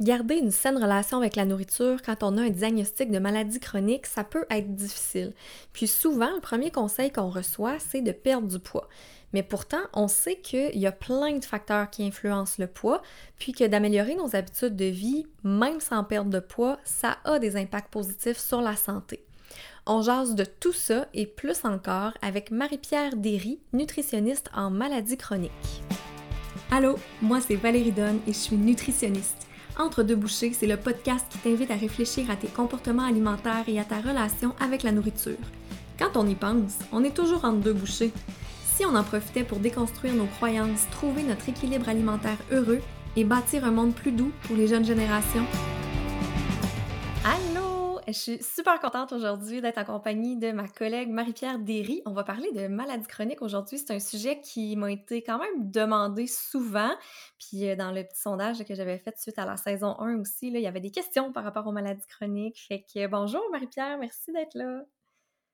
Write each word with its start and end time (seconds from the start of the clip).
Garder 0.00 0.38
une 0.38 0.50
saine 0.50 0.76
relation 0.76 1.18
avec 1.18 1.36
la 1.36 1.44
nourriture 1.44 2.02
quand 2.02 2.24
on 2.24 2.36
a 2.36 2.42
un 2.42 2.50
diagnostic 2.50 3.12
de 3.12 3.20
maladie 3.20 3.60
chronique, 3.60 4.06
ça 4.06 4.24
peut 4.24 4.44
être 4.50 4.74
difficile. 4.74 5.32
Puis 5.72 5.86
souvent, 5.86 6.34
le 6.34 6.40
premier 6.40 6.72
conseil 6.72 7.12
qu'on 7.12 7.30
reçoit, 7.30 7.78
c'est 7.78 8.00
de 8.00 8.10
perdre 8.10 8.48
du 8.48 8.58
poids. 8.58 8.88
Mais 9.32 9.44
pourtant, 9.44 9.82
on 9.92 10.08
sait 10.08 10.34
qu'il 10.34 10.76
y 10.76 10.88
a 10.88 10.90
plein 10.90 11.38
de 11.38 11.44
facteurs 11.44 11.90
qui 11.90 12.04
influencent 12.04 12.56
le 12.58 12.66
poids, 12.66 13.02
puis 13.38 13.52
que 13.52 13.62
d'améliorer 13.62 14.16
nos 14.16 14.34
habitudes 14.34 14.74
de 14.74 14.86
vie, 14.86 15.28
même 15.44 15.78
sans 15.78 16.02
perdre 16.02 16.30
de 16.30 16.40
poids, 16.40 16.80
ça 16.82 17.18
a 17.22 17.38
des 17.38 17.56
impacts 17.56 17.92
positifs 17.92 18.38
sur 18.38 18.62
la 18.62 18.74
santé. 18.74 19.24
On 19.86 20.02
jase 20.02 20.34
de 20.34 20.44
tout 20.44 20.72
ça 20.72 21.06
et 21.14 21.24
plus 21.24 21.64
encore 21.64 22.14
avec 22.20 22.50
Marie-Pierre 22.50 23.14
Derry, 23.14 23.60
nutritionniste 23.72 24.50
en 24.54 24.70
maladie 24.70 25.16
chronique. 25.16 25.52
Allô, 26.72 26.98
moi 27.22 27.40
c'est 27.40 27.54
Valérie 27.54 27.92
Donne 27.92 28.18
et 28.26 28.32
je 28.32 28.38
suis 28.38 28.56
nutritionniste. 28.56 29.46
Entre 29.76 30.04
deux 30.04 30.14
bouchées, 30.14 30.52
c'est 30.52 30.68
le 30.68 30.76
podcast 30.76 31.26
qui 31.30 31.38
t'invite 31.38 31.70
à 31.70 31.76
réfléchir 31.76 32.30
à 32.30 32.36
tes 32.36 32.46
comportements 32.46 33.04
alimentaires 33.04 33.64
et 33.66 33.80
à 33.80 33.84
ta 33.84 34.00
relation 34.00 34.54
avec 34.60 34.84
la 34.84 34.92
nourriture. 34.92 35.36
Quand 35.98 36.16
on 36.16 36.26
y 36.28 36.36
pense, 36.36 36.78
on 36.92 37.02
est 37.02 37.14
toujours 37.14 37.44
entre 37.44 37.58
deux 37.58 37.72
bouchées. 37.72 38.12
Si 38.76 38.86
on 38.86 38.94
en 38.94 39.02
profitait 39.02 39.42
pour 39.42 39.58
déconstruire 39.58 40.14
nos 40.14 40.26
croyances, 40.26 40.86
trouver 40.92 41.24
notre 41.24 41.48
équilibre 41.48 41.88
alimentaire 41.88 42.38
heureux 42.52 42.80
et 43.16 43.24
bâtir 43.24 43.64
un 43.64 43.72
monde 43.72 43.94
plus 43.94 44.12
doux 44.12 44.32
pour 44.42 44.56
les 44.56 44.68
jeunes 44.68 44.84
générations. 44.84 45.46
Allô! 47.24 47.63
Je 48.06 48.12
suis 48.12 48.42
super 48.42 48.80
contente 48.80 49.12
aujourd'hui 49.12 49.62
d'être 49.62 49.78
en 49.78 49.84
compagnie 49.84 50.36
de 50.36 50.52
ma 50.52 50.68
collègue 50.68 51.08
Marie-Pierre 51.08 51.58
Derry. 51.58 52.02
On 52.04 52.12
va 52.12 52.22
parler 52.22 52.52
de 52.52 52.66
maladies 52.68 53.06
chroniques 53.06 53.40
aujourd'hui. 53.40 53.78
C'est 53.78 53.94
un 53.94 53.98
sujet 53.98 54.40
qui 54.40 54.76
m'a 54.76 54.92
été 54.92 55.22
quand 55.22 55.38
même 55.38 55.70
demandé 55.70 56.26
souvent. 56.26 56.90
Puis 57.38 57.66
euh, 57.66 57.76
dans 57.76 57.92
le 57.92 58.04
petit 58.04 58.20
sondage 58.20 58.62
que 58.64 58.74
j'avais 58.74 58.98
fait 58.98 59.16
suite 59.16 59.38
à 59.38 59.46
la 59.46 59.56
saison 59.56 59.98
1 59.98 60.20
aussi, 60.20 60.50
là, 60.50 60.58
il 60.58 60.62
y 60.62 60.66
avait 60.66 60.80
des 60.80 60.90
questions 60.90 61.32
par 61.32 61.44
rapport 61.44 61.66
aux 61.66 61.72
maladies 61.72 62.06
chroniques. 62.06 62.66
Fait 62.68 62.82
que 62.82 63.06
bonjour 63.06 63.42
Marie-Pierre, 63.50 63.96
merci 63.96 64.32
d'être 64.32 64.54
là. 64.54 64.84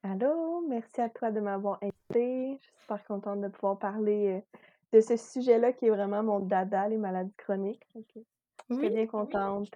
Allô, 0.02 0.67
merci 0.69 1.00
à 1.00 1.08
toi 1.08 1.30
de 1.30 1.39
m'avoir 1.39 1.78
invité. 1.83 2.58
Je 2.58 2.64
suis 2.64 2.74
super 2.80 3.05
contente 3.05 3.42
de 3.42 3.48
pouvoir 3.48 3.78
parler 3.78 4.27
euh, 4.27 4.58
de 4.92 5.00
ce 5.00 5.17
sujet-là 5.17 5.72
qui 5.72 5.86
est 5.86 5.91
vraiment 5.91 6.24
mon 6.24 6.41
dada, 6.41 6.89
les 6.89 6.98
maladies 6.98 7.34
chroniques. 7.36 7.86
Je 7.94 8.74
suis 8.74 8.91
bien 8.91 9.06
contente. 9.06 9.69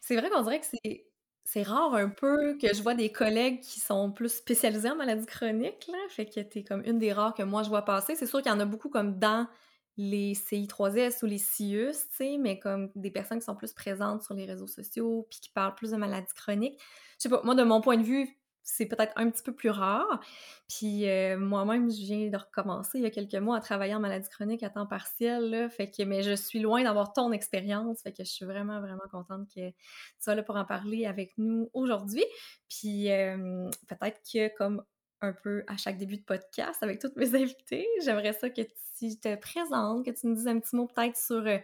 C'est 0.00 0.16
vrai 0.16 0.30
qu'on 0.30 0.42
dirait 0.42 0.60
que 0.60 0.66
c'est 0.66 1.09
c'est 1.44 1.62
rare 1.62 1.94
un 1.94 2.08
peu 2.08 2.56
que 2.58 2.72
je 2.74 2.82
vois 2.82 2.94
des 2.94 3.10
collègues 3.10 3.60
qui 3.60 3.80
sont 3.80 4.12
plus 4.12 4.28
spécialisés 4.28 4.90
en 4.90 4.96
maladies 4.96 5.26
chroniques. 5.26 5.90
Fait 6.10 6.26
que 6.26 6.40
t'es 6.40 6.62
comme 6.62 6.82
une 6.84 6.98
des 6.98 7.12
rares 7.12 7.34
que 7.34 7.42
moi 7.42 7.62
je 7.62 7.68
vois 7.68 7.84
passer. 7.84 8.14
C'est 8.14 8.26
sûr 8.26 8.42
qu'il 8.42 8.52
y 8.52 8.54
en 8.54 8.60
a 8.60 8.64
beaucoup 8.64 8.88
comme 8.88 9.18
dans 9.18 9.48
les 9.96 10.34
CI3S 10.34 11.22
ou 11.22 11.26
les 11.26 11.38
CIUS, 11.38 11.92
tu 11.92 12.16
sais, 12.16 12.38
mais 12.38 12.58
comme 12.58 12.90
des 12.94 13.10
personnes 13.10 13.38
qui 13.38 13.44
sont 13.44 13.56
plus 13.56 13.72
présentes 13.72 14.22
sur 14.22 14.34
les 14.34 14.46
réseaux 14.46 14.66
sociaux 14.66 15.26
puis 15.28 15.40
qui 15.40 15.50
parlent 15.50 15.74
plus 15.74 15.90
de 15.90 15.96
maladies 15.96 16.32
chroniques. 16.34 16.80
Je 17.18 17.24
sais 17.24 17.28
pas, 17.28 17.42
moi, 17.44 17.54
de 17.54 17.62
mon 17.64 17.80
point 17.80 17.98
de 17.98 18.02
vue, 18.02 18.39
c'est 18.62 18.86
peut-être 18.86 19.12
un 19.16 19.30
petit 19.30 19.42
peu 19.42 19.54
plus 19.54 19.70
rare. 19.70 20.20
Puis 20.68 21.08
euh, 21.08 21.38
moi-même, 21.38 21.90
je 21.90 22.02
viens 22.02 22.28
de 22.28 22.36
recommencer 22.36 22.98
il 22.98 23.04
y 23.04 23.06
a 23.06 23.10
quelques 23.10 23.34
mois 23.34 23.56
à 23.56 23.60
travailler 23.60 23.94
en 23.94 24.00
maladie 24.00 24.28
chronique 24.28 24.62
à 24.62 24.70
temps 24.70 24.86
partiel. 24.86 25.68
Fait 25.70 25.90
que, 25.90 26.02
mais 26.04 26.22
je 26.22 26.32
suis 26.32 26.60
loin 26.60 26.82
d'avoir 26.82 27.12
ton 27.12 27.32
expérience. 27.32 28.02
Fait 28.02 28.12
que 28.12 28.24
je 28.24 28.30
suis 28.30 28.44
vraiment, 28.44 28.80
vraiment 28.80 29.08
contente 29.10 29.48
que 29.48 29.70
tu 29.70 29.74
sois 30.20 30.34
là 30.34 30.42
pour 30.42 30.56
en 30.56 30.64
parler 30.64 31.06
avec 31.06 31.32
nous 31.38 31.70
aujourd'hui. 31.72 32.24
Puis 32.68 33.10
euh, 33.10 33.68
peut-être 33.88 34.20
que 34.32 34.54
comme 34.56 34.82
un 35.22 35.32
peu 35.32 35.64
à 35.66 35.76
chaque 35.76 35.98
début 35.98 36.16
de 36.16 36.24
podcast 36.24 36.82
avec 36.82 37.00
toutes 37.00 37.16
mes 37.16 37.34
invités, 37.40 37.86
j'aimerais 38.02 38.32
ça 38.32 38.50
que 38.50 38.62
tu 38.98 39.18
te 39.18 39.36
présentes, 39.36 40.04
que 40.04 40.10
tu 40.10 40.26
nous 40.26 40.34
dises 40.34 40.48
un 40.48 40.58
petit 40.58 40.76
mot 40.76 40.86
peut-être 40.86 41.16
sur 41.16 41.46
euh, 41.46 41.58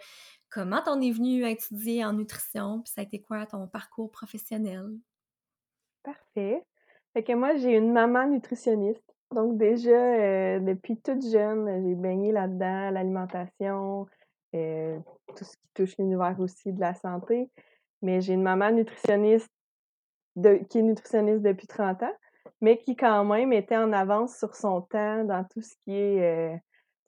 comment 0.50 0.82
t'en 0.82 1.00
es 1.00 1.10
venu 1.10 1.44
à 1.44 1.50
étudier 1.50 2.04
en 2.04 2.12
nutrition, 2.12 2.82
puis 2.82 2.92
ça 2.92 3.00
a 3.00 3.04
été 3.04 3.20
quoi 3.20 3.46
ton 3.46 3.66
parcours 3.66 4.10
professionnel? 4.10 4.86
Parfait. 6.02 6.62
Fait 7.16 7.22
que 7.22 7.32
moi, 7.32 7.56
j'ai 7.56 7.74
une 7.74 7.94
maman 7.94 8.26
nutritionniste. 8.28 9.02
Donc 9.34 9.56
déjà, 9.56 9.88
euh, 9.90 10.60
depuis 10.60 10.98
toute 11.00 11.26
jeune, 11.26 11.82
j'ai 11.82 11.94
baigné 11.94 12.30
là-dedans, 12.30 12.90
l'alimentation, 12.90 14.06
euh, 14.54 14.98
tout 15.34 15.44
ce 15.44 15.56
qui 15.56 15.68
touche 15.72 15.96
l'univers 15.98 16.38
aussi 16.40 16.74
de 16.74 16.78
la 16.78 16.92
santé. 16.92 17.48
Mais 18.02 18.20
j'ai 18.20 18.34
une 18.34 18.42
maman 18.42 18.70
nutritionniste 18.70 19.50
qui 20.68 20.78
est 20.78 20.82
nutritionniste 20.82 21.40
depuis 21.40 21.66
30 21.66 22.02
ans, 22.02 22.12
mais 22.60 22.76
qui 22.76 22.96
quand 22.96 23.24
même 23.24 23.50
était 23.54 23.78
en 23.78 23.94
avance 23.94 24.36
sur 24.36 24.54
son 24.54 24.82
temps 24.82 25.24
dans 25.24 25.42
tout 25.44 25.62
ce 25.62 25.72
qui 25.84 25.94
est 25.94 26.20
euh, 26.20 26.54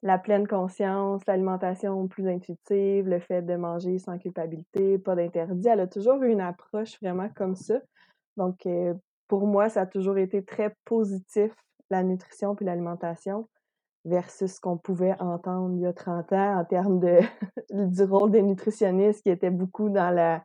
la 0.01 0.17
pleine 0.17 0.47
conscience, 0.47 1.21
l'alimentation 1.27 2.07
plus 2.07 2.27
intuitive, 2.27 3.07
le 3.07 3.19
fait 3.19 3.43
de 3.43 3.55
manger 3.55 3.99
sans 3.99 4.17
culpabilité, 4.17 4.97
pas 4.97 5.13
d'interdit. 5.13 5.67
Elle 5.67 5.81
a 5.81 5.87
toujours 5.87 6.19
eu 6.23 6.31
une 6.31 6.41
approche 6.41 6.99
vraiment 6.99 7.29
comme 7.35 7.55
ça. 7.55 7.75
Donc, 8.37 8.65
pour 9.29 9.47
moi, 9.47 9.69
ça 9.69 9.81
a 9.81 9.85
toujours 9.85 10.17
été 10.17 10.43
très 10.43 10.75
positif, 10.83 11.53
la 11.89 12.03
nutrition 12.03 12.55
puis 12.55 12.65
l'alimentation, 12.65 13.47
versus 14.03 14.55
ce 14.55 14.59
qu'on 14.59 14.77
pouvait 14.77 15.13
entendre 15.19 15.75
il 15.75 15.81
y 15.81 15.85
a 15.85 15.93
30 15.93 16.33
ans 16.33 16.59
en 16.59 16.65
termes 16.65 16.99
de, 16.99 17.19
du 17.71 18.03
rôle 18.03 18.31
des 18.31 18.41
nutritionnistes 18.41 19.23
qui 19.23 19.29
étaient 19.29 19.51
beaucoup 19.51 19.89
dans 19.89 20.09
la, 20.09 20.43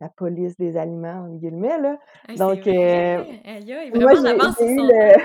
la 0.00 0.08
police 0.10 0.56
des 0.58 0.76
aliments, 0.76 1.24
en 1.24 1.34
guillemets. 1.36 1.78
Là. 1.78 1.98
Donc, 2.36 2.66
euh, 2.66 3.24
moi, 3.94 4.14
j'ai 4.14 4.72
eu, 4.72 4.76
le, 4.76 5.16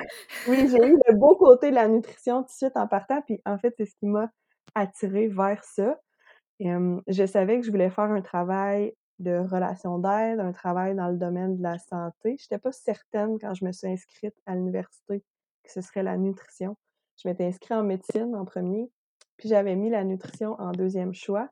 oui, 0.50 0.68
j'ai 0.70 0.88
eu 0.88 0.98
le 1.08 1.16
beau 1.16 1.36
côté 1.36 1.72
de 1.72 1.76
la 1.76 1.88
nutrition 1.88 2.42
tout 2.44 2.48
de 2.48 2.52
suite 2.52 2.78
en 2.78 2.88
partant, 2.88 3.22
puis 3.22 3.42
en 3.46 3.58
fait, 3.58 3.74
c'est 3.78 3.86
ce 3.86 3.96
qui 4.00 4.06
m'a 4.06 4.30
attiré 4.74 5.28
vers 5.28 5.64
ça. 5.64 5.98
je 6.60 7.26
savais 7.26 7.60
que 7.60 7.66
je 7.66 7.72
voulais 7.72 7.90
faire 7.90 8.06
un 8.06 8.22
travail 8.22 8.94
de 9.20 9.38
relations 9.38 9.98
d'aide, 10.00 10.40
un 10.40 10.52
travail 10.52 10.96
dans 10.96 11.08
le 11.08 11.18
domaine 11.18 11.58
de 11.58 11.64
la 11.64 11.78
santé. 11.78 12.38
Je 12.38 12.46
n'étais 12.46 12.58
pas 12.58 12.72
certaine 12.72 13.40
quand 13.40 13.54
je 13.54 13.66
me 13.66 13.72
suis 13.72 13.88
inscrite 13.88 14.36
à 14.46 14.56
l'université 14.56 15.24
que 15.64 15.72
ce 15.72 15.82
serait 15.82 16.04
la 16.04 16.18
nutrition. 16.18 16.76
Je 17.18 17.28
m'étais 17.28 17.46
inscrite 17.46 17.72
en 17.72 17.84
médecine 17.84 18.36
en 18.36 18.46
premier, 18.46 18.90
puis 19.38 19.50
j'avais 19.50 19.76
mis 19.76 19.90
la 19.90 20.04
nutrition 20.04 20.60
en 20.60 20.72
deuxième 20.72 21.14
choix. 21.14 21.50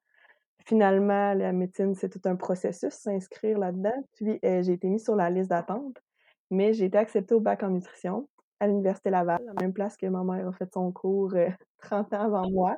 Finalement, 0.65 1.33
la 1.33 1.51
médecine, 1.51 1.95
c'est 1.95 2.09
tout 2.09 2.21
un 2.25 2.35
processus, 2.35 2.93
s'inscrire 2.93 3.57
là-dedans. 3.59 4.03
Puis 4.13 4.39
euh, 4.45 4.61
j'ai 4.61 4.73
été 4.73 4.87
mise 4.87 5.03
sur 5.03 5.15
la 5.15 5.29
liste 5.29 5.49
d'attente, 5.49 6.01
mais 6.51 6.73
j'ai 6.73 6.85
été 6.85 6.97
acceptée 6.97 7.35
au 7.35 7.39
bac 7.39 7.63
en 7.63 7.69
nutrition 7.69 8.27
à 8.59 8.67
l'Université 8.67 9.09
Laval, 9.09 9.41
la 9.45 9.53
même 9.61 9.73
place 9.73 9.97
que 9.97 10.05
ma 10.05 10.23
mère 10.23 10.47
a 10.47 10.53
fait 10.53 10.71
son 10.73 10.91
cours 10.91 11.33
30 11.79 12.13
euh, 12.13 12.17
ans 12.17 12.21
avant 12.21 12.49
moi. 12.49 12.77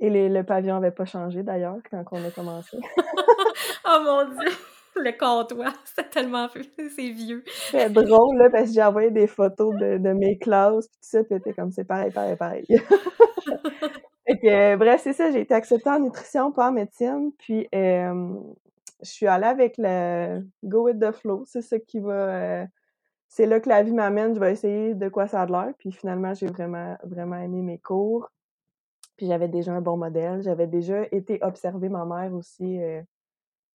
Et 0.00 0.28
le 0.28 0.42
pavillon 0.42 0.74
n'avait 0.74 0.94
pas 0.94 1.04
changé 1.04 1.42
d'ailleurs 1.42 1.78
quand 1.90 2.04
on 2.12 2.24
a 2.24 2.30
commencé. 2.30 2.76
oh 3.86 3.98
mon 4.04 4.24
dieu! 4.24 4.52
Le 4.96 5.12
comptoir, 5.12 5.72
c'est 5.84 6.10
tellement 6.10 6.48
c'est 6.50 7.10
vieux. 7.10 7.44
C'est 7.46 7.90
drôle, 7.90 8.36
là, 8.36 8.50
parce 8.50 8.68
que 8.68 8.74
j'ai 8.74 8.82
envoyé 8.82 9.10
des 9.10 9.26
photos 9.26 9.74
de, 9.76 9.98
de 9.98 10.12
mes 10.12 10.38
classes, 10.38 10.88
puis 10.88 10.96
tout 10.96 11.08
ça, 11.08 11.18
puis 11.22 11.36
c'était 11.36 11.52
comme 11.52 11.70
c'est 11.70 11.84
pareil, 11.84 12.10
pareil, 12.10 12.36
pareil. 12.36 12.66
fait 14.26 14.38
que, 14.38 14.76
bref, 14.76 15.00
c'est 15.02 15.12
ça, 15.12 15.30
j'ai 15.30 15.42
été 15.42 15.54
acceptée 15.54 15.90
en 15.90 16.00
nutrition, 16.00 16.50
pas 16.50 16.70
en 16.70 16.72
médecine, 16.72 17.30
puis 17.38 17.68
je 19.02 19.10
suis 19.10 19.26
allée 19.26 19.46
avec 19.46 19.74
le 19.78 20.42
Go 20.64 20.84
with 20.84 21.00
the 21.00 21.12
flow, 21.12 21.44
c'est 21.46 21.62
ça 21.62 21.78
qui 21.78 22.00
va. 22.00 22.12
Euh, 22.12 22.66
c'est 23.28 23.46
là 23.46 23.60
que 23.60 23.68
la 23.68 23.82
vie 23.82 23.92
m'amène, 23.92 24.34
je 24.34 24.40
vais 24.40 24.52
essayer 24.52 24.94
de 24.94 25.08
quoi 25.08 25.26
ça 25.26 25.42
a 25.42 25.46
l'air, 25.46 25.72
puis 25.78 25.92
finalement, 25.92 26.32
j'ai 26.34 26.46
vraiment, 26.46 26.96
vraiment 27.04 27.36
aimé 27.36 27.60
mes 27.60 27.78
cours. 27.78 28.30
Puis 29.18 29.26
j'avais 29.26 29.48
déjà 29.48 29.72
un 29.72 29.80
bon 29.82 29.96
modèle. 29.96 30.42
J'avais 30.42 30.68
déjà 30.68 31.02
été 31.10 31.40
observer 31.42 31.88
ma 31.88 32.06
mère 32.06 32.32
aussi 32.32 32.80
euh, 32.80 33.02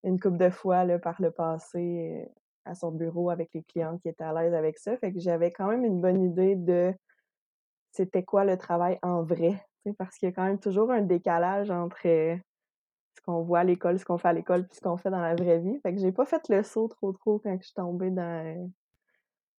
une 0.02 0.18
couple 0.18 0.38
de 0.38 0.48
fois 0.48 0.84
là, 0.84 0.98
par 0.98 1.20
le 1.20 1.30
passé 1.30 2.24
euh, 2.24 2.28
à 2.64 2.74
son 2.74 2.90
bureau 2.90 3.28
avec 3.28 3.50
les 3.52 3.62
clientes 3.62 4.00
qui 4.00 4.08
étaient 4.08 4.24
à 4.24 4.32
l'aise 4.32 4.54
avec 4.54 4.78
ça. 4.78 4.96
Fait 4.96 5.12
que 5.12 5.20
j'avais 5.20 5.52
quand 5.52 5.68
même 5.68 5.84
une 5.84 6.00
bonne 6.00 6.24
idée 6.24 6.56
de 6.56 6.94
c'était 7.92 8.22
quoi 8.22 8.46
le 8.46 8.56
travail 8.56 8.98
en 9.02 9.22
vrai. 9.22 9.62
Parce 9.98 10.16
qu'il 10.16 10.30
y 10.30 10.32
a 10.32 10.34
quand 10.34 10.46
même 10.46 10.58
toujours 10.58 10.90
un 10.90 11.02
décalage 11.02 11.70
entre 11.70 12.06
euh, 12.06 12.36
ce 13.14 13.20
qu'on 13.20 13.42
voit 13.42 13.60
à 13.60 13.64
l'école, 13.64 13.98
ce 13.98 14.04
qu'on 14.06 14.16
fait 14.16 14.28
à 14.28 14.32
l'école, 14.32 14.66
puis 14.66 14.76
ce 14.76 14.80
qu'on 14.80 14.96
fait 14.96 15.10
dans 15.10 15.20
la 15.20 15.34
vraie 15.34 15.58
vie. 15.58 15.78
Fait 15.82 15.94
que 15.94 16.00
j'ai 16.00 16.10
pas 16.10 16.24
fait 16.24 16.48
le 16.48 16.62
saut 16.62 16.88
trop 16.88 17.12
trop 17.12 17.38
quand 17.38 17.54
je 17.60 17.66
suis 17.66 17.74
tombée 17.74 18.10
dans, 18.10 18.72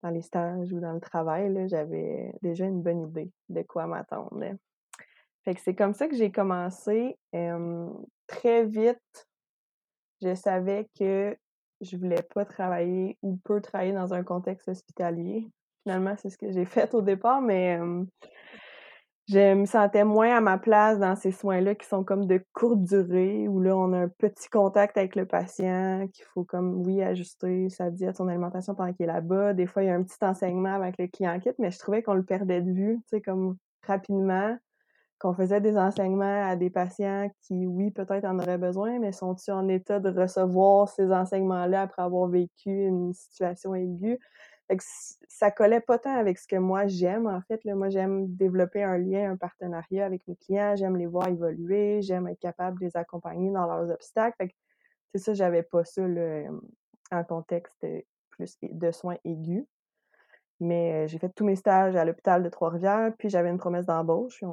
dans 0.02 0.10
les 0.10 0.24
stages 0.24 0.74
ou 0.74 0.80
dans 0.80 0.94
le 0.94 1.00
travail. 1.00 1.70
J'avais 1.70 2.34
déjà 2.42 2.66
une 2.66 2.82
bonne 2.82 3.04
idée 3.04 3.32
de 3.50 3.62
quoi 3.62 3.86
m'attendre. 3.86 4.58
Fait 5.46 5.54
que 5.54 5.62
c'est 5.62 5.76
comme 5.76 5.94
ça 5.94 6.08
que 6.08 6.16
j'ai 6.16 6.32
commencé. 6.32 7.18
très 8.28 8.66
vite, 8.66 9.28
je 10.22 10.34
savais 10.34 10.90
que 11.00 11.38
je 11.82 11.98
voulais 11.98 12.24
pas 12.34 12.46
travailler 12.46 13.18
ou 13.22 13.38
peu 13.44 13.62
travailler 13.62 13.94
dans 13.94 14.14
un 14.14 14.24
contexte 14.24 14.68
hospitalier. 14.68 15.48
Finalement, 15.84 16.16
c'est 16.18 16.30
ce 16.30 16.38
que 16.38 16.52
j'ai 16.52 16.66
fait 16.66 16.94
au 16.96 17.02
départ, 17.02 17.42
mais 17.42 17.80
je 19.28 19.56
me 19.56 19.66
sentais 19.66 20.04
moins 20.04 20.38
à 20.38 20.42
ma 20.42 20.58
place 20.60 21.00
dans 21.00 21.16
ces 21.16 21.32
soins-là 21.32 21.74
qui 21.74 21.88
sont 21.88 22.04
comme 22.04 22.26
de 22.26 22.44
courte 22.54 22.82
durée, 22.82 23.48
où 23.48 23.60
là, 23.60 23.76
on 23.76 23.92
a 23.94 24.00
un 24.02 24.08
petit 24.08 24.50
contact 24.50 24.98
avec 24.98 25.16
le 25.16 25.26
patient, 25.26 26.08
qu'il 26.14 26.26
faut 26.26 26.44
comme, 26.44 26.86
oui, 26.86 27.02
ajuster 27.02 27.70
sa 27.70 27.90
diète, 27.90 28.18
son 28.18 28.28
alimentation 28.28 28.76
pendant 28.76 28.94
qu'il 28.94 29.06
est 29.06 29.14
là-bas. 29.14 29.54
Des 29.54 29.66
fois, 29.66 29.84
il 29.84 29.88
y 29.88 29.90
a 29.90 29.96
un 29.96 30.04
petit 30.04 30.24
enseignement 30.24 30.76
avec 30.76 31.00
le 31.00 31.08
client 31.08 31.40
kit, 31.40 31.52
mais 31.58 31.72
je 31.72 31.80
trouvais 31.80 32.04
qu'on 32.04 32.14
le 32.14 32.24
perdait 32.24 32.62
de 32.62 32.72
vue, 32.72 32.98
tu 33.10 33.18
sais, 33.18 33.22
comme 33.22 33.58
rapidement 33.88 34.58
qu'on 35.20 35.34
faisait 35.34 35.62
des 35.62 35.78
enseignements 35.78 36.48
à 36.48 36.56
des 36.56 36.70
patients 36.70 37.30
qui, 37.42 37.66
oui, 37.66 37.92
peut-être 37.92 38.26
en 38.26 38.38
auraient 38.38 38.58
besoin, 38.58 39.00
mais 39.00 39.12
sont-ils 39.12 39.52
en 39.52 39.68
état 39.68 40.00
de 40.00 40.10
recevoir 40.10 40.90
ces 40.90 41.12
enseignements-là 41.12 41.84
après 41.84 42.02
avoir 42.02 42.28
vécu 42.28 42.70
une 42.70 43.14
situation 43.14 43.76
aiguë? 43.76 44.20
Ça 45.30 45.52
collait 45.52 45.80
pas 45.80 46.00
tant 46.00 46.16
avec 46.16 46.40
ce 46.40 46.48
que 46.48 46.56
moi 46.56 46.88
j'aime, 46.88 47.28
en 47.28 47.42
fait. 47.48 47.64
Là. 47.64 47.76
Moi, 47.76 47.90
j'aime 47.90 48.28
développer 48.36 48.84
un 48.84 48.98
lien, 48.98 49.32
un 49.32 49.38
partenariat 49.38 50.06
avec 50.06 50.28
mes 50.28 50.36
clients, 50.36 50.76
j'aime 50.76 50.98
les 50.98 51.06
voir 51.06 51.28
évoluer, 51.28 52.02
j'aime 52.02 52.28
être 52.28 52.40
capable 52.40 52.80
de 52.80 52.86
les 52.86 52.98
accompagner 52.98 53.52
dans 53.52 53.68
leurs 53.68 53.90
obstacles. 53.92 54.48
C'est 55.14 55.20
ça, 55.20 55.34
j'avais 55.34 55.64
pas 55.64 55.86
ça 55.86 56.08
là, 56.08 56.50
en 57.12 57.24
contexte 57.24 57.86
plus 58.32 58.58
de 58.64 58.92
soins 58.92 59.18
aigus. 59.24 59.66
Mais 60.60 61.08
j'ai 61.08 61.20
fait 61.20 61.30
tous 61.30 61.46
mes 61.46 61.56
stages 61.56 61.96
à 61.96 62.06
l'hôpital 62.06 62.42
de 62.44 62.50
Trois-Rivières, 62.50 63.14
puis 63.18 63.30
j'avais 63.30 63.50
une 63.50 63.58
promesse 63.58 63.86
d'embauche. 63.86 64.44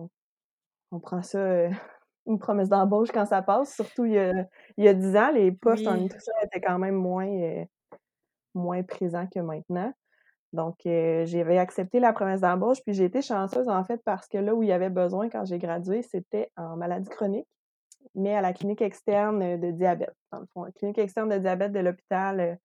On, 0.92 1.00
prend 1.00 1.22
ça, 1.22 1.66
une 2.26 2.38
promesse 2.38 2.68
d'embauche 2.68 3.10
quand 3.12 3.26
ça 3.26 3.42
passe. 3.42 3.74
Surtout 3.74 4.04
il 4.04 4.12
y 4.12 4.18
a, 4.18 4.32
il 4.76 4.84
y 4.84 4.88
a 4.88 4.94
10 4.94 5.16
ans, 5.16 5.30
les 5.32 5.52
postes 5.52 5.86
en 5.86 5.96
nutrition 5.96 6.32
étaient 6.44 6.60
quand 6.60 6.78
même 6.78 6.94
moins, 6.94 7.64
moins 8.54 8.82
présents 8.82 9.26
que 9.26 9.40
maintenant. 9.40 9.92
Donc, 10.52 10.76
j'avais 10.84 11.56
accepté 11.58 11.98
la 11.98 12.12
promesse 12.12 12.42
d'embauche, 12.42 12.82
puis 12.84 12.92
j'ai 12.92 13.04
été 13.04 13.22
chanceuse 13.22 13.68
en 13.68 13.84
fait 13.84 14.02
parce 14.04 14.28
que 14.28 14.36
là 14.36 14.54
où 14.54 14.62
il 14.62 14.68
y 14.68 14.72
avait 14.72 14.90
besoin 14.90 15.30
quand 15.30 15.46
j'ai 15.46 15.58
gradué, 15.58 16.02
c'était 16.02 16.50
en 16.56 16.76
maladie 16.76 17.08
chronique, 17.08 17.48
mais 18.14 18.34
à 18.34 18.42
la 18.42 18.52
clinique 18.52 18.82
externe 18.82 19.58
de 19.58 19.70
diabète, 19.70 20.14
dans 20.30 20.40
le 20.40 20.46
fond. 20.52 20.64
La 20.64 20.72
clinique 20.72 20.98
externe 20.98 21.30
de 21.30 21.38
diabète 21.38 21.72
de 21.72 21.80
l'hôpital 21.80 22.58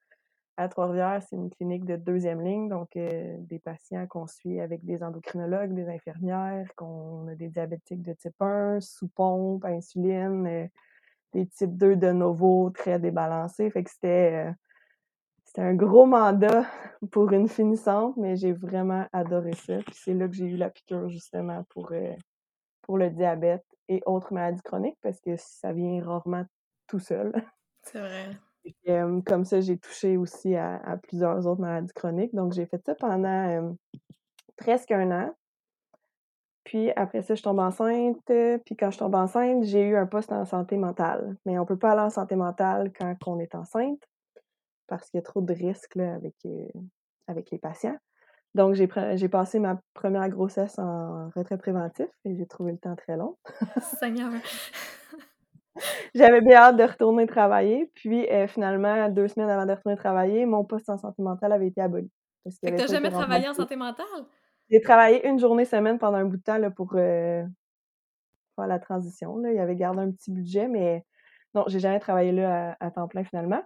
à 0.57 0.67
Trois-Rivières, 0.67 1.21
c'est 1.29 1.35
une 1.35 1.49
clinique 1.49 1.85
de 1.85 1.95
deuxième 1.95 2.41
ligne, 2.41 2.67
donc 2.67 2.89
des 2.93 3.61
patients 3.63 4.07
qu'on 4.07 4.27
suit 4.27 4.59
avec 4.59 4.83
des 4.83 5.03
endocrinologues, 5.03 5.73
des 5.73 5.87
infirmières, 5.87 6.67
qu'on 6.75 7.27
a 7.27 7.35
des 7.35 7.49
diabétiques 7.49 8.01
de 8.01 8.13
type 8.13 8.41
1, 8.41 8.79
sous 8.81 9.07
pompe, 9.07 9.65
insuline, 9.65 10.69
des 11.33 11.47
types 11.47 11.77
2 11.77 11.95
de 11.95 12.11
novo 12.11 12.71
très 12.71 12.99
débalancés. 12.99 13.69
Fait 13.69 13.83
que 13.83 13.91
c'était 13.91 14.51
c'était 15.47 15.61
un 15.61 15.75
gros 15.75 16.05
mandat 16.05 16.65
pour 17.11 17.31
une 17.31 17.47
finissante, 17.47 18.17
mais 18.17 18.35
j'ai 18.35 18.51
vraiment 18.51 19.07
adoré 19.13 19.53
ça. 19.53 19.77
Puis 19.77 19.95
c'est 19.95 20.13
là 20.13 20.27
que 20.27 20.35
j'ai 20.35 20.45
eu 20.45 20.57
la 20.57 20.69
piqûre 20.69 21.09
justement 21.09 21.63
pour, 21.69 21.91
euh, 21.93 22.13
pour 22.81 22.97
le 22.97 23.09
diabète 23.09 23.65
et 23.87 24.01
autres 24.05 24.33
maladies 24.33 24.61
chroniques 24.61 24.99
parce 25.01 25.21
que 25.21 25.35
ça 25.37 25.71
vient 25.71 26.03
rarement 26.03 26.45
tout 26.87 26.99
seul. 26.99 27.33
C'est 27.83 27.99
vrai. 27.99 28.37
Comme 29.25 29.45
ça, 29.45 29.59
j'ai 29.61 29.77
touché 29.77 30.17
aussi 30.17 30.55
à, 30.55 30.97
plusieurs 31.03 31.45
autres 31.47 31.61
maladies 31.61 31.93
chroniques. 31.93 32.33
Donc, 32.33 32.53
j'ai 32.53 32.65
fait 32.65 32.83
ça 32.85 32.95
pendant 32.95 33.75
presque 34.57 34.91
un 34.91 35.11
an. 35.11 35.35
Puis 36.63 36.91
après 36.97 37.21
ça, 37.21 37.35
je 37.35 37.43
tombe 37.43 37.59
enceinte. 37.59 38.19
Puis 38.65 38.75
quand 38.75 38.91
je 38.91 38.97
tombe 38.97 39.15
enceinte, 39.15 39.63
j'ai 39.63 39.83
eu 39.83 39.95
un 39.95 40.05
poste 40.05 40.31
en 40.31 40.45
santé 40.45 40.77
mentale. 40.77 41.37
Mais 41.45 41.57
on 41.57 41.61
ne 41.61 41.67
peut 41.67 41.77
pas 41.77 41.91
aller 41.91 42.01
en 42.01 42.09
santé 42.09 42.35
mentale 42.35 42.91
quand 42.97 43.15
on 43.25 43.39
est 43.39 43.55
enceinte 43.55 44.01
parce 44.87 45.09
qu'il 45.09 45.17
y 45.17 45.21
a 45.21 45.23
trop 45.23 45.41
de 45.41 45.53
risques 45.53 45.97
avec, 45.97 46.35
euh, 46.45 46.67
avec 47.27 47.51
les 47.51 47.57
patients. 47.57 47.97
Donc, 48.55 48.73
j'ai, 48.73 48.89
j'ai 49.15 49.29
passé 49.29 49.59
ma 49.59 49.79
première 49.93 50.27
grossesse 50.29 50.79
en 50.79 51.29
retrait 51.35 51.57
préventif 51.57 52.07
et 52.25 52.35
j'ai 52.35 52.47
trouvé 52.47 52.71
le 52.71 52.77
temps 52.77 52.95
très 52.95 53.17
long. 53.17 53.37
Seigneur! 53.99 54.31
J'avais 56.15 56.41
bien 56.41 56.57
hâte 56.57 56.77
de 56.77 56.83
retourner 56.83 57.27
travailler. 57.27 57.91
Puis, 57.93 58.27
euh, 58.29 58.47
finalement, 58.47 59.09
deux 59.09 59.27
semaines 59.27 59.49
avant 59.49 59.65
de 59.65 59.71
retourner 59.71 59.97
travailler, 59.97 60.45
mon 60.45 60.63
poste 60.63 60.89
en 60.89 60.97
santé 60.97 61.21
mentale 61.21 61.51
avait 61.51 61.67
été 61.67 61.81
aboli. 61.81 62.09
Parce 62.43 62.59
que 62.59 62.69
t'as 62.69 62.87
jamais 62.87 63.09
travaillé 63.09 63.47
en 63.49 63.53
santé 63.53 63.75
mentale? 63.75 64.05
J'ai 64.69 64.81
travaillé 64.81 65.27
une 65.27 65.39
journée 65.39 65.65
semaine 65.65 65.97
pendant 65.97 66.17
un 66.17 66.25
bout 66.25 66.37
de 66.37 66.43
temps 66.43 66.57
là, 66.57 66.69
pour 66.71 66.93
euh, 66.95 67.43
faire 68.55 68.67
la 68.67 68.79
transition. 68.79 69.37
Là. 69.37 69.51
Il 69.51 69.59
avait 69.59 69.75
gardé 69.75 70.01
un 70.01 70.11
petit 70.11 70.31
budget, 70.31 70.67
mais 70.67 71.05
non, 71.55 71.63
j'ai 71.67 71.79
jamais 71.79 71.99
travaillé 71.99 72.31
là 72.31 72.75
à 72.79 72.91
temps 72.91 73.07
plein 73.07 73.23
finalement. 73.23 73.63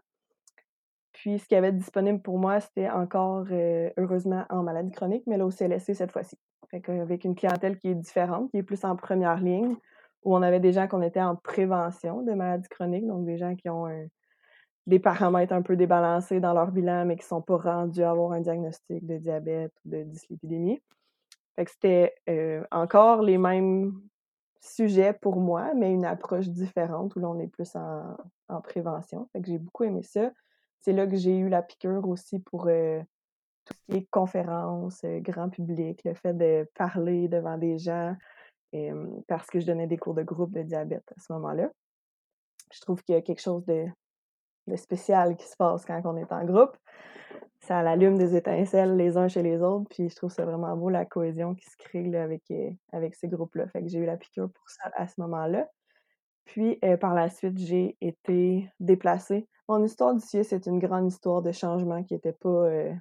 Puis 1.13 1.39
ce 1.39 1.47
qu'il 1.47 1.55
y 1.55 1.57
avait 1.57 1.71
disponible 1.71 2.21
pour 2.21 2.39
moi, 2.39 2.59
c'était 2.59 2.89
encore, 2.89 3.45
euh, 3.51 3.89
heureusement, 3.97 4.45
en 4.49 4.63
maladie 4.63 4.91
chronique, 4.91 5.23
mais 5.27 5.37
là 5.37 5.45
au 5.45 5.51
CLSC 5.51 5.93
cette 5.93 6.11
fois-ci. 6.11 6.37
Fait 6.69 6.81
qu'avec 6.81 7.25
une 7.25 7.35
clientèle 7.35 7.77
qui 7.77 7.89
est 7.89 7.95
différente, 7.95 8.49
qui 8.51 8.57
est 8.57 8.63
plus 8.63 8.83
en 8.85 8.95
première 8.95 9.37
ligne, 9.37 9.75
où 10.23 10.35
on 10.35 10.41
avait 10.41 10.59
des 10.59 10.73
gens 10.73 10.87
qu'on 10.87 11.01
était 11.01 11.21
en 11.21 11.35
prévention 11.35 12.21
de 12.21 12.33
maladies 12.33 12.69
chroniques, 12.69 13.07
donc 13.07 13.25
des 13.25 13.37
gens 13.37 13.55
qui 13.55 13.69
ont 13.69 13.87
des 14.87 14.99
paramètres 14.99 15.53
un 15.53 15.61
peu 15.61 15.75
débalancés 15.75 16.39
dans 16.39 16.53
leur 16.53 16.71
bilan, 16.71 17.05
mais 17.05 17.15
qui 17.15 17.23
ne 17.23 17.27
sont 17.27 17.41
pas 17.41 17.57
rendus 17.57 18.03
à 18.03 18.11
avoir 18.11 18.31
un 18.31 18.41
diagnostic 18.41 19.05
de 19.05 19.17
diabète 19.17 19.73
ou 19.85 19.89
de 19.89 20.03
dyslipidémie. 20.03 20.81
C'était 21.67 22.15
euh, 22.29 22.63
encore 22.71 23.21
les 23.21 23.37
mêmes 23.37 23.93
sujets 24.59 25.13
pour 25.13 25.35
moi, 25.37 25.73
mais 25.75 25.93
une 25.93 26.05
approche 26.05 26.47
différente 26.47 27.15
où 27.15 27.19
l'on 27.19 27.39
est 27.39 27.47
plus 27.47 27.75
en, 27.75 28.17
en 28.47 28.61
prévention. 28.61 29.29
Fait 29.31 29.41
que 29.41 29.47
j'ai 29.47 29.59
beaucoup 29.59 29.83
aimé 29.83 30.01
ça 30.01 30.31
c'est 30.81 30.93
là 30.93 31.07
que 31.07 31.15
j'ai 31.15 31.37
eu 31.37 31.47
la 31.47 31.61
piqûre 31.61 32.07
aussi 32.07 32.39
pour 32.39 32.67
euh, 32.67 32.99
tout 33.65 33.73
ce 33.73 33.93
qui 33.93 33.97
est 33.99 34.09
conférences, 34.09 35.03
euh, 35.05 35.19
grand 35.19 35.49
public, 35.49 36.01
le 36.03 36.13
fait 36.13 36.33
de 36.33 36.67
parler 36.75 37.27
devant 37.27 37.57
des 37.57 37.77
gens, 37.77 38.15
parce 39.27 39.47
que 39.47 39.59
je 39.59 39.65
donnais 39.65 39.87
des 39.87 39.97
cours 39.97 40.13
de 40.13 40.23
groupe 40.23 40.51
de 40.51 40.61
diabète 40.61 41.11
à 41.15 41.19
ce 41.19 41.31
moment-là. 41.33 41.69
Je 42.71 42.79
trouve 42.81 43.03
qu'il 43.03 43.15
y 43.15 43.17
a 43.17 43.21
quelque 43.21 43.41
chose 43.41 43.65
de, 43.65 43.85
spécial 44.77 45.35
qui 45.35 45.47
se 45.47 45.57
passe 45.57 45.85
quand 45.85 46.01
on 46.05 46.15
est 46.17 46.31
en 46.31 46.45
groupe. 46.45 46.77
Ça 47.59 47.79
allume 47.79 48.17
des 48.17 48.35
étincelles 48.35 48.95
les 48.95 49.17
uns 49.17 49.27
chez 49.27 49.43
les 49.43 49.61
autres, 49.61 49.87
puis 49.89 50.09
je 50.09 50.15
trouve 50.15 50.31
ça 50.31 50.45
vraiment 50.45 50.75
beau 50.75 50.89
la 50.89 51.05
cohésion 51.05 51.53
qui 51.53 51.65
se 51.65 51.77
crée 51.77 52.15
avec, 52.15 52.43
euh, 52.51 52.71
avec 52.91 53.13
ces 53.15 53.27
groupes-là. 53.27 53.67
Fait 53.67 53.81
que 53.81 53.87
j'ai 53.87 53.99
eu 53.99 54.05
la 54.05 54.17
piqûre 54.17 54.49
pour 54.51 54.67
ça 54.67 54.89
à 54.95 55.07
ce 55.07 55.19
moment-là. 55.21 55.67
Puis 56.45 56.79
par 56.99 57.13
la 57.13 57.29
suite, 57.29 57.57
j'ai 57.59 57.97
été 58.01 58.69
déplacée 58.79 59.47
mon 59.71 59.85
histoire 59.85 60.13
d'ici, 60.13 60.43
c'est 60.43 60.65
une 60.65 60.79
grande 60.79 61.07
histoire 61.07 61.41
de 61.41 61.51
changement 61.51 62.03
qui 62.03 62.13
n'était 62.13 62.33
pas 62.33 62.49
euh, 62.49 62.93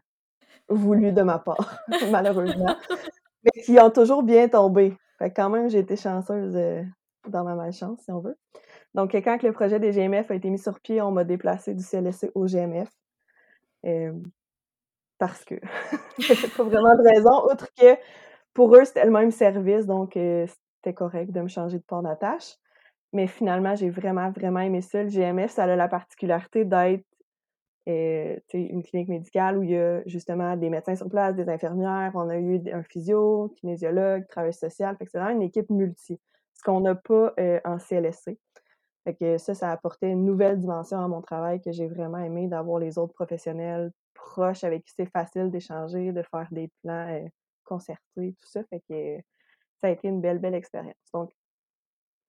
voulu 0.69 1.12
de 1.12 1.23
ma 1.23 1.38
part, 1.38 1.81
malheureusement, 2.11 2.76
mais 3.43 3.62
qui 3.62 3.78
ont 3.81 3.90
toujours 3.90 4.23
bien 4.23 4.49
tombé. 4.49 4.96
Fait 5.20 5.31
quand 5.31 5.50
même, 5.50 5.69
j'ai 5.69 5.81
été 5.81 5.96
chanceuse 5.96 6.56
euh, 6.56 6.82
dans 7.28 7.44
ma 7.44 7.55
malchance, 7.55 8.00
si 8.00 8.11
on 8.11 8.20
veut. 8.20 8.37
Donc, 8.94 9.14
quand 9.14 9.43
le 9.43 9.52
projet 9.52 9.78
des 9.78 9.93
GMF 9.93 10.31
a 10.31 10.34
été 10.34 10.50
mis 10.50 10.58
sur 10.58 10.81
pied, 10.81 11.00
on 11.02 11.12
m'a 11.12 11.25
déplacé 11.25 11.75
du 11.75 11.84
CLSC 11.84 12.32
au 12.34 12.46
GMF. 12.46 12.88
parce 15.19 15.44
que 15.44 15.55
pas 16.56 16.64
vraiment 16.64 16.94
de 16.96 17.08
raison, 17.08 17.44
autre 17.44 17.69
que 17.78 17.96
pour 18.55 18.75
eux, 18.75 18.84
c'était 18.84 19.05
le 19.05 19.11
même 19.11 19.31
service, 19.31 19.87
donc 19.87 20.17
euh, 20.17 20.46
c'était 20.76 20.94
correct 20.94 21.31
de 21.31 21.40
me 21.40 21.49
changer 21.49 21.78
de 21.78 21.84
port 21.84 22.02
d'attache. 22.02 22.56
Mais 23.12 23.26
finalement, 23.26 23.75
j'ai 23.75 23.90
vraiment, 23.90 24.31
vraiment 24.31 24.61
aimé 24.61 24.81
ça. 24.81 25.02
Le 25.02 25.08
GMF, 25.11 25.50
ça 25.50 25.64
a 25.64 25.76
la 25.76 25.88
particularité 25.88 26.64
d'être 26.64 27.05
euh, 27.88 28.37
une 28.52 28.83
clinique 28.83 29.09
médicale 29.09 29.59
où 29.59 29.62
il 29.62 29.71
y 29.71 29.76
a 29.76 30.02
justement 30.07 30.57
des 30.57 30.69
médecins 30.69 30.97
sur 30.97 31.09
place, 31.09 31.35
des 31.35 31.49
infirmières, 31.49 32.12
on 32.14 32.28
a 32.28 32.37
eu 32.37 32.61
un 32.73 32.83
physio, 32.83 33.49
kinésiologue, 33.57 34.26
travail 34.28 34.52
social, 34.52 34.97
c'est 35.00 35.19
vraiment 35.19 35.31
une 35.31 35.43
équipe 35.43 35.71
multi, 35.71 36.21
ce 36.54 36.62
qu'on 36.62 36.81
n'a 36.81 36.95
pas 36.95 37.33
euh, 37.38 37.59
en 37.64 37.78
CLSC. 37.78 38.38
Fait 39.04 39.14
que 39.14 39.38
ça, 39.38 39.54
ça 39.54 39.71
a 39.71 39.73
apporté 39.73 40.09
une 40.09 40.26
nouvelle 40.26 40.59
dimension 40.59 41.02
à 41.02 41.09
mon 41.09 41.23
travail 41.23 41.61
que 41.62 41.73
j'ai 41.73 41.88
vraiment 41.88 42.19
aimé, 42.19 42.49
d'avoir 42.49 42.78
les 42.78 42.99
autres 42.99 43.14
professionnels 43.14 43.90
proches 44.12 44.62
avec 44.62 44.85
qui 44.85 44.93
c'est 44.95 45.11
facile 45.11 45.50
d'échanger, 45.50 46.12
de 46.12 46.23
faire 46.23 46.49
des 46.50 46.71
plans 46.83 47.09
euh, 47.09 47.26
concertés, 47.64 48.35
tout 48.38 48.47
ça. 48.47 48.62
Fait 48.64 48.83
que 48.88 49.23
ça 49.81 49.87
a 49.87 49.90
été 49.90 50.09
une 50.09 50.21
belle, 50.21 50.38
belle 50.38 50.54
expérience. 50.54 50.95
Donc, 51.14 51.33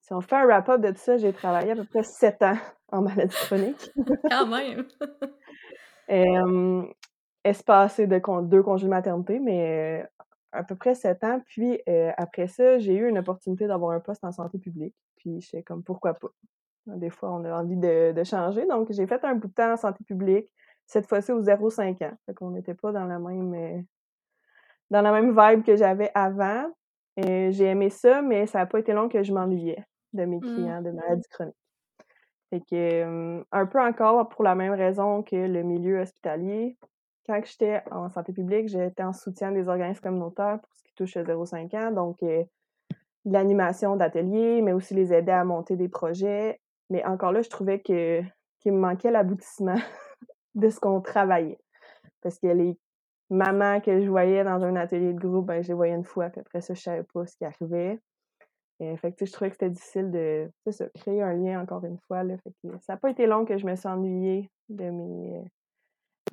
si 0.01 0.13
on 0.13 0.21
fait 0.21 0.35
un 0.35 0.45
wrap-up 0.45 0.81
de 0.81 0.89
tout 0.89 0.97
ça, 0.97 1.17
j'ai 1.17 1.31
travaillé 1.31 1.71
à 1.71 1.75
peu 1.75 1.85
près 1.85 2.03
sept 2.03 2.41
ans 2.41 2.57
en 2.91 3.01
maladie 3.01 3.35
chronique. 3.35 3.91
Quand 4.29 4.47
même! 4.47 4.85
euh, 6.11 6.83
espacé 7.43 8.07
de 8.07 8.19
deux 8.47 8.63
congés 8.63 8.85
de 8.85 8.89
maternité, 8.89 9.39
mais 9.39 10.01
euh, 10.01 10.07
à 10.51 10.63
peu 10.63 10.75
près 10.75 10.95
sept 10.95 11.23
ans. 11.23 11.39
Puis 11.45 11.79
euh, 11.87 12.11
après 12.17 12.47
ça, 12.47 12.79
j'ai 12.79 12.95
eu 12.95 13.07
une 13.07 13.19
opportunité 13.19 13.67
d'avoir 13.67 13.91
un 13.91 13.99
poste 13.99 14.23
en 14.23 14.31
santé 14.31 14.57
publique. 14.57 14.95
Puis 15.17 15.41
je 15.41 15.49
sais 15.49 15.63
comme 15.63 15.83
pourquoi 15.83 16.15
pas? 16.15 16.29
Des 16.87 17.11
fois, 17.11 17.31
on 17.31 17.45
a 17.45 17.61
envie 17.61 17.77
de, 17.77 18.23
changer. 18.23 18.65
Donc, 18.65 18.91
j'ai 18.91 19.05
fait 19.05 19.23
un 19.23 19.35
bout 19.35 19.47
de 19.47 19.53
temps 19.53 19.73
en 19.73 19.77
santé 19.77 20.03
publique, 20.03 20.51
cette 20.87 21.07
fois-ci 21.07 21.31
au 21.31 21.39
0-5 21.39 22.03
ans. 22.03 22.17
Fait 22.25 22.33
qu'on 22.33 22.49
n'était 22.49 22.73
pas 22.73 22.91
dans 22.91 23.05
la 23.05 23.19
même 23.19 23.53
euh, 23.53 23.81
dans 24.89 25.01
la 25.01 25.11
même 25.11 25.29
vibe 25.29 25.63
que 25.63 25.75
j'avais 25.75 26.09
avant. 26.15 26.65
j'ai 27.17 27.65
aimé 27.65 27.89
ça, 27.91 28.23
mais 28.23 28.47
ça 28.47 28.59
n'a 28.59 28.65
pas 28.65 28.79
été 28.79 28.93
long 28.93 29.07
que 29.07 29.21
je 29.23 29.31
m'ennuyais 29.31 29.85
de 30.13 30.25
mes 30.25 30.37
mmh. 30.37 30.41
clients 30.41 30.81
de 30.81 30.91
maladies 30.91 31.27
chroniques. 31.29 31.55
Fait 32.49 32.61
que, 32.69 33.43
un 33.51 33.65
peu 33.65 33.79
encore 33.79 34.27
pour 34.29 34.43
la 34.43 34.55
même 34.55 34.73
raison 34.73 35.23
que 35.23 35.35
le 35.35 35.63
milieu 35.63 36.01
hospitalier, 36.01 36.77
quand 37.25 37.39
j'étais 37.45 37.81
en 37.91 38.09
santé 38.09 38.33
publique, 38.33 38.67
j'étais 38.67 39.03
en 39.03 39.13
soutien 39.13 39.51
des 39.51 39.69
organismes 39.69 40.01
communautaires 40.01 40.59
pour 40.61 40.73
ce 40.75 40.83
qui 40.83 40.93
touche 40.95 41.15
à 41.15 41.23
0-5 41.23 41.75
ans, 41.77 41.91
donc 41.91 42.17
l'animation 43.25 43.95
d'ateliers, 43.95 44.61
mais 44.61 44.73
aussi 44.73 44.93
les 44.93 45.13
aider 45.13 45.31
à 45.31 45.43
monter 45.43 45.75
des 45.75 45.87
projets. 45.87 46.59
Mais 46.89 47.05
encore 47.05 47.31
là, 47.31 47.41
je 47.41 47.49
trouvais 47.49 47.79
que 47.79 48.21
qu'il 48.59 48.73
me 48.73 48.79
manquait 48.79 49.11
l'aboutissement 49.11 49.75
de 50.55 50.69
ce 50.69 50.79
qu'on 50.79 51.01
travaillait. 51.01 51.59
Parce 52.21 52.37
que 52.37 52.47
les 52.47 52.77
mamans 53.29 53.81
que 53.81 54.01
je 54.01 54.09
voyais 54.09 54.43
dans 54.43 54.63
un 54.63 54.75
atelier 54.75 55.13
de 55.13 55.19
groupe, 55.19 55.47
ben, 55.47 55.63
je 55.63 55.69
les 55.69 55.73
voyais 55.73 55.95
une 55.95 56.03
fois, 56.03 56.29
puis 56.29 56.41
après 56.41 56.61
ça, 56.61 56.73
je 56.73 56.81
savais 56.81 57.03
pas 57.13 57.25
ce 57.25 57.35
qui 57.37 57.45
arrivait. 57.45 57.99
Et 58.81 58.97
fait 58.97 59.11
que, 59.11 59.25
je 59.27 59.31
trouvais 59.31 59.51
que 59.51 59.55
c'était 59.55 59.69
difficile 59.69 60.09
de, 60.09 60.51
créer 60.95 61.21
un 61.21 61.33
lien 61.33 61.61
encore 61.61 61.85
une 61.85 61.99
fois, 62.07 62.23
là. 62.23 62.35
Ça 62.79 62.93
n'a 62.93 62.97
pas 62.97 63.11
été 63.11 63.27
long 63.27 63.45
que 63.45 63.55
je 63.57 63.65
me 63.67 63.75
suis 63.75 63.87
ennuyée 63.87 64.49
de 64.69 64.89
mes, 64.89 65.43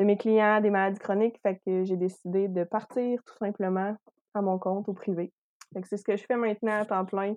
euh, 0.01 0.17
clients, 0.17 0.59
des 0.63 0.71
maladies 0.71 0.99
chroniques. 0.99 1.39
Fait 1.43 1.61
que 1.67 1.85
j'ai 1.85 1.97
décidé 1.99 2.49
de 2.49 2.65
partir 2.65 3.23
tout 3.25 3.37
simplement 3.37 3.95
à 4.33 4.41
mon 4.41 4.59
compte 4.59 4.89
au 4.89 4.95
privé. 4.95 5.31
Fait 5.75 5.83
que 5.83 5.89
c'est 5.89 5.99
ce 5.99 6.05
que 6.05 6.17
je 6.17 6.25
fais 6.25 6.37
maintenant 6.37 6.81
à 6.81 6.87
temps 6.87 7.05
plein. 7.05 7.35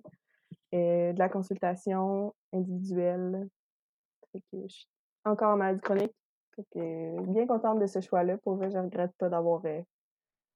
Euh, 0.73 1.11
de 1.11 1.19
la 1.19 1.27
consultation 1.27 2.33
individuelle. 2.53 3.49
Je 4.33 4.39
suis 4.69 4.87
encore 5.25 5.49
en 5.49 5.57
maladie 5.57 5.81
chronique. 5.81 6.15
Fait 6.55 6.65
que 6.71 7.21
bien 7.31 7.45
contente 7.45 7.79
de 7.79 7.87
ce 7.87 7.99
choix-là. 7.99 8.37
Pour 8.37 8.55
vrai, 8.55 8.71
je 8.71 8.77
regrette 8.77 9.11
pas 9.17 9.27
d'avoir 9.27 9.63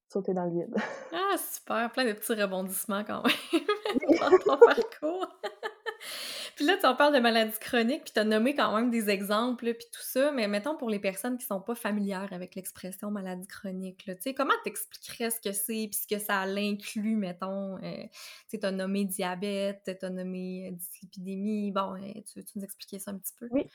euh, 0.08 0.12
sauté 0.12 0.34
dans 0.34 0.46
le 0.46 0.52
vide. 0.52 0.76
Ah, 1.14 1.38
super! 1.38 1.92
Plein 1.92 2.06
de 2.06 2.14
petits 2.14 2.34
rebondissements 2.34 3.04
quand 3.04 3.24
même 3.24 3.64
dans 4.20 4.38
ton 4.38 4.66
parcours. 4.66 5.40
puis 6.56 6.66
là, 6.66 6.78
tu 6.78 6.86
en 6.86 6.96
parles 6.96 7.14
de 7.14 7.20
maladies 7.20 7.58
chroniques, 7.60 8.04
puis 8.04 8.14
tu 8.14 8.20
as 8.20 8.24
nommé 8.24 8.54
quand 8.54 8.76
même 8.76 8.90
des 8.90 9.10
exemples, 9.10 9.74
puis 9.74 9.88
tout 9.92 10.02
ça, 10.02 10.32
mais 10.32 10.48
mettons 10.48 10.78
pour 10.78 10.90
les 10.90 11.00
personnes 11.00 11.38
qui 11.38 11.46
sont 11.46 11.62
pas 11.62 11.76
familières 11.76 12.32
avec 12.32 12.56
l'expression 12.56 13.12
maladie 13.12 13.48
chronique, 13.48 14.04
tu 14.06 14.16
sais, 14.20 14.34
comment 14.34 14.54
t'expliquerais 14.64 15.32
ce 15.32 15.40
que 15.40 15.52
c'est, 15.52 15.88
puis 15.90 16.00
ce 16.02 16.08
que 16.08 16.20
ça 16.20 16.46
l'inclut, 16.46 17.16
mettons? 17.16 17.78
Euh, 17.84 18.04
tu 18.50 18.60
as 18.62 18.72
nommé 18.72 19.06
diabète, 19.06 19.90
tu 20.00 20.06
as 20.06 20.10
nommé 20.10 20.72
dyslipidémie, 20.74 21.72
bon, 21.72 21.96
euh, 21.96 22.22
tu 22.26 22.40
veux-tu 22.40 22.60
nous 22.60 22.64
expliquer 22.64 23.00
ça 23.00 23.12
un 23.12 23.18
petit 23.18 23.34
peu? 23.40 23.48
Oui. 23.52 23.68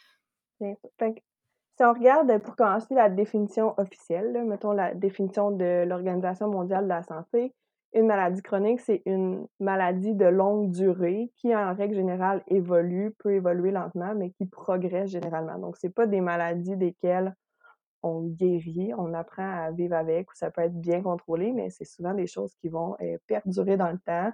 Si 1.77 1.85
on 1.85 1.93
regarde, 1.93 2.39
pour 2.39 2.57
commencer, 2.57 2.95
la 2.95 3.09
définition 3.09 3.75
officielle, 3.79 4.45
mettons 4.47 4.73
la 4.73 4.95
définition 4.95 5.51
de 5.51 5.85
l'Organisation 5.85 6.49
mondiale 6.49 6.85
de 6.85 6.89
la 6.89 7.03
santé, 7.03 7.55
une 7.93 8.07
maladie 8.07 8.43
chronique, 8.43 8.81
c'est 8.81 9.03
une 9.05 9.47
maladie 9.59 10.15
de 10.15 10.27
longue 10.27 10.71
durée 10.71 11.33
qui, 11.37 11.55
en 11.55 11.75
règle 11.75 11.97
générale, 11.97 12.43
évolue, 12.47 13.13
peut 13.19 13.33
évoluer 13.33 13.73
lentement, 13.73 14.15
mais 14.15 14.31
qui 14.31 14.47
progresse 14.47 15.11
généralement. 15.11 15.59
Donc, 15.59 15.77
c'est 15.77 15.91
pas 15.93 16.07
des 16.07 16.21
maladies 16.21 16.77
desquelles 16.77 17.35
on 18.03 18.23
guérit, 18.23 18.93
on 18.97 19.13
apprend 19.13 19.43
à 19.43 19.71
vivre 19.73 19.97
avec, 19.97 20.31
ou 20.31 20.35
ça 20.35 20.51
peut 20.51 20.63
être 20.63 20.81
bien 20.81 21.03
contrôlé, 21.03 21.53
mais 21.53 21.71
c'est 21.71 21.85
souvent 21.85 22.15
des 22.15 22.27
choses 22.27 22.55
qui 22.61 22.69
vont 22.69 22.97
euh, 23.03 23.19
perdurer 23.27 23.77
dans 23.77 23.91
le 23.91 23.99
temps. 23.99 24.33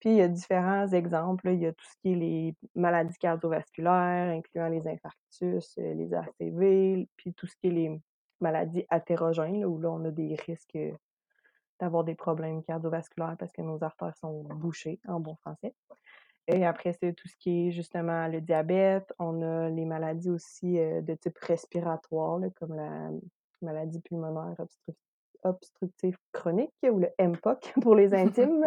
Puis, 0.00 0.10
il 0.10 0.16
y 0.16 0.22
a 0.22 0.28
différents 0.28 0.88
exemples. 0.88 1.48
Il 1.48 1.60
y 1.60 1.66
a 1.66 1.72
tout 1.72 1.84
ce 1.84 1.96
qui 2.02 2.12
est 2.12 2.16
les 2.16 2.54
maladies 2.74 3.16
cardiovasculaires, 3.18 4.36
incluant 4.36 4.68
les 4.68 4.86
infarctus, 4.86 5.78
euh, 5.78 5.94
les 5.94 6.12
ACV, 6.12 7.08
puis 7.16 7.34
tout 7.34 7.46
ce 7.46 7.56
qui 7.56 7.68
est 7.68 7.70
les 7.70 8.00
maladies 8.40 8.84
athérogènes, 8.90 9.64
où 9.64 9.78
là, 9.78 9.90
on 9.90 10.04
a 10.04 10.10
des 10.10 10.34
risques 10.46 10.78
d'avoir 11.80 12.04
des 12.04 12.14
problèmes 12.14 12.62
cardiovasculaires 12.62 13.36
parce 13.38 13.52
que 13.52 13.62
nos 13.62 13.82
artères 13.82 14.16
sont 14.16 14.44
bouchées, 14.44 15.00
en 15.06 15.20
bon 15.20 15.36
français. 15.36 15.74
Et 16.48 16.64
après, 16.64 16.92
c'est 16.92 17.12
tout 17.12 17.28
ce 17.28 17.36
qui 17.38 17.68
est 17.68 17.70
justement 17.72 18.28
le 18.28 18.40
diabète. 18.40 19.12
On 19.18 19.42
a 19.42 19.68
les 19.68 19.84
maladies 19.84 20.30
aussi 20.30 20.78
euh, 20.78 21.00
de 21.00 21.14
type 21.14 21.38
respiratoire, 21.38 22.40
comme 22.56 22.74
la 22.74 23.10
maladie 23.62 24.00
pulmonaire 24.00 24.54
obstructive 24.58 25.15
chronique 26.32 26.72
ou 26.90 26.98
le 26.98 27.08
MPOC 27.18 27.72
pour 27.82 27.94
les 27.94 28.14
intimes. 28.14 28.64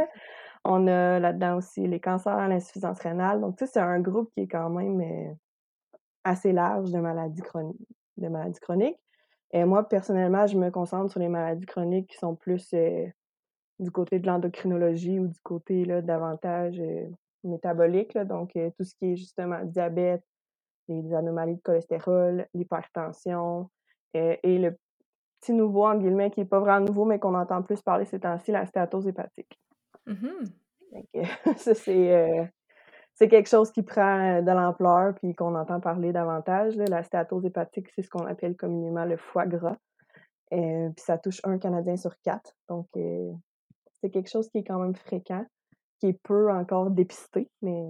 On 0.66 0.88
a 0.88 1.20
là-dedans 1.20 1.58
aussi 1.58 1.88
les 1.88 2.00
cancers, 2.00 2.48
l'insuffisance 2.48 3.00
rénale. 3.00 3.42
Donc, 3.42 3.58
tu 3.58 3.66
sais, 3.66 3.74
c'est 3.74 3.80
un 3.80 4.00
groupe 4.00 4.30
qui 4.34 4.42
est 4.42 4.48
quand 4.48 4.70
même 4.70 5.02
euh, 5.02 5.34
assez 6.24 6.52
large 6.52 6.92
de 6.92 7.00
maladies, 7.00 7.42
chroniques, 7.42 7.88
de 8.18 8.28
maladies 8.28 8.60
chroniques. 8.60 9.00
Et 9.52 9.64
moi, 9.64 9.88
personnellement, 9.88 10.46
je 10.48 10.58
me 10.58 10.70
concentre 10.70 11.12
sur 11.12 11.20
les 11.20 11.30
maladies 11.30 11.66
chroniques 11.66 12.08
qui 12.08 12.18
sont 12.18 12.36
plus 12.36 12.70
euh, 12.74 13.08
du 13.80 13.90
côté 13.90 14.20
de 14.20 14.28
l'endocrinologie 14.28 15.20
ou 15.20 15.28
du 15.28 15.40
côté 15.42 15.86
là, 15.86 16.02
davantage 16.02 16.80
euh, 16.80 17.08
métabolique. 17.44 18.18
donc, 18.18 18.52
tout 18.78 18.84
ce 18.84 18.94
qui 18.96 19.14
est 19.14 19.16
justement 19.16 19.64
diabète, 19.64 20.24
les 20.90 21.14
anomalies 21.14 21.56
de 21.56 21.62
cholestérol, 21.62 22.48
l'hypertension 22.54 23.70
et 24.14 24.58
le 24.58 24.76
petit 25.40 25.54
nouveau, 25.54 25.86
en 25.86 25.96
guillemets, 25.96 26.32
qui 26.32 26.42
n'est 26.42 26.46
pas 26.46 26.60
vraiment 26.60 26.86
nouveau, 26.86 27.06
mais 27.06 27.20
qu'on 27.20 27.36
entend 27.36 27.62
plus 27.62 27.82
parler 27.82 28.06
ces 28.06 28.20
temps-ci, 28.20 28.52
la 28.52 28.66
stéatose 28.66 29.08
hépatique. 29.08 29.60
Mmh 30.06 30.46
ça, 31.58 31.76
c'est 31.76 32.52
c'est 33.14 33.28
quelque 33.28 33.50
chose 33.50 33.72
qui 33.72 33.84
prend 33.84 34.42
de 34.42 34.52
l'ampleur 34.52 35.14
puis 35.16 35.36
qu'on 35.36 35.54
entend 35.54 35.80
parler 35.82 36.14
davantage. 36.14 36.78
La 36.78 37.04
stéatose 37.04 37.46
hépatique, 37.46 37.90
c'est 37.94 38.02
ce 38.02 38.10
qu'on 38.10 38.26
appelle 38.26 38.56
communément 38.56 39.04
le 39.04 39.18
foie 39.18 39.46
gras. 39.46 39.76
puis 40.50 40.94
ça 40.98 41.18
touche 41.18 41.42
un 41.44 41.60
Canadien 41.60 41.98
sur 41.98 42.18
quatre. 42.22 42.56
Donc, 42.70 42.88
c'est 42.94 44.10
quelque 44.10 44.30
chose 44.30 44.50
qui 44.50 44.60
est 44.60 44.64
quand 44.64 44.80
même 44.80 44.96
fréquent, 44.96 45.46
qui 46.00 46.08
est 46.08 46.20
peu 46.24 46.50
encore 46.50 46.92
dépisté, 46.92 47.50
mais 47.62 47.90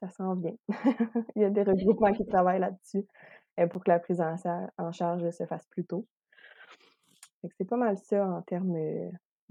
ça 0.00 0.08
s'en 0.10 0.34
vient. 0.34 0.56
Il 1.36 1.42
y 1.42 1.44
a 1.44 1.50
des 1.50 1.62
regroupements 1.62 2.12
qui 2.12 2.26
travaillent 2.26 2.60
là-dessus 2.60 3.06
pour 3.70 3.82
que 3.82 3.90
la 3.90 3.98
prise 3.98 4.20
en, 4.20 4.92
charge 4.92 5.30
se 5.30 5.46
fasse 5.46 5.66
plus 5.66 5.86
tôt. 5.86 6.06
C'est 7.56 7.68
pas 7.68 7.76
mal 7.76 7.98
ça 7.98 8.26
en 8.26 8.42
termes 8.42 8.74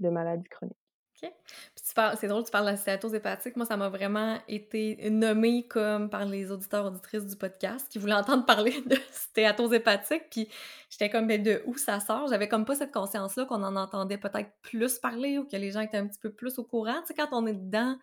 de 0.00 0.08
maladies 0.08 0.48
chroniques. 0.48 0.76
OK. 1.22 1.32
C'est 1.76 2.26
drôle, 2.26 2.44
tu 2.44 2.50
parles 2.50 2.74
de 2.74 2.86
la 2.86 3.16
hépatique. 3.16 3.56
Moi, 3.56 3.66
ça 3.66 3.76
m'a 3.76 3.88
vraiment 3.88 4.38
été 4.48 5.10
nommé 5.10 5.66
comme 5.68 6.10
par 6.10 6.24
les 6.24 6.50
auditeurs 6.50 6.86
auditrices 6.86 7.26
du 7.26 7.36
podcast 7.36 7.88
qui 7.90 7.98
voulaient 7.98 8.14
entendre 8.14 8.44
parler 8.46 8.82
de 8.86 8.96
stéatose 9.12 9.72
hépatique. 9.72 10.24
Puis 10.30 10.48
j'étais 10.90 11.10
comme, 11.10 11.26
mais 11.26 11.38
de 11.38 11.62
où 11.66 11.76
ça 11.76 12.00
sort? 12.00 12.28
J'avais 12.28 12.48
comme 12.48 12.64
pas 12.64 12.74
cette 12.74 12.92
conscience-là 12.92 13.44
qu'on 13.46 13.62
en 13.62 13.76
entendait 13.76 14.18
peut-être 14.18 14.50
plus 14.62 14.98
parler 14.98 15.38
ou 15.38 15.44
que 15.44 15.56
les 15.56 15.70
gens 15.70 15.80
étaient 15.80 15.98
un 15.98 16.06
petit 16.06 16.20
peu 16.20 16.32
plus 16.32 16.58
au 16.58 16.64
courant. 16.64 17.00
Tu 17.02 17.08
sais, 17.08 17.14
quand 17.14 17.28
on 17.32 17.46
est 17.46 17.54
dedans 17.54 17.96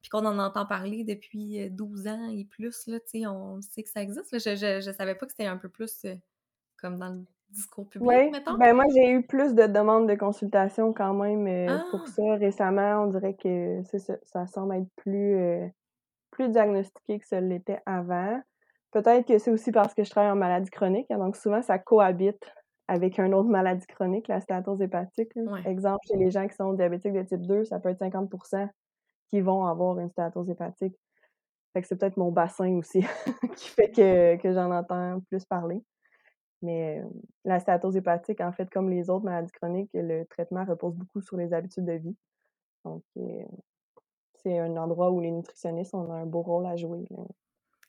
puis 0.00 0.10
qu'on 0.10 0.24
en 0.26 0.38
entend 0.38 0.64
parler 0.64 1.04
depuis 1.04 1.70
12 1.70 2.06
euh, 2.06 2.10
ans 2.10 2.28
et 2.30 2.44
plus, 2.44 2.86
là, 2.86 3.00
tu 3.00 3.20
sais, 3.20 3.26
on 3.26 3.60
sait 3.60 3.82
que 3.82 3.90
ça 3.90 4.00
existe. 4.00 4.32
Je, 4.32 4.56
je, 4.56 4.80
je 4.80 4.92
savais 4.92 5.16
pas 5.16 5.26
que 5.26 5.32
c'était 5.32 5.46
un 5.46 5.56
peu 5.56 5.68
plus 5.68 6.04
euh, 6.04 6.14
comme 6.76 6.98
dans 6.98 7.10
le 7.10 7.24
discours 7.50 7.88
public, 7.88 8.08
ouais. 8.08 8.30
Ben 8.58 8.74
moi, 8.74 8.84
j'ai 8.94 9.10
eu 9.10 9.22
plus 9.22 9.54
de 9.54 9.66
demandes 9.66 10.08
de 10.08 10.14
consultation 10.14 10.92
quand 10.92 11.14
même 11.14 11.46
euh, 11.46 11.78
pour 11.90 12.02
ah! 12.04 12.10
ça 12.10 12.34
récemment. 12.36 13.04
On 13.04 13.06
dirait 13.06 13.34
que 13.34 13.82
ça, 13.84 14.14
ça 14.22 14.46
semble 14.46 14.74
être 14.76 14.88
plus, 14.96 15.36
euh, 15.36 15.66
plus 16.30 16.48
diagnostiqué 16.48 17.18
que 17.18 17.26
ça 17.26 17.40
l'était 17.40 17.80
avant. 17.86 18.40
Peut-être 18.90 19.26
que 19.26 19.38
c'est 19.38 19.50
aussi 19.50 19.72
parce 19.72 19.94
que 19.94 20.04
je 20.04 20.10
travaille 20.10 20.30
en 20.30 20.36
maladie 20.36 20.70
chronique, 20.70 21.10
hein, 21.10 21.18
donc 21.18 21.36
souvent 21.36 21.60
ça 21.60 21.78
cohabite 21.78 22.42
avec 22.88 23.18
une 23.18 23.34
autre 23.34 23.50
maladie 23.50 23.86
chronique, 23.86 24.28
la 24.28 24.40
stéatose 24.40 24.80
hépatique. 24.80 25.32
Exemple, 25.66 26.00
chez 26.08 26.16
les 26.16 26.30
gens 26.30 26.48
qui 26.48 26.54
sont 26.54 26.72
diabétiques 26.72 27.12
de 27.12 27.22
type 27.22 27.46
2, 27.46 27.64
ça 27.64 27.78
peut 27.78 27.90
être 27.90 28.00
50% 28.00 28.66
qui 29.28 29.42
vont 29.42 29.66
avoir 29.66 29.98
une 29.98 30.08
stéatose 30.08 30.48
hépatique. 30.48 30.96
Fait 31.74 31.82
que 31.82 31.86
c'est 31.86 31.96
peut-être 31.96 32.16
mon 32.16 32.32
bassin 32.32 32.78
aussi 32.78 33.00
qui 33.56 33.68
fait 33.68 33.90
que, 33.90 34.36
que 34.36 34.54
j'en 34.54 34.70
entends 34.70 35.20
plus 35.28 35.44
parler. 35.44 35.82
Mais 36.62 37.02
la 37.48 37.60
stéatose 37.60 37.96
hépatique, 37.96 38.40
en 38.40 38.52
fait, 38.52 38.70
comme 38.70 38.90
les 38.90 39.10
autres 39.10 39.24
maladies 39.24 39.50
chroniques, 39.52 39.90
le 39.94 40.24
traitement 40.24 40.64
repose 40.64 40.94
beaucoup 40.94 41.20
sur 41.20 41.36
les 41.36 41.52
habitudes 41.52 41.86
de 41.86 41.92
vie. 41.92 42.16
Donc, 42.84 43.02
c'est 44.34 44.58
un 44.58 44.76
endroit 44.76 45.10
où 45.10 45.20
les 45.20 45.30
nutritionnistes 45.30 45.94
ont 45.94 46.12
un 46.12 46.26
beau 46.26 46.42
rôle 46.42 46.66
à 46.66 46.76
jouer. 46.76 47.04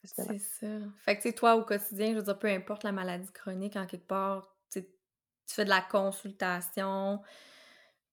C'est 0.04 0.40
ça. 0.40 0.68
Fait 1.04 1.18
que, 1.18 1.22
tu 1.22 1.34
toi, 1.34 1.56
au 1.56 1.64
quotidien, 1.64 2.12
je 2.12 2.16
veux 2.16 2.24
dire, 2.24 2.40
peu 2.40 2.48
importe 2.48 2.84
la 2.84 2.92
maladie 2.92 3.32
chronique, 3.32 3.76
en 3.76 3.86
quelque 3.86 4.08
part, 4.08 4.56
tu 4.72 4.84
fais 5.46 5.66
de 5.66 5.70
la 5.70 5.82
consultation 5.82 7.22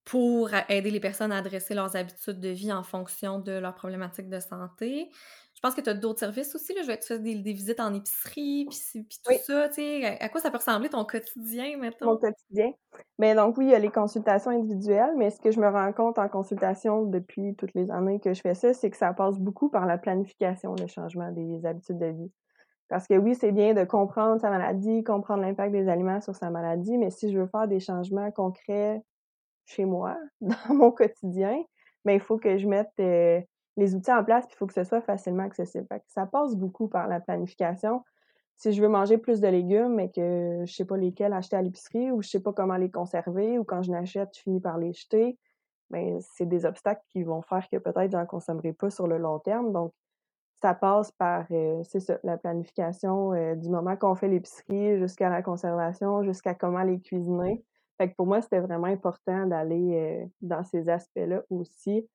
pour 0.05 0.51
aider 0.69 0.91
les 0.91 1.01
personnes 1.01 1.33
à 1.33 1.39
adresser 1.39 1.75
leurs 1.75 1.97
habitudes 1.97 2.41
de 2.41 2.49
vie 2.49 2.73
en 2.73 2.83
fonction 2.83 3.41
de 3.41 3.53
leurs 3.53 3.75
problématiques 3.75 4.29
de 4.29 4.41
santé. 4.41 5.11
Pense 5.67 5.75
que 5.75 5.81
tu 5.81 5.91
as 5.91 5.95
d'autres 5.95 6.21
services 6.21 6.55
aussi. 6.55 6.75
Là. 6.75 6.83
Je 6.83 6.87
vais 6.87 6.97
te 6.97 7.05
faire 7.05 7.19
des, 7.19 7.35
visites 7.35 7.81
en 7.81 7.93
épicerie, 7.93 8.69
puis, 8.71 9.05
tout 9.25 9.33
ça. 9.43 9.69
À 10.21 10.29
quoi 10.29 10.41
ça 10.41 10.53
peut 10.53 10.59
ressembler 10.59 10.89
ton 10.89 11.05
quotidien 11.05 11.77
maintenant? 11.77 12.13
Mon 12.13 12.17
quotidien. 12.19 12.73
Mais 13.19 13.35
donc, 13.35 13.59
oui, 13.59 13.65
il 13.65 13.71
y 13.73 13.75
a 13.75 13.81
les 13.81 13.91
consultations 13.91 14.53
individuelles, 14.53 15.15
mais 15.17 15.31
ce 15.31 15.41
que 15.41 15.51
je 15.51 15.59
me 15.59 15.69
rends 15.69 15.93
compte 15.93 16.21
en 16.21 16.29
consultation 16.29 17.03
depuis 17.03 17.57
toutes 17.57 17.75
les 17.75 17.91
années 17.91 18.21
que 18.21 18.33
je 18.33 18.43
fais 18.43 18.55
ça, 18.55 18.75
c'est 18.75 18.91
que 18.91 18.97
ça 18.97 19.13
passe 19.13 19.41
beaucoup 19.41 19.69
par 19.69 19.87
la 19.87 19.99
planification, 19.99 20.77
le 20.77 20.87
changement 20.87 21.33
des 21.33 21.67
habitudes 21.67 21.99
de 21.99 22.13
vie. 22.13 22.31
Parce 22.89 23.09
que 23.09 23.15
oui, 23.15 23.35
c'est 23.35 23.51
bien 23.51 23.75
de 23.75 23.83
comprendre 23.83 24.41
sa 24.41 24.51
maladie, 24.51 25.03
comprendre 25.03 25.43
l'impact 25.43 25.73
des 25.73 25.89
aliments 25.89 26.21
sur 26.21 26.37
sa 26.37 26.49
maladie, 26.49 26.97
mais 26.97 27.11
si 27.11 27.33
je 27.33 27.41
veux 27.41 27.49
faire 27.49 27.67
des 27.67 27.81
changements 27.81 28.31
concrets 28.31 29.03
chez 29.65 29.85
moi, 29.85 30.17
dans 30.41 30.75
mon 30.75 30.93
quotidien, 30.93 31.61
mais 32.05 32.15
il 32.15 32.21
faut 32.21 32.39
que 32.39 32.57
je 32.57 32.69
mette 32.69 32.93
euh, 33.01 33.41
les 33.77 33.95
outils 33.95 34.13
en 34.13 34.25
place, 34.25 34.47
il 34.51 34.55
faut 34.57 34.67
que 34.67 34.73
ce 34.73 34.85
soit 34.85 35.01
facilement 35.01 35.45
accessible. 35.45 35.87
ça 36.07 36.27
passe 36.27 36.57
beaucoup 36.57 36.89
par 36.89 37.09
la 37.09 37.21
planification. 37.21 38.03
Si 38.55 38.73
je 38.73 38.81
veux 38.81 38.89
manger 38.89 39.19
plus 39.19 39.41
de 39.41 39.49
légumes, 39.49 39.95
mais 39.95 40.11
que 40.11 40.63
je 40.65 40.73
sais 40.73 40.87
pas 40.87 40.97
lesquels 40.97 41.35
acheter 41.35 41.57
à 41.57 41.63
l'épicerie 41.63 42.11
ou 42.11 42.23
je 42.23 42.29
sais 42.29 42.41
pas 42.41 42.55
comment 42.55 42.77
les 42.77 42.91
conserver 42.91 43.59
ou 43.59 43.65
quand 43.65 43.83
je 43.83 43.91
n'achète, 43.91 44.31
je 44.35 44.41
finis 44.41 44.61
par 44.61 44.79
les 44.79 44.95
jeter, 44.95 45.39
ben 45.91 46.19
c'est 46.21 46.47
des 46.47 46.65
obstacles 46.65 47.03
qui 47.11 47.23
vont 47.23 47.43
faire 47.43 47.69
que 47.71 47.77
peut-être 47.77 48.13
j'en 48.13 48.25
consommerai 48.25 48.73
pas 48.73 48.89
sur 48.89 49.07
le 49.07 49.19
long 49.19 49.39
terme. 49.41 49.73
Donc, 49.73 49.93
ça 50.63 50.73
passe 50.73 51.13
par, 51.13 51.45
euh, 51.51 51.83
c'est 51.85 52.01
ça, 52.01 52.19
la 52.25 52.39
planification 52.39 53.35
euh, 53.35 53.55
du 53.57 53.69
moment 53.69 53.95
qu'on 53.97 54.15
fait 54.15 54.29
l'épicerie 54.29 54.99
jusqu'à 54.99 55.29
la 55.29 55.43
conservation, 55.43 56.23
jusqu'à 56.23 56.55
comment 56.55 56.83
les 56.83 56.99
cuisiner. 56.99 57.63
Fait 57.99 58.11
que 58.11 58.15
pour 58.17 58.27
moi, 58.27 58.41
c'était 58.41 58.61
vraiment 58.61 58.87
important 58.87 59.47
d'aller 59.47 60.23
euh, 60.25 60.27
dans 60.41 60.65
ces 60.65 60.89
aspects-là 60.89 61.43
aussi 61.51 62.09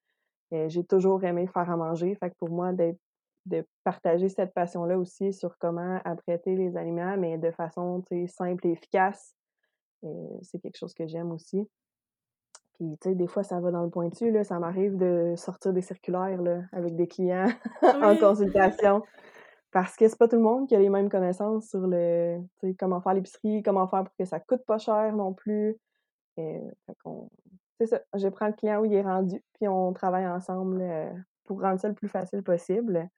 j'ai 0.51 0.83
toujours 0.83 1.23
aimé 1.23 1.47
faire 1.47 1.69
à 1.69 1.77
manger. 1.77 2.15
Fait 2.15 2.29
que 2.29 2.35
pour 2.37 2.49
moi, 2.49 2.73
d'être 2.73 2.99
de 3.45 3.65
partager 3.83 4.29
cette 4.29 4.53
passion-là 4.53 4.97
aussi 4.97 5.33
sur 5.33 5.57
comment 5.57 5.99
apprêter 6.05 6.55
les 6.55 6.77
aliments, 6.77 7.17
mais 7.17 7.37
de 7.37 7.51
façon, 7.51 8.03
simple 8.27 8.67
et 8.67 8.71
efficace, 8.71 9.35
c'est 10.41 10.59
quelque 10.59 10.77
chose 10.77 10.93
que 10.93 11.07
j'aime 11.07 11.31
aussi. 11.31 11.67
Puis, 12.73 12.97
tu 12.99 13.09
sais, 13.09 13.15
des 13.15 13.27
fois, 13.27 13.43
ça 13.43 13.59
va 13.59 13.71
dans 13.71 13.83
le 13.83 13.89
pointu, 13.89 14.31
là. 14.31 14.43
Ça 14.43 14.57
m'arrive 14.57 14.97
de 14.97 15.35
sortir 15.37 15.73
des 15.73 15.81
circulaires, 15.81 16.41
là, 16.41 16.61
avec 16.71 16.95
des 16.95 17.07
clients 17.07 17.49
en 17.83 18.17
consultation. 18.17 19.03
Parce 19.71 19.95
que 19.95 20.07
c'est 20.07 20.17
pas 20.17 20.27
tout 20.27 20.35
le 20.35 20.41
monde 20.41 20.67
qui 20.67 20.75
a 20.75 20.79
les 20.79 20.89
mêmes 20.89 21.09
connaissances 21.09 21.69
sur 21.69 21.87
le, 21.87 22.39
tu 22.59 22.69
sais, 22.69 22.75
comment 22.75 22.99
faire 23.01 23.13
l'épicerie, 23.13 23.63
comment 23.63 23.87
faire 23.87 24.03
pour 24.03 24.15
que 24.17 24.25
ça 24.25 24.39
coûte 24.39 24.63
pas 24.65 24.79
cher 24.79 25.15
non 25.15 25.33
plus. 25.33 25.77
Et, 26.37 26.59
Je 28.13 28.27
prends 28.29 28.47
le 28.47 28.53
client 28.53 28.81
où 28.81 28.85
il 28.85 28.93
est 28.93 29.01
rendu, 29.01 29.41
puis 29.53 29.67
on 29.67 29.93
travaille 29.93 30.27
ensemble 30.27 30.83
pour 31.45 31.61
rendre 31.61 31.79
ça 31.79 31.87
le 31.87 31.95
plus 31.95 32.07
facile 32.07 32.43
possible. 32.43 33.09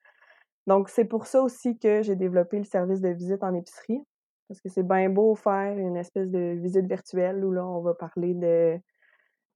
Donc, 0.66 0.88
c'est 0.88 1.04
pour 1.04 1.26
ça 1.26 1.42
aussi 1.42 1.78
que 1.78 2.02
j'ai 2.02 2.16
développé 2.16 2.58
le 2.58 2.64
service 2.64 3.00
de 3.00 3.10
visite 3.10 3.42
en 3.42 3.54
épicerie. 3.54 4.02
Parce 4.48 4.60
que 4.60 4.68
c'est 4.68 4.82
bien 4.82 5.08
beau 5.08 5.34
faire 5.34 5.78
une 5.78 5.96
espèce 5.96 6.30
de 6.30 6.58
visite 6.60 6.86
virtuelle 6.86 7.44
où 7.44 7.52
là, 7.52 7.66
on 7.66 7.80
va 7.80 7.94
parler 7.94 8.34
de 8.34 8.78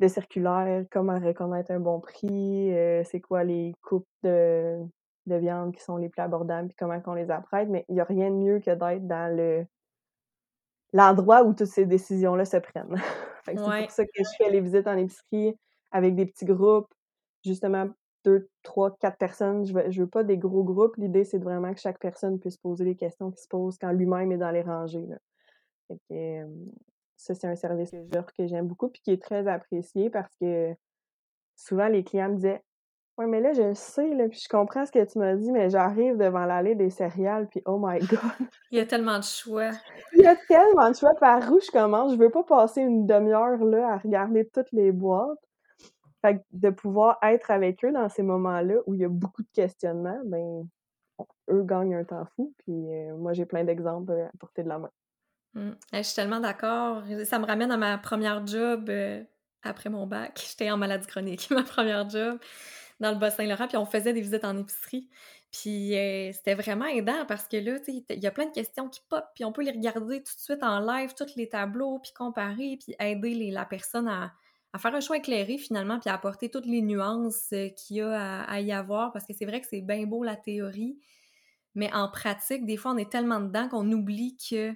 de 0.01 0.09
circulaires, 0.09 0.85
comment 0.91 1.19
reconnaître 1.19 1.73
un 1.73 1.81
bon 1.81 2.01
prix, 2.01 2.73
euh, 2.73 3.03
c'est 3.05 3.21
quoi 3.21 3.45
les 3.45 3.75
coupes 3.83 4.07
de, 4.23 4.79
de, 5.27 5.37
viande 5.37 5.75
qui 5.75 5.83
sont 5.83 5.97
les 5.97 6.09
plus 6.09 6.23
abordables, 6.23 6.69
puis 6.69 6.77
comment 6.79 7.01
on 7.07 7.15
les 7.15 7.31
apprête. 7.31 7.69
Mais 7.69 7.85
il 7.89 7.95
n'y 7.95 8.01
a 8.01 8.05
rien 8.05 8.31
de 8.31 8.37
mieux 8.37 8.61
que 8.61 8.71
d'être 8.71 9.07
dans 9.07 9.37
le 9.37 9.67
l'endroit 10.93 11.43
où 11.43 11.53
toutes 11.53 11.67
ces 11.67 11.85
décisions-là 11.85 12.45
se 12.45 12.57
prennent. 12.59 12.97
c'est 13.57 13.83
pour 13.83 13.91
ça 13.91 14.05
que 14.05 14.11
je 14.17 14.31
fais 14.37 14.51
les 14.51 14.61
visites 14.61 14.87
en 14.87 14.97
épicerie 14.97 15.55
avec 15.91 16.15
des 16.15 16.27
petits 16.27 16.45
groupes, 16.45 16.93
justement 17.45 17.89
deux, 18.25 18.49
trois, 18.63 18.97
quatre 18.99 19.17
personnes. 19.17 19.65
Je 19.67 19.73
veux, 19.73 19.91
je 19.91 20.03
veux 20.03 20.09
pas 20.09 20.25
des 20.25 20.39
gros 20.39 20.65
groupes. 20.65 20.97
L'idée, 20.97 21.25
c'est 21.25 21.39
vraiment 21.39 21.73
que 21.73 21.81
chaque 21.81 21.99
personne 21.99 22.39
puisse 22.39 22.57
poser 22.57 22.85
les 22.85 22.97
questions 22.97 23.31
qui 23.31 23.43
se 23.43 23.49
posent 23.49 23.79
quand 23.79 23.93
lui-même 23.93 24.33
est 24.33 24.39
dans 24.39 24.51
les 24.51 24.63
rangées. 24.63 25.07
Là. 25.07 25.17
Fait 25.89 25.99
que, 26.09 26.47
ça, 27.17 27.35
c'est 27.35 27.47
un 27.47 27.57
service 27.57 27.91
que 27.91 28.33
que 28.37 28.47
j'aime 28.47 28.67
beaucoup 28.67 28.89
puis 28.89 29.01
qui 29.03 29.11
est 29.13 29.23
très 29.23 29.47
apprécié 29.49 30.11
parce 30.11 30.35
que 30.41 30.75
souvent 31.57 31.89
les 31.89 32.05
clients 32.05 32.31
me 32.31 32.37
disaient 32.37 32.63
Ouais, 33.19 33.27
mais 33.27 33.41
là, 33.41 33.53
je 33.53 33.75
sais, 33.75 34.15
là, 34.15 34.29
puis 34.29 34.39
je 34.39 34.49
comprends 34.49 34.87
ce 34.87 34.93
que 34.93 35.05
tu 35.05 35.19
m'as 35.19 35.35
dit, 35.35 35.51
mais 35.51 35.71
j'arrive 35.71 36.17
devant 36.17 36.47
l'allée 36.47 36.77
des 36.77 36.89
céréales, 36.89 37.49
puis 37.49 37.61
oh 37.67 37.77
my 37.83 37.99
God! 37.99 38.21
Il 38.71 38.79
y 38.79 38.81
a 38.81 38.87
tellement 38.87 39.19
de 39.19 39.25
choix. 39.25 39.73
Il 40.13 40.21
y 40.21 40.27
a 40.27 40.37
tellement 40.37 40.89
de 40.89 40.95
choix 40.95 41.15
par 41.19 41.51
où 41.53 41.59
je 41.59 41.69
commence? 41.73 42.13
Je 42.13 42.17
veux 42.17 42.31
pas 42.31 42.45
passer 42.45 42.81
une 42.81 43.07
demi-heure 43.07 43.59
là 43.65 43.95
à 43.95 43.97
regarder 43.99 44.49
toutes 44.55 44.71
les 44.71 44.93
boîtes. 44.93 45.37
Fait 46.23 46.37
que 46.37 46.43
de 46.53 46.71
pouvoir 46.71 47.19
être 47.23 47.51
avec 47.51 47.85
eux 47.85 47.91
dans 47.91 48.09
ces 48.09 48.23
moments-là 48.23 48.77
où 48.87 48.95
il 48.95 49.01
y 49.01 49.05
a 49.05 49.09
beaucoup 49.09 49.43
de 49.43 49.51
questionnements, 49.53 50.21
ben 50.25 50.69
eux 51.51 51.65
gagnent 51.65 51.97
un 51.97 52.05
temps 52.05 52.27
fou. 52.37 52.55
Puis 52.59 52.73
euh, 52.73 53.17
moi, 53.17 53.33
j'ai 53.33 53.47
plein 53.47 53.65
d'exemples 53.65 54.13
à 54.13 54.31
portée 54.39 54.63
de 54.63 54.69
la 54.69 54.79
main. 54.79 54.91
Mmh. 55.55 55.71
Je 55.93 56.03
suis 56.03 56.15
tellement 56.15 56.41
d'accord. 56.41 57.03
Ça 57.25 57.41
me 57.41 57.47
ramène 57.47 57.73
à 57.73 57.77
ma 57.77 57.99
première 57.99 58.47
job 58.47 58.91
euh, 58.91 59.25
après 59.65 59.91
mon 59.91 60.07
bac. 60.07 60.41
J'étais 60.49 60.71
en 60.71 60.77
maladie 60.77 61.07
chronique, 61.09 61.49
ma 61.51 61.65
première 61.65 62.09
job 62.09 62.39
dans 63.01 63.13
le 63.13 63.19
Bas-Saint-Laurent, 63.19 63.69
puis 63.69 63.77
on 63.77 63.87
faisait 63.87 64.13
des 64.13 64.21
visites 64.21 64.45
en 64.45 64.57
épicerie. 64.57 65.09
Puis 65.51 65.97
euh, 65.97 66.31
c'était 66.33 66.55
vraiment 66.55 66.87
aidant 66.87 67.25
parce 67.27 67.49
que 67.49 67.57
là, 67.57 67.79
il 67.87 68.23
y 68.23 68.27
a 68.27 68.31
plein 68.31 68.47
de 68.47 68.53
questions 68.53 68.89
qui 68.89 69.01
pop, 69.09 69.25
puis 69.35 69.45
on 69.45 69.53
peut 69.53 69.63
les 69.63 69.71
regarder 69.71 70.19
tout 70.19 70.35
de 70.35 70.41
suite 70.41 70.63
en 70.63 70.81
live, 70.81 71.15
tous 71.17 71.37
les 71.37 71.49
tableaux, 71.49 71.99
puis 72.01 72.13
comparer, 72.13 72.79
puis 72.83 72.95
aider 73.01 73.51
la 73.51 73.65
personne 73.65 74.09
à, 74.09 74.35
faire 74.79 74.95
un 74.95 75.01
choix 75.01 75.17
éclairé 75.17 75.57
finalement, 75.57 75.99
puis 75.99 76.11
à 76.11 76.15
apporter 76.15 76.51
toutes 76.51 76.67
les 76.67 76.83
nuances 76.83 77.49
euh, 77.53 77.69
qu'il 77.71 77.97
y 77.97 78.01
a 78.03 78.43
à, 78.43 78.61
y 78.61 78.73
avoir, 78.73 79.13
parce 79.13 79.25
que 79.25 79.33
c'est 79.33 79.47
vrai 79.47 79.61
que 79.61 79.67
c'est 79.67 79.81
bien 79.81 80.05
beau 80.07 80.23
la 80.23 80.37
théorie, 80.37 80.99
mais 81.75 81.93
en 81.95 82.09
pratique, 82.11 82.67
des 82.67 82.77
fois, 82.77 82.93
on 82.93 82.99
est 82.99 83.11
tellement 83.11 83.41
dedans 83.41 83.69
qu'on 83.69 83.91
oublie 83.93 84.37
que 84.37 84.75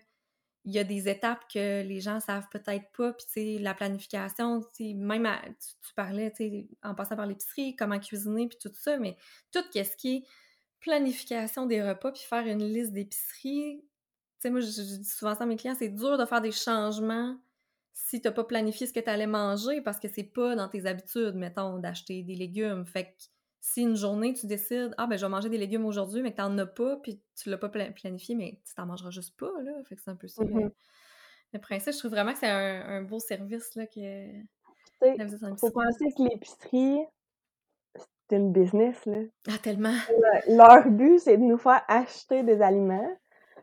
il 0.65 0.73
y 0.73 0.79
a 0.79 0.85
des 0.85 1.09
étapes 1.09 1.45
que 1.53 1.83
les 1.83 2.01
gens 2.01 2.21
savent 2.21 2.49
peut-être 2.51 2.91
pas, 2.97 3.13
puis 3.13 3.27
tu 3.33 3.59
la 3.63 3.75
planification, 3.75 4.63
tu 4.75 4.95
même 4.95 5.29
tu, 5.59 5.95
parlais, 5.95 6.31
tu 6.31 6.37
sais, 6.37 6.69
en 6.83 6.95
passant 6.95 7.17
par 7.17 7.27
l'épicerie, 7.27 7.75
comment 7.75 7.99
cuisiner, 7.99 8.49
puis 8.49 8.59
tout 8.61 8.71
ça, 8.73 8.97
mais 8.97 9.17
tout 9.51 9.65
ce 9.73 9.97
qui 9.97 10.17
est 10.17 10.25
planification 10.81 11.67
des 11.67 11.83
repas, 11.83 12.13
puis 12.13 12.23
faire 12.23 12.47
une 12.47 12.65
liste 12.65 12.93
d'épicerie, 12.93 13.83
tu 13.83 13.89
sais, 14.39 14.51
moi, 14.51 14.61
je, 14.61 14.67
dis 14.67 15.05
souvent 15.05 15.35
ça 15.35 15.45
à 15.45 15.47
mes 15.47 15.57
clients, 15.57 15.77
c'est 15.77 15.89
dur 15.89 16.17
de 16.17 16.25
faire 16.25 16.41
des 16.41 16.53
changements 16.53 17.37
si 17.93 18.21
t'as 18.21 18.33
pas 18.33 18.45
planifié 18.45 18.87
ce 18.87 18.93
que 18.93 19.01
tu 19.01 19.11
allais 19.11 19.27
manger, 19.27 19.81
parce 19.81 19.99
que 19.99 20.09
c'est 20.09 20.23
pas 20.23 20.55
dans 20.55 20.69
tes 20.69 20.87
habitudes, 20.87 21.35
mettons, 21.35 21.79
d'acheter 21.79 22.23
des 22.23 22.37
légumes, 22.37 22.87
fait 22.87 23.07
que 23.07 23.23
si 23.65 23.83
une 23.83 23.95
journée 23.95 24.35
tu 24.35 24.47
décides 24.47 24.93
ah 24.99 25.07
ben 25.07 25.17
je 25.17 25.25
vais 25.25 25.31
manger 25.31 25.49
des 25.49 25.57
légumes 25.57 25.87
aujourd'hui 25.87 26.21
mais 26.21 26.33
que 26.33 26.39
t'en 26.39 26.59
as 26.59 26.67
pas 26.67 26.97
puis 26.97 27.23
tu 27.37 27.49
l'as 27.49 27.57
pas 27.57 27.69
planifié 27.69 28.35
mais 28.35 28.61
tu 28.67 28.75
t'en 28.75 28.87
mangeras 28.87 29.11
juste 29.11 29.39
pas 29.39 29.53
là 29.63 29.73
fait 29.85 29.95
que 29.95 30.03
c'est 30.03 30.11
un 30.11 30.17
peu 30.17 30.27
ça 30.27 30.43
le, 30.43 31.59
principe. 31.61 31.93
Je 31.93 31.99
trouve 31.99 32.11
vraiment 32.11 32.33
que 32.33 32.39
c'est 32.39 32.51
un, 32.51 33.03
beau 33.03 33.21
service 33.21 33.75
là 33.77 33.87
que 33.87 34.01
il 34.01 35.57
faut 35.59 35.71
penser 35.71 36.07
que 36.17 36.23
l'épicerie 36.29 37.01
c'est 38.29 38.37
une 38.37 38.53
business 38.53 39.05
là. 39.07 39.19
Ah 39.49 39.59
tellement! 39.63 39.95
Leur 40.49 40.91
but 40.91 41.21
c'est 41.21 41.37
de 41.37 41.43
nous 41.43 41.59
faire 41.59 41.83
acheter 41.87 42.43
des 42.43 42.63
aliments. 42.63 43.17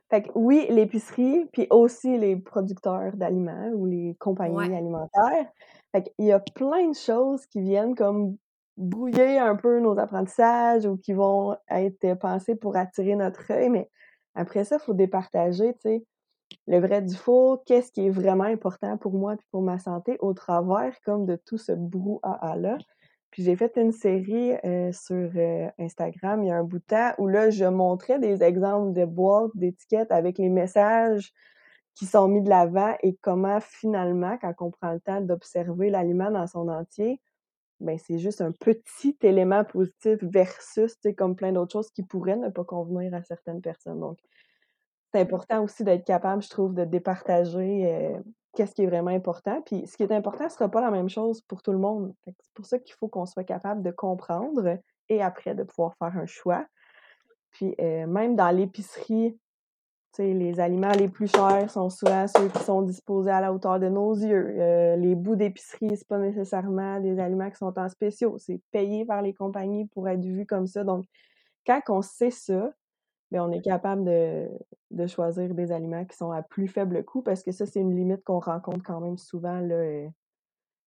Fait 0.09 0.23
que 0.23 0.29
oui 0.35 0.65
l'épicerie 0.69 1.45
puis 1.51 1.67
aussi 1.71 2.17
les 2.17 2.37
producteurs 2.37 3.17
d'aliments 3.17 3.69
ou 3.73 3.85
les 3.85 4.15
compagnies 4.19 4.75
alimentaires. 4.75 5.51
Fait 5.91 6.03
qu'il 6.03 6.27
y 6.27 6.31
a 6.31 6.39
plein 6.39 6.87
de 6.89 6.95
choses 6.95 7.45
qui 7.47 7.59
viennent 7.59 7.95
comme 7.95 8.37
brouiller 8.79 9.37
un 9.37 9.55
peu 9.55 9.79
nos 9.79 9.99
apprentissages 9.99 10.85
ou 10.85 10.97
qui 10.97 11.13
vont 11.13 11.55
être 11.69 12.13
pensés 12.15 12.55
pour 12.55 12.77
attirer 12.77 13.15
notre 13.15 13.51
œil, 13.51 13.69
mais 13.69 13.89
après 14.35 14.63
ça, 14.63 14.77
il 14.77 14.85
faut 14.85 14.93
départager, 14.93 15.73
tu 15.73 15.81
sais, 15.81 16.05
le 16.65 16.79
vrai 16.79 17.01
du 17.01 17.13
faux, 17.13 17.61
qu'est-ce 17.65 17.91
qui 17.91 18.07
est 18.07 18.09
vraiment 18.09 18.45
important 18.45 18.97
pour 18.97 19.13
moi 19.13 19.33
et 19.33 19.37
pour 19.51 19.61
ma 19.61 19.79
santé 19.79 20.17
au 20.19 20.33
travers 20.33 20.95
comme 21.03 21.25
de 21.25 21.35
tout 21.35 21.57
ce 21.57 21.73
brouhaha-là. 21.73 22.77
Puis 23.31 23.43
j'ai 23.43 23.55
fait 23.55 23.75
une 23.77 23.91
série 23.91 24.53
euh, 24.65 24.91
sur 24.91 25.29
euh, 25.35 25.69
Instagram 25.77 26.43
il 26.43 26.47
y 26.47 26.51
a 26.51 26.57
un 26.57 26.63
bout 26.63 26.79
de 26.79 26.83
temps 26.85 27.11
où 27.19 27.27
là, 27.27 27.49
je 27.51 27.65
montrais 27.65 28.17
des 28.17 28.41
exemples 28.41 28.93
de 28.93 29.05
boîtes, 29.05 29.51
d'étiquettes 29.55 30.11
avec 30.11 30.39
les 30.39 30.49
messages 30.49 31.31
qui 31.93 32.05
sont 32.05 32.27
mis 32.27 32.41
de 32.41 32.49
l'avant 32.49 32.95
et 33.03 33.15
comment 33.21 33.59
finalement, 33.59 34.37
quand 34.41 34.53
on 34.61 34.71
prend 34.71 34.93
le 34.93 35.01
temps 35.01 35.21
d'observer 35.21 35.89
l'aliment 35.89 36.31
dans 36.31 36.47
son 36.47 36.69
entier, 36.69 37.19
ben, 37.79 37.97
c'est 37.97 38.19
juste 38.19 38.41
un 38.41 38.51
petit 38.51 39.17
élément 39.21 39.63
positif 39.63 40.17
versus, 40.21 40.95
comme 41.17 41.35
plein 41.35 41.51
d'autres 41.51 41.71
choses 41.71 41.91
qui 41.91 42.03
pourraient 42.03 42.35
ne 42.35 42.49
pas 42.49 42.63
convenir 42.63 43.13
à 43.13 43.23
certaines 43.23 43.61
personnes. 43.61 43.99
Donc, 43.99 44.19
c'est 45.13 45.21
important 45.21 45.63
aussi 45.63 45.83
d'être 45.83 46.05
capable, 46.05 46.43
je 46.43 46.49
trouve, 46.49 46.73
de 46.73 46.83
départager 46.83 47.93
euh, 47.93 48.19
qu'est-ce 48.55 48.75
qui 48.75 48.83
est 48.83 48.87
vraiment 48.87 49.11
important. 49.11 49.61
Puis, 49.65 49.87
ce 49.87 49.97
qui 49.97 50.03
est 50.03 50.11
important 50.11 50.43
ne 50.45 50.49
sera 50.49 50.69
pas 50.69 50.81
la 50.81 50.91
même 50.91 51.09
chose 51.09 51.41
pour 51.41 51.61
tout 51.61 51.71
le 51.71 51.79
monde. 51.79 52.13
C'est 52.25 52.53
pour 52.53 52.65
ça 52.65 52.79
qu'il 52.79 52.95
faut 52.95 53.07
qu'on 53.07 53.25
soit 53.25 53.43
capable 53.43 53.81
de 53.81 53.91
comprendre 53.91 54.77
et 55.07 55.21
après 55.21 55.55
de 55.55 55.63
pouvoir 55.63 55.95
faire 55.97 56.15
un 56.17 56.25
choix. 56.25 56.65
Puis, 57.51 57.75
euh, 57.79 58.05
même 58.05 58.35
dans 58.35 58.51
l'épicerie, 58.51 59.37
les 60.17 60.59
aliments 60.59 60.91
les 60.91 61.07
plus 61.07 61.27
chers 61.27 61.69
sont 61.69 61.89
souvent 61.89 62.25
ceux 62.27 62.49
qui 62.49 62.63
sont 62.63 62.81
disposés 62.81 63.31
à 63.31 63.41
la 63.41 63.53
hauteur 63.53 63.79
de 63.79 63.87
nos 63.87 64.13
yeux. 64.13 64.55
Euh, 64.59 64.95
les 64.95 65.15
bouts 65.15 65.35
d'épicerie, 65.35 65.95
c'est 65.95 66.07
pas 66.07 66.17
nécessairement 66.17 66.99
des 66.99 67.19
aliments 67.19 67.49
qui 67.49 67.57
sont 67.57 67.77
en 67.77 67.89
spéciaux. 67.89 68.37
C'est 68.37 68.61
payé 68.71 69.05
par 69.05 69.21
les 69.21 69.33
compagnies 69.33 69.87
pour 69.87 70.07
être 70.09 70.23
vu 70.23 70.45
comme 70.45 70.67
ça. 70.67 70.83
Donc, 70.83 71.05
quand 71.65 71.81
on 71.89 72.01
sait 72.01 72.31
ça, 72.31 72.71
bien, 73.31 73.45
on 73.45 73.51
est 73.51 73.61
capable 73.61 74.03
de, 74.05 75.07
choisir 75.07 75.53
des 75.53 75.71
aliments 75.71 76.05
qui 76.05 76.17
sont 76.17 76.31
à 76.31 76.41
plus 76.41 76.67
faible 76.67 77.03
coût 77.05 77.21
parce 77.21 77.43
que 77.43 77.51
ça, 77.51 77.65
c'est 77.65 77.79
une 77.79 77.95
limite 77.95 78.23
qu'on 78.23 78.39
rencontre 78.39 78.83
quand 78.83 78.99
même 78.99 79.17
souvent 79.17 79.59
là, 79.59 79.75
euh, 79.75 80.07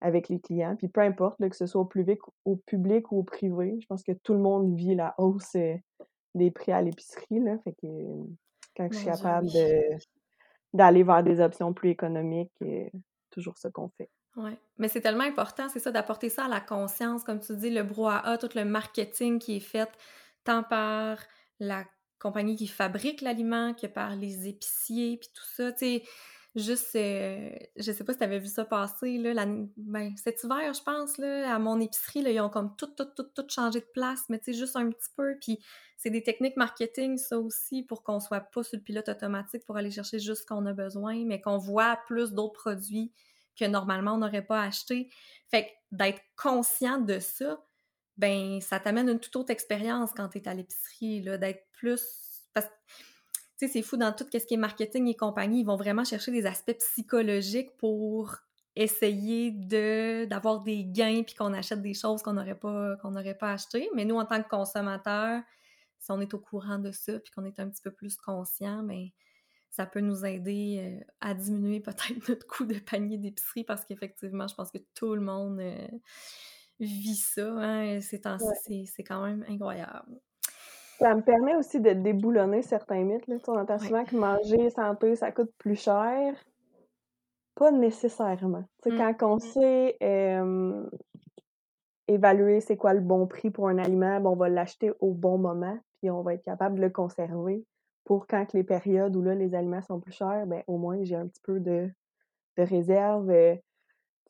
avec 0.01 0.29
les 0.29 0.41
clients. 0.41 0.77
Puis 0.77 0.89
peu 0.89 1.01
importe, 1.01 1.39
que 1.49 1.57
ce 1.57 1.67
soit 1.67 1.81
au 1.81 1.87
public, 1.87 2.21
au 2.45 2.57
public 2.57 3.11
ou 3.13 3.21
au 3.21 3.23
privé, 3.23 3.79
je 3.81 3.87
pense 3.87 4.03
que 4.03 4.13
tout 4.13 4.35
le 4.35 4.41
monde 4.41 4.75
vit 4.75 4.95
la 4.95 5.15
hausse 5.19 5.55
euh, 5.55 5.77
des 6.35 6.51
prix 6.51 6.73
à 6.73 6.83
l'épicerie. 6.83 7.41
Là, 7.41 7.59
fait 7.65 7.75
que 7.81 7.87
quand 8.77 8.89
je 8.91 8.99
suis 8.99 9.07
capable 9.07 9.49
d'aller 10.73 11.03
vers 11.03 11.23
des 11.23 11.41
options 11.41 11.73
plus 11.73 11.91
économiques, 11.91 12.53
et 12.61 12.91
toujours 13.31 13.59
ce 13.59 13.69
qu'on 13.69 13.89
fait. 13.91 14.11
Oui, 14.37 14.53
mais 14.79 14.89
c'est 14.89 15.03
tellement 15.03 15.25
important, 15.25 15.69
c'est 15.69 15.79
ça, 15.79 15.91
d'apporter 15.91 16.31
ça 16.31 16.47
à 16.47 16.49
la 16.49 16.61
conscience, 16.61 17.23
comme 17.23 17.41
tu 17.41 17.55
dis, 17.57 17.71
le 17.71 17.83
brouhaha, 17.83 18.39
tout 18.39 18.49
le 18.55 18.65
marketing 18.65 19.39
qui 19.39 19.57
est 19.57 19.61
fait 19.61 19.91
tant 20.45 20.63
par 20.63 21.19
la 21.61 21.85
compagnie 22.19 22.57
qui 22.57 22.67
fabrique 22.67 23.21
l'aliment 23.21 23.75
que 23.75 23.87
par 23.87 24.17
les 24.17 24.49
épiciers, 24.49 25.19
puis 25.19 25.29
tout 25.35 25.45
ça, 25.55 25.73
tu 25.73 25.79
sais, 25.79 26.03
juste, 26.55 26.95
euh, 26.97 27.51
je 27.77 27.93
sais 27.93 28.05
pas 28.05 28.13
si 28.13 28.19
tu 28.19 28.25
avais 28.25 28.39
vu 28.39 28.47
ça 28.47 28.65
passer, 28.65 29.19
là, 29.19 29.45
ben, 29.77 30.15
cet 30.17 30.43
hiver, 30.45 30.73
je 30.73 30.83
pense, 30.83 31.19
là, 31.19 31.55
à 31.55 31.59
mon 31.59 31.79
épicerie, 31.81 32.23
là, 32.23 32.31
ils 32.31 32.41
ont 32.41 32.49
comme 32.49 32.75
tout, 32.77 32.89
tout, 32.97 33.09
tout, 33.17 33.27
tout 33.35 33.47
changé 33.49 33.81
de 33.81 33.89
place, 33.93 34.25
mais 34.31 34.39
tu 34.39 34.53
sais, 34.53 34.59
juste 34.59 34.77
un 34.77 34.89
petit 34.91 35.11
peu, 35.15 35.37
puis 35.41 35.59
c'est 36.03 36.11
des 36.11 36.25
techniques 36.25 36.57
marketing, 36.57 37.17
ça 37.17 37.39
aussi, 37.39 37.85
pour 37.85 38.03
qu'on 38.03 38.19
soit 38.19 38.41
pas 38.41 38.65
sur 38.65 38.77
le 38.77 38.83
pilote 38.83 39.09
automatique 39.09 39.65
pour 39.65 39.77
aller 39.77 39.93
chercher 39.93 40.19
juste 40.19 40.43
ce 40.43 40.47
qu'on 40.47 40.67
a 40.67 40.73
besoin, 40.73 41.25
mais 41.25 41.41
qu'on 41.41 41.59
voit 41.59 41.97
plus 42.09 42.33
d'autres 42.33 42.61
produits 42.61 43.13
que 43.57 43.65
normalement 43.67 44.15
on 44.15 44.19
n'aurait 44.19 44.45
pas 44.45 44.63
acheté. 44.63 45.11
Fait 45.49 45.67
que 45.67 45.69
d'être 45.93 46.21
conscient 46.37 46.99
de 46.99 47.21
ça, 47.21 47.65
ben 48.17 48.61
ça 48.61 48.81
t'amène 48.81 49.09
une 49.11 49.21
toute 49.21 49.37
autre 49.37 49.53
expérience 49.53 50.11
quand 50.13 50.29
tu 50.29 50.39
es 50.39 50.49
à 50.49 50.55
l'épicerie, 50.55 51.21
d'être 51.21 51.63
plus... 51.71 52.49
Parce 52.53 52.67
tu 52.67 53.69
sais, 53.69 53.69
c'est 53.69 53.83
fou, 53.83 53.97
dans 53.97 54.13
tout 54.13 54.27
ce 54.33 54.45
qui 54.45 54.55
est 54.55 54.57
marketing 54.57 55.07
et 55.07 55.15
compagnie, 55.15 55.61
ils 55.61 55.67
vont 55.67 55.77
vraiment 55.77 56.03
chercher 56.03 56.33
des 56.33 56.47
aspects 56.47 56.77
psychologiques 56.79 57.77
pour 57.77 58.39
essayer 58.75 59.53
de 59.53 60.25
d'avoir 60.25 60.63
des 60.63 60.85
gains 60.85 61.23
puis 61.23 61.35
qu'on 61.35 61.53
achète 61.53 61.83
des 61.83 61.95
choses 61.95 62.23
qu'on 62.23 62.33
n'aurait 62.33 62.59
pas 62.59 62.97
qu'on 62.97 63.13
n'aurait 63.13 63.37
pas 63.37 63.53
achetées. 63.53 63.89
Mais 63.95 64.05
nous, 64.05 64.17
en 64.17 64.25
tant 64.25 64.43
que 64.43 64.49
consommateurs, 64.49 65.43
si 66.03 66.11
on 66.11 66.21
est 66.21 66.35
au 66.35 66.39
courant 66.41 66.79
de 66.79 66.91
ça 66.91 67.19
puis 67.21 67.33
qu'on 67.33 67.45
est 67.45 67.61
un 67.61 67.69
petit 67.69 67.81
peu 67.81 67.93
plus 67.93 68.17
conscient, 68.17 68.83
ben 68.83 69.07
ça 69.71 69.87
peut 69.87 70.01
nous 70.01 70.27
aider 70.27 70.99
euh, 71.01 71.05
à 71.21 71.33
diminuer 71.33 71.81
peut-être 71.81 72.29
notre 72.29 72.47
coût 72.47 72.65
de 72.67 72.75
panier 72.75 73.19
d'épicerie 73.19 73.65
parce 73.65 73.85
qu'effectivement, 73.85 74.49
je 74.49 74.55
pense 74.55 74.71
que 74.73 74.79
tout 74.95 75.15
le 75.15 75.21
monde 75.21 75.61
euh, 75.61 75.89
vit 76.81 77.15
ça. 77.15 77.49
Hein, 77.53 78.01
ces 78.01 78.21
temps-ci, 78.21 78.87
c'est 78.87 79.05
quand 79.05 79.25
même 79.25 79.45
incroyable. 79.49 80.21
Ça 80.99 81.15
me 81.15 81.23
permet 81.23 81.55
aussi 81.57 81.81
de 81.81 81.91
déboulonner 81.91 82.63
certains 82.63 83.03
mythes. 83.05 83.27
Là. 83.29 83.37
On 83.47 83.59
entend 83.59 83.79
souvent 83.79 84.05
que 84.05 84.17
manger 84.17 84.71
santé, 84.71 85.17
ça 85.17 85.33
coûte 85.33 85.53
plus 85.59 85.81
cher. 85.81 86.35
Pas 87.55 87.71
nécessairement. 87.71 88.65
Mmh. 88.87 88.97
Quand 88.97 89.35
on 89.35 89.39
sait 89.39 89.97
évaluer 92.09 92.61
c'est 92.61 92.77
quoi 92.77 92.95
le 92.95 93.01
bon 93.01 93.27
prix 93.27 93.51
pour 93.51 93.69
un 93.69 93.79
aliment, 93.79 94.21
ben, 94.21 94.31
on 94.31 94.37
va 94.37 94.49
l'acheter 94.49 94.93
au 95.01 95.13
bon 95.13 95.39
moment, 95.39 95.79
puis 96.03 96.11
on 96.11 96.23
va 96.23 96.35
être 96.35 96.43
capable 96.43 96.77
de 96.77 96.81
le 96.81 96.91
conserver 96.91 97.65
pour 98.05 98.27
quand 98.27 98.53
les 98.53 98.65
périodes 98.65 99.15
où 99.15 99.23
les 99.23 99.55
aliments 99.55 99.83
sont 99.83 100.01
plus 100.01 100.11
chers, 100.11 100.47
ben, 100.47 100.65
au 100.67 100.77
moins 100.77 100.99
j'ai 101.05 101.15
un 101.15 101.29
petit 101.29 101.41
peu 101.43 101.61
de, 101.61 101.89
réserve. 102.59 103.33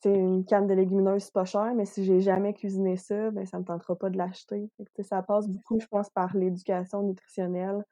c'est 0.01 0.13
une 0.13 0.45
canne 0.45 0.67
de 0.67 0.75
légumineuses, 0.75 1.23
c'est 1.23 1.33
pas 1.33 1.45
cher, 1.45 1.73
mais 1.75 1.85
si 1.85 2.05
j'ai 2.05 2.21
jamais 2.21 2.53
cuisiné 2.53 2.95
ça, 2.95 3.31
ben, 3.31 3.47
ça 3.47 3.57
me 3.57 3.65
tentera 3.65 3.95
pas 3.95 4.11
de 4.11 4.17
l'acheter. 4.17 4.69
Ça 5.01 5.23
passe 5.23 5.47
beaucoup, 5.47 5.79
je 5.79 5.87
pense, 5.87 6.09
par 6.11 6.37
l'éducation 6.37 7.01
nutritionnelle 7.01 7.83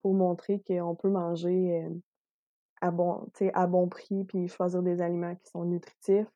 pour 0.00 0.14
montrer 0.14 0.62
qu'on 0.66 0.94
peut 0.94 1.10
manger 1.10 1.86
à 2.80 2.90
bon, 2.90 3.28
à 3.52 3.66
bon 3.66 3.88
prix, 3.88 4.24
puis 4.24 4.48
choisir 4.48 4.82
des 4.82 5.02
aliments 5.02 5.34
qui 5.34 5.50
sont 5.50 5.64
nutritifs. 5.64 6.26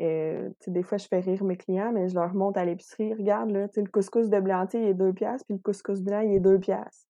Euh, 0.00 0.50
des 0.66 0.82
fois, 0.82 0.98
je 0.98 1.06
fais 1.06 1.20
rire 1.20 1.44
mes 1.44 1.56
clients, 1.56 1.92
mais 1.92 2.08
je 2.08 2.14
leur 2.14 2.34
montre 2.34 2.58
à 2.58 2.64
l'épicerie, 2.64 3.12
regarde, 3.12 3.50
là, 3.50 3.66
le 3.76 3.90
couscous 3.90 4.30
de 4.30 4.40
blanc 4.40 4.66
il 4.72 4.80
est 4.80 4.94
2 4.94 5.12
piastres, 5.12 5.46
puis 5.46 5.56
le 5.56 5.62
couscous 5.62 6.00
blanc, 6.00 6.20
il 6.20 6.34
est 6.34 6.40
2 6.40 6.58
piastres. 6.58 7.06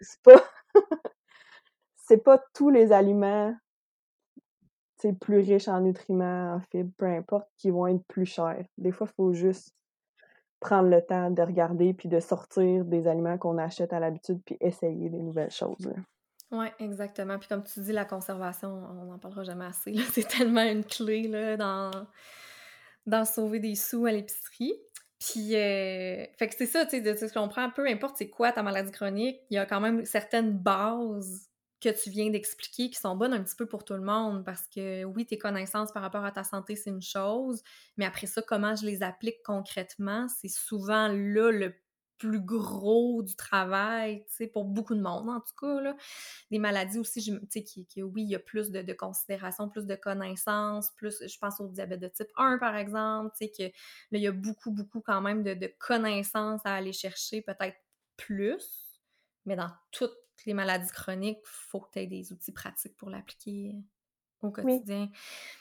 C'est 0.00 0.22
pas... 0.22 0.42
c'est 1.96 2.24
pas 2.24 2.42
tous 2.54 2.70
les 2.70 2.92
aliments 2.92 3.54
plus 5.20 5.38
riches 5.38 5.68
en 5.68 5.80
nutriments, 5.80 6.54
en 6.54 6.60
fibres, 6.60 6.92
peu 6.96 7.06
importe, 7.06 7.48
qui 7.56 7.70
vont 7.70 7.86
être 7.86 8.04
plus 8.08 8.26
chers. 8.26 8.64
Des 8.76 8.90
fois, 8.90 9.06
il 9.10 9.14
faut 9.14 9.32
juste 9.32 9.74
prendre 10.60 10.88
le 10.88 11.00
temps 11.00 11.30
de 11.30 11.40
regarder 11.42 11.94
puis 11.94 12.08
de 12.08 12.18
sortir 12.18 12.84
des 12.84 13.06
aliments 13.06 13.38
qu'on 13.38 13.58
achète 13.58 13.92
à 13.92 14.00
l'habitude 14.00 14.40
puis 14.44 14.56
essayer 14.60 15.08
des 15.08 15.22
nouvelles 15.22 15.52
choses. 15.52 15.92
Oui, 16.50 16.66
exactement. 16.78 17.38
Puis 17.38 17.48
comme 17.48 17.64
tu 17.64 17.80
dis, 17.80 17.92
la 17.92 18.04
conservation, 18.04 18.68
on 18.68 19.04
n'en 19.04 19.18
parlera 19.18 19.44
jamais 19.44 19.66
assez. 19.66 19.94
C'est 20.12 20.26
tellement 20.26 20.62
une 20.62 20.84
clé 20.84 21.28
là, 21.28 21.56
dans, 21.56 21.90
dans 23.06 23.24
sauver 23.24 23.60
des 23.60 23.74
sous 23.74 24.06
à 24.06 24.12
l'épicerie. 24.12 24.74
Puis, 25.18 25.56
euh, 25.56 26.24
fait 26.38 26.48
que 26.48 26.54
c'est 26.56 26.66
ça, 26.66 26.86
tu 26.86 27.02
sais, 27.02 27.30
qu'on 27.30 27.48
prend, 27.48 27.70
peu 27.70 27.88
importe 27.88 28.16
c'est 28.18 28.30
quoi 28.30 28.52
ta 28.52 28.62
maladie 28.62 28.92
chronique, 28.92 29.40
il 29.50 29.54
y 29.54 29.58
a 29.58 29.66
quand 29.66 29.80
même 29.80 30.04
certaines 30.04 30.56
bases 30.56 31.48
que 31.80 31.88
tu 31.88 32.10
viens 32.10 32.30
d'expliquer 32.30 32.88
qui 32.90 33.00
sont 33.00 33.16
bonnes 33.16 33.32
un 33.32 33.42
petit 33.42 33.56
peu 33.56 33.66
pour 33.66 33.84
tout 33.84 33.94
le 33.94 34.00
monde 34.02 34.44
parce 34.44 34.66
que 34.68 35.04
oui, 35.04 35.26
tes 35.26 35.36
connaissances 35.38 35.92
par 35.92 36.02
rapport 36.02 36.24
à 36.24 36.30
ta 36.30 36.44
santé, 36.44 36.76
c'est 36.76 36.90
une 36.90 37.02
chose, 37.02 37.62
mais 37.96 38.04
après 38.04 38.28
ça, 38.28 38.42
comment 38.42 38.76
je 38.76 38.86
les 38.86 39.02
applique 39.02 39.42
concrètement, 39.44 40.26
c'est 40.28 40.48
souvent 40.48 41.08
là 41.08 41.50
le 41.50 41.74
plus 42.18 42.40
gros 42.40 43.22
du 43.22 43.36
travail, 43.36 44.24
tu 44.28 44.34
sais, 44.34 44.46
pour 44.46 44.64
beaucoup 44.64 44.94
de 44.94 45.00
monde, 45.00 45.28
en 45.28 45.40
tout 45.40 45.54
cas, 45.58 45.80
là. 45.80 45.96
Des 46.50 46.58
maladies 46.58 46.98
aussi, 46.98 47.22
tu 47.22 47.38
sais, 47.50 47.62
qui, 47.62 47.86
qui, 47.86 48.02
oui, 48.02 48.22
il 48.22 48.28
y 48.28 48.34
a 48.34 48.38
plus 48.40 48.70
de, 48.70 48.82
de, 48.82 48.92
considération, 48.92 49.68
plus 49.68 49.86
de 49.86 49.94
connaissances, 49.94 50.90
plus, 50.92 51.22
je 51.26 51.38
pense 51.38 51.60
au 51.60 51.68
diabète 51.68 52.00
de 52.00 52.08
type 52.08 52.28
1, 52.36 52.58
par 52.58 52.76
exemple, 52.76 53.34
tu 53.38 53.46
sais, 53.46 53.50
que 53.50 53.62
là, 53.62 54.18
il 54.18 54.22
y 54.22 54.26
a 54.26 54.32
beaucoup, 54.32 54.70
beaucoup 54.70 55.00
quand 55.00 55.20
même 55.20 55.42
de, 55.42 55.54
de 55.54 55.72
connaissances 55.78 56.60
à 56.64 56.74
aller 56.74 56.92
chercher, 56.92 57.42
peut-être 57.42 57.76
plus, 58.16 59.00
mais 59.46 59.56
dans 59.56 59.70
toutes 59.92 60.16
les 60.46 60.54
maladies 60.54 60.90
chroniques, 60.90 61.38
il 61.42 61.48
faut 61.70 61.80
que 61.80 61.90
tu 61.92 61.98
aies 62.00 62.06
des 62.06 62.32
outils 62.32 62.52
pratiques 62.52 62.96
pour 62.96 63.10
l'appliquer 63.10 63.76
au 64.42 64.50
quotidien. 64.50 65.08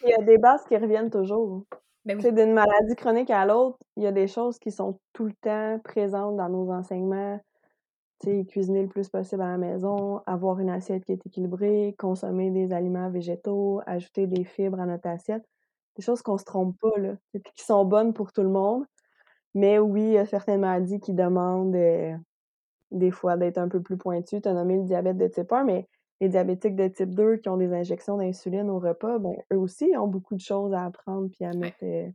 Il 0.03 0.09
y 0.09 0.13
a 0.13 0.21
des 0.23 0.37
bases 0.37 0.65
qui 0.67 0.77
reviennent 0.77 1.09
toujours. 1.09 1.65
Ben 2.07 2.19
d'une 2.19 2.53
maladie 2.53 2.95
chronique 2.95 3.29
à 3.29 3.45
l'autre, 3.45 3.77
il 3.97 4.03
y 4.03 4.07
a 4.07 4.13
des 4.13 4.27
choses 4.27 4.59
qui 4.59 4.71
sont 4.71 4.97
tout 5.11 5.25
le 5.25 5.33
temps 5.41 5.77
présentes 5.83 6.37
dans 6.37 6.47
nos 6.47 6.71
enseignements. 6.71 7.37
sais, 8.23 8.45
cuisiner 8.45 8.83
le 8.83 8.89
plus 8.89 9.09
possible 9.09 9.41
à 9.43 9.49
la 9.51 9.57
maison, 9.57 10.21
avoir 10.25 10.59
une 10.61 10.69
assiette 10.69 11.05
qui 11.05 11.13
est 11.13 11.25
équilibrée, 11.27 11.95
consommer 11.99 12.51
des 12.51 12.71
aliments 12.73 13.09
végétaux, 13.09 13.81
ajouter 13.85 14.27
des 14.27 14.45
fibres 14.45 14.79
à 14.79 14.85
notre 14.85 15.09
assiette. 15.09 15.43
Des 15.97 16.03
choses 16.03 16.21
qu'on 16.21 16.37
se 16.37 16.45
trompe 16.45 16.77
pas, 16.79 16.97
là, 16.97 17.15
et 17.33 17.41
qui 17.41 17.65
sont 17.65 17.85
bonnes 17.85 18.13
pour 18.13 18.31
tout 18.33 18.43
le 18.43 18.49
monde. 18.49 18.85
Mais 19.55 19.79
oui, 19.79 20.03
il 20.03 20.13
y 20.13 20.17
a 20.19 20.25
certaines 20.25 20.61
maladies 20.61 20.99
qui 21.01 21.13
demandent 21.13 21.75
euh, 21.75 22.15
des 22.91 23.11
fois 23.11 23.37
d'être 23.37 23.57
un 23.59 23.69
peu 23.69 23.81
plus 23.81 23.97
pointues. 23.97 24.41
Tu 24.41 24.49
as 24.49 24.53
nommé 24.53 24.77
le 24.77 24.83
diabète 24.85 25.17
de 25.17 25.27
type 25.27 25.51
1, 25.51 25.65
mais 25.65 25.87
les 26.19 26.29
diabétiques 26.29 26.75
de 26.75 26.87
type 26.87 27.13
2 27.13 27.37
qui 27.37 27.49
ont 27.49 27.57
des 27.57 27.73
injections 27.73 28.17
d'insuline 28.17 28.69
au 28.69 28.79
repas, 28.79 29.19
ben, 29.19 29.35
eux 29.53 29.57
aussi 29.57 29.91
ont 29.97 30.07
beaucoup 30.07 30.35
de 30.35 30.41
choses 30.41 30.73
à 30.73 30.85
apprendre 30.85 31.29
puis 31.29 31.45
à 31.45 31.53
mettre 31.53 31.77
euh, 31.83 32.09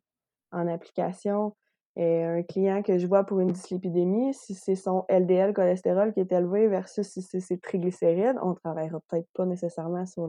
en 0.50 0.66
application. 0.66 1.54
Et 1.96 2.22
un 2.22 2.42
client 2.42 2.82
que 2.82 2.98
je 2.98 3.06
vois 3.06 3.24
pour 3.24 3.40
une 3.40 3.52
dyslipidémie, 3.52 4.32
si 4.32 4.54
c'est 4.54 4.76
son 4.76 5.04
LDL 5.10 5.52
cholestérol 5.52 6.14
qui 6.14 6.20
est 6.20 6.32
élevé 6.32 6.66
versus 6.66 7.06
si 7.06 7.20
c'est 7.20 7.40
ses 7.40 7.58
triglycérides, 7.58 8.38
on 8.42 8.50
ne 8.50 8.54
travaillera 8.54 8.98
peut-être 9.08 9.28
pas 9.34 9.44
nécessairement 9.44 10.06
sur 10.06 10.26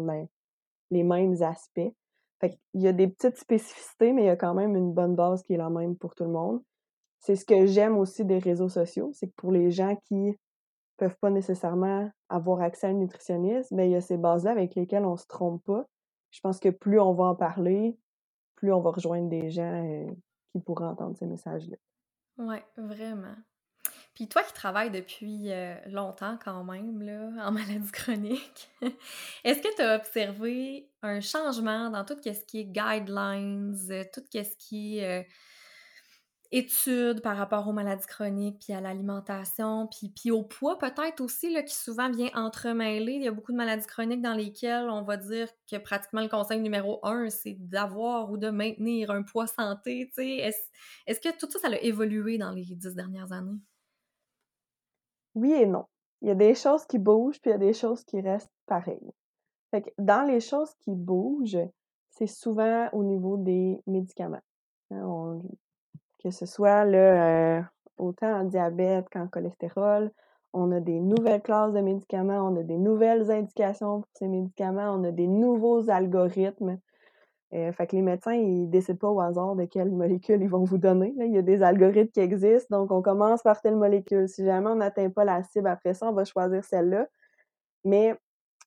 les, 0.91 1.03
mêmes 1.03 1.41
aspects. 1.41 1.93
Fait 2.41 2.59
il 2.73 2.81
y 2.81 2.88
a 2.88 2.91
des 2.91 3.07
petites 3.07 3.38
spécificités, 3.38 4.12
mais 4.12 4.23
il 4.23 4.25
y 4.25 4.29
a 4.29 4.36
quand 4.36 4.53
même 4.53 4.75
une 4.75 4.91
bonne 4.91 5.15
base 5.15 5.41
qui 5.43 5.53
est 5.53 5.57
la 5.57 5.69
même 5.69 5.95
pour 5.95 6.15
tout 6.15 6.25
le 6.25 6.31
monde. 6.31 6.62
C'est 7.19 7.38
ce 7.38 7.45
que 7.45 7.65
j'aime 7.65 7.97
aussi 7.97 8.25
des 8.25 8.39
réseaux 8.39 8.67
sociaux, 8.67 9.12
c'est 9.13 9.27
que 9.27 9.36
pour 9.38 9.53
les 9.53 9.71
gens 9.71 9.95
qui 9.95 10.38
peuvent 11.03 11.19
pas 11.19 11.29
nécessairement 11.29 12.09
avoir 12.29 12.61
accès 12.61 12.87
à 12.87 12.91
un 12.91 12.93
nutritionniste, 12.93 13.71
mais 13.71 13.89
il 13.89 13.91
y 13.91 13.95
a 13.95 14.01
ces 14.01 14.15
bases-là 14.15 14.51
avec 14.51 14.73
lesquelles 14.75 15.03
on 15.03 15.17
se 15.17 15.27
trompe 15.27 15.61
pas. 15.65 15.85
Je 16.31 16.39
pense 16.39 16.61
que 16.61 16.69
plus 16.69 16.97
on 16.97 17.13
va 17.13 17.25
en 17.25 17.35
parler, 17.35 17.99
plus 18.55 18.71
on 18.71 18.79
va 18.79 18.91
rejoindre 18.91 19.27
des 19.27 19.49
gens 19.51 19.85
euh, 19.85 20.09
qui 20.51 20.61
pourraient 20.61 20.85
entendre 20.85 21.17
ces 21.17 21.25
messages-là. 21.25 21.75
Oui, 22.37 22.55
vraiment. 22.77 23.35
Puis 24.15 24.29
toi 24.29 24.43
qui 24.43 24.53
travailles 24.53 24.91
depuis 24.91 25.51
euh, 25.51 25.75
longtemps 25.87 26.37
quand 26.41 26.63
même 26.63 27.01
là, 27.01 27.47
en 27.47 27.51
maladie 27.51 27.91
chronique, 27.91 28.71
est-ce 29.43 29.61
que 29.61 29.75
tu 29.75 29.81
as 29.81 29.97
observé 29.97 30.89
un 31.01 31.19
changement 31.19 31.89
dans 31.89 32.05
tout 32.05 32.15
ce 32.23 32.45
qui 32.45 32.61
est 32.61 32.65
guidelines, 32.65 33.75
tout 34.13 34.21
ce 34.31 34.55
qui 34.57 34.99
est 34.99 35.27
études 36.53 37.21
par 37.21 37.35
rapport 37.35 37.67
aux 37.67 37.73
maladies 37.73 38.05
chroniques, 38.05 38.59
puis 38.63 38.73
à 38.73 38.79
l'alimentation, 38.79 39.87
puis, 39.87 40.09
puis 40.15 40.29
au 40.29 40.43
poids 40.43 40.77
peut-être 40.77 41.19
aussi, 41.19 41.51
là, 41.51 41.63
qui 41.63 41.75
souvent 41.75 42.11
vient 42.11 42.29
entremêler. 42.35 43.13
Il 43.13 43.23
y 43.23 43.27
a 43.27 43.31
beaucoup 43.31 43.51
de 43.51 43.57
maladies 43.57 43.87
chroniques 43.87 44.21
dans 44.21 44.35
lesquelles 44.35 44.87
on 44.87 45.01
va 45.01 45.17
dire 45.17 45.49
que 45.69 45.77
pratiquement 45.77 46.21
le 46.21 46.29
conseil 46.29 46.61
numéro 46.61 46.99
un, 47.03 47.29
c'est 47.29 47.55
d'avoir 47.57 48.31
ou 48.31 48.37
de 48.37 48.51
maintenir 48.51 49.09
un 49.09 49.23
poids 49.23 49.47
santé. 49.47 50.11
Est-ce 50.15 50.59
est 51.07 51.23
que 51.23 51.37
tout 51.37 51.49
ça, 51.49 51.57
ça 51.57 51.69
a 51.69 51.77
évolué 51.77 52.37
dans 52.37 52.51
les 52.51 52.63
dix 52.63 52.93
dernières 52.93 53.31
années? 53.31 53.59
Oui 55.33 55.53
et 55.53 55.65
non. 55.65 55.85
Il 56.21 56.27
y 56.27 56.31
a 56.31 56.35
des 56.35 56.53
choses 56.53 56.85
qui 56.85 56.99
bougent, 56.99 57.41
puis 57.41 57.49
il 57.49 57.53
y 57.53 57.55
a 57.55 57.57
des 57.57 57.73
choses 57.73 58.03
qui 58.03 58.21
restent 58.21 58.53
pareilles. 58.67 59.11
Fait 59.71 59.81
que 59.81 59.89
dans 59.97 60.21
les 60.21 60.39
choses 60.39 60.73
qui 60.81 60.91
bougent, 60.93 61.67
c'est 62.11 62.27
souvent 62.27 62.89
au 62.93 63.03
niveau 63.03 63.37
des 63.37 63.81
médicaments. 63.87 64.43
Hein, 64.91 65.01
on, 65.03 65.41
que 66.23 66.31
ce 66.31 66.45
soit 66.45 66.86
là, 66.86 67.57
euh, 67.57 67.62
autant 67.97 68.41
en 68.41 68.43
diabète 68.45 69.07
qu'en 69.12 69.27
cholestérol. 69.27 70.12
On 70.53 70.71
a 70.71 70.79
des 70.79 70.99
nouvelles 70.99 71.41
classes 71.41 71.73
de 71.73 71.81
médicaments, 71.81 72.47
on 72.47 72.55
a 72.59 72.63
des 72.63 72.77
nouvelles 72.77 73.31
indications 73.31 74.01
pour 74.01 74.09
ces 74.13 74.27
médicaments, 74.27 74.93
on 74.93 75.03
a 75.03 75.12
des 75.12 75.27
nouveaux 75.27 75.89
algorithmes. 75.89 76.79
Euh, 77.53 77.71
fait 77.71 77.88
que 77.88 77.95
les 77.95 78.01
médecins, 78.01 78.33
ils 78.33 78.69
décident 78.69 78.97
pas 78.97 79.09
au 79.09 79.19
hasard 79.19 79.55
de 79.55 79.65
quelle 79.65 79.91
molécule 79.91 80.41
ils 80.41 80.49
vont 80.49 80.63
vous 80.63 80.77
donner. 80.77 81.13
Il 81.19 81.33
y 81.33 81.38
a 81.38 81.41
des 81.41 81.62
algorithmes 81.63 82.12
qui 82.12 82.19
existent, 82.19 82.79
donc 82.79 82.91
on 82.91 83.01
commence 83.01 83.43
par 83.43 83.62
telle 83.62 83.75
molécule. 83.75 84.27
Si 84.29 84.45
jamais 84.45 84.69
on 84.69 84.75
n'atteint 84.75 85.09
pas 85.09 85.25
la 85.25 85.43
cible 85.43 85.67
après 85.67 85.93
ça, 85.93 86.07
on 86.09 86.13
va 86.13 86.25
choisir 86.25 86.63
celle-là. 86.63 87.07
Mais 87.86 88.15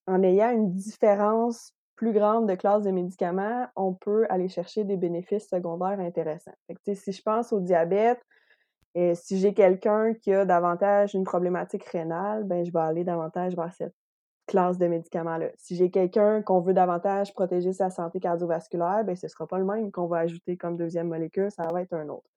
en 0.07 0.23
ayant 0.23 0.51
une 0.51 0.73
différence 0.73 1.73
plus 1.97 2.13
grande 2.13 2.49
de 2.49 2.55
classe 2.55 2.85
de 2.85 2.91
médicaments, 2.91 3.67
on 3.75 3.95
peut 3.95 4.27
aller 4.29 4.49
chercher 4.49 4.85
des 4.85 4.97
bénéfices 4.97 5.49
secondaires 5.49 5.99
intéressants. 5.99 6.55
si 6.95 7.13
je 7.13 7.23
pense 7.23 7.53
au 7.53 7.61
diabète, 7.61 8.21
si 9.15 9.39
j'ai 9.39 9.53
quelqu'un 9.53 10.15
qui 10.15 10.33
a 10.33 10.45
davantage 10.45 11.15
une 11.15 11.25
problématique 11.25 11.85
rénale, 11.85 12.45
ben 12.45 12.65
je 12.65 12.73
vais 12.73 12.81
aller 12.81 13.05
davantage 13.05 13.55
vers 13.55 13.73
cette 13.73 13.95
classe 14.47 14.79
de 14.79 14.87
médicaments-là. 14.87 15.51
Si 15.57 15.77
j'ai 15.77 15.91
quelqu'un 15.91 16.41
qu'on 16.43 16.61
veut 16.61 16.73
davantage 16.73 17.35
protéger 17.35 17.73
sa 17.73 17.91
santé 17.91 18.21
cardiovasculaire, 18.21 19.05
ben 19.05 19.17
ce 19.17 19.29
sera 19.29 19.47
pas 19.47 19.59
le 19.59 19.65
même 19.65 19.91
qu'on 19.91 20.07
va 20.07 20.19
ajouter 20.19 20.57
comme 20.57 20.77
deuxième 20.77 21.09
molécule, 21.09 21.51
ça 21.51 21.67
va 21.67 21.83
être 21.83 21.95
un 21.95 22.09
autre. 22.09 22.29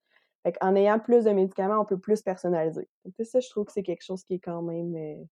en 0.61 0.75
ayant 0.75 0.99
plus 0.99 1.25
de 1.25 1.31
médicaments, 1.31 1.79
on 1.79 1.85
peut 1.85 1.99
plus 1.99 2.21
personnaliser. 2.21 2.87
ça, 3.23 3.39
je 3.39 3.49
trouve 3.49 3.65
que 3.65 3.71
c'est 3.71 3.83
quelque 3.83 4.03
chose 4.03 4.23
qui 4.23 4.35
est 4.35 4.39
quand 4.39 4.61
même 4.61 4.95
euh, 4.95 5.23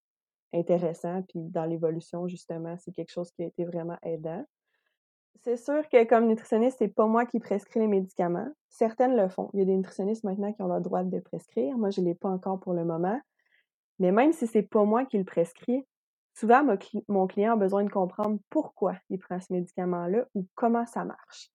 intéressant. 0.54 1.22
Puis 1.24 1.40
dans 1.50 1.66
l'évolution, 1.66 2.28
justement, 2.28 2.76
c'est 2.78 2.92
quelque 2.92 3.12
chose 3.12 3.32
qui 3.32 3.44
a 3.44 3.46
été 3.46 3.66
vraiment 3.66 3.98
aidant. 4.04 4.44
C'est 5.44 5.58
sûr 5.58 5.88
que 5.90 6.04
comme 6.06 6.28
nutritionniste, 6.28 6.78
c'est 6.80 6.88
pas 6.88 7.06
moi 7.06 7.26
qui 7.26 7.40
prescris 7.40 7.80
les 7.80 7.88
médicaments. 7.88 8.50
Certaines 8.70 9.16
le 9.16 9.30
font. 9.30 9.50
Il 9.54 9.60
y 9.60 9.62
a 9.62 9.66
des 9.66 9.76
nutritionnistes 9.76 10.24
maintenant 10.24 10.52
qui 10.52 10.62
ont 10.62 10.74
le 10.74 10.82
droit 10.82 11.04
de 11.04 11.20
prescrire. 11.20 11.78
Moi, 11.78 11.90
je 11.90 12.02
l'ai 12.02 12.16
pas 12.16 12.30
encore 12.30 12.60
pour 12.60 12.74
le 12.74 12.84
moment. 12.84 13.20
Mais 14.00 14.12
même 14.12 14.34
si 14.34 14.48
c'est 14.48 14.64
pas 14.64 14.84
moi 14.84 15.06
qui 15.06 15.18
le 15.18 15.24
prescris, 15.24 15.86
souvent 16.34 16.64
mon 17.08 17.28
client 17.28 17.54
a 17.54 17.56
besoin 17.56 17.84
de 17.84 17.90
comprendre 17.90 18.40
pourquoi 18.50 18.96
il 19.10 19.20
prend 19.20 19.40
ce 19.40 19.54
médicament-là 19.54 20.26
ou 20.36 20.46
comment 20.56 20.86
ça 20.86 21.04
marche. 21.04 21.52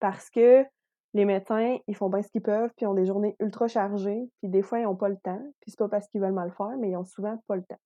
Parce 0.00 0.30
que 0.30 0.64
les 1.12 1.24
médecins, 1.24 1.78
ils 1.86 1.94
font 1.94 2.08
bien 2.08 2.22
ce 2.22 2.28
qu'ils 2.28 2.42
peuvent, 2.42 2.70
puis 2.76 2.86
ont 2.86 2.94
des 2.94 3.06
journées 3.06 3.36
ultra 3.38 3.68
chargées, 3.68 4.28
puis 4.38 4.48
des 4.48 4.62
fois, 4.62 4.80
ils 4.80 4.84
n'ont 4.84 4.96
pas 4.96 5.08
le 5.08 5.16
temps. 5.16 5.40
Puis 5.60 5.70
c'est 5.70 5.78
pas 5.78 5.88
parce 5.88 6.08
qu'ils 6.08 6.20
veulent 6.20 6.32
mal 6.32 6.50
faire, 6.50 6.76
mais 6.78 6.90
ils 6.90 6.96
ont 6.96 7.04
souvent 7.04 7.40
pas 7.46 7.54
le 7.56 7.62
temps. 7.62 7.78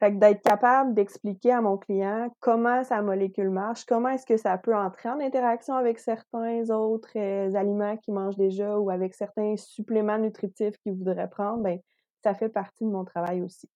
Fait 0.00 0.12
que 0.12 0.18
d'être 0.18 0.42
capable 0.42 0.94
d'expliquer 0.94 1.52
à 1.52 1.60
mon 1.60 1.76
client 1.76 2.32
comment 2.38 2.84
sa 2.84 3.02
molécule 3.02 3.50
marche, 3.50 3.84
comment 3.84 4.10
est-ce 4.10 4.26
que 4.26 4.36
ça 4.36 4.56
peut 4.56 4.76
entrer 4.76 5.08
en 5.08 5.18
interaction 5.18 5.74
avec 5.74 5.98
certains 5.98 6.70
autres 6.70 7.10
euh, 7.16 7.52
aliments 7.54 7.96
qu'il 7.96 8.14
mange 8.14 8.36
déjà 8.36 8.78
ou 8.78 8.90
avec 8.90 9.14
certains 9.14 9.56
suppléments 9.56 10.18
nutritifs 10.18 10.78
qu'il 10.78 10.94
voudrait 10.94 11.28
prendre, 11.28 11.62
ben 11.62 11.80
ça 12.22 12.34
fait 12.34 12.48
partie 12.48 12.84
de 12.84 12.90
mon 12.90 13.04
travail 13.04 13.42
aussi. 13.42 13.68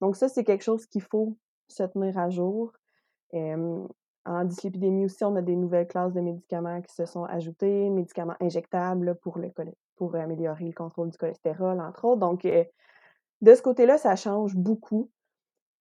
Donc 0.00 0.16
ça, 0.16 0.28
c'est 0.28 0.44
quelque 0.44 0.64
chose 0.64 0.86
qu'il 0.86 1.02
faut 1.02 1.36
se 1.68 1.82
tenir 1.84 2.18
à 2.18 2.30
jour. 2.30 2.72
en 3.32 4.44
dyslipidémie 4.44 5.06
aussi, 5.06 5.24
on 5.24 5.36
a 5.36 5.42
des 5.42 5.56
nouvelles 5.56 5.86
classes 5.86 6.12
de 6.12 6.20
médicaments 6.20 6.80
qui 6.82 6.94
se 6.94 7.06
sont 7.06 7.24
ajoutées, 7.24 7.88
médicaments 7.90 8.36
injectables 8.40 9.16
pour, 9.22 9.38
le, 9.38 9.50
pour 9.96 10.14
améliorer 10.14 10.66
le 10.66 10.72
contrôle 10.72 11.10
du 11.10 11.16
cholestérol, 11.16 11.80
entre 11.80 12.04
autres. 12.04 12.20
Donc, 12.20 12.44
euh, 12.44 12.64
de 13.40 13.54
ce 13.54 13.62
côté-là, 13.62 13.96
ça 13.96 14.16
change 14.16 14.54
beaucoup. 14.56 15.10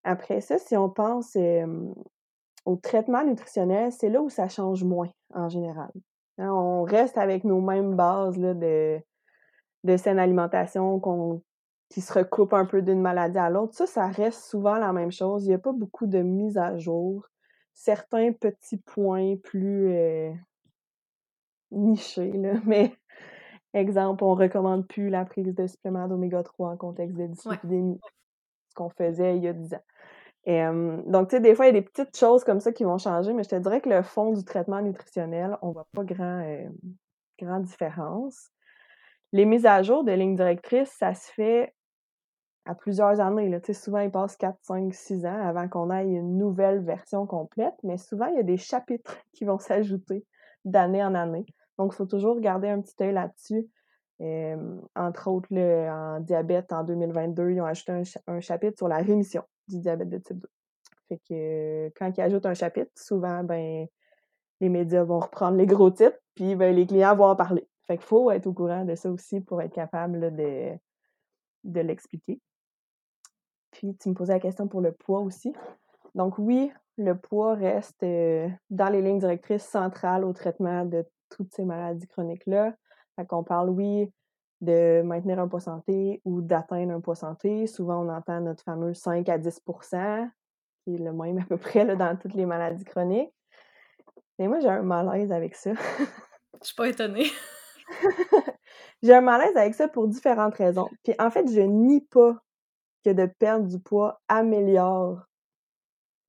Après 0.03 0.41
ça, 0.41 0.57
si 0.57 0.77
on 0.77 0.89
pense 0.89 1.37
au 2.65 2.75
traitement 2.77 3.23
nutritionnel, 3.23 3.91
c'est 3.91 4.09
là 4.09 4.21
où 4.21 4.29
ça 4.29 4.47
change 4.47 4.83
moins 4.83 5.09
en 5.33 5.49
général. 5.49 5.91
Hein, 6.37 6.51
on 6.51 6.83
reste 6.83 7.17
avec 7.17 7.43
nos 7.43 7.61
mêmes 7.61 7.95
bases 7.95 8.37
là, 8.37 8.53
de, 8.53 8.99
de 9.83 9.97
saine 9.97 10.19
alimentation 10.19 11.01
qui 11.89 12.01
se 12.01 12.13
recoupent 12.13 12.53
un 12.53 12.65
peu 12.65 12.81
d'une 12.81 13.01
maladie 13.01 13.37
à 13.37 13.49
l'autre. 13.49 13.73
Ça, 13.73 13.85
ça 13.85 14.07
reste 14.07 14.43
souvent 14.45 14.77
la 14.77 14.93
même 14.93 15.11
chose. 15.11 15.45
Il 15.45 15.49
n'y 15.49 15.55
a 15.55 15.59
pas 15.59 15.73
beaucoup 15.73 16.07
de 16.07 16.19
mise 16.19 16.57
à 16.57 16.77
jour. 16.77 17.27
Certains 17.73 18.31
petits 18.33 18.77
points 18.77 19.35
plus 19.37 19.91
euh, 19.93 20.31
nichés, 21.71 22.31
là, 22.33 22.53
mais 22.65 22.93
exemple, 23.73 24.23
on 24.23 24.35
ne 24.35 24.41
recommande 24.41 24.87
plus 24.87 25.09
la 25.09 25.25
prise 25.25 25.53
de 25.53 25.67
suppléments 25.67 26.07
d'oméga 26.07 26.43
3 26.43 26.71
en 26.71 26.77
contexte 26.77 27.17
de 27.17 27.27
dyslipidémie 27.27 27.99
ce 28.69 28.75
qu'on 28.75 28.89
faisait 28.89 29.37
il 29.37 29.43
y 29.43 29.47
a 29.47 29.53
10 29.53 29.73
ans. 29.73 31.03
donc, 31.07 31.29
tu 31.29 31.35
sais, 31.35 31.41
des 31.41 31.55
fois, 31.55 31.65
il 31.65 31.75
y 31.75 31.77
a 31.77 31.81
des 31.81 31.85
petites 31.85 32.17
choses 32.17 32.43
comme 32.43 32.59
ça 32.59 32.71
qui 32.71 32.83
vont 32.83 32.97
changer, 32.97 33.33
mais 33.33 33.43
je 33.43 33.49
te 33.49 33.55
dirais 33.55 33.81
que 33.81 33.89
le 33.89 34.01
fond 34.01 34.31
du 34.31 34.43
traitement 34.43 34.81
nutritionnel, 34.81 35.57
on 35.61 35.71
voit 35.71 35.87
pas 35.93 36.03
grand, 36.03 36.43
grande 37.39 37.63
différence. 37.63 38.49
Les 39.31 39.45
mises 39.45 39.65
à 39.65 39.83
jour 39.83 40.03
de 40.03 40.11
lignes 40.11 40.35
directrices, 40.35 40.91
ça 40.97 41.13
se 41.13 41.31
fait 41.31 41.73
à 42.65 42.75
plusieurs 42.75 43.19
années. 43.19 43.59
Souvent, 43.73 43.99
il 43.99 44.11
passe 44.11 44.35
4, 44.37 44.57
5, 44.61 44.93
6 44.93 45.25
ans 45.25 45.47
avant 45.47 45.67
qu'on 45.67 45.91
ait 45.91 46.05
une 46.05 46.37
nouvelle 46.37 46.83
version 46.83 47.25
complète, 47.25 47.75
mais 47.83 47.97
souvent, 47.97 48.27
il 48.27 48.35
y 48.35 48.39
a 48.39 48.43
des 48.43 48.57
chapitres 48.57 49.17
qui 49.33 49.45
vont 49.45 49.59
s'ajouter 49.59 50.25
d'année 50.65 51.03
en 51.03 51.15
année. 51.15 51.45
Donc, 51.77 51.93
il 51.93 51.95
faut 51.95 52.05
toujours 52.05 52.39
garder 52.39 52.69
un 52.69 52.81
petit 52.81 52.95
œil 53.01 53.13
là-dessus 53.13 53.67
entre 54.95 55.27
autres, 55.29 55.53
en 55.55 56.19
diabète, 56.19 56.73
en 56.73 56.83
2022, 56.83 57.51
ils 57.51 57.61
ont 57.61 57.65
ajouté 57.65 58.03
un, 58.27 58.39
chapitre 58.41 58.77
sur 58.77 58.87
la 58.87 58.97
rémission 58.97 59.43
du 59.67 59.79
diabète 59.79 60.09
de 60.09 60.17
type 60.17 60.37
2. 60.37 60.49
Fait 61.07 61.21
que 61.27 61.89
quand 61.97 62.11
ils 62.17 62.21
ajoutent 62.21 62.45
un 62.45 62.53
chapitre, 62.53 62.91
souvent, 62.95 63.43
ben, 63.43 63.87
les 64.59 64.69
médias 64.69 65.03
vont 65.03 65.19
reprendre 65.19 65.57
les 65.57 65.65
gros 65.65 65.89
titres, 65.89 66.19
puis 66.35 66.55
ben, 66.55 66.75
les 66.75 66.85
clients 66.85 67.15
vont 67.15 67.25
en 67.25 67.35
parler. 67.35 67.67
Fait 67.87 67.97
qu'il 67.97 68.05
faut 68.05 68.29
être 68.29 68.45
au 68.45 68.53
courant 68.53 68.85
de 68.85 68.95
ça 68.95 69.09
aussi 69.09 69.41
pour 69.41 69.61
être 69.61 69.73
capable 69.73 70.35
de, 70.35 70.77
de 71.63 71.79
l'expliquer. 71.81 72.39
Puis 73.71 73.95
tu 73.97 74.09
me 74.09 74.13
posais 74.13 74.33
la 74.33 74.39
question 74.39 74.67
pour 74.67 74.81
le 74.81 74.91
poids 74.91 75.21
aussi. 75.21 75.53
Donc 76.13 76.37
oui, 76.37 76.71
le 76.97 77.17
poids 77.17 77.55
reste 77.55 78.01
dans 78.01 78.89
les 78.89 79.01
lignes 79.01 79.19
directrices 79.19 79.63
centrales 79.63 80.25
au 80.25 80.33
traitement 80.33 80.85
de 80.85 81.05
toutes 81.29 81.53
ces 81.53 81.63
maladies 81.63 82.07
chroniques-là. 82.07 82.75
Fait 83.19 83.25
qu'on 83.25 83.43
parle, 83.43 83.69
oui, 83.69 84.09
de 84.61 85.01
maintenir 85.01 85.39
un 85.39 85.49
poids 85.49 85.59
santé 85.59 86.21
ou 86.23 86.41
d'atteindre 86.41 86.93
un 86.93 87.01
poids 87.01 87.15
santé. 87.15 87.67
Souvent, 87.67 88.05
on 88.05 88.09
entend 88.09 88.39
notre 88.39 88.63
fameux 88.63 88.93
5 88.93 89.27
à 89.27 89.37
10% 89.37 90.29
qui 90.85 90.95
est 90.95 90.97
le 90.99 91.11
même 91.11 91.37
à 91.37 91.43
peu 91.43 91.57
près 91.57 91.83
là, 91.83 91.97
dans 91.97 92.15
toutes 92.15 92.33
les 92.33 92.45
maladies 92.45 92.85
chroniques. 92.85 93.33
Mais 94.37 94.47
moi, 94.47 94.61
j'ai 94.61 94.69
un 94.69 94.83
malaise 94.83 95.33
avec 95.33 95.53
ça. 95.55 95.71
Je 96.61 96.67
suis 96.67 96.75
pas 96.75 96.87
étonnée. 96.87 97.25
j'ai 99.03 99.13
un 99.13 99.21
malaise 99.21 99.57
avec 99.57 99.75
ça 99.75 99.89
pour 99.89 100.07
différentes 100.07 100.55
raisons. 100.55 100.87
Puis 101.03 101.13
en 101.19 101.29
fait, 101.29 101.45
je 101.51 101.59
nie 101.59 101.99
pas 101.99 102.37
que 103.03 103.09
de 103.09 103.25
perdre 103.25 103.67
du 103.67 103.79
poids 103.79 104.21
améliore 104.29 105.25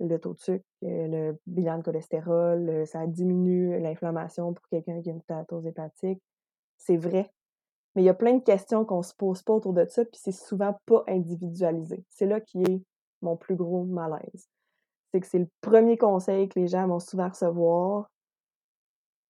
le 0.00 0.18
taux 0.18 0.34
de 0.34 0.38
sucre, 0.40 0.64
euh, 0.82 1.06
le 1.06 1.40
bilan 1.46 1.78
de 1.78 1.82
cholestérol, 1.84 2.68
euh, 2.68 2.84
ça 2.84 3.06
diminue 3.06 3.78
l'inflammation 3.78 4.54
pour 4.54 4.66
quelqu'un 4.68 5.00
qui 5.00 5.10
a 5.10 5.12
une 5.12 5.20
stéatose 5.20 5.66
hépatique 5.66 6.20
c'est 6.80 6.96
vrai. 6.96 7.30
Mais 7.94 8.02
il 8.02 8.06
y 8.06 8.10
a 8.10 8.14
plein 8.14 8.34
de 8.34 8.42
questions 8.42 8.84
qu'on 8.84 9.02
se 9.02 9.14
pose 9.14 9.42
pas 9.42 9.52
autour 9.52 9.72
de 9.72 9.84
ça, 9.88 10.04
puis 10.04 10.20
c'est 10.20 10.32
souvent 10.32 10.76
pas 10.86 11.04
individualisé. 11.06 12.04
C'est 12.08 12.26
là 12.26 12.40
qui 12.40 12.62
est 12.62 12.82
mon 13.22 13.36
plus 13.36 13.56
gros 13.56 13.84
malaise. 13.84 14.48
C'est 15.12 15.20
que 15.20 15.26
c'est 15.26 15.38
le 15.38 15.48
premier 15.60 15.98
conseil 15.98 16.48
que 16.48 16.58
les 16.58 16.68
gens 16.68 16.86
vont 16.86 17.00
souvent 17.00 17.28
recevoir, 17.28 18.08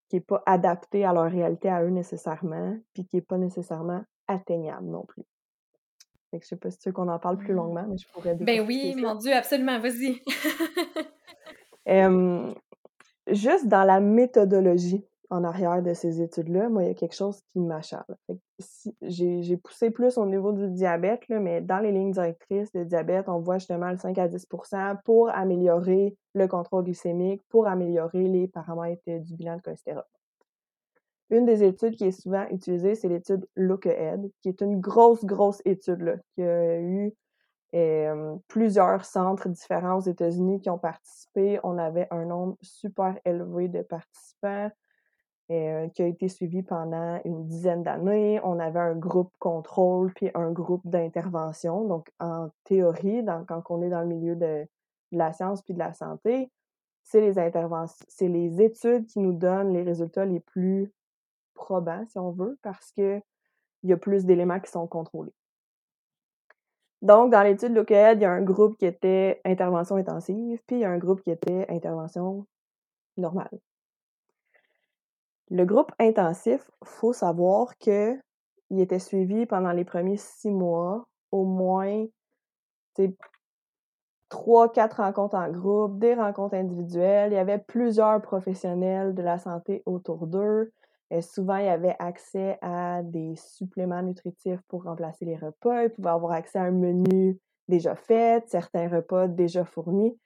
qui 0.09 0.17
est 0.17 0.21
pas 0.21 0.43
adapté 0.47 1.05
à 1.05 1.13
leur 1.13 1.31
réalité 1.31 1.69
à 1.69 1.83
eux 1.83 1.91
nécessairement, 1.91 2.77
puis 2.93 3.07
qui 3.07 3.17
est 3.17 3.27
pas 3.27 3.39
nécessairement 3.39 4.03
atteignable 4.29 4.87
non 4.87 5.05
plus. 5.05 5.25
Fait 6.31 6.39
que 6.39 6.45
je 6.45 6.51
sais 6.51 6.57
pas 6.57 6.71
si 6.71 6.79
tu 6.79 6.91
veux 6.91 6.93
qu'on 6.93 7.09
en 7.09 7.19
parle 7.19 7.39
plus 7.39 7.53
mmh. 7.53 7.57
longuement, 7.57 7.87
mais 7.89 7.97
je 7.97 8.07
pourrais 8.13 8.35
Ben 8.37 8.65
oui, 8.67 8.95
mon 8.97 9.17
Dieu, 9.17 9.33
absolument, 9.33 9.81
vas-y. 9.81 10.21
juste 13.29 13.67
dans 13.67 13.85
la 13.85 14.01
méthodologie 14.01 15.05
en 15.31 15.45
arrière 15.45 15.81
de 15.83 15.95
ces 15.95 16.21
études-là, 16.21 16.69
moi, 16.69 16.83
il 16.83 16.89
y 16.89 16.91
a 16.91 16.95
quelque 16.95 17.15
chose 17.15 17.41
qui 17.53 17.61
m'acharne. 17.61 18.17
j'ai 19.03 19.57
poussé 19.57 19.91
plus 19.91 20.19
au 20.19 20.27
niveau 20.27 20.53
du 20.53 20.69
diabète, 20.69 21.23
mais 21.29 21.61
dans 21.61 21.79
les 21.79 21.93
lignes 21.93 22.11
directrices 22.11 22.73
de 22.73 22.83
diabète, 22.83 23.29
on 23.29 23.39
voit 23.39 23.59
justement 23.59 23.91
le 23.91 23.97
5 23.97 24.19
à 24.19 24.27
10% 24.27 24.97
pour 25.05 25.31
améliorer 25.31 26.17
le 26.35 26.49
contrôle 26.49 26.85
glycémique, 26.85 27.43
pour 27.49 27.69
améliorer 27.69 28.25
les 28.25 28.49
paramètres 28.49 29.03
du 29.07 29.37
bilan 29.37 29.57
de 29.57 29.63
cholestérol. 29.63 30.05
Une 31.31 31.47
des 31.47 31.63
études 31.63 31.95
qui 31.95 32.07
est 32.07 32.21
souvent 32.21 32.47
utilisée, 32.51 32.97
c'est 32.97 33.09
l'étude 33.09 33.47
Look 33.55 33.87
Ahead, 33.87 34.29
qui 34.43 34.49
est 34.49 34.61
une 34.61 34.81
grosse, 34.81 35.25
grosse 35.25 35.63
étude 35.65 36.01
là, 36.01 36.17
qui 36.35 36.43
a 36.43 36.81
eu 36.81 37.15
plusieurs 38.49 39.05
centres 39.05 39.49
différents 39.49 39.99
aux 39.99 40.09
États-Unis 40.09 40.61
qui 40.61 40.71
ont 40.71 40.79
participé. 40.79 41.61
On 41.63 41.79
avait 41.79 42.09
un 42.11 42.25
nombre 42.25 42.57
super 42.63 43.17
élevé 43.25 43.69
de 43.69 43.83
participants. 43.83 44.73
Euh, 45.51 45.89
qui 45.89 46.03
a 46.03 46.07
été 46.07 46.29
suivi 46.29 46.63
pendant 46.63 47.21
une 47.25 47.45
dizaine 47.45 47.83
d'années. 47.83 48.41
On 48.45 48.61
avait 48.61 48.79
un 48.79 48.95
groupe 48.95 49.33
contrôle 49.41 50.13
puis 50.15 50.31
un 50.35 50.53
groupe 50.53 50.87
d'intervention. 50.87 51.89
Donc, 51.89 52.09
en 52.21 52.51
théorie, 52.63 53.25
quand 53.49 53.61
on 53.71 53.83
est 53.83 53.89
dans 53.89 54.03
le 54.03 54.07
milieu 54.07 54.37
de, 54.37 54.65
la 55.11 55.33
science 55.33 55.63
puis 55.63 55.75
de 55.75 55.81
la 55.81 55.93
santé, 55.93 56.53
c'est 57.03 57.21
les 57.21 57.37
interventions, 57.37 58.07
c'est 58.09 58.29
les 58.29 58.63
études 58.63 59.07
qui 59.07 59.19
nous 59.19 59.33
donnent 59.33 59.73
les 59.73 59.83
résultats 59.83 60.25
les 60.25 60.39
plus 60.39 60.93
probants, 61.55 62.07
si 62.07 62.19
on 62.21 62.31
veut, 62.31 62.57
parce 62.63 62.93
que 62.93 63.21
il 63.83 63.91
y 63.91 63.93
a 63.93 63.97
plus 63.97 64.25
d'éléments 64.27 64.61
qui 64.61 64.71
sont 64.71 64.87
contrôlés. 64.87 65.35
Donc, 67.03 67.33
dans 67.33 67.43
l'étude 67.43 67.75
locale, 67.75 68.19
il 68.19 68.23
y 68.23 68.25
a 68.25 68.31
un 68.31 68.43
groupe 68.43 68.77
qui 68.77 68.87
était 68.87 69.41
intervention 69.45 69.97
intensive, 69.97 70.61
puis 70.69 70.77
il 70.77 70.81
y 70.81 70.85
a 70.85 70.91
un 70.91 70.99
groupe 70.99 71.23
qui 71.23 71.33
était 71.33 71.67
intervention 71.69 72.47
normale. 73.17 73.59
Le 75.51 75.65
groupe 75.65 75.93
intensif, 75.99 76.71
faut 76.85 77.13
savoir 77.13 77.77
que 77.79 78.17
il 78.71 78.81
était 78.81 79.01
suivi 79.01 79.47
pendant 79.47 79.73
les 79.73 79.85
premiers 79.85 80.17
six 80.17 80.51
mois, 80.51 81.09
au 81.33 81.45
moins 81.45 82.07
trois, 84.29 84.71
quatre 84.71 85.03
rencontres 85.03 85.35
en 85.35 85.51
groupe, 85.51 85.99
des 85.99 86.15
rencontres 86.15 86.55
individuelles. 86.55 87.33
Il 87.33 87.35
y 87.35 87.39
avait 87.39 87.59
plusieurs 87.59 88.23
professionnels 88.23 89.15
de 89.15 89.23
la 89.23 89.39
santé 89.39 89.83
autour 89.87 90.27
d'eux. 90.27 90.73
Et 91.11 91.23
souvent, 91.23 91.57
il 91.57 91.67
y 91.67 91.69
avait 91.69 91.97
accès 91.99 92.57
à 92.63 93.03
des 93.03 93.35
suppléments 93.35 94.03
nutritifs 94.03 94.61
pour 94.69 94.85
remplacer 94.85 95.25
les 95.25 95.37
repas. 95.37 95.83
Ils 95.83 95.91
pouvaient 95.91 96.11
avoir 96.11 96.33
accès 96.33 96.61
à 96.61 96.63
un 96.63 96.71
menu 96.71 97.39
déjà 97.69 97.97
fait, 97.97 98.49
certains 98.49 98.89
repas 98.89 99.27
déjà 99.27 99.65
fournis. 99.65 100.17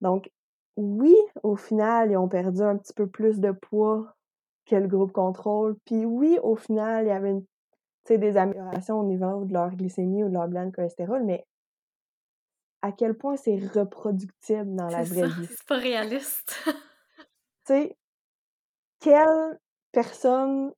Donc, 0.00 0.30
oui, 0.78 1.16
au 1.42 1.56
final, 1.56 2.12
ils 2.12 2.16
ont 2.16 2.28
perdu 2.28 2.62
un 2.62 2.76
petit 2.76 2.92
peu 2.92 3.08
plus 3.08 3.40
de 3.40 3.50
poids 3.50 4.14
quel 4.64 4.86
groupe 4.86 5.10
contrôle. 5.10 5.76
Puis 5.84 6.04
oui, 6.04 6.38
au 6.40 6.54
final, 6.54 7.04
il 7.04 7.08
y 7.08 7.10
avait 7.10 7.30
une 7.30 7.44
des 8.08 8.36
améliorations 8.36 9.00
au 9.00 9.04
niveau 9.04 9.44
de 9.44 9.52
leur 9.52 9.74
glycémie 9.74 10.22
ou 10.22 10.28
de 10.28 10.34
leur 10.34 10.46
bilan 10.46 10.66
de 10.66 10.70
cholestérol, 10.70 11.24
mais 11.24 11.44
à 12.80 12.92
quel 12.92 13.18
point 13.18 13.36
c'est 13.36 13.58
reproductible 13.58 14.76
dans 14.76 14.86
la 14.86 15.02
vraie 15.02 15.22
ça, 15.22 15.26
vie? 15.40 15.46
c'est 15.46 15.66
pas 15.66 15.78
réaliste. 15.78 16.56
Tu 16.64 16.72
sais, 17.64 17.96
quelle 19.00 19.58
personne 19.90 20.72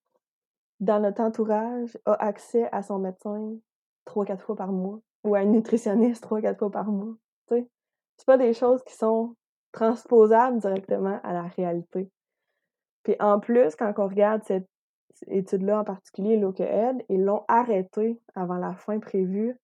dans 0.81 0.99
notre 0.99 1.21
entourage 1.21 1.97
a 2.07 2.15
accès 2.15 2.69
à 2.73 2.83
son 2.83 2.99
médecin 2.99 3.55
3-4 4.07 4.39
fois 4.39 4.57
par 4.57 4.73
mois 4.73 4.99
ou 5.25 5.35
à 5.35 5.43
une 5.43 5.53
nutritionniste 5.53 6.25
3-4 6.25 6.59
fois 6.59 6.71
par 6.71 6.87
mois, 6.87 7.15
tu 7.49 7.57
sais? 7.57 7.69
C'est 8.17 8.27
pas 8.27 8.39
des 8.39 8.55
choses 8.55 8.83
qui 8.83 8.95
sont 8.95 9.37
transposables 9.73 10.59
directement 10.59 11.21
à 11.23 11.33
la 11.33 11.43
réalité. 11.43 12.11
Puis 13.03 13.17
en 13.21 13.41
plus, 13.41 13.75
quand 13.77 13.93
on 13.99 14.09
regarde 14.09 14.43
cette 14.45 14.69
étude-là 15.27 15.81
en 15.81 15.85
particulier, 15.85 16.37
Look-Ahead, 16.37 17.05
ils 17.09 17.25
l'ont 17.25 17.45
arrêtée 17.49 18.21
avant 18.35 18.57
la 18.57 18.75
fin 18.75 18.99
prévue 18.99 19.57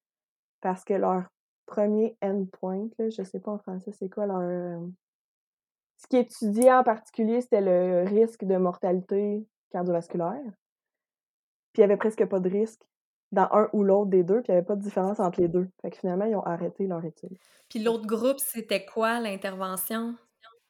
parce 0.60 0.84
que 0.84 0.94
leur 0.94 1.24
premier 1.66 2.16
endpoint, 2.22 2.88
là, 2.98 3.10
je 3.10 3.22
sais 3.22 3.40
pas 3.40 3.52
en 3.52 3.58
français 3.58 3.92
c'est 3.92 4.08
quoi 4.08 4.26
leur... 4.26 4.40
euh, 4.40 4.86
Ce 5.98 6.06
qui 6.06 6.16
étudiait 6.16 6.72
en 6.72 6.84
particulier, 6.84 7.40
c'était 7.40 7.60
le 7.60 8.04
risque 8.08 8.44
de 8.44 8.56
mortalité 8.56 9.46
cardiovasculaire. 9.70 10.52
Puis 11.72 11.78
il 11.78 11.80
y 11.80 11.84
avait 11.84 11.96
presque 11.96 12.24
pas 12.26 12.40
de 12.40 12.48
risque 12.48 12.82
dans 13.32 13.48
un 13.52 13.68
ou 13.72 13.82
l'autre 13.82 14.10
des 14.10 14.22
deux, 14.22 14.42
puis 14.42 14.46
il 14.48 14.54
y 14.54 14.56
avait 14.56 14.66
pas 14.66 14.76
de 14.76 14.82
différence 14.82 15.20
entre 15.20 15.40
les 15.40 15.48
deux. 15.48 15.68
Fait 15.82 15.90
que 15.90 15.98
finalement, 15.98 16.24
ils 16.24 16.36
ont 16.36 16.44
arrêté 16.44 16.86
leur 16.86 17.04
étude. 17.04 17.36
Puis 17.68 17.80
l'autre 17.80 18.06
groupe, 18.06 18.38
c'était 18.38 18.84
quoi 18.84 19.20
l'intervention? 19.20 20.14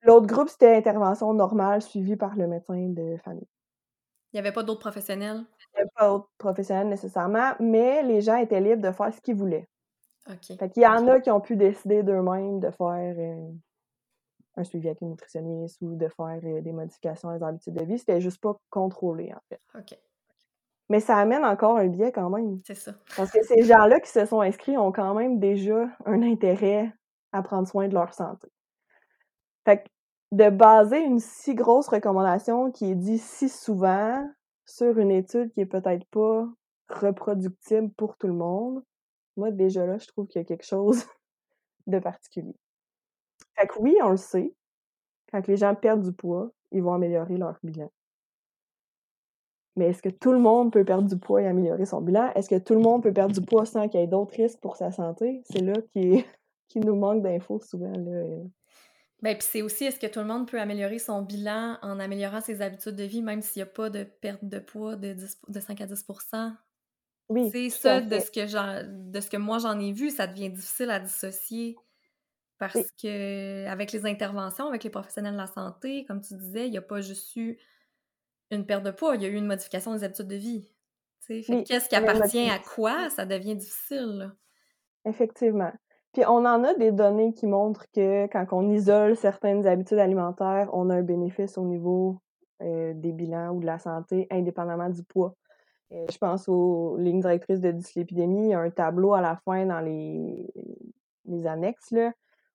L'autre 0.02 0.26
groupe, 0.26 0.48
c'était 0.48 0.76
intervention 0.76 1.32
normale 1.34 1.82
suivie 1.82 2.16
par 2.16 2.36
le 2.36 2.46
médecin 2.46 2.88
de 2.88 3.16
famille. 3.24 3.48
Il 4.32 4.36
y 4.36 4.40
avait 4.40 4.52
pas 4.52 4.62
d'autres 4.62 4.80
professionnels? 4.80 5.44
Il 5.74 5.78
y 5.78 5.80
avait 5.80 5.90
pas 5.94 6.08
d'autres 6.08 6.30
professionnels 6.38 6.88
nécessairement, 6.88 7.54
mais 7.58 8.02
les 8.02 8.20
gens 8.20 8.36
étaient 8.36 8.60
libres 8.60 8.82
de 8.82 8.92
faire 8.92 9.12
ce 9.12 9.20
qu'ils 9.20 9.36
voulaient. 9.36 9.68
OK. 10.28 10.58
Fait 10.58 10.70
qu'il 10.70 10.82
y 10.82 10.86
en 10.86 11.06
a 11.08 11.20
qui 11.20 11.30
ont 11.30 11.40
pu 11.40 11.56
décider 11.56 12.02
d'eux-mêmes 12.02 12.60
de 12.60 12.70
faire 12.70 13.14
euh, 13.18 13.52
un 14.56 14.64
suivi 14.64 14.88
avec 14.88 15.00
une 15.00 15.10
nutritionniste 15.10 15.80
ou 15.80 15.96
de 15.96 16.08
faire 16.08 16.40
euh, 16.44 16.60
des 16.60 16.72
modifications 16.72 17.28
à 17.28 17.38
leurs 17.38 17.48
habitudes 17.48 17.74
de 17.74 17.84
vie. 17.84 17.98
C'était 17.98 18.20
juste 18.20 18.40
pas 18.40 18.56
contrôlé, 18.70 19.32
en 19.32 19.40
fait. 19.48 19.60
OK. 19.78 19.98
Mais 20.88 21.01
ça 21.01 21.16
amène 21.16 21.44
encore 21.44 21.79
un 21.79 21.88
biais 21.88 22.12
quand 22.12 22.31
même. 22.31 22.61
C'est 22.64 22.75
ça. 22.75 22.92
Parce 23.16 23.31
que 23.33 23.42
ces 23.42 23.62
gens-là 23.62 24.01
qui 24.01 24.11
se 24.11 24.25
sont 24.25 24.40
inscrits 24.40 24.79
ont 24.79 24.92
quand 24.92 25.14
même 25.14 25.38
déjà 25.40 25.88
un 26.05 26.22
intérêt 26.22 26.92
à 27.33 27.42
prendre 27.42 27.66
soin 27.66 27.88
de 27.88 27.94
leur 27.94 28.14
santé. 28.14 28.49
Fait 29.64 29.83
que 29.83 29.88
de 30.33 30.51
baser 30.51 31.01
une 31.03 31.18
si 31.18 31.55
grosse 31.55 31.88
recommandation 31.88 32.70
qui 32.70 32.90
est 32.90 32.94
dit 32.94 33.18
si 33.18 33.49
souvent 33.49 34.25
sur 34.64 34.99
une 34.99 35.11
étude 35.11 35.53
qui 35.53 35.61
est 35.61 35.66
peut-être 35.66 36.05
pas 36.11 36.46
reproductible 36.88 37.90
pour 37.96 38.16
tout 38.16 38.27
le 38.27 38.35
monde, 38.35 38.83
moi 39.37 39.51
déjà 39.51 39.87
là, 39.87 39.99
je 39.99 40.07
trouve 40.07 40.27
qu'il 40.27 40.40
y 40.40 40.44
a 40.44 40.46
quelque 40.46 40.66
chose 40.66 41.05
de 41.87 41.99
particulier. 41.99 42.57
Fait 43.57 43.66
que 43.66 43.79
oui, 43.79 43.96
on 44.03 44.11
le 44.11 44.16
sait, 44.16 44.55
quand 45.31 45.46
les 45.46 45.57
gens 45.57 45.75
perdent 45.75 46.03
du 46.03 46.12
poids, 46.12 46.51
ils 46.72 46.83
vont 46.83 46.94
améliorer 46.94 47.37
leur 47.37 47.59
bilan. 47.62 47.90
Mais 49.76 49.86
est-ce 49.90 50.02
que 50.02 50.08
tout 50.08 50.32
le 50.32 50.38
monde 50.38 50.72
peut 50.72 50.84
perdre 50.84 51.08
du 51.08 51.18
poids 51.18 51.42
et 51.42 51.46
améliorer 51.46 51.84
son 51.86 52.00
bilan? 52.00 52.32
Est-ce 52.34 52.48
que 52.48 52.58
tout 52.58 52.74
le 52.74 52.80
monde 52.80 53.02
peut 53.02 53.12
perdre 53.12 53.34
du 53.34 53.42
poids 53.44 53.66
sans 53.66 53.88
qu'il 53.88 54.00
y 54.00 54.02
ait 54.02 54.06
d'autres 54.06 54.34
risques 54.34 54.60
pour 54.60 54.76
sa 54.76 54.90
santé? 54.90 55.42
C'est 55.44 55.60
là 55.62 55.74
qui, 55.92 56.24
qui 56.68 56.80
nous 56.80 56.96
manque 56.96 57.22
d'infos 57.22 57.60
souvent. 57.60 57.92
Là. 57.92 58.22
Ben, 59.22 59.36
puis 59.36 59.46
c'est 59.50 59.62
aussi, 59.62 59.84
est-ce 59.84 59.98
que 59.98 60.06
tout 60.06 60.20
le 60.20 60.26
monde 60.26 60.48
peut 60.48 60.60
améliorer 60.60 60.98
son 60.98 61.22
bilan 61.22 61.78
en 61.82 61.98
améliorant 62.00 62.40
ses 62.40 62.60
habitudes 62.60 62.96
de 62.96 63.04
vie, 63.04 63.22
même 63.22 63.40
s'il 63.42 63.60
n'y 63.60 63.68
a 63.68 63.72
pas 63.72 63.88
de 63.90 64.04
perte 64.04 64.44
de 64.44 64.58
poids 64.58 64.96
de, 64.96 65.12
10 65.12 65.40
de 65.48 65.60
5 65.60 65.80
à 65.80 65.86
10% 65.86 66.52
Oui, 67.28 67.50
C'est 67.50 67.70
ça, 67.70 68.00
de 68.00 68.18
ce, 68.18 68.30
que 68.30 68.46
j'en- 68.46 68.82
de 68.86 69.20
ce 69.20 69.30
que 69.30 69.36
moi 69.38 69.58
j'en 69.58 69.78
ai 69.80 69.92
vu, 69.92 70.10
ça 70.10 70.26
devient 70.26 70.50
difficile 70.50 70.90
à 70.90 71.00
dissocier. 71.00 71.76
Parce 72.58 72.74
Oui. 72.74 72.84
que 73.02 73.66
avec 73.66 73.92
les 73.92 74.06
interventions, 74.06 74.66
avec 74.68 74.84
les 74.84 74.90
professionnels 74.90 75.34
de 75.34 75.38
la 75.38 75.46
santé, 75.46 76.04
comme 76.06 76.20
tu 76.22 76.34
disais, 76.34 76.66
il 76.66 76.70
n'y 76.70 76.78
a 76.78 76.82
pas 76.82 77.00
juste 77.02 77.36
eu 77.36 77.58
une 78.50 78.66
perte 78.66 78.85
de 78.85 78.90
poids, 78.90 79.16
il 79.16 79.22
y 79.22 79.26
a 79.26 79.28
eu 79.28 79.35
une 79.35 79.46
modification 79.46 79.92
des 79.92 80.04
habitudes 80.04 80.28
de 80.28 80.37
vie. 80.37 80.70
Oui, 81.28 81.64
qu'est-ce 81.64 81.88
qui 81.88 81.96
appartient 81.96 82.48
à 82.48 82.59
quoi, 82.59 83.11
ça 83.11 83.26
devient 83.26 83.56
difficile. 83.56 84.18
là. 84.18 84.32
Effectivement. 85.04 85.72
Puis 86.12 86.24
on 86.26 86.44
en 86.44 86.64
a 86.64 86.74
des 86.74 86.92
données 86.92 87.35
qui 87.35 87.46
montrent 87.46 87.87
que 87.92 88.26
quand 88.28 88.46
on 88.52 88.70
isole 88.70 89.16
certaines 89.16 89.66
habitudes 89.66 89.98
alimentaires, 89.98 90.70
on 90.72 90.88
a 90.88 90.96
un 90.96 91.02
bénéfice 91.02 91.59
au 91.59 91.64
niveau 91.64 92.20
euh, 92.62 92.94
des 92.94 93.12
bilans 93.12 93.50
ou 93.50 93.61
de 93.61 93.66
la 93.66 93.78
santé, 93.78 94.26
indépendamment 94.30 94.88
du 94.88 95.02
poids. 95.02 95.35
Euh, 95.92 96.06
je 96.11 96.16
pense 96.18 96.48
aux 96.48 96.96
lignes 96.96 97.20
directrices 97.20 97.61
de 97.61 97.70
dyslipidémie, 97.70 98.46
il 98.46 98.50
y 98.50 98.54
a 98.54 98.61
un 98.61 98.70
tableau 98.70 99.14
à 99.14 99.20
la 99.20 99.37
fin 99.44 99.66
dans 99.66 99.80
les, 99.80 100.46
les 101.26 101.46
annexes, 101.46 101.90
là, 101.90 102.12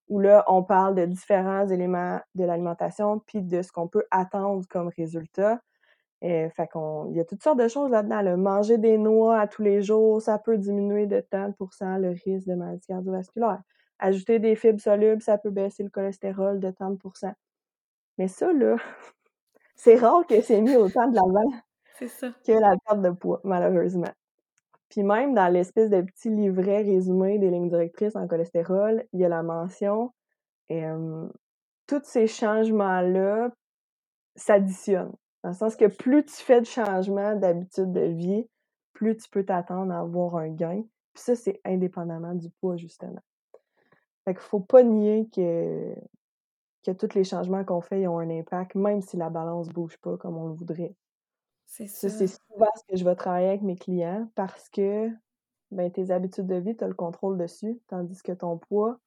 où 0.08 0.20
là, 0.20 0.44
on 0.48 0.64
parle 0.64 0.96
de 0.96 1.06
différents 1.06 1.68
éléments 1.68 2.20
de 2.36 2.44
l'alimentation, 2.44 3.20
puis 3.20 3.42
de 3.42 3.62
ce 3.62 3.72
qu'on 3.72 3.88
peut 3.88 4.06
attendre 4.12 4.66
comme 4.70 4.90
résultat. 4.98 5.62
Euh, 6.24 6.50
fait 6.52 6.68
qu'on, 6.68 7.10
il 7.10 7.18
y 7.18 7.20
a 7.20 7.26
toutes 7.26 7.42
sortes 7.42 7.60
de 7.60 7.68
choses 7.68 7.90
là-dedans. 7.90 8.22
là. 8.22 8.38
Manger 8.38 8.78
des 8.78 8.98
noix 8.98 9.40
à 9.40 9.48
tous 9.48 9.64
les 9.64 9.82
jours, 9.82 10.22
ça 10.22 10.38
peut 10.38 10.58
diminuer 10.58 11.08
de 11.08 11.20
tant 11.20 11.50
de 11.50 11.54
pourcents 11.54 11.98
le 11.98 12.10
risque 12.10 12.48
de 12.48 12.54
maladie 12.54 12.86
cardiovasculaire. 12.88 13.62
Ajouter 14.00 14.40
des 14.40 14.56
fibres 14.56 14.80
solubles, 14.80 15.22
ça 15.22 15.38
peut 15.38 15.50
baisser 15.50 15.84
le 15.84 15.90
cholestérol 15.90 16.60
de 16.60 16.72
tant 16.72 16.92
de 16.92 16.98
pourcents. 16.98 17.34
Mais 18.18 18.28
ça, 18.28 18.54
là, 18.54 18.76
c'est 19.76 19.96
rare 19.96 20.26
que 20.28 20.42
c'est 20.42 20.62
mis 20.62 20.76
autant 20.76 21.08
de 21.08 21.16
l'avant 21.16 21.52
que 22.00 22.52
la 22.52 22.76
perte 22.86 23.02
de 23.02 23.10
poids, 23.12 23.42
malheureusement. 23.44 24.12
Puis 24.90 25.04
même 25.04 25.34
dans 25.34 25.48
l'espèce 25.48 25.90
de 25.90 26.02
petit 26.02 26.30
livret 26.30 26.82
résumé 26.84 27.40
des 27.40 27.50
lignes 27.50 27.70
directrices 27.70 28.16
en 28.16 28.28
cholestérol, 28.28 29.06
il 29.14 29.22
y 29.22 29.26
a 29.26 29.30
la 29.30 29.42
mention 29.42 30.12
euh, 30.72 31.28
tous 31.88 32.04
ces 32.04 32.28
changements-là 32.28 33.50
s'additionnent. 34.36 35.14
Dans 35.44 35.50
le 35.50 35.56
sens 35.56 35.76
que 35.76 35.86
plus 35.86 36.24
tu 36.26 36.34
fais 36.36 36.62
de 36.62 36.66
changements 36.66 37.36
d'habitude 37.36 37.92
de 37.92 38.02
vie, 38.02 38.48
plus 38.94 39.18
tu 39.18 39.30
peux 39.30 39.44
t'attendre 39.46 39.92
à 39.94 40.00
avoir 40.00 40.36
un 40.36 40.50
gain. 40.50 40.84
Puis 41.14 41.24
ça, 41.24 41.36
c'est 41.36 41.60
indépendamment 41.66 42.36
du 42.36 42.50
poids, 42.50 42.78
justement. 42.78 43.22
Fait 44.26 44.34
qu'il 44.34 44.44
faut 44.44 44.60
pas 44.60 44.84
nier 44.84 45.28
que, 45.34 45.96
que 46.86 46.92
tous 46.92 47.16
les 47.16 47.24
changements 47.24 47.64
qu'on 47.66 47.82
fait 47.82 48.02
ils 48.02 48.08
ont 48.08 48.20
un 48.20 48.30
impact, 48.30 48.76
même 48.76 49.02
si 49.02 49.18
la 49.18 49.30
balance 49.30 49.70
bouge 49.70 49.98
pas 49.98 50.18
comme 50.18 50.38
on 50.38 50.48
le 50.48 50.54
voudrait. 50.54 50.96
C'est 51.66 51.88
Ça, 51.88 52.10
ça. 52.10 52.10
c'est 52.10 52.28
souvent 52.28 52.70
ce 52.76 52.84
que 52.88 52.98
je 52.98 53.04
vais 53.06 53.16
travailler 53.16 53.48
avec 53.50 53.62
mes 53.62 53.76
clients 53.76 54.30
parce 54.36 54.70
que 54.70 55.10
ben, 55.72 55.92
tes 55.92 56.12
habitudes 56.12 56.48
de 56.48 56.56
vie, 56.56 56.76
tu 56.76 56.84
as 56.84 56.88
le 56.88 56.94
contrôle 56.94 57.38
dessus, 57.38 57.80
tandis 57.88 58.22
que 58.22 58.34
ton 58.34 58.58
poids, 58.58 59.00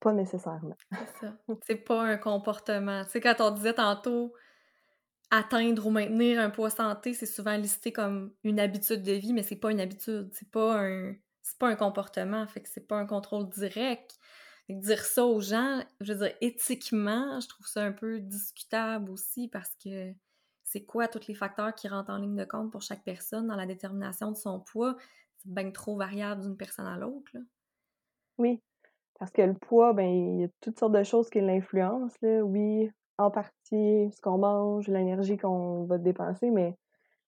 pas 0.00 0.12
nécessairement. 0.12 0.76
C'est 0.92 1.06
ça. 1.20 1.36
C'est 1.66 1.76
pas 1.76 2.02
un 2.02 2.16
comportement. 2.16 3.04
Tu 3.04 3.10
sais, 3.10 3.20
quand 3.20 3.36
on 3.40 3.50
disait 3.50 3.74
tantôt 3.74 4.34
atteindre 5.32 5.86
ou 5.86 5.90
maintenir 5.90 6.38
un 6.38 6.50
poids 6.50 6.70
santé, 6.70 7.14
c'est 7.14 7.26
souvent 7.26 7.56
listé 7.56 7.90
comme 7.90 8.34
une 8.44 8.60
habitude 8.60 9.02
de 9.02 9.12
vie, 9.12 9.32
mais 9.32 9.42
c'est 9.42 9.56
pas 9.56 9.72
une 9.72 9.80
habitude. 9.80 10.30
C'est 10.32 10.50
pas 10.50 10.84
pas 11.58 11.68
un 11.68 11.74
comportement. 11.74 12.46
Fait 12.46 12.60
que 12.60 12.80
pas 12.80 12.96
un 12.96 13.06
contrôle 13.06 13.48
direct. 13.48 14.18
Dire 14.68 15.04
ça 15.04 15.24
aux 15.24 15.40
gens, 15.40 15.82
je 16.00 16.12
veux 16.12 16.26
dire, 16.26 16.36
éthiquement, 16.40 17.40
je 17.40 17.48
trouve 17.48 17.66
ça 17.66 17.82
un 17.82 17.92
peu 17.92 18.20
discutable 18.20 19.10
aussi 19.10 19.48
parce 19.48 19.74
que 19.82 20.12
c'est 20.62 20.84
quoi 20.84 21.08
tous 21.08 21.26
les 21.28 21.34
facteurs 21.34 21.74
qui 21.74 21.88
rentrent 21.88 22.10
en 22.10 22.18
ligne 22.18 22.36
de 22.36 22.44
compte 22.44 22.70
pour 22.70 22.82
chaque 22.82 23.02
personne 23.02 23.48
dans 23.48 23.56
la 23.56 23.66
détermination 23.66 24.30
de 24.30 24.36
son 24.36 24.60
poids? 24.60 24.96
C'est 25.38 25.52
bien 25.52 25.70
trop 25.72 25.96
variable 25.96 26.42
d'une 26.42 26.56
personne 26.56 26.86
à 26.86 26.96
l'autre. 26.96 27.32
Oui, 28.38 28.62
parce 29.18 29.30
que 29.32 29.42
le 29.42 29.54
poids, 29.54 29.92
ben, 29.94 30.06
il 30.06 30.40
y 30.42 30.44
a 30.44 30.48
toutes 30.60 30.78
sortes 30.78 30.94
de 30.94 31.02
choses 31.04 31.30
qui 31.30 31.40
l'influencent. 31.40 32.16
Oui, 32.22 32.90
en 33.24 33.30
partie, 33.30 34.10
ce 34.12 34.20
qu'on 34.20 34.38
mange, 34.38 34.88
l'énergie 34.88 35.36
qu'on 35.36 35.84
va 35.84 35.98
dépenser, 35.98 36.50
mais 36.50 36.76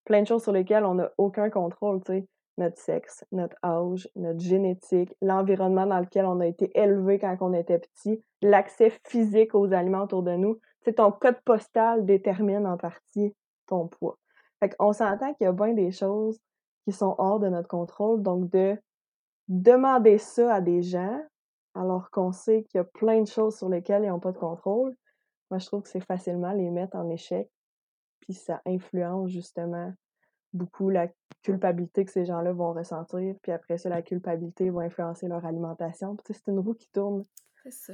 plein 0.04 0.22
de 0.22 0.26
choses 0.26 0.42
sur 0.42 0.52
lesquelles 0.52 0.85
on 0.85 0.94
n'a 0.94 1.11
aucun 1.18 1.50
contrôle, 1.50 2.02
tu 2.04 2.12
sais. 2.12 2.28
Notre 2.57 2.78
sexe, 2.78 3.24
notre 3.32 3.57
âge, 3.64 4.09
notre 4.14 4.38
génétique, 4.38 5.12
l'environnement 5.20 5.86
dans 5.86 5.99
lequel 5.99 6.24
on 6.24 6.38
a 6.38 6.47
été 6.47 6.70
élevé 6.78 7.18
quand 7.18 7.36
on 7.40 7.53
était 7.53 7.80
petit, 7.80 8.22
l'accès 8.42 8.92
physique 9.09 9.57
aux 9.57 9.72
aliments 9.72 10.05
autour 10.05 10.22
de 10.22 10.36
nous. 10.36 10.61
Ton 10.97 11.11
code 11.11 11.40
postal 11.45 12.07
détermine 12.07 12.64
en 12.64 12.76
partie 12.76 13.34
ton 13.66 13.88
poids. 13.88 14.18
Fait 14.61 14.68
qu'on 14.76 14.92
s'entend 14.92 15.34
qu'il 15.34 15.47
y 15.47 15.49
a 15.49 15.53
bien 15.53 15.72
des 15.72 15.90
choses 15.90 16.38
qui 16.84 16.92
sont 16.92 17.16
hors 17.18 17.40
de 17.40 17.49
notre 17.49 17.66
contrôle, 17.66 18.22
donc 18.22 18.49
de 18.51 18.78
demander 19.49 20.18
ça 20.18 20.55
à 20.55 20.61
des 20.61 20.82
gens, 20.82 21.20
alors 21.74 22.11
qu'on 22.11 22.30
sait 22.30 22.62
qu'il 22.64 22.78
y 22.78 22.80
a 22.80 22.84
plein 22.84 23.22
de 23.22 23.26
choses 23.26 23.57
sur 23.57 23.68
lesquelles 23.68 24.05
ils 24.05 24.11
n'ont 24.11 24.20
pas 24.20 24.32
de 24.32 24.38
contrôle, 24.38 24.95
moi, 25.55 25.61
je 25.61 25.66
trouve 25.66 25.82
que 25.84 25.88
c'est 25.88 26.05
facilement 26.05 26.52
les 26.52 26.68
mettre 26.68 26.96
en 26.96 27.09
échec, 27.11 27.48
puis 28.18 28.34
ça 28.34 28.61
influence 28.66 29.30
justement 29.30 29.94
beaucoup 30.52 30.90
la 30.90 31.07
culpabilité 31.42 32.05
que 32.05 32.11
ces 32.11 32.24
gens-là 32.24 32.52
vont 32.52 32.72
ressentir, 32.72 33.36
puis 33.40 33.52
après 33.52 33.78
ça, 33.78 33.88
la 33.88 34.02
culpabilité 34.02 34.68
va 34.70 34.80
influencer 34.80 35.28
leur 35.28 35.46
alimentation. 35.46 36.16
Puis, 36.16 36.34
c'est 36.34 36.50
une 36.50 36.59
roue 36.59 36.74
qui 36.74 36.90
tourne. 36.90 37.24
C'est 37.62 37.70
ça. 37.70 37.92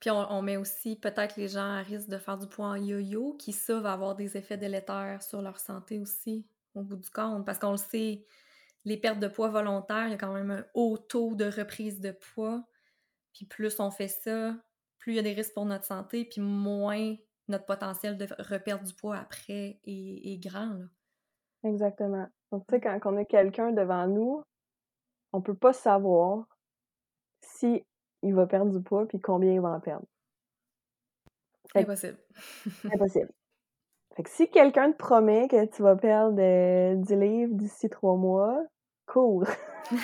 Puis 0.00 0.10
on, 0.10 0.40
met 0.40 0.56
aussi 0.56 0.96
peut-être 0.96 1.36
les 1.36 1.48
gens 1.48 1.70
à 1.74 1.82
risque 1.82 2.08
de 2.08 2.16
faire 2.16 2.38
du 2.38 2.46
poids 2.46 2.68
en 2.68 2.76
yo-yo, 2.76 3.34
qui 3.34 3.52
ça 3.52 3.78
va 3.80 3.92
avoir 3.92 4.14
des 4.14 4.38
effets 4.38 4.56
délétères 4.56 5.22
sur 5.22 5.42
leur 5.42 5.58
santé 5.58 5.98
aussi, 5.98 6.46
au 6.74 6.82
bout 6.82 6.96
du 6.96 7.10
compte. 7.10 7.44
Parce 7.44 7.58
qu'on 7.58 7.72
le 7.72 7.76
sait, 7.76 8.24
les 8.86 8.96
pertes 8.96 9.18
de 9.18 9.28
poids 9.28 9.50
volontaires, 9.50 10.06
il 10.06 10.12
y 10.12 10.14
a 10.14 10.18
quand 10.18 10.32
même 10.32 10.50
un 10.50 10.64
haut 10.72 10.96
taux 10.96 11.34
de 11.34 11.44
reprise 11.44 12.00
de 12.00 12.12
poids. 12.12 12.64
Puis 13.34 13.44
plus 13.44 13.80
on 13.80 13.90
fait 13.90 14.08
ça, 14.08 14.56
plus 14.98 15.12
il 15.12 15.16
y 15.16 15.18
a 15.18 15.22
des 15.22 15.32
risques 15.32 15.54
pour 15.54 15.64
notre 15.64 15.84
santé, 15.84 16.24
puis 16.24 16.40
moins 16.40 17.16
notre 17.48 17.64
potentiel 17.64 18.16
de 18.16 18.26
reperdre 18.38 18.84
du 18.84 18.94
poids 18.94 19.16
après 19.16 19.80
est, 19.84 20.42
grand. 20.42 20.78
Exactement. 21.64 22.26
Donc, 22.52 22.66
tu 22.66 22.74
sais, 22.74 22.80
quand 22.80 22.98
on 23.04 23.16
a 23.16 23.24
quelqu'un 23.24 23.72
devant 23.72 24.06
nous, 24.06 24.42
on 25.32 25.40
peut 25.40 25.56
pas 25.56 25.72
savoir 25.72 26.46
si 27.40 27.84
il 28.22 28.34
va 28.34 28.46
perdre 28.46 28.76
du 28.76 28.82
poids 28.82 29.06
puis 29.06 29.20
combien 29.20 29.52
il 29.52 29.60
va 29.60 29.70
en 29.70 29.80
perdre. 29.80 30.06
Impossible. 31.74 32.18
impossible. 32.92 33.30
Fait 34.14 34.22
que 34.22 34.30
si 34.30 34.50
quelqu'un 34.50 34.92
te 34.92 34.96
promet 34.96 35.48
que 35.48 35.64
tu 35.66 35.82
vas 35.82 35.96
perdre 35.96 36.34
10 36.34 37.12
euh, 37.12 37.16
livres 37.16 37.54
d'ici 37.54 37.88
trois 37.88 38.16
mois, 38.16 38.62
cours. 39.06 39.46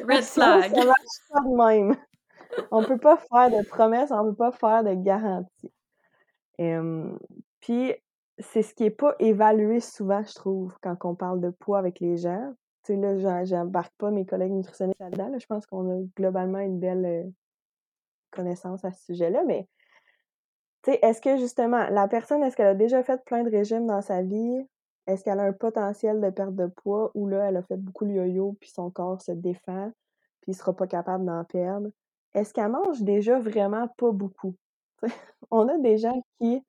Red 0.00 0.22
flag. 0.22 0.74
Ça 0.74 0.84
marche 0.84 1.20
pas 1.30 1.40
de 1.40 1.56
même. 1.56 1.96
On 2.70 2.84
peut 2.84 2.98
pas 2.98 3.16
faire 3.16 3.50
de 3.50 3.66
promesses, 3.66 4.10
on 4.10 4.24
peut 4.24 4.34
pas 4.34 4.52
faire 4.52 4.84
de 4.84 4.94
garanties. 4.94 5.72
Puis, 7.60 7.94
c'est 8.38 8.62
ce 8.62 8.74
qui 8.74 8.84
est 8.84 8.90
pas 8.90 9.14
évalué 9.18 9.80
souvent, 9.80 10.22
je 10.24 10.34
trouve, 10.34 10.74
quand 10.82 10.96
on 11.04 11.14
parle 11.14 11.40
de 11.40 11.50
poids 11.50 11.78
avec 11.78 12.00
les 12.00 12.16
gens 12.16 12.52
tu 12.84 12.94
sais, 12.94 13.00
là, 13.00 13.44
j'embarque 13.44 13.94
pas 13.96 14.10
mes 14.10 14.26
collègues 14.26 14.52
nutritionnistes 14.52 14.98
là-dedans. 14.98 15.38
Je 15.38 15.46
pense 15.46 15.66
qu'on 15.66 15.88
a 15.88 16.02
globalement 16.16 16.58
une 16.58 16.80
belle 16.80 17.04
euh, 17.04 17.30
connaissance 18.32 18.84
à 18.84 18.92
ce 18.92 19.04
sujet-là. 19.04 19.44
Mais, 19.46 19.68
tu 20.82 20.90
sais, 20.90 20.98
est-ce 21.02 21.20
que 21.20 21.36
justement, 21.36 21.88
la 21.90 22.08
personne, 22.08 22.42
est-ce 22.42 22.56
qu'elle 22.56 22.66
a 22.66 22.74
déjà 22.74 23.04
fait 23.04 23.22
plein 23.24 23.44
de 23.44 23.50
régimes 23.50 23.86
dans 23.86 24.02
sa 24.02 24.22
vie? 24.22 24.66
Est-ce 25.06 25.22
qu'elle 25.22 25.38
a 25.38 25.44
un 25.44 25.52
potentiel 25.52 26.20
de 26.20 26.30
perte 26.30 26.56
de 26.56 26.66
poids? 26.66 27.12
Ou 27.14 27.28
là, 27.28 27.48
elle 27.48 27.56
a 27.56 27.62
fait 27.62 27.76
beaucoup 27.76 28.04
de 28.04 28.10
yo-yo 28.10 28.56
puis 28.60 28.70
son 28.70 28.90
corps 28.90 29.22
se 29.22 29.32
défend 29.32 29.92
puis 30.40 30.52
il 30.52 30.54
sera 30.56 30.74
pas 30.74 30.88
capable 30.88 31.24
d'en 31.24 31.44
perdre? 31.44 31.88
Est-ce 32.34 32.54
qu'elle 32.54 32.70
mange 32.70 33.02
déjà 33.02 33.38
vraiment 33.38 33.88
pas 33.96 34.12
beaucoup? 34.12 34.54
on 35.50 35.68
a 35.68 35.78
des 35.78 35.98
gens 35.98 36.22
qui 36.40 36.62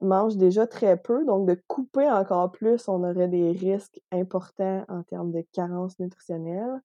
mange 0.00 0.36
déjà 0.36 0.66
très 0.66 0.96
peu, 0.96 1.24
donc 1.24 1.48
de 1.48 1.60
couper 1.66 2.10
encore 2.10 2.52
plus, 2.52 2.88
on 2.88 3.02
aurait 3.02 3.28
des 3.28 3.52
risques 3.52 4.00
importants 4.12 4.84
en 4.88 5.02
termes 5.02 5.32
de 5.32 5.44
carence 5.52 5.98
nutritionnelle. 5.98 6.82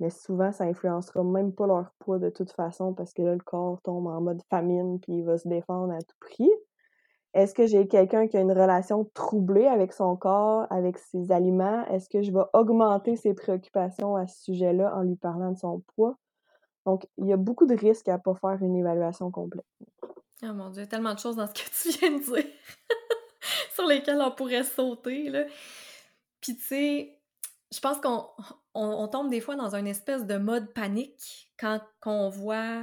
Mais 0.00 0.10
souvent, 0.10 0.50
ça 0.50 0.64
influencera 0.64 1.22
même 1.22 1.52
pas 1.52 1.66
leur 1.66 1.92
poids 2.00 2.18
de 2.18 2.28
toute 2.28 2.50
façon 2.50 2.92
parce 2.92 3.12
que 3.12 3.22
là, 3.22 3.34
le 3.34 3.40
corps 3.40 3.80
tombe 3.82 4.08
en 4.08 4.20
mode 4.20 4.42
famine 4.50 4.98
puis 4.98 5.18
il 5.18 5.24
va 5.24 5.38
se 5.38 5.46
défendre 5.46 5.92
à 5.92 5.98
tout 6.00 6.16
prix. 6.18 6.50
Est-ce 7.34 7.54
que 7.54 7.66
j'ai 7.66 7.86
quelqu'un 7.88 8.26
qui 8.26 8.36
a 8.36 8.40
une 8.40 8.52
relation 8.52 9.08
troublée 9.14 9.66
avec 9.66 9.92
son 9.92 10.16
corps, 10.16 10.66
avec 10.70 10.98
ses 10.98 11.30
aliments? 11.32 11.86
Est-ce 11.86 12.08
que 12.08 12.20
je 12.20 12.32
vais 12.32 12.44
augmenter 12.52 13.16
ses 13.16 13.32
préoccupations 13.32 14.16
à 14.16 14.26
ce 14.26 14.42
sujet-là 14.42 14.94
en 14.96 15.02
lui 15.02 15.16
parlant 15.16 15.52
de 15.52 15.58
son 15.58 15.82
poids? 15.94 16.18
Donc, 16.86 17.06
il 17.18 17.26
y 17.26 17.32
a 17.32 17.36
beaucoup 17.36 17.66
de 17.66 17.74
risques 17.74 18.08
à 18.08 18.14
ne 18.14 18.18
pas 18.18 18.34
faire 18.34 18.58
une 18.62 18.76
évaluation 18.76 19.30
complète. 19.30 19.64
Oh 20.42 20.52
mon 20.52 20.70
Dieu, 20.70 20.86
tellement 20.86 21.14
de 21.14 21.18
choses 21.18 21.36
dans 21.36 21.46
ce 21.46 21.52
que 21.52 21.90
tu 21.90 21.98
viens 21.98 22.18
de 22.18 22.22
dire 22.22 22.44
sur 23.74 23.86
lesquelles 23.86 24.20
on 24.20 24.32
pourrait 24.32 24.64
sauter. 24.64 25.30
Là. 25.30 25.44
Puis 26.40 26.56
tu 26.56 26.62
sais, 26.62 27.20
je 27.72 27.80
pense 27.80 28.00
qu'on 28.00 28.26
on, 28.74 29.08
tombe 29.08 29.30
des 29.30 29.40
fois 29.40 29.54
dans 29.54 29.74
une 29.74 29.86
espèce 29.86 30.26
de 30.26 30.36
mode 30.36 30.72
panique 30.72 31.50
quand 31.58 31.80
on 32.04 32.28
voit 32.28 32.82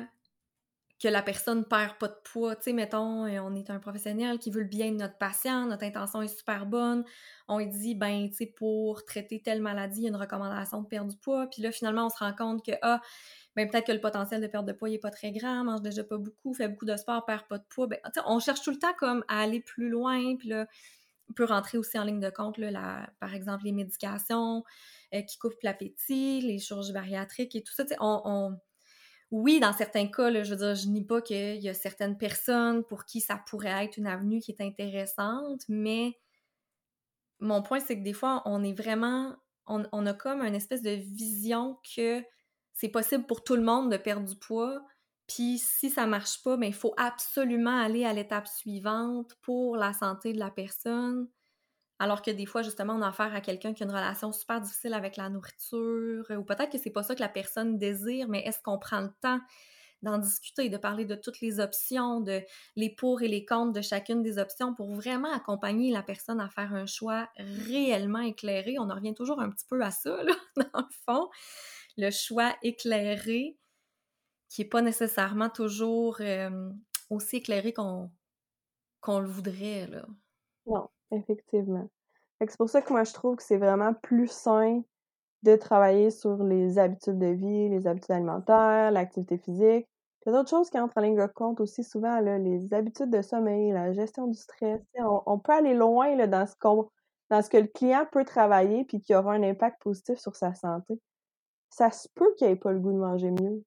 que 1.01 1.07
la 1.07 1.21
personne 1.21 1.63
perd 1.65 1.97
pas 1.97 2.09
de 2.09 2.17
poids. 2.23 2.55
Tu 2.57 2.63
sais, 2.63 2.73
mettons, 2.73 3.25
euh, 3.25 3.39
on 3.39 3.55
est 3.55 3.69
un 3.69 3.79
professionnel 3.79 4.37
qui 4.37 4.51
veut 4.51 4.61
le 4.61 4.67
bien 4.67 4.91
de 4.91 4.97
notre 4.97 5.17
patient, 5.17 5.65
notre 5.65 5.85
intention 5.85 6.21
est 6.21 6.27
super 6.27 6.65
bonne. 6.65 7.05
On 7.47 7.59
lui 7.59 7.67
dit, 7.67 7.95
ben, 7.95 8.29
tu 8.29 8.35
sais, 8.35 8.45
pour 8.45 9.05
traiter 9.05 9.41
telle 9.41 9.61
maladie, 9.61 10.01
il 10.01 10.03
y 10.03 10.07
a 10.07 10.09
une 10.09 10.17
recommandation 10.17 10.81
de 10.81 10.87
perdre 10.87 11.09
du 11.11 11.17
poids. 11.17 11.47
Puis 11.47 11.61
là, 11.61 11.71
finalement, 11.71 12.07
on 12.07 12.09
se 12.09 12.17
rend 12.17 12.33
compte 12.33 12.65
que, 12.65 12.73
ah, 12.81 13.01
ben, 13.55 13.69
peut-être 13.69 13.87
que 13.87 13.93
le 13.93 14.01
potentiel 14.01 14.41
de 14.41 14.47
perte 14.47 14.65
de 14.65 14.73
poids 14.73 14.89
n'est 14.89 14.99
pas 14.99 15.11
très 15.11 15.31
grand, 15.31 15.63
mange 15.63 15.81
déjà 15.81 16.03
pas 16.03 16.17
beaucoup, 16.17 16.53
fait 16.53 16.67
beaucoup 16.67 16.85
de 16.85 16.97
sport, 16.97 17.25
perd 17.25 17.47
pas 17.47 17.59
de 17.59 17.65
poids. 17.69 17.87
Ben, 17.87 17.99
on 18.25 18.39
cherche 18.39 18.61
tout 18.61 18.71
le 18.71 18.79
temps 18.79 18.93
comme 18.97 19.23
à 19.29 19.41
aller 19.41 19.61
plus 19.61 19.89
loin, 19.89 20.35
puis 20.35 20.49
là, 20.49 20.67
on 21.29 21.33
peut 21.33 21.45
rentrer 21.45 21.77
aussi 21.77 21.97
en 21.97 22.03
ligne 22.03 22.19
de 22.19 22.29
compte, 22.29 22.57
là, 22.57 23.09
par 23.19 23.33
exemple, 23.33 23.65
les 23.65 23.71
médications 23.71 24.63
euh, 25.13 25.21
qui 25.21 25.37
coupent 25.37 25.61
l'appétit, 25.63 26.41
les 26.41 26.59
chirurgies 26.59 26.93
bariatriques 26.93 27.55
et 27.55 27.63
tout 27.63 27.73
ça. 27.73 27.83
On, 27.99 28.57
Oui, 29.31 29.59
dans 29.59 29.73
certains 29.73 30.07
cas, 30.07 30.43
je 30.43 30.49
veux 30.49 30.55
dire, 30.55 30.75
je 30.75 30.87
nie 30.87 31.05
pas 31.05 31.21
qu'il 31.21 31.61
y 31.61 31.69
a 31.69 31.73
certaines 31.73 32.17
personnes 32.17 32.83
pour 32.83 33.05
qui 33.05 33.21
ça 33.21 33.37
pourrait 33.47 33.85
être 33.85 33.97
une 33.97 34.07
avenue 34.07 34.39
qui 34.39 34.51
est 34.51 34.61
intéressante, 34.61 35.61
mais 35.67 36.17
mon 37.39 37.61
point, 37.61 37.79
c'est 37.79 37.97
que 37.97 38.03
des 38.03 38.13
fois, 38.13 38.41
on 38.45 38.63
est 38.63 38.73
vraiment, 38.73 39.35
on, 39.67 40.05
a 40.05 40.13
comme 40.13 40.41
une 40.41 40.55
espèce 40.55 40.81
de 40.81 40.91
vision 40.91 41.77
que 41.95 42.23
c'est 42.73 42.89
possible 42.89 43.25
pour 43.25 43.43
tout 43.43 43.55
le 43.55 43.61
monde 43.61 43.91
de 43.91 43.97
perdre 43.97 44.27
du 44.27 44.35
poids. 44.35 44.81
Puis 45.27 45.59
si 45.59 45.89
ça 45.89 46.07
marche 46.07 46.41
pas, 46.43 46.57
ben, 46.57 46.67
il 46.67 46.73
faut 46.73 46.93
absolument 46.97 47.77
aller 47.77 48.05
à 48.05 48.13
l'étape 48.13 48.47
suivante 48.47 49.35
pour 49.41 49.77
la 49.77 49.93
santé 49.93 50.33
de 50.33 50.39
la 50.39 50.49
personne. 50.49 51.27
Alors 51.99 52.21
que 52.21 52.31
des 52.31 52.45
fois, 52.45 52.61
justement, 52.61 52.93
on 52.93 53.01
a 53.01 53.09
affaire 53.09 53.33
à 53.33 53.41
quelqu'un 53.41 53.73
qui 53.73 53.83
a 53.83 53.85
une 53.85 53.91
relation 53.91 54.31
super 54.31 54.61
difficile 54.61 54.93
avec 54.93 55.17
la 55.17 55.29
nourriture, 55.29 56.25
ou 56.31 56.43
peut-être 56.43 56.71
que 56.71 56.77
c'est 56.77 56.91
pas 56.91 57.03
ça 57.03 57.13
que 57.15 57.19
la 57.19 57.29
personne 57.29 57.77
désire, 57.77 58.27
mais 58.29 58.39
est-ce 58.45 58.59
qu'on 58.63 58.79
prend 58.79 59.01
le 59.01 59.11
temps 59.21 59.39
d'en 60.01 60.17
discuter, 60.17 60.69
de 60.69 60.77
parler 60.77 61.03
de 61.03 61.15
toutes 61.15 61.41
les 61.41 61.59
options, 61.59 62.21
de 62.21 62.41
les 62.77 62.89
pour 62.89 63.21
et 63.21 63.27
les 63.27 63.45
contre 63.45 63.73
de 63.73 63.81
chacune 63.81 64.23
des 64.23 64.37
options 64.37 64.73
pour 64.73 64.95
vraiment 64.95 65.33
accompagner 65.33 65.91
la 65.91 66.01
personne 66.01 66.39
à 66.39 66.47
faire 66.47 66.73
un 66.73 66.85
choix 66.85 67.27
réellement 67.37 68.21
éclairé? 68.21 68.77
On 68.79 68.89
en 68.89 68.95
revient 68.95 69.13
toujours 69.13 69.41
un 69.41 69.49
petit 69.49 69.65
peu 69.69 69.81
à 69.83 69.91
ça, 69.91 70.23
là, 70.23 70.33
dans 70.55 70.79
le 70.79 70.95
fond 71.05 71.29
le 71.99 72.11
choix 72.11 72.55
éclairé 72.63 73.57
qui 74.49 74.61
n'est 74.61 74.69
pas 74.69 74.81
nécessairement 74.81 75.49
toujours 75.49 76.17
euh, 76.21 76.71
aussi 77.09 77.37
éclairé 77.37 77.73
qu'on 77.73 78.09
le 79.07 79.27
voudrait. 79.27 79.87
Là. 79.87 80.07
Effectivement. 81.11 81.87
C'est 82.39 82.57
pour 82.57 82.69
ça 82.69 82.81
que 82.81 82.91
moi, 82.93 83.03
je 83.03 83.13
trouve 83.13 83.35
que 83.35 83.43
c'est 83.43 83.57
vraiment 83.57 83.93
plus 83.93 84.31
sain 84.31 84.81
de 85.43 85.55
travailler 85.55 86.09
sur 86.09 86.43
les 86.43 86.79
habitudes 86.79 87.19
de 87.19 87.27
vie, 87.27 87.69
les 87.69 87.87
habitudes 87.87 88.11
alimentaires, 88.11 88.91
l'activité 88.91 89.37
physique. 89.37 89.87
Il 90.25 90.29
y 90.29 90.31
d'autres 90.31 90.49
choses 90.49 90.69
qui 90.69 90.79
entrent 90.79 90.97
en 90.97 91.01
ligne 91.01 91.15
de 91.15 91.25
compte 91.27 91.59
aussi 91.61 91.83
souvent, 91.83 92.19
les 92.19 92.73
habitudes 92.73 93.09
de 93.09 93.21
sommeil, 93.21 93.71
la 93.71 93.93
gestion 93.93 94.27
du 94.27 94.37
stress. 94.37 94.81
On, 94.95 95.39
peut 95.39 95.53
aller 95.53 95.73
loin 95.73 96.15
dans, 96.27 96.45
ce 96.45 96.55
dans 97.29 97.41
ce 97.41 97.49
que 97.49 97.57
le 97.57 97.67
client 97.67 98.05
peut 98.11 98.25
travailler 98.25 98.83
puis 98.83 99.01
qui 99.01 99.15
aura 99.15 99.33
un 99.33 99.43
impact 99.43 99.81
positif 99.81 100.19
sur 100.19 100.35
sa 100.35 100.53
santé 100.53 100.99
ça 101.69 101.91
se 101.91 102.07
peut 102.15 102.33
qu'il 102.35 102.47
ait 102.47 102.55
pas 102.55 102.71
le 102.71 102.79
goût 102.79 102.91
de 102.91 102.97
manger 102.97 103.31
mieux, 103.31 103.63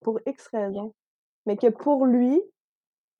pour 0.00 0.20
X 0.26 0.48
raisons. 0.48 0.94
Mais 1.46 1.56
que 1.56 1.68
pour 1.68 2.06
lui, 2.06 2.40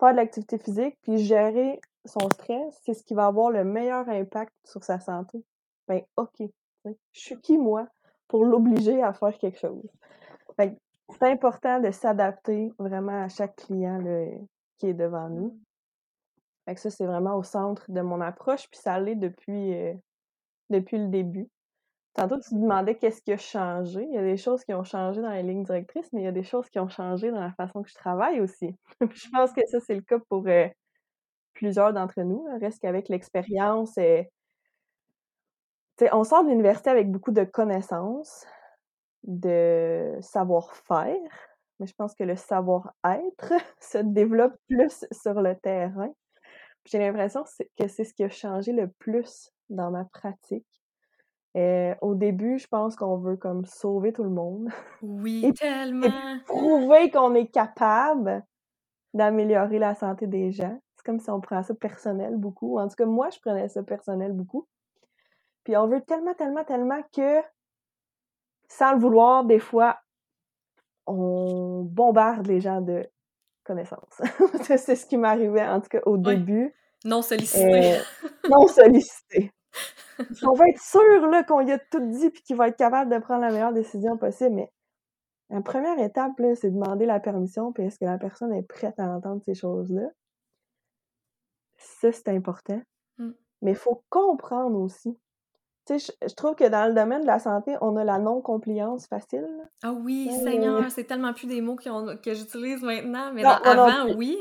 faire 0.00 0.12
de 0.12 0.16
l'activité 0.16 0.58
physique 0.58 0.96
puis 1.02 1.18
gérer 1.18 1.80
son 2.06 2.30
stress, 2.30 2.80
c'est 2.84 2.94
ce 2.94 3.02
qui 3.02 3.14
va 3.14 3.26
avoir 3.26 3.50
le 3.50 3.64
meilleur 3.64 4.08
impact 4.08 4.52
sur 4.64 4.82
sa 4.84 5.00
santé. 5.00 5.44
Ben, 5.88 6.02
OK. 6.16 6.42
Je 6.84 6.92
suis 7.12 7.40
qui, 7.40 7.58
moi, 7.58 7.88
pour 8.28 8.44
l'obliger 8.44 9.02
à 9.02 9.12
faire 9.12 9.36
quelque 9.38 9.58
chose? 9.58 9.88
c'est 11.08 11.30
important 11.30 11.78
de 11.78 11.90
s'adapter 11.92 12.72
vraiment 12.78 13.22
à 13.22 13.28
chaque 13.28 13.56
client 13.56 14.02
qui 14.78 14.88
est 14.88 14.94
devant 14.94 15.28
nous. 15.28 15.56
Fait 16.64 16.74
que 16.74 16.80
ça, 16.80 16.90
c'est 16.90 17.06
vraiment 17.06 17.36
au 17.36 17.44
centre 17.44 17.90
de 17.90 18.00
mon 18.00 18.20
approche, 18.20 18.68
puis 18.68 18.80
ça 18.80 18.98
l'est 18.98 19.14
depuis, 19.14 19.74
euh, 19.74 19.94
depuis 20.68 20.98
le 20.98 21.06
début. 21.06 21.48
Tantôt, 22.14 22.40
tu 22.40 22.54
demandais 22.54 22.96
qu'est-ce 22.96 23.22
qui 23.22 23.32
a 23.32 23.36
changé. 23.36 24.02
Il 24.02 24.14
y 24.14 24.18
a 24.18 24.22
des 24.22 24.36
choses 24.36 24.64
qui 24.64 24.74
ont 24.74 24.82
changé 24.82 25.20
dans 25.22 25.30
les 25.30 25.42
lignes 25.42 25.64
directrices, 25.64 26.12
mais 26.12 26.22
il 26.22 26.24
y 26.24 26.28
a 26.28 26.32
des 26.32 26.42
choses 26.42 26.68
qui 26.70 26.80
ont 26.80 26.88
changé 26.88 27.30
dans 27.30 27.40
la 27.40 27.52
façon 27.52 27.82
que 27.82 27.90
je 27.90 27.94
travaille 27.94 28.40
aussi. 28.40 28.74
je 29.00 29.28
pense 29.30 29.52
que 29.52 29.60
ça, 29.66 29.78
c'est 29.80 29.94
le 29.94 30.00
cas 30.00 30.18
pour 30.28 30.44
euh, 30.48 30.66
plusieurs 31.56 31.92
d'entre 31.92 32.20
nous. 32.22 32.46
Reste 32.60 32.80
qu'avec 32.80 33.08
l'expérience, 33.08 33.96
euh, 33.98 34.22
on 36.12 36.24
sort 36.24 36.44
de 36.44 36.50
l'université 36.50 36.90
avec 36.90 37.10
beaucoup 37.10 37.32
de 37.32 37.44
connaissances, 37.44 38.46
de 39.24 40.16
savoir-faire, 40.20 41.30
mais 41.80 41.86
je 41.86 41.94
pense 41.94 42.14
que 42.14 42.24
le 42.24 42.36
savoir-être 42.36 43.52
se 43.80 43.98
développe 43.98 44.56
plus 44.68 45.04
sur 45.10 45.40
le 45.40 45.56
terrain. 45.56 46.12
J'ai 46.84 46.98
l'impression 46.98 47.42
que 47.78 47.88
c'est 47.88 48.04
ce 48.04 48.14
qui 48.14 48.22
a 48.22 48.28
changé 48.28 48.72
le 48.72 48.88
plus 48.88 49.50
dans 49.68 49.90
ma 49.90 50.04
pratique 50.04 50.66
euh, 51.56 51.94
au 52.02 52.14
début, 52.14 52.58
je 52.58 52.66
pense 52.66 52.96
qu'on 52.96 53.16
veut 53.16 53.36
comme 53.36 53.64
sauver 53.64 54.12
tout 54.12 54.24
le 54.24 54.30
monde. 54.30 54.68
Oui, 55.00 55.52
tellement. 55.58 56.38
prouver 56.44 57.10
qu'on 57.10 57.34
est 57.34 57.46
capable 57.46 58.44
d'améliorer 59.14 59.78
la 59.78 59.94
santé 59.94 60.26
des 60.26 60.52
gens. 60.52 60.78
Comme 61.06 61.20
si 61.20 61.30
on 61.30 61.40
prend 61.40 61.62
ça 61.62 61.72
personnel 61.72 62.34
beaucoup. 62.34 62.80
En 62.80 62.88
tout 62.88 62.96
cas, 62.96 63.06
moi, 63.06 63.30
je 63.30 63.38
prenais 63.38 63.68
ça 63.68 63.80
personnel 63.84 64.32
beaucoup. 64.32 64.66
Puis 65.62 65.76
on 65.76 65.86
veut 65.86 66.00
tellement, 66.00 66.34
tellement, 66.34 66.64
tellement 66.64 67.00
que, 67.14 67.40
sans 68.68 68.92
le 68.92 68.98
vouloir, 68.98 69.44
des 69.44 69.60
fois, 69.60 70.00
on 71.06 71.82
bombarde 71.84 72.48
les 72.48 72.60
gens 72.60 72.80
de 72.80 73.08
connaissances. 73.62 74.20
c'est 74.64 74.96
ce 74.96 75.06
qui 75.06 75.16
m'arrivait, 75.16 75.64
en 75.64 75.80
tout 75.80 75.88
cas, 75.90 76.00
au 76.06 76.16
début. 76.16 76.74
Non 77.04 77.22
sollicité. 77.22 77.94
Euh, 77.94 77.98
non 78.50 78.66
sollicité. 78.66 79.52
on 80.42 80.54
va 80.54 80.64
être 80.66 80.82
sûr 80.82 81.28
là, 81.28 81.44
qu'on 81.44 81.60
y 81.60 81.70
a 81.70 81.78
tout 81.78 82.00
dit 82.00 82.30
puis 82.30 82.42
qu'il 82.42 82.56
va 82.56 82.66
être 82.66 82.76
capable 82.76 83.12
de 83.12 83.18
prendre 83.18 83.42
la 83.42 83.52
meilleure 83.52 83.72
décision 83.72 84.16
possible. 84.16 84.56
Mais 84.56 84.72
la 85.50 85.60
première 85.60 86.00
étape, 86.00 86.32
c'est 86.56 86.72
demander 86.72 87.06
la 87.06 87.20
permission, 87.20 87.72
puis 87.72 87.84
est-ce 87.84 88.00
que 88.00 88.04
la 88.06 88.18
personne 88.18 88.52
est 88.52 88.66
prête 88.66 88.98
à 88.98 89.04
entendre 89.04 89.40
ces 89.44 89.54
choses-là? 89.54 90.08
Ça, 91.86 92.12
c'est 92.12 92.28
important. 92.28 92.80
Mmh. 93.18 93.30
Mais 93.62 93.72
il 93.72 93.76
faut 93.76 94.02
comprendre 94.10 94.78
aussi. 94.78 95.18
Tu 95.86 96.00
sais, 96.00 96.12
je, 96.22 96.34
trouve 96.34 96.56
que 96.56 96.68
dans 96.68 96.88
le 96.88 96.94
domaine 96.94 97.20
de 97.20 97.26
la 97.26 97.38
santé, 97.38 97.76
on 97.80 97.96
a 97.96 98.02
la 98.02 98.18
non-compliance 98.18 99.06
facile. 99.06 99.46
Ah 99.84 99.92
oui, 99.92 100.28
Seigneur, 100.42 100.90
c'est 100.90 101.04
tellement 101.04 101.32
plus 101.32 101.46
des 101.46 101.60
mots 101.60 101.76
que 101.76 102.34
j'utilise 102.34 102.82
maintenant, 102.82 103.32
mais 103.32 103.44
avant, 103.44 104.12
oui. 104.16 104.36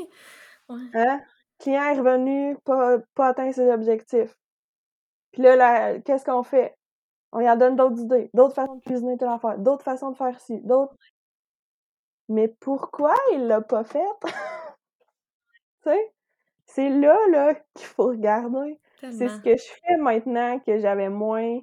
Hein? 0.68 1.20
Client 1.60 1.84
est 1.84 1.98
revenu, 1.98 2.56
pas, 2.64 2.98
pas 3.14 3.28
atteint 3.28 3.52
ses 3.52 3.70
objectifs. 3.70 4.36
Puis 5.32 5.42
là, 5.42 5.98
qu'est-ce 6.00 6.24
qu'on 6.24 6.42
fait? 6.42 6.76
On 7.32 7.40
y 7.40 7.48
en 7.48 7.56
donne 7.56 7.76
d'autres 7.76 8.00
idées, 8.00 8.30
d'autres 8.34 8.54
façons 8.54 8.76
de 8.76 8.82
cuisiner 8.82 9.16
telle 9.16 9.28
affaire, 9.28 9.58
d'autres 9.58 9.84
façons 9.84 10.10
de 10.10 10.16
faire 10.16 10.40
ci, 10.40 10.60
d'autres. 10.62 10.96
Mais 12.28 12.48
pourquoi 12.48 13.14
il 13.32 13.46
l'a 13.46 13.60
pas 13.60 13.84
fait? 13.84 14.04
tu 14.22 15.90
sais? 15.90 16.12
C'est 16.76 16.90
là, 16.90 17.16
là, 17.30 17.54
qu'il 17.54 17.86
faut 17.86 18.08
regarder. 18.08 18.78
C'est 19.00 19.28
ce 19.28 19.40
que 19.40 19.56
je 19.56 19.64
fais 19.82 19.96
maintenant 19.96 20.58
que 20.58 20.78
j'avais 20.78 21.08
moins 21.08 21.58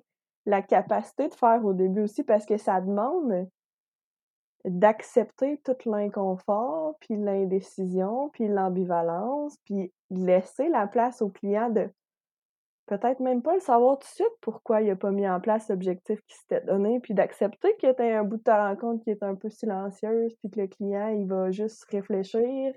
la 0.47 0.63
capacité 0.63 1.27
de 1.27 1.35
faire 1.35 1.63
au 1.63 1.73
début 1.73 2.01
aussi 2.01 2.23
parce 2.23 2.47
que 2.47 2.57
ça 2.57 2.81
demande 2.81 3.47
d'accepter 4.65 5.61
tout 5.63 5.75
l'inconfort, 5.85 6.95
puis 6.99 7.15
l'indécision, 7.15 8.29
puis 8.29 8.47
l'ambivalence, 8.47 9.55
puis 9.65 9.93
laisser 10.09 10.67
la 10.69 10.87
place 10.87 11.21
au 11.21 11.29
client 11.29 11.69
de 11.69 11.91
peut-être 12.87 13.19
même 13.19 13.43
pas 13.43 13.53
le 13.53 13.59
savoir 13.59 13.99
tout 13.99 14.07
de 14.07 14.13
suite 14.15 14.37
pourquoi 14.41 14.81
il 14.81 14.89
a 14.89 14.95
pas 14.95 15.11
mis 15.11 15.29
en 15.29 15.39
place 15.39 15.69
l'objectif 15.69 16.19
qui 16.25 16.35
s'était 16.39 16.61
donné, 16.61 16.99
puis 17.01 17.13
d'accepter 17.13 17.75
qu'il 17.77 17.89
y 17.89 18.01
ait 18.01 18.15
un 18.15 18.23
bout 18.23 18.37
de 18.37 18.41
ta 18.43 18.67
rencontre 18.67 19.03
qui 19.03 19.11
est 19.11 19.21
un 19.21 19.35
peu 19.35 19.51
silencieuse, 19.51 20.33
puis 20.37 20.49
que 20.49 20.59
le 20.61 20.67
client, 20.67 21.09
il 21.09 21.27
va 21.27 21.51
juste 21.51 21.85
réfléchir. 21.91 22.73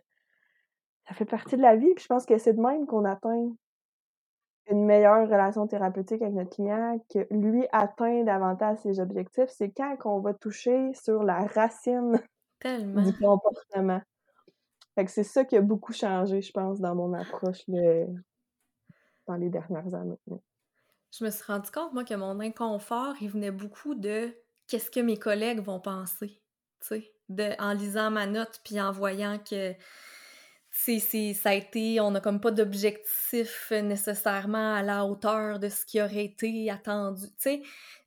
Ça 1.09 1.15
fait 1.15 1.25
partie 1.25 1.57
de 1.57 1.63
la 1.63 1.77
vie, 1.77 1.95
puis 1.95 2.03
je 2.03 2.09
pense 2.09 2.27
que 2.27 2.37
c'est 2.39 2.55
de 2.55 2.61
même 2.61 2.87
qu'on 2.87 3.05
atteint 3.05 3.51
une 4.69 4.85
meilleure 4.85 5.29
relation 5.29 5.67
thérapeutique 5.69 6.21
avec 6.23 6.35
notre 6.35 6.51
client, 6.51 6.99
que 7.09 7.27
lui 7.31 7.67
atteint 7.71 8.25
davantage 8.25 8.79
ses 8.79 8.99
objectifs, 8.99 9.49
c'est 9.49 9.71
quand 9.71 9.97
qu'on 9.97 10.21
va 10.21 10.35
toucher 10.35 10.93
sur 10.95 11.23
la 11.23 11.47
racine 11.47 12.21
du 12.65 13.13
comportement. 13.21 14.01
Fait 14.97 15.05
que 15.05 15.11
c'est 15.11 15.23
ça 15.23 15.45
qui 15.45 15.57
a 15.57 15.61
beaucoup 15.61 15.93
changé, 15.93 16.41
je 16.41 16.51
pense, 16.51 16.81
dans 16.81 16.95
mon 16.97 17.13
approche 17.13 17.63
dans 17.69 19.37
les 19.37 19.51
dernières 19.51 19.95
années. 19.95 20.19
Je 21.13 21.25
me 21.25 21.31
suis 21.31 21.45
rendu 21.45 21.71
compte, 21.71 21.93
moi, 21.93 22.03
que 22.03 22.15
mon 22.15 22.41
inconfort, 22.41 23.15
il 23.21 23.31
venait 23.31 23.53
beaucoup 23.53 23.95
de 23.95 24.35
qu'est-ce 24.67 24.91
que 24.91 25.01
mes 25.01 25.17
collègues 25.17 25.61
vont 25.61 25.79
penser, 25.79 26.43
tu 26.81 27.03
sais, 27.29 27.57
en 27.61 27.73
lisant 27.73 28.11
ma 28.11 28.27
note 28.27 28.61
puis 28.65 28.81
en 28.81 28.91
voyant 28.91 29.39
que 29.39 29.73
c'est, 30.87 31.35
ça 31.35 31.51
a 31.51 31.55
été, 31.55 32.01
on 32.01 32.11
n'a 32.11 32.21
comme 32.21 32.41
pas 32.41 32.51
d'objectif 32.51 33.73
nécessairement 33.73 34.75
à 34.75 34.83
la 34.83 35.05
hauteur 35.05 35.59
de 35.59 35.69
ce 35.69 35.85
qui 35.85 36.01
aurait 36.01 36.25
été 36.25 36.71
attendu. 36.71 37.23
Tu 37.23 37.35
sais, 37.39 37.63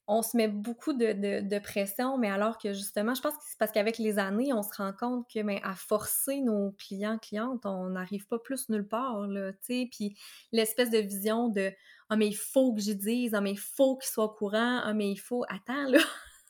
on 0.07 0.23
se 0.23 0.35
met 0.35 0.47
beaucoup 0.47 0.93
de, 0.93 1.59
pression, 1.59 2.17
mais 2.17 2.31
alors 2.31 2.57
que 2.57 2.73
justement, 2.73 3.13
je 3.13 3.21
pense 3.21 3.35
que 3.35 3.43
c'est 3.47 3.59
parce 3.59 3.71
qu'avec 3.71 3.99
les 3.99 4.17
années, 4.17 4.51
on 4.53 4.63
se 4.63 4.73
rend 4.75 4.91
compte 4.91 5.27
que, 5.31 5.39
mais 5.41 5.61
ben, 5.61 5.69
à 5.71 5.75
forcer 5.75 6.41
nos 6.41 6.71
clients, 6.71 7.19
clientes, 7.19 7.65
on 7.65 7.89
n'arrive 7.89 8.25
pas 8.27 8.39
plus 8.39 8.69
nulle 8.69 8.87
part, 8.87 9.27
là, 9.27 9.51
tu 9.53 9.59
sais. 9.61 9.89
Puis 9.91 10.17
l'espèce 10.51 10.89
de 10.89 10.97
vision 10.97 11.49
de 11.49 11.71
«Ah, 12.09 12.15
mais 12.15 12.27
il 12.27 12.35
faut 12.35 12.73
que 12.73 12.81
j'y 12.81 12.95
dise, 12.95 13.35
ah, 13.35 13.41
mais 13.41 13.51
il 13.51 13.59
faut 13.59 13.97
qu'il 13.97 14.09
soit 14.09 14.23
au 14.25 14.29
courant, 14.29 14.81
ah, 14.83 14.93
mais 14.93 15.11
il 15.11 15.19
faut...» 15.19 15.43
Attends, 15.49 15.89
là! 15.89 15.99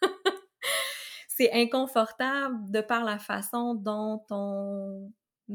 c'est 1.27 1.51
inconfortable 1.51 2.71
de 2.71 2.80
par 2.80 3.03
la 3.03 3.19
façon 3.19 3.73
dont 3.73 4.23
on 4.30 5.11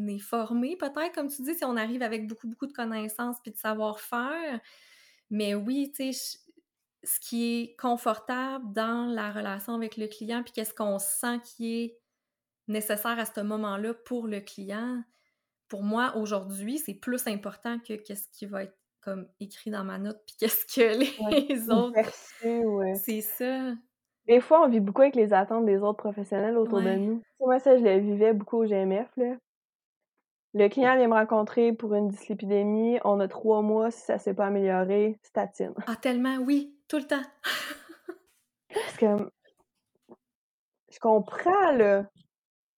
est 0.09 0.19
formé, 0.19 0.77
peut-être, 0.77 1.13
comme 1.15 1.29
tu 1.29 1.43
dis, 1.43 1.55
si 1.55 1.65
on 1.65 1.77
arrive 1.77 2.03
avec 2.03 2.27
beaucoup, 2.27 2.49
beaucoup 2.49 2.67
de 2.67 2.73
connaissances 2.73 3.37
puis 3.43 3.53
de 3.53 3.57
savoir-faire. 3.57 4.61
Mais 5.31 5.55
oui, 5.55 5.93
tu 5.95 6.13
sais, 6.13 6.39
ce 7.03 7.21
qui 7.21 7.61
est 7.61 7.77
confortable 7.77 8.73
dans 8.73 9.07
la 9.07 9.31
relation 9.31 9.75
avec 9.75 9.97
le 9.97 10.07
client, 10.07 10.43
puis 10.43 10.53
qu'est-ce 10.53 10.75
qu'on 10.75 10.99
sent 10.99 11.41
qui 11.45 11.83
est 11.83 11.99
nécessaire 12.69 13.19
à 13.19 13.25
ce 13.25 13.41
moment-là 13.41 13.95
pour 13.95 14.27
le 14.27 14.41
client, 14.41 15.03
pour 15.69 15.83
moi, 15.83 16.17
aujourd'hui, 16.17 16.79
c'est 16.79 16.95
plus 16.95 17.27
important 17.27 17.79
que 17.79 17.95
qu'est-ce 17.95 18.29
qui 18.31 18.47
va 18.47 18.65
être 18.65 18.77
comme 19.01 19.29
écrit 19.39 19.71
dans 19.71 19.85
ma 19.85 19.99
note, 19.99 20.21
puis 20.27 20.37
qu'est-ce 20.41 20.67
que 20.67 20.99
les 20.99 21.71
autres... 21.71 22.97
C'est 22.97 23.21
ça. 23.21 23.75
Des 24.27 24.41
fois, 24.41 24.65
on 24.65 24.69
vit 24.69 24.81
beaucoup 24.81 25.03
avec 25.03 25.17
les 25.17 25.35
attentes 25.35 25.67
des 25.67 25.79
autres 25.79 25.99
professionnels 25.99 26.57
autour 26.57 26.81
de 26.81 26.93
nous. 26.93 27.23
Moi, 27.41 27.59
ça, 27.59 27.77
je 27.77 27.83
le 27.83 27.99
vivais 27.99 28.33
beaucoup 28.33 28.63
au 28.63 28.65
GMF, 28.65 29.11
là. 29.19 29.37
Le 30.57 30.69
client 30.69 30.97
vient 30.97 31.09
me 31.09 31.15
rencontrer 31.15 31.73
pour 31.73 31.95
une 31.95 32.09
dyslipidémie. 32.09 33.01
On 33.05 33.19
a 33.19 33.27
trois 33.27 33.61
mois. 33.61 33.91
Si 33.91 34.03
ça 34.03 34.19
s'est 34.19 34.35
pas 34.35 34.47
amélioré, 34.47 35.19
statine. 35.23 35.75
Ah, 35.89 35.97
tellement, 35.97 36.37
oui, 36.37 36.79
tout 36.87 36.99
le 36.99 37.07
temps. 37.07 37.23
Parce 38.73 38.97
que 38.97 39.31
je 40.91 40.99
comprends 41.01 41.73
le 41.73 42.05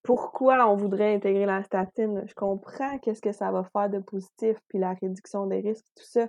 pourquoi 0.02 0.66
on 0.70 0.76
voudrait 0.76 1.14
intégrer 1.14 1.44
la 1.44 1.62
statine. 1.64 2.24
Je 2.26 2.34
comprends 2.34 2.98
qu'est-ce 2.98 3.20
que 3.20 3.32
ça 3.32 3.50
va 3.50 3.64
faire 3.64 3.90
de 3.90 3.98
positif, 3.98 4.56
puis 4.68 4.78
la 4.78 4.94
réduction 4.94 5.46
des 5.46 5.60
risques, 5.60 5.84
tout 5.96 6.04
ça. 6.04 6.28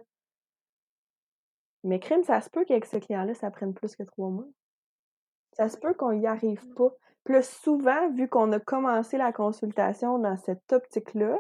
Mais 1.83 1.99
crime, 1.99 2.23
ça 2.23 2.41
se 2.41 2.49
peut 2.49 2.65
qu'avec 2.65 2.85
ce 2.85 2.97
client-là, 2.97 3.33
ça 3.35 3.51
prenne 3.51 3.73
plus 3.73 3.95
que 3.95 4.03
trois 4.03 4.29
mois. 4.29 4.47
Ça 5.53 5.69
se 5.69 5.77
peut 5.77 5.93
qu'on 5.93 6.11
y 6.11 6.27
arrive 6.27 6.67
pas. 6.73 6.91
Plus 7.27 7.43
souvent, 7.61 8.09
vu 8.11 8.29
qu'on 8.29 8.53
a 8.53 8.59
commencé 8.61 9.17
la 9.17 9.33
consultation 9.33 10.17
dans 10.17 10.37
cette 10.37 10.71
optique-là, 10.71 11.37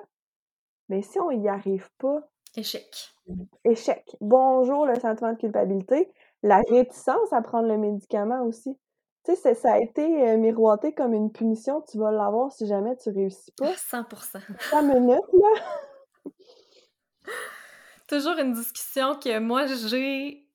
mais 0.89 1.01
si 1.01 1.17
on 1.17 1.31
n'y 1.31 1.47
arrive 1.47 1.89
pas. 1.97 2.27
Échec. 2.57 3.15
Échec. 3.63 4.17
Bonjour 4.19 4.85
le 4.85 4.95
sentiment 4.99 5.31
de 5.31 5.37
culpabilité. 5.37 6.11
La 6.43 6.61
réticence 6.69 7.31
à 7.31 7.41
prendre 7.41 7.69
le 7.69 7.77
médicament 7.77 8.43
aussi. 8.43 8.77
Tu 9.23 9.33
sais, 9.37 9.55
ça 9.55 9.75
a 9.75 9.79
été 9.79 10.27
euh, 10.27 10.35
miroité 10.35 10.93
comme 10.93 11.13
une 11.13 11.31
punition. 11.31 11.81
Tu 11.89 11.97
vas 11.97 12.11
l'avoir 12.11 12.51
si 12.51 12.67
jamais 12.67 12.97
tu 12.97 13.09
réussis 13.09 13.53
pas. 13.53 13.71
100% 13.71 14.41
Ça 14.69 14.81
minutes, 14.81 15.21
là. 15.39 16.33
Toujours 18.09 18.37
une 18.39 18.51
discussion 18.51 19.15
que 19.15 19.39
moi, 19.39 19.67
j'ai. 19.67 20.49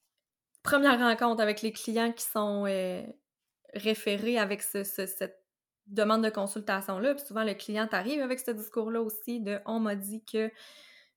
Première 0.63 0.99
rencontre 0.99 1.41
avec 1.41 1.63
les 1.63 1.73
clients 1.73 2.13
qui 2.13 2.23
sont 2.23 2.67
euh, 2.67 3.03
référer 3.75 4.39
avec 4.39 4.63
cette 4.63 5.39
demande 5.87 6.25
de 6.25 6.31
consultation-là. 6.31 7.15
Puis 7.15 7.25
souvent, 7.25 7.45
le 7.45 7.55
client 7.55 7.89
arrive 7.93 8.23
avec 8.23 8.41
ce 8.41 8.51
discours-là 8.51 9.01
aussi 9.03 9.41
de 9.41 9.59
«on 9.67 9.81
m'a 9.81 9.97
dit 9.97 10.25
que 10.25 10.51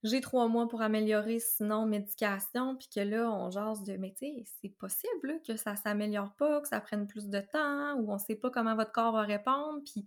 j'ai 0.04 0.22
trois 0.22 0.48
mois 0.48 0.68
pour 0.68 0.82
améliorer, 0.82 1.40
sinon 1.40 1.86
médication», 1.86 2.76
puis 2.78 2.90
que 2.94 3.00
là, 3.00 3.30
on 3.32 3.50
jase 3.50 3.84
de 3.84 3.98
«mais 3.98 4.14
tu 4.18 4.26
sais, 4.26 4.44
c'est 4.62 4.70
possible 4.78 5.42
que 5.48 5.56
ça 5.56 5.76
s'améliore 5.76 6.34
pas, 6.38 6.62
que 6.62 6.68
ça 6.68 6.80
prenne 6.82 7.08
plus 7.08 7.30
de 7.30 7.40
temps, 7.40 7.96
ou 7.96 8.12
on 8.12 8.18
sait 8.18 8.36
pas 8.36 8.50
comment 8.50 8.76
votre 8.76 8.92
corps 8.92 9.14
va 9.14 9.22
répondre», 9.22 9.82
puis 9.86 10.06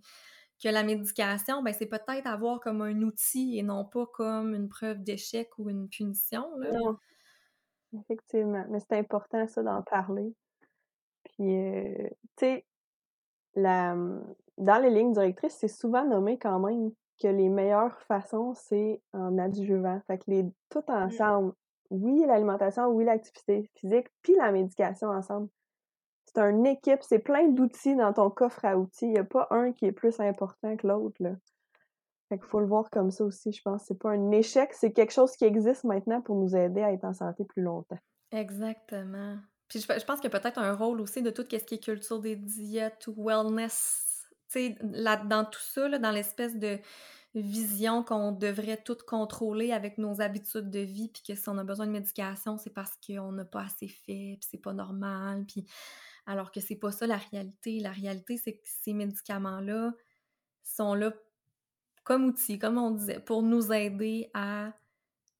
que 0.61 0.67
la 0.67 0.83
médication, 0.83 1.63
ben 1.63 1.73
c'est 1.73 1.85
peut-être 1.85 2.27
avoir 2.27 2.59
comme 2.59 2.81
un 2.81 3.01
outil 3.01 3.57
et 3.57 3.63
non 3.63 3.85
pas 3.85 4.05
comme 4.07 4.53
une 4.53 4.67
preuve 4.67 5.01
d'échec 5.03 5.49
ou 5.57 5.69
une 5.69 5.87
punition. 5.87 6.45
Non. 6.57 6.97
Effectivement, 7.97 8.65
mais 8.69 8.79
c'est 8.81 8.97
important 8.97 9.47
ça 9.47 9.63
d'en 9.63 9.81
parler. 9.83 10.33
Puis, 11.39 11.55
euh, 11.55 12.09
tu 12.35 12.45
sais, 12.45 12.65
la, 13.55 13.95
mmh, 13.95 14.35
dans 14.57 14.81
les 14.81 14.89
lignes 14.89 15.13
directrices, 15.13 15.55
c'est 15.55 15.69
souvent 15.69 16.05
nommé 16.05 16.37
quand 16.37 16.59
même 16.59 16.91
que 17.21 17.27
les 17.27 17.47
meilleures 17.47 17.99
façons, 18.01 18.53
c'est 18.55 19.01
en 19.13 19.37
adjuvant. 19.37 20.01
Fait 20.07 20.17
que 20.17 20.25
les 20.27 20.45
tout 20.69 20.83
mmh. 20.87 20.91
ensemble, 20.91 21.53
oui, 21.91 22.25
l'alimentation, 22.27 22.87
oui, 22.87 23.05
l'activité 23.05 23.69
physique, 23.75 24.07
puis 24.21 24.35
la 24.35 24.51
médication 24.51 25.07
ensemble. 25.07 25.47
C'est 26.25 26.39
une 26.41 26.65
équipe, 26.67 27.01
c'est 27.01 27.19
plein 27.19 27.47
d'outils 27.47 27.95
dans 27.95 28.13
ton 28.13 28.29
coffre 28.29 28.63
à 28.63 28.77
outils. 28.77 29.05
Il 29.05 29.13
n'y 29.13 29.19
a 29.19 29.23
pas 29.23 29.47
un 29.49 29.71
qui 29.71 29.85
est 29.85 29.91
plus 29.91 30.19
important 30.19 30.75
que 30.75 30.85
l'autre, 30.85 31.15
là. 31.19 31.31
Fait 32.27 32.37
qu'il 32.37 32.47
faut 32.47 32.59
le 32.59 32.67
voir 32.67 32.91
comme 32.91 33.09
ça 33.09 33.23
aussi, 33.23 33.51
je 33.51 33.61
pense. 33.63 33.85
C'est 33.85 33.97
pas 33.97 34.11
un 34.11 34.29
échec, 34.29 34.71
c'est 34.73 34.91
quelque 34.91 35.13
chose 35.13 35.35
qui 35.35 35.45
existe 35.45 35.85
maintenant 35.85 36.21
pour 36.21 36.35
nous 36.35 36.55
aider 36.55 36.83
à 36.83 36.91
être 36.91 37.05
en 37.05 37.13
santé 37.13 37.43
plus 37.45 37.63
longtemps. 37.63 37.97
Exactement. 38.31 39.37
Puis 39.69 39.79
je, 39.79 39.85
pense 39.85 40.19
qu'il 40.19 40.31
y 40.31 40.35
a 40.35 40.39
peut-être 40.39 40.57
un 40.57 40.73
rôle 40.73 40.99
aussi 40.99 41.21
de 41.21 41.29
tout 41.29 41.43
ce 41.43 41.55
qui 41.57 41.75
est 41.75 41.83
culture 41.83 42.19
des 42.19 42.35
diètes 42.35 43.05
ou 43.07 43.15
wellness, 43.23 44.27
tu 44.51 44.75
sais, 44.75 44.77
dans 44.81 45.45
tout 45.45 45.61
ça, 45.61 45.87
là, 45.87 45.99
dans 45.99 46.11
l'espèce 46.11 46.57
de 46.57 46.79
vision 47.35 48.03
qu'on 48.03 48.31
devrait 48.31 48.81
tout 48.83 48.97
contrôler 49.05 49.71
avec 49.71 49.99
nos 49.99 50.19
habitudes 50.21 50.71
de 50.71 50.79
vie, 50.79 51.09
puis 51.09 51.21
que 51.21 51.35
si 51.35 51.47
on 51.47 51.57
a 51.59 51.63
besoin 51.63 51.85
de 51.85 51.91
médication, 51.91 52.57
c'est 52.57 52.73
parce 52.73 52.97
qu'on 53.05 53.31
n'a 53.31 53.45
pas 53.45 53.65
assez 53.65 53.87
fait, 53.87 54.37
puis 54.39 54.47
c'est 54.49 54.57
pas 54.57 54.73
normal, 54.73 55.45
puis 55.47 55.67
alors 56.25 56.51
que 56.51 56.59
c'est 56.59 56.75
pas 56.75 56.91
ça 56.91 57.05
la 57.05 57.17
réalité. 57.17 57.79
La 57.79 57.91
réalité, 57.91 58.37
c'est 58.37 58.53
que 58.53 58.63
ces 58.63 58.93
médicaments-là 58.93 59.93
sont 60.63 60.95
là 60.95 61.13
comme 62.03 62.25
outils, 62.25 62.57
comme 62.57 62.79
on 62.79 62.91
disait, 62.91 63.19
pour 63.19 63.43
nous 63.43 63.71
aider 63.71 64.31
à 64.33 64.73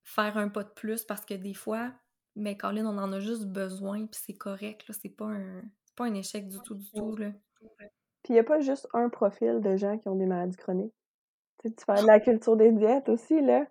faire 0.04 0.38
un 0.38 0.50
pas 0.50 0.64
de 0.64 0.70
plus 0.70 1.04
parce 1.04 1.26
que 1.26 1.34
des 1.34 1.54
fois, 1.56 1.92
mais 2.40 2.58
Colin, 2.58 2.86
on 2.86 2.98
en 2.98 3.12
a 3.12 3.20
juste 3.20 3.46
besoin, 3.46 4.06
puis 4.06 4.22
c'est 4.24 4.34
correct, 4.34 4.88
là, 4.88 4.96
c'est 5.00 5.10
pas 5.10 5.26
un, 5.26 5.62
pas 5.96 6.06
un 6.06 6.14
échec 6.14 6.48
du 6.48 6.58
tout, 6.60 6.76
du 6.76 6.90
tout, 6.92 7.16
là. 7.16 7.32
Puis 8.24 8.30
il 8.30 8.34
n'y 8.34 8.40
a 8.40 8.44
pas 8.44 8.60
juste 8.60 8.88
un 8.94 9.10
profil 9.10 9.62
de 9.62 9.76
gens 9.76 9.98
qui 9.98 10.08
ont 10.08 10.16
des 10.16 10.26
maladies 10.26 10.58
chroniques. 10.58 10.94
Tu, 11.60 11.70
sais, 11.70 11.76
tu 11.76 11.86
parles 11.86 12.02
de 12.02 12.08
la 12.08 12.20
culture 12.20 12.56
des 12.56 12.72
diètes 12.72 13.10
aussi, 13.10 13.42
là. 13.42 13.66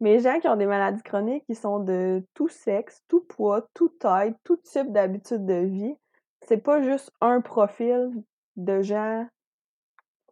Mais 0.00 0.14
les 0.14 0.20
gens 0.20 0.40
qui 0.40 0.48
ont 0.48 0.56
des 0.56 0.66
maladies 0.66 1.02
chroniques, 1.02 1.44
ils 1.48 1.56
sont 1.56 1.78
de 1.78 2.26
tout 2.34 2.48
sexe, 2.48 3.02
tout 3.08 3.20
poids, 3.20 3.68
toute 3.74 3.98
taille, 3.98 4.34
tout 4.42 4.56
type 4.56 4.90
d'habitude 4.90 5.46
de 5.46 5.64
vie. 5.64 5.94
C'est 6.40 6.58
pas 6.58 6.82
juste 6.82 7.12
un 7.20 7.40
profil 7.40 8.10
de 8.56 8.82
gens, 8.82 9.26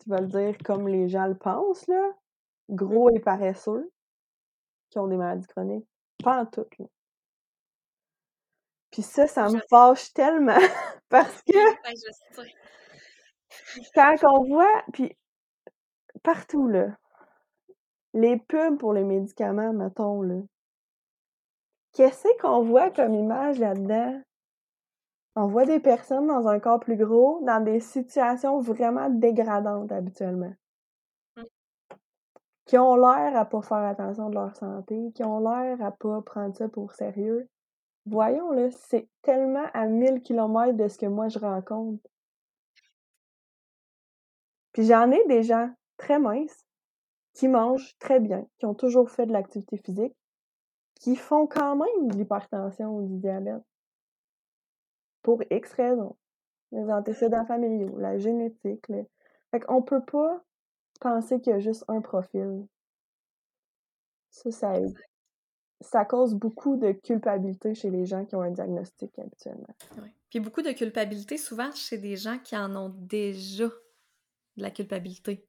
tu 0.03 0.11
vas 0.11 0.21
le 0.21 0.27
dire 0.27 0.59
comme 0.65 0.89
les 0.89 1.09
gens 1.09 1.27
le 1.27 1.37
pensent, 1.37 1.87
là, 1.87 2.11
gros 2.69 3.11
et 3.11 3.21
paresseux, 3.21 3.91
qui 4.91 4.99
ont 4.99 5.07
des 5.07 5.17
maladies 5.17 5.47
chroniques. 5.47 5.87
Pas 6.23 6.43
en 6.43 6.47
tout, 6.47 6.67
là. 6.79 6.87
Puis 8.91 9.03
ça, 9.03 9.27
ça 9.27 9.49
me 9.49 9.61
fâche 9.71 10.13
tellement 10.13 10.59
parce 11.09 11.43
que 11.43 11.53
quand 13.95 14.17
on 14.25 14.45
voit, 14.45 14.83
puis 14.93 15.17
partout, 16.23 16.69
là, 16.69 16.97
les 18.15 18.37
pubs 18.37 18.79
pour 18.79 18.93
les 18.93 19.05
médicaments, 19.05 19.73
mettons, 19.73 20.23
là, 20.23 20.41
qu'est-ce 21.93 22.29
qu'on 22.41 22.63
voit 22.63 22.91
comme 22.91 23.15
image 23.15 23.59
là-dedans? 23.59 24.21
On 25.37 25.47
voit 25.47 25.65
des 25.65 25.79
personnes 25.81 26.27
dans 26.27 26.49
un 26.49 26.59
corps 26.59 26.81
plus 26.81 26.97
gros, 26.97 27.41
dans 27.45 27.63
des 27.63 27.79
situations 27.79 28.61
vraiment 28.61 29.09
dégradantes 29.09 29.93
habituellement. 29.93 30.53
Mmh. 31.37 31.43
Qui 32.67 32.79
ont 32.79 32.97
l'air 32.97 33.37
à 33.37 33.45
pas 33.45 33.63
faire 33.63 33.79
attention 33.79 34.29
de 34.29 34.35
leur 34.35 34.57
santé, 34.57 35.13
qui 35.15 35.23
ont 35.23 35.39
l'air 35.39 35.81
à 35.83 35.93
pas 35.93 36.21
prendre 36.23 36.57
ça 36.57 36.69
pour 36.69 36.93
sérieux. 36.93 37.49
Voyons, 38.07 38.51
là, 38.53 38.71
c'est 38.71 39.09
tellement 39.23 39.67
à 39.75 39.87
1000 39.87 40.23
kilomètres 40.23 40.77
de 40.77 40.89
ce 40.89 40.99
que 40.99 41.07
moi 41.07 41.29
je 41.29 41.39
rencontre. 41.39 42.03
Puis 44.73 44.85
j'en 44.85 45.11
ai 45.11 45.25
des 45.27 45.43
gens 45.43 45.71
très 45.97 46.19
minces, 46.19 46.65
qui 47.35 47.49
mangent 47.49 47.97
très 47.99 48.21
bien, 48.21 48.47
qui 48.59 48.67
ont 48.67 48.75
toujours 48.75 49.11
fait 49.11 49.27
de 49.27 49.33
l'activité 49.33 49.77
physique, 49.77 50.17
qui 50.95 51.17
font 51.17 51.47
quand 51.47 51.77
même 51.77 52.09
de 52.09 52.17
l'hypertension 52.17 52.97
ou 52.97 53.07
du 53.07 53.19
diabète. 53.19 53.63
Pour 55.23 55.43
X 55.51 55.73
raisons. 55.75 56.17
Les 56.73 56.91
antécédents 56.91 57.45
familiaux, 57.45 57.99
la 57.99 58.17
génétique. 58.17 58.87
Fait 59.51 59.61
qu'on 59.61 59.83
peut 59.83 60.05
pas 60.05 60.43
penser 61.01 61.41
qu'il 61.41 61.53
y 61.53 61.57
a 61.57 61.59
juste 61.59 61.85
un 61.89 62.01
profil. 62.01 62.67
Ça, 64.31 64.51
ça 64.51 64.77
aide 64.77 64.97
ça 65.81 66.05
cause 66.05 66.35
beaucoup 66.35 66.77
de 66.77 66.93
culpabilité 66.93 67.75
chez 67.75 67.91
les 67.91 68.07
gens 68.07 68.25
qui 68.25 68.37
ont 68.37 68.43
un 68.43 68.51
diagnostic 68.51 69.19
habituellement. 69.19 69.75
Oui. 70.03 70.09
Puis 70.29 70.41
beaucoup 70.41 70.63
de 70.63 70.73
culpabilité 70.73 71.37
souvent 71.37 71.73
chez 71.73 71.99
des 71.99 72.17
gens 72.17 72.39
qui 72.39 72.57
en 72.57 72.77
ont 72.77 72.95
déjà 72.97 73.67
de 73.67 74.63
la 74.63 74.71
culpabilité. 74.71 75.47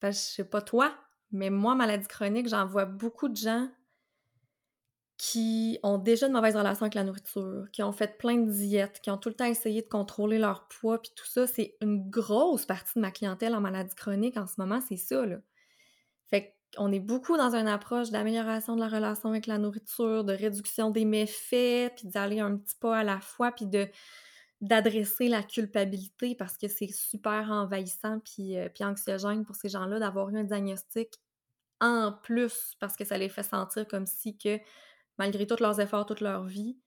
Parce 0.00 0.18
que 0.18 0.30
je 0.30 0.34
sais 0.36 0.44
pas 0.44 0.62
toi, 0.62 0.94
mais 1.30 1.50
moi, 1.50 1.74
maladie 1.74 2.08
chronique, 2.08 2.48
j'en 2.48 2.66
vois 2.66 2.86
beaucoup 2.86 3.28
de 3.28 3.36
gens 3.36 3.68
qui 5.18 5.78
ont 5.82 5.98
déjà 5.98 6.28
de 6.28 6.32
mauvaises 6.32 6.56
relations 6.56 6.84
avec 6.84 6.94
la 6.94 7.04
nourriture, 7.04 7.66
qui 7.72 7.82
ont 7.82 7.92
fait 7.92 8.16
plein 8.16 8.38
de 8.38 8.50
diètes, 8.50 9.00
qui 9.02 9.10
ont 9.10 9.18
tout 9.18 9.28
le 9.28 9.34
temps 9.34 9.44
essayé 9.44 9.82
de 9.82 9.86
contrôler 9.86 10.38
leur 10.38 10.66
poids, 10.68 11.00
puis 11.00 11.12
tout 11.14 11.26
ça, 11.26 11.46
c'est 11.46 11.76
une 11.82 12.08
grosse 12.08 12.64
partie 12.64 12.92
de 12.96 13.02
ma 13.02 13.10
clientèle 13.10 13.54
en 13.54 13.60
maladie 13.60 13.94
chronique 13.94 14.38
en 14.38 14.46
ce 14.46 14.54
moment, 14.56 14.80
c'est 14.80 14.96
ça, 14.96 15.26
là. 15.26 15.36
On 16.78 16.92
est 16.92 17.00
beaucoup 17.00 17.36
dans 17.36 17.54
une 17.54 17.66
approche 17.66 18.10
d'amélioration 18.10 18.76
de 18.76 18.80
la 18.80 18.88
relation 18.88 19.30
avec 19.30 19.46
la 19.46 19.58
nourriture, 19.58 20.24
de 20.24 20.32
réduction 20.32 20.90
des 20.90 21.04
méfaits, 21.04 21.92
puis 21.96 22.08
d'aller 22.08 22.40
un 22.40 22.56
petit 22.56 22.76
pas 22.76 22.98
à 22.98 23.04
la 23.04 23.20
fois, 23.20 23.52
puis 23.52 23.66
de 23.66 23.88
d'adresser 24.60 25.28
la 25.28 25.42
culpabilité 25.42 26.34
parce 26.34 26.58
que 26.58 26.68
c'est 26.68 26.92
super 26.92 27.50
envahissant 27.50 28.20
puis, 28.20 28.58
euh, 28.58 28.68
puis 28.68 28.84
anxiogène 28.84 29.44
pour 29.44 29.56
ces 29.56 29.70
gens-là 29.70 29.98
d'avoir 29.98 30.28
eu 30.30 30.38
un 30.38 30.44
diagnostic 30.44 31.18
en 31.80 32.12
plus 32.12 32.74
parce 32.78 32.94
que 32.96 33.04
ça 33.04 33.16
les 33.16 33.30
fait 33.30 33.42
sentir 33.42 33.88
comme 33.88 34.06
si 34.06 34.36
que 34.36 34.58
malgré 35.18 35.46
tous 35.46 35.60
leurs 35.60 35.80
efforts 35.80 36.04
toute 36.04 36.20
leur 36.20 36.44
vie, 36.44 36.78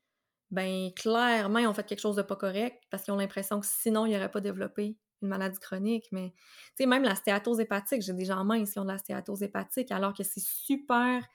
ben 0.52 0.92
clairement 0.96 1.60
ils 1.60 1.68
ont 1.68 1.74
fait 1.74 1.84
quelque 1.84 2.00
chose 2.00 2.16
de 2.16 2.22
pas 2.22 2.36
correct 2.36 2.80
parce 2.92 3.04
qu'ils 3.04 3.14
ont 3.14 3.18
l'impression 3.18 3.60
que 3.60 3.66
sinon 3.66 4.06
ils 4.06 4.14
n'auraient 4.14 4.30
pas 4.30 4.42
développé 4.42 4.98
maladie 5.28 5.60
chronique, 5.60 6.08
mais 6.12 6.32
tu 6.32 6.84
sais, 6.84 6.86
même 6.86 7.04
la 7.04 7.16
stéatose 7.16 7.60
hépatique, 7.60 8.02
j'ai 8.02 8.14
des 8.14 8.26
gens 8.26 8.44
minces 8.44 8.72
qui 8.74 8.80
ont 8.80 8.84
de 8.84 8.92
la 8.92 8.98
stéatose 8.98 9.44
hépatique, 9.44 9.92
alors 9.92 10.14
que 10.14 10.24
c'est 10.24 10.44
super. 10.44 11.28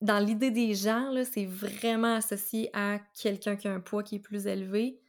Dans 0.00 0.18
l'idée 0.18 0.50
des 0.50 0.74
gens, 0.74 1.12
c'est 1.24 1.46
vraiment 1.46 2.16
associé 2.16 2.70
à 2.72 2.98
quelqu'un 3.14 3.56
qui 3.56 3.68
a 3.68 3.72
un 3.72 3.80
poids 3.80 4.02
qui 4.02 4.16
est 4.16 4.20
plus 4.20 4.46
élevé, 4.46 5.00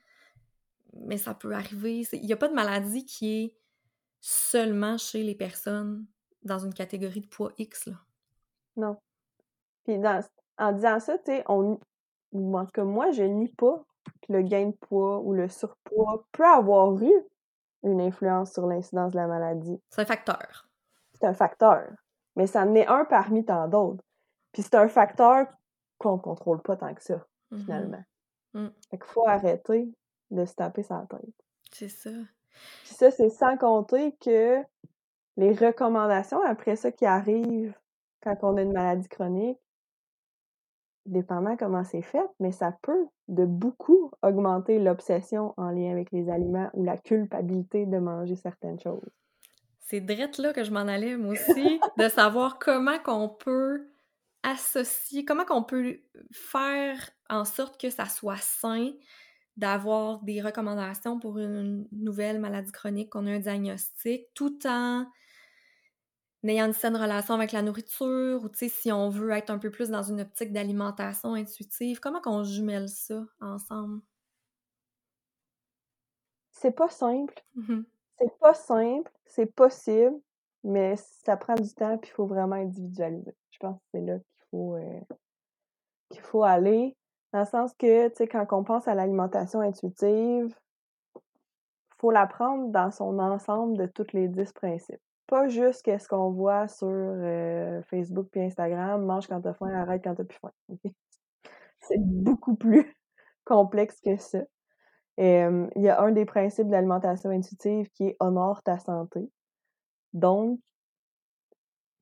mais 0.93 1.17
ça 1.17 1.33
peut 1.33 1.53
arriver. 1.53 2.07
Il 2.13 2.25
n'y 2.25 2.33
a 2.33 2.37
pas 2.37 2.47
de 2.47 2.53
maladie 2.53 3.05
qui 3.05 3.43
est 3.43 3.57
seulement 4.21 4.97
chez 4.97 5.23
les 5.23 5.35
personnes 5.35 6.05
dans 6.43 6.59
une 6.59 6.73
catégorie 6.73 7.21
de 7.21 7.27
poids 7.27 7.51
X. 7.57 7.87
Là. 7.87 7.95
Non. 8.77 8.97
Puis 9.83 9.97
en 10.57 10.71
disant 10.71 10.99
ça, 10.99 11.17
tu 11.17 11.25
sais, 11.25 11.43
on, 11.47 11.79
en 12.33 12.65
tout 12.65 12.71
cas, 12.71 12.83
moi, 12.83 13.11
je 13.11 13.23
nie 13.23 13.49
pas 13.49 13.85
que 14.21 14.33
le 14.33 14.41
gain 14.41 14.67
de 14.67 14.75
poids 14.75 15.19
ou 15.19 15.33
le 15.33 15.49
surpoids 15.49 16.25
peut 16.31 16.45
avoir 16.45 16.97
eu 17.01 17.13
une 17.85 18.01
influence 18.01 18.53
sur 18.53 18.67
l'incidence 18.67 19.13
de 19.13 19.17
la 19.17 19.27
maladie. 19.27 19.81
C'est 19.89 20.01
un 20.01 20.05
facteur. 20.05 20.67
C'est 21.13 21.25
un 21.25 21.33
facteur. 21.33 21.87
Mais 22.35 22.47
ça 22.47 22.63
en 22.63 22.75
est 22.75 22.87
un 22.87 23.05
parmi 23.05 23.45
tant 23.45 23.67
d'autres. 23.67 24.03
Puis 24.51 24.63
c'est 24.63 24.75
un 24.75 24.87
facteur 24.87 25.47
qu'on 25.97 26.17
contrôle 26.17 26.61
pas 26.61 26.75
tant 26.75 26.93
que 26.93 27.03
ça, 27.03 27.25
mm-hmm. 27.51 27.63
finalement. 27.63 28.03
Mm. 28.53 28.67
Fait 28.89 28.97
qu'il 28.97 29.07
faut 29.07 29.27
arrêter 29.27 29.93
de 30.31 30.45
se 30.45 30.55
taper 30.55 30.83
sa 30.83 31.05
tête. 31.09 31.35
C'est 31.71 31.89
ça. 31.89 32.09
Puis 32.83 32.93
ça, 32.95 33.11
c'est 33.11 33.29
sans 33.29 33.57
compter 33.57 34.15
que 34.17 34.61
les 35.37 35.53
recommandations 35.53 36.41
après 36.43 36.75
ça 36.75 36.91
qui 36.91 37.05
arrivent 37.05 37.77
quand 38.21 38.35
on 38.43 38.57
a 38.57 38.61
une 38.61 38.73
maladie 38.73 39.07
chronique, 39.07 39.59
dépendant 41.05 41.55
comment 41.57 41.83
c'est 41.83 42.01
fait, 42.01 42.25
mais 42.39 42.51
ça 42.51 42.75
peut 42.81 43.05
de 43.27 43.45
beaucoup 43.45 44.11
augmenter 44.21 44.79
l'obsession 44.79 45.53
en 45.57 45.69
lien 45.69 45.91
avec 45.91 46.11
les 46.11 46.29
aliments 46.29 46.69
ou 46.73 46.83
la 46.83 46.97
culpabilité 46.97 47.85
de 47.85 47.97
manger 47.97 48.35
certaines 48.35 48.79
choses. 48.79 49.09
C'est 49.79 50.01
drette 50.01 50.37
là 50.39 50.51
que 50.51 50.63
je 50.63 50.71
m'en 50.71 50.79
allais, 50.79 51.15
moi 51.15 51.33
aussi, 51.33 51.79
de 51.97 52.09
savoir 52.09 52.57
comment 52.57 52.97
qu'on 52.99 53.29
peut 53.29 53.87
associer, 54.43 55.25
comment 55.25 55.45
qu'on 55.45 55.63
peut 55.63 55.99
faire 56.31 57.09
en 57.29 57.45
sorte 57.45 57.79
que 57.79 57.89
ça 57.89 58.05
soit 58.05 58.41
sain 58.41 58.91
d'avoir 59.57 60.21
des 60.23 60.41
recommandations 60.41 61.19
pour 61.19 61.39
une 61.39 61.87
nouvelle 61.91 62.39
maladie 62.39 62.71
chronique, 62.71 63.11
qu'on 63.11 63.27
a 63.27 63.31
un 63.31 63.39
diagnostic, 63.39 64.25
tout 64.33 64.67
en 64.67 65.05
ayant 66.49 66.65
une 66.65 66.73
saine 66.73 66.95
relation 66.95 67.33
avec 67.33 67.51
la 67.51 67.61
nourriture 67.61 68.43
ou 68.43 68.49
si 68.53 68.91
on 68.91 69.09
veut 69.09 69.31
être 69.31 69.49
un 69.49 69.57
peu 69.57 69.71
plus 69.71 69.89
dans 69.89 70.03
une 70.03 70.21
optique 70.21 70.51
d'alimentation 70.51 71.33
intuitive, 71.33 71.99
comment 71.99 72.21
qu'on 72.21 72.43
jumelle 72.43 72.89
ça 72.89 73.25
ensemble? 73.41 74.01
C'est 76.51 76.75
pas 76.75 76.89
simple. 76.89 77.43
Mmh 77.55 77.81
c'est 78.17 78.39
pas 78.39 78.53
simple, 78.53 79.11
c'est 79.25 79.45
possible, 79.45 80.15
mais 80.63 80.95
ça 80.95 81.35
prend 81.35 81.55
du 81.55 81.73
temps 81.73 81.97
puis 81.97 82.09
il 82.11 82.13
faut 82.13 82.27
vraiment 82.27 82.55
individualiser. 82.55 83.35
Je 83.51 83.57
pense 83.59 83.77
que 83.77 83.83
c'est 83.91 84.01
là 84.01 84.17
qu'il 84.19 84.45
faut 84.51 84.75
euh, 84.75 85.01
qu'il 86.09 86.21
faut 86.21 86.43
aller. 86.43 86.95
Dans 87.33 87.39
le 87.41 87.45
sens 87.45 87.73
que, 87.77 88.07
tu 88.07 88.15
sais, 88.15 88.27
quand 88.27 88.45
on 88.51 88.63
pense 88.63 88.87
à 88.87 88.95
l'alimentation 88.95 89.59
intuitive, 89.59 90.55
faut 91.97 92.11
la 92.11 92.27
prendre 92.27 92.71
dans 92.71 92.91
son 92.91 93.19
ensemble 93.19 93.77
de 93.77 93.85
tous 93.87 94.13
les 94.13 94.27
dix 94.27 94.53
principes 94.53 95.01
pas 95.27 95.47
juste 95.47 95.81
qu'est-ce 95.83 96.07
qu'on 96.07 96.31
voit 96.31 96.67
sur 96.67 96.87
euh, 96.89 97.81
Facebook 97.83 98.27
puis 98.31 98.41
Instagram, 98.41 99.03
mange 99.03 99.27
quand 99.27 99.41
t'as 99.41 99.53
faim, 99.53 99.73
arrête 99.73 100.03
quand 100.03 100.15
t'as 100.15 100.23
plus 100.23 100.39
faim. 100.39 100.51
C'est 101.79 101.99
beaucoup 101.99 102.55
plus 102.55 102.95
complexe 103.45 103.99
que 104.01 104.17
ça. 104.17 104.39
Il 105.17 105.69
y 105.77 105.89
a 105.89 106.01
un 106.01 106.11
des 106.11 106.25
principes 106.25 106.67
de 106.67 106.71
l'alimentation 106.71 107.29
intuitive 107.29 107.89
qui 107.91 108.07
est 108.07 108.17
honore 108.19 108.61
ta 108.63 108.79
santé. 108.79 109.29
Donc, 110.13 110.59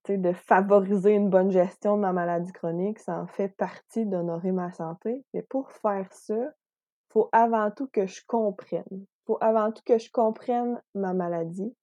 de 0.09 0.33
favoriser 0.33 1.13
une 1.13 1.29
bonne 1.29 1.51
gestion 1.51 1.95
de 1.95 2.01
ma 2.01 2.11
maladie 2.11 2.51
chronique, 2.51 2.99
ça 2.99 3.21
en 3.21 3.27
fait 3.27 3.49
partie 3.49 4.05
d'honorer 4.05 4.51
ma 4.51 4.71
santé. 4.71 5.23
Mais 5.33 5.41
pour 5.43 5.71
faire 5.71 6.11
ça, 6.11 6.51
faut 7.09 7.29
avant 7.31 7.71
tout 7.71 7.87
que 7.87 8.05
je 8.05 8.21
comprenne. 8.27 9.05
Faut 9.25 9.37
avant 9.39 9.71
tout 9.71 9.83
que 9.85 9.97
je 9.97 10.11
comprenne 10.11 10.81
ma 10.93 11.13
maladie, 11.13 11.73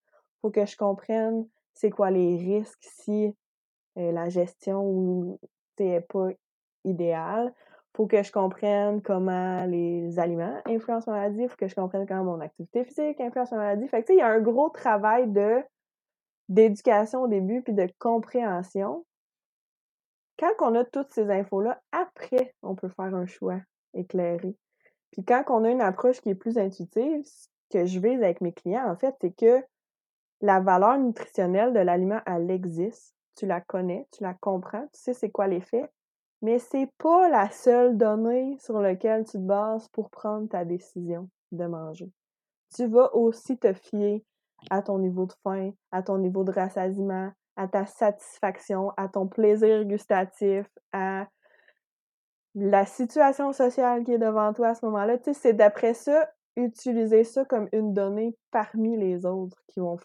faut 0.42 0.50
que 0.50 0.66
je 0.66 0.76
comprenne 0.76 1.46
c'est 1.74 1.90
quoi 1.90 2.10
les 2.10 2.36
risques 2.36 2.82
si 2.82 3.34
la 3.96 4.28
gestion 4.28 4.82
ou 4.82 5.38
n'est 5.78 6.00
pas 6.00 6.28
idéale. 6.84 7.52
faut 7.94 8.06
que 8.06 8.22
je 8.22 8.30
comprenne 8.32 9.02
comment 9.02 9.64
les 9.66 10.18
aliments 10.18 10.60
influencent 10.66 11.10
ma 11.10 11.18
maladie, 11.18 11.48
faut 11.48 11.56
que 11.56 11.68
je 11.68 11.74
comprenne 11.74 12.06
comment 12.06 12.36
mon 12.36 12.40
activité 12.40 12.84
physique 12.84 13.20
influence 13.20 13.50
ma 13.50 13.58
maladie. 13.58 13.88
Fait 13.88 14.02
que, 14.02 14.12
il 14.12 14.18
y 14.18 14.22
a 14.22 14.28
un 14.28 14.40
gros 14.40 14.68
travail 14.70 15.28
de 15.28 15.62
d'éducation 16.48 17.22
au 17.22 17.28
début 17.28 17.62
puis 17.62 17.72
de 17.72 17.88
compréhension. 17.98 19.04
Quand 20.38 20.50
on 20.60 20.74
a 20.74 20.84
toutes 20.84 21.12
ces 21.12 21.30
infos-là, 21.30 21.80
après, 21.92 22.54
on 22.62 22.74
peut 22.74 22.88
faire 22.88 23.14
un 23.14 23.26
choix 23.26 23.60
éclairé. 23.94 24.56
Puis 25.12 25.24
quand 25.24 25.44
on 25.48 25.64
a 25.64 25.70
une 25.70 25.82
approche 25.82 26.20
qui 26.20 26.30
est 26.30 26.34
plus 26.34 26.58
intuitive, 26.58 27.22
ce 27.24 27.48
que 27.70 27.86
je 27.86 28.00
vise 28.00 28.22
avec 28.22 28.40
mes 28.40 28.52
clients, 28.52 28.88
en 28.88 28.96
fait, 28.96 29.14
c'est 29.20 29.36
que 29.36 29.62
la 30.40 30.60
valeur 30.60 30.98
nutritionnelle 30.98 31.72
de 31.72 31.80
l'aliment, 31.80 32.20
elle 32.26 32.50
existe. 32.50 33.14
Tu 33.36 33.46
la 33.46 33.60
connais, 33.60 34.06
tu 34.12 34.22
la 34.22 34.34
comprends, 34.34 34.86
tu 34.92 35.00
sais 35.00 35.14
c'est 35.14 35.30
quoi 35.30 35.46
l'effet, 35.46 35.90
mais 36.42 36.58
c'est 36.58 36.90
pas 36.98 37.28
la 37.28 37.50
seule 37.50 37.96
donnée 37.96 38.56
sur 38.60 38.80
laquelle 38.80 39.24
tu 39.24 39.32
te 39.32 39.38
bases 39.38 39.88
pour 39.88 40.10
prendre 40.10 40.48
ta 40.48 40.64
décision 40.64 41.28
de 41.52 41.64
manger. 41.66 42.10
Tu 42.74 42.86
vas 42.86 43.14
aussi 43.14 43.58
te 43.58 43.72
fier 43.72 44.24
à 44.70 44.82
ton 44.82 44.98
niveau 44.98 45.26
de 45.26 45.32
faim, 45.42 45.70
à 45.90 46.02
ton 46.02 46.18
niveau 46.18 46.44
de 46.44 46.52
rassasiement, 46.52 47.30
à 47.56 47.68
ta 47.68 47.86
satisfaction, 47.86 48.90
à 48.96 49.08
ton 49.08 49.26
plaisir 49.26 49.84
gustatif, 49.84 50.66
à 50.92 51.26
la 52.54 52.84
situation 52.84 53.52
sociale 53.52 54.04
qui 54.04 54.12
est 54.12 54.18
devant 54.18 54.52
toi 54.52 54.68
à 54.68 54.74
ce 54.74 54.84
moment-là. 54.86 55.18
Tu 55.18 55.24
sais, 55.24 55.34
c'est 55.34 55.52
d'après 55.52 55.94
ça, 55.94 56.30
utiliser 56.56 57.24
ça 57.24 57.44
comme 57.44 57.68
une 57.72 57.94
donnée 57.94 58.36
parmi 58.50 58.96
les 58.96 59.24
autres 59.24 59.62
qui 59.68 59.80
vont 59.80 59.98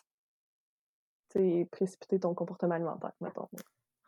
précipiter 1.71 2.19
ton 2.19 2.33
comportement 2.33 2.75
alimentaire, 2.75 3.13
mettons. 3.21 3.47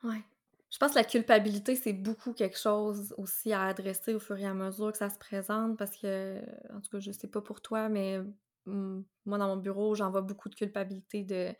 Ouais. 0.03 0.21
Je 0.69 0.77
pense 0.77 0.91
que 0.91 0.97
la 0.97 1.05
culpabilité, 1.05 1.75
c'est 1.75 1.93
beaucoup 1.93 2.33
quelque 2.33 2.57
chose 2.57 3.13
aussi 3.17 3.53
à 3.53 3.63
adresser 3.63 4.13
au 4.13 4.19
fur 4.19 4.37
et 4.37 4.45
à 4.45 4.53
mesure 4.53 4.91
que 4.91 4.97
ça 4.97 5.09
se 5.09 5.17
présente 5.17 5.77
parce 5.77 5.95
que, 5.95 6.39
en 6.73 6.81
tout 6.81 6.89
cas, 6.91 6.99
je 6.99 7.11
sais 7.11 7.27
pas 7.27 7.41
pour 7.41 7.61
toi, 7.61 7.87
mais 7.87 8.19
moi, 8.65 9.37
dans 9.37 9.47
mon 9.47 9.57
bureau, 9.57 9.95
j'en 9.95 10.11
vois 10.11 10.21
beaucoup 10.21 10.49
de 10.49 10.55
culpabilité 10.55 11.23
de 11.23 11.53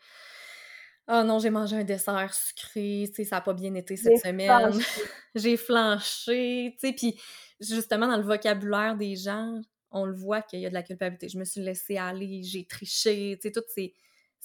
Oh 1.10 1.22
non, 1.24 1.38
j'ai 1.38 1.48
mangé 1.48 1.74
un 1.74 1.84
dessert 1.84 2.34
sucré, 2.34 3.10
ça 3.14 3.36
n'a 3.36 3.40
pas 3.40 3.54
bien 3.54 3.74
été 3.74 3.96
cette 3.96 4.18
semaine. 4.18 4.78
j'ai 5.34 5.56
flanché, 5.56 6.76
tu 6.78 6.86
sais, 6.86 6.92
puis 6.92 7.18
justement, 7.60 8.06
dans 8.06 8.18
le 8.18 8.22
vocabulaire 8.22 8.94
des 8.94 9.16
gens, 9.16 9.58
on 9.90 10.04
le 10.04 10.14
voit 10.14 10.42
qu'il 10.42 10.60
y 10.60 10.66
a 10.66 10.68
de 10.68 10.74
la 10.74 10.82
culpabilité. 10.82 11.30
Je 11.30 11.38
me 11.38 11.44
suis 11.44 11.62
laissée 11.62 11.96
aller, 11.96 12.42
j'ai 12.42 12.66
triché, 12.66 13.38
tu 13.40 13.48
sais, 13.48 13.52
tous 13.52 13.64
ces, 13.68 13.94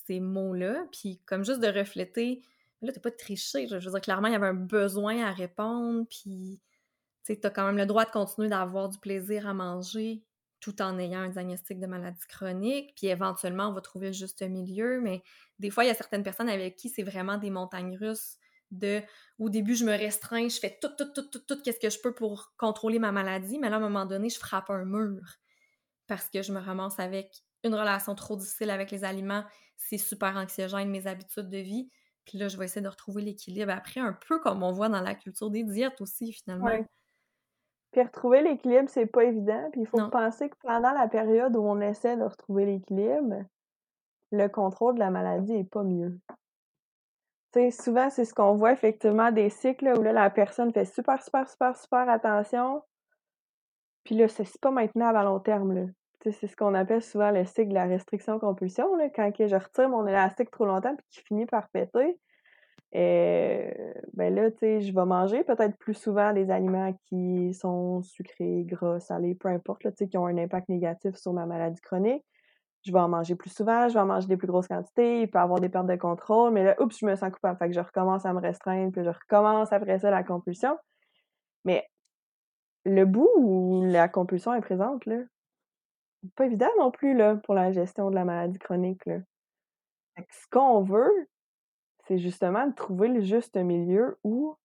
ces 0.06 0.20
mots-là. 0.20 0.86
Puis 0.92 1.22
comme 1.26 1.46
juste 1.46 1.60
de 1.60 1.68
refléter, 1.68 2.42
là, 2.82 2.92
t'as 2.92 3.02
pas 3.02 3.12
triché. 3.12 3.68
Je 3.68 3.76
veux 3.76 3.92
dire, 3.92 4.02
clairement, 4.02 4.28
il 4.28 4.34
y 4.34 4.36
avait 4.36 4.48
un 4.48 4.54
besoin 4.54 5.26
à 5.26 5.32
répondre, 5.32 6.06
puis 6.10 6.62
tu 7.26 7.40
t'as 7.40 7.50
quand 7.50 7.66
même 7.66 7.78
le 7.78 7.86
droit 7.86 8.06
de 8.06 8.12
continuer 8.12 8.50
d'avoir 8.50 8.90
du 8.90 9.00
plaisir 9.00 9.48
à 9.48 9.54
manger 9.54 10.24
tout 10.64 10.82
en 10.82 10.98
ayant 10.98 11.20
un 11.20 11.28
diagnostic 11.28 11.78
de 11.78 11.88
maladie 11.88 12.26
chronique, 12.30 12.94
puis 12.96 13.08
éventuellement, 13.08 13.68
on 13.68 13.74
va 13.74 13.82
trouver 13.82 14.08
le 14.08 14.14
juste 14.14 14.42
milieu, 14.44 15.02
mais 15.02 15.22
des 15.60 15.70
fois, 15.70 15.84
il 15.84 15.88
y 15.88 15.90
a 15.90 15.94
certaines 15.94 16.24
personnes 16.24 16.48
avec 16.48 16.78
qui 16.78 16.88
c'est 16.88 17.04
vraiment 17.04 17.38
des 17.38 17.50
montagnes 17.50 17.98
russes 17.98 18.38
de 18.72 19.02
au 19.40 19.50
début, 19.50 19.76
je 19.76 19.84
me 19.84 19.92
restreins, 19.92 20.48
je 20.48 20.58
fais 20.58 20.80
tout, 20.82 20.88
tout, 20.98 21.12
tout, 21.14 21.30
tout, 21.30 21.40
tout, 21.40 21.62
qu'est-ce 21.62 21.82
que 21.82 21.90
je 21.90 22.00
peux 22.00 22.16
pour 22.16 22.54
contrôler 22.58 22.98
ma 22.98 23.12
maladie, 23.12 23.60
mais 23.60 23.70
là, 23.70 23.76
à 23.76 23.80
un 23.80 23.82
moment 23.82 24.06
donné, 24.06 24.30
je 24.30 24.40
frappe 24.40 24.70
un 24.70 24.86
mur 24.86 25.22
parce 26.08 26.30
que 26.30 26.42
je 26.42 26.54
me 26.54 26.60
ramasse 26.60 26.98
avec 26.98 27.44
une 27.66 27.76
relation 27.76 28.16
trop 28.16 28.38
difficile 28.38 28.70
avec 28.70 28.90
les 28.90 29.04
aliments, 29.04 29.44
c'est 29.78 29.98
super 29.98 30.36
anxiogène, 30.38 30.90
mes 30.90 31.08
habitudes 31.08 31.50
de 31.50 31.58
vie, 31.58 31.90
puis 32.26 32.38
là, 32.38 32.48
je 32.48 32.58
vais 32.58 32.66
essayer 32.66 32.82
de 32.82 32.90
retrouver 32.90 33.22
l'équilibre 33.22 33.72
après, 33.72 34.00
un 34.00 34.18
peu 34.28 34.40
comme 34.40 34.64
on 34.64 34.72
voit 34.72 34.90
dans 34.90 35.02
la 35.02 35.16
culture 35.16 35.50
des 35.50 35.64
diètes 35.64 36.00
aussi, 36.02 36.32
finalement. 36.32 36.70
Puis 37.92 38.02
retrouver 38.02 38.42
l'équilibre, 38.42 38.90
c'est 38.90 39.06
pas 39.06 39.24
évident. 39.24 39.70
Puis 39.72 39.82
il 39.82 39.88
faut 39.88 40.10
penser 40.10 40.50
que 40.50 40.56
pendant 40.64 40.94
la 40.94 41.08
période 41.08 41.56
où 41.56 41.62
on 41.62 41.80
essaie 41.80 42.18
de 42.18 42.24
retrouver 42.24 42.66
l'équilibre, 42.66 43.44
le 44.32 44.48
contrôle 44.48 44.96
de 44.96 45.00
la 45.00 45.12
maladie 45.12 45.54
est 45.54 45.70
pas 45.70 45.84
mieux. 45.84 46.20
Tu 47.54 47.60
sais, 47.60 47.72
souvent, 47.72 48.10
c'est 48.10 48.26
ce 48.26 48.34
qu'on 48.34 48.56
voit 48.56 48.72
effectivement 48.72 49.32
des 49.32 49.52
cycles 49.52 49.94
où 49.96 50.02
là, 50.02 50.12
la 50.12 50.30
personne 50.32 50.74
fait 50.74 50.86
super, 50.86 51.22
super, 51.22 51.48
super, 51.48 51.78
super 51.78 52.10
attention. 52.10 52.82
Puis 54.04 54.16
là, 54.16 54.28
c'est 54.28 54.60
pas 54.60 54.72
maintenant 54.72 55.14
à 55.14 55.24
long 55.24 55.40
terme. 55.40 55.74
Là. 55.74 55.86
C'est 56.32 56.48
ce 56.48 56.56
qu'on 56.56 56.74
appelle 56.74 57.02
souvent 57.02 57.32
le 57.32 57.44
cycle 57.44 57.70
de 57.70 57.74
la 57.74 57.86
restriction-compulsion. 57.86 58.86
Quand 59.14 59.32
je 59.38 59.56
retire 59.56 59.90
mon 59.90 60.08
élastique 60.08 60.52
trop 60.52 60.66
longtemps 60.66 60.96
puis 60.96 61.06
qu'il 61.10 61.24
finit 61.24 61.46
par 61.46 61.68
péter, 61.70 62.18
et 62.96 63.74
ben 64.14 64.34
là, 64.34 64.52
tu 64.52 64.60
sais, 64.60 64.82
je 64.82 64.94
vais 64.94 65.06
manger 65.06 65.44
peut-être 65.44 65.76
plus 65.78 65.96
souvent 65.96 66.32
des 66.32 66.52
aliments 66.52 66.94
qui 67.08 67.54
sont 67.54 68.04
sucrés, 68.04 68.64
gras, 68.66 69.00
salés, 69.00 69.34
peu 69.34 69.50
importe, 69.50 69.84
là, 69.84 69.92
tu 69.92 69.98
sais, 69.98 70.08
qui 70.08 70.18
ont 70.18 70.28
un 70.28 70.38
impact 70.38 70.70
négatif 70.70 71.16
sur 71.16 71.34
ma 71.34 71.48
maladie 71.48 71.82
chronique. 71.82 72.24
Je 72.86 72.92
vais 72.92 73.00
en 73.00 73.10
manger 73.10 73.36
plus 73.36 73.50
souvent, 73.50 73.88
je 73.88 73.96
vais 73.96 74.00
en 74.00 74.06
manger 74.06 74.28
des 74.28 74.38
plus 74.38 74.48
grosses 74.48 74.68
quantités, 74.68 75.22
il 75.22 75.30
peut 75.30 75.40
avoir 75.40 75.60
des 75.60 75.70
pertes 75.70 75.88
de 75.88 75.96
contrôle, 75.96 76.52
mais 76.52 76.64
là, 76.64 76.76
oups, 76.82 76.96
je 77.00 77.06
me 77.06 77.16
sens 77.16 77.32
coupable. 77.32 77.58
Fait 77.58 77.68
que 77.68 77.74
je 77.74 77.80
recommence 77.80 78.26
à 78.26 78.34
me 78.34 78.40
restreindre, 78.40 78.92
puis 78.92 79.04
je 79.04 79.10
recommence 79.10 79.74
après 79.74 80.00
ça 80.00 80.12
la 80.12 80.24
compulsion. 80.24 80.78
Mais 81.66 81.88
le 82.86 83.06
bout 83.06 83.30
où 83.38 83.84
la 83.86 84.08
compulsion 84.08 84.54
est 84.54 84.62
présente, 84.62 85.06
là, 85.08 85.18
pas 86.36 86.46
évident 86.46 86.70
non 86.78 86.92
plus, 86.92 87.16
là, 87.16 87.36
pour 87.38 87.54
la 87.54 87.72
gestion 87.72 88.10
de 88.10 88.16
la 88.16 88.26
maladie 88.26 88.60
chronique, 88.60 89.06
là. 89.06 89.20
Ce 90.30 90.48
qu'on 90.52 90.82
veut, 90.84 91.28
c'est 92.08 92.20
justement 92.20 92.68
de 92.68 92.74
trouver 92.74 93.08
le 93.08 93.22
juste 93.22 93.58
milieu 93.58 94.18
où 94.24 94.56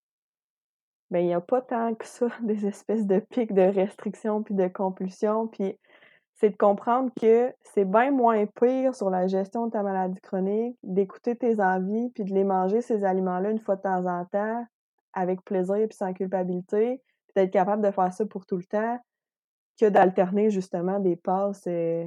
ben, 1.11 1.21
il 1.21 1.27
n'y 1.27 1.35
a 1.35 1.41
pas 1.41 1.63
tant 1.63 1.95
que 1.95 2.07
ça 2.07 2.29
des 2.43 2.67
espèces 2.67 3.07
de 3.07 3.19
pics 3.19 3.55
de 3.55 3.63
restriction 3.63 4.43
puis 4.43 4.55
de 4.55 4.69
compulsion. 4.69 5.49
Puis 5.49 5.79
c'est 6.35 6.51
de 6.51 6.57
comprendre 6.57 7.11
que 7.21 7.53
c'est 7.63 7.85
bien 7.85 8.11
moins 8.11 8.47
pire 8.47 8.95
sur 8.95 9.11
la 9.11 9.27
gestion 9.27 9.67
de 9.67 9.73
ta 9.73 9.83
maladie 9.83 10.21
chronique, 10.21 10.77
d'écouter 10.83 11.35
tes 11.37 11.61
envies 11.61 12.11
puis 12.11 12.25
de 12.25 12.35
les 12.35 12.45
manger, 12.45 12.81
ces 12.81 13.05
aliments-là, 13.05 13.51
une 13.51 13.59
fois 13.59 13.77
de 13.77 13.83
temps 13.83 14.07
en 14.07 14.25
temps, 14.27 14.65
avec 15.15 15.43
plaisir 15.45 15.87
puis 15.89 15.97
sans 15.97 16.13
culpabilité, 16.13 17.03
puis 17.27 17.33
d'être 17.35 17.53
capable 17.53 17.83
de 17.83 17.91
faire 17.91 18.13
ça 18.13 18.25
pour 18.27 18.47
tout 18.47 18.57
le 18.57 18.65
temps, 18.65 18.99
que 19.79 19.89
d'alterner 19.89 20.51
justement 20.51 20.99
des 21.01 21.16
passes 21.16 21.66
euh, 21.66 22.07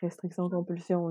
restriction-compulsion. 0.00 1.10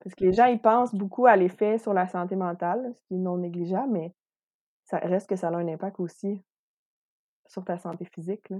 Parce 0.00 0.14
que 0.14 0.24
les 0.24 0.32
gens, 0.32 0.46
ils 0.46 0.60
pensent 0.60 0.94
beaucoup 0.94 1.26
à 1.26 1.36
l'effet 1.36 1.78
sur 1.78 1.94
la 1.94 2.08
santé 2.08 2.34
mentale, 2.34 2.94
ce 2.96 3.04
qui 3.06 3.14
est 3.14 3.18
non 3.18 3.36
négligeable, 3.36 3.92
mais 3.92 4.14
ça 4.84 4.98
reste 4.98 5.28
que 5.28 5.36
ça 5.36 5.48
a 5.48 5.52
un 5.52 5.68
impact 5.68 6.00
aussi 6.00 6.42
sur 7.46 7.64
ta 7.64 7.78
santé 7.78 8.04
physique. 8.06 8.48
Là. 8.50 8.58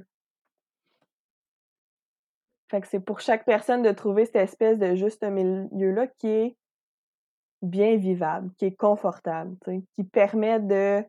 Fait 2.71 2.81
que 2.81 2.87
c'est 2.87 3.01
pour 3.01 3.21
chaque 3.21 3.45
personne 3.45 3.83
de 3.83 3.91
trouver 3.91 4.25
cette 4.25 4.37
espèce 4.37 4.79
de 4.79 4.95
juste 4.95 5.25
milieu-là 5.25 6.07
qui 6.07 6.29
est 6.29 6.57
bien 7.61 7.97
vivable, 7.97 8.51
qui 8.57 8.67
est 8.67 8.77
confortable, 8.77 9.57
qui 9.95 10.05
permet 10.05 10.59
de 10.59 11.05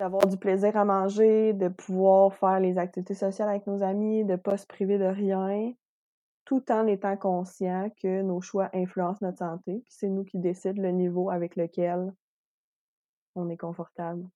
d'avoir 0.00 0.26
du 0.26 0.38
plaisir 0.38 0.76
à 0.78 0.84
manger, 0.86 1.52
de 1.52 1.68
pouvoir 1.68 2.34
faire 2.34 2.58
les 2.58 2.78
activités 2.78 3.14
sociales 3.14 3.50
avec 3.50 3.66
nos 3.66 3.82
amis, 3.82 4.24
de 4.24 4.32
ne 4.32 4.36
pas 4.36 4.56
se 4.56 4.66
priver 4.66 4.96
de 4.98 5.04
rien, 5.04 5.72
tout 6.46 6.72
en 6.72 6.86
étant 6.86 7.16
conscient 7.18 7.90
que 8.02 8.22
nos 8.22 8.40
choix 8.40 8.70
influencent 8.72 9.18
notre 9.20 9.38
santé, 9.38 9.82
puis 9.84 9.92
c'est 9.94 10.08
nous 10.08 10.24
qui 10.24 10.38
décidons 10.38 10.82
le 10.82 10.90
niveau 10.90 11.30
avec 11.30 11.54
lequel 11.54 12.12
on 13.36 13.48
est 13.50 13.58
confortable 13.58 14.26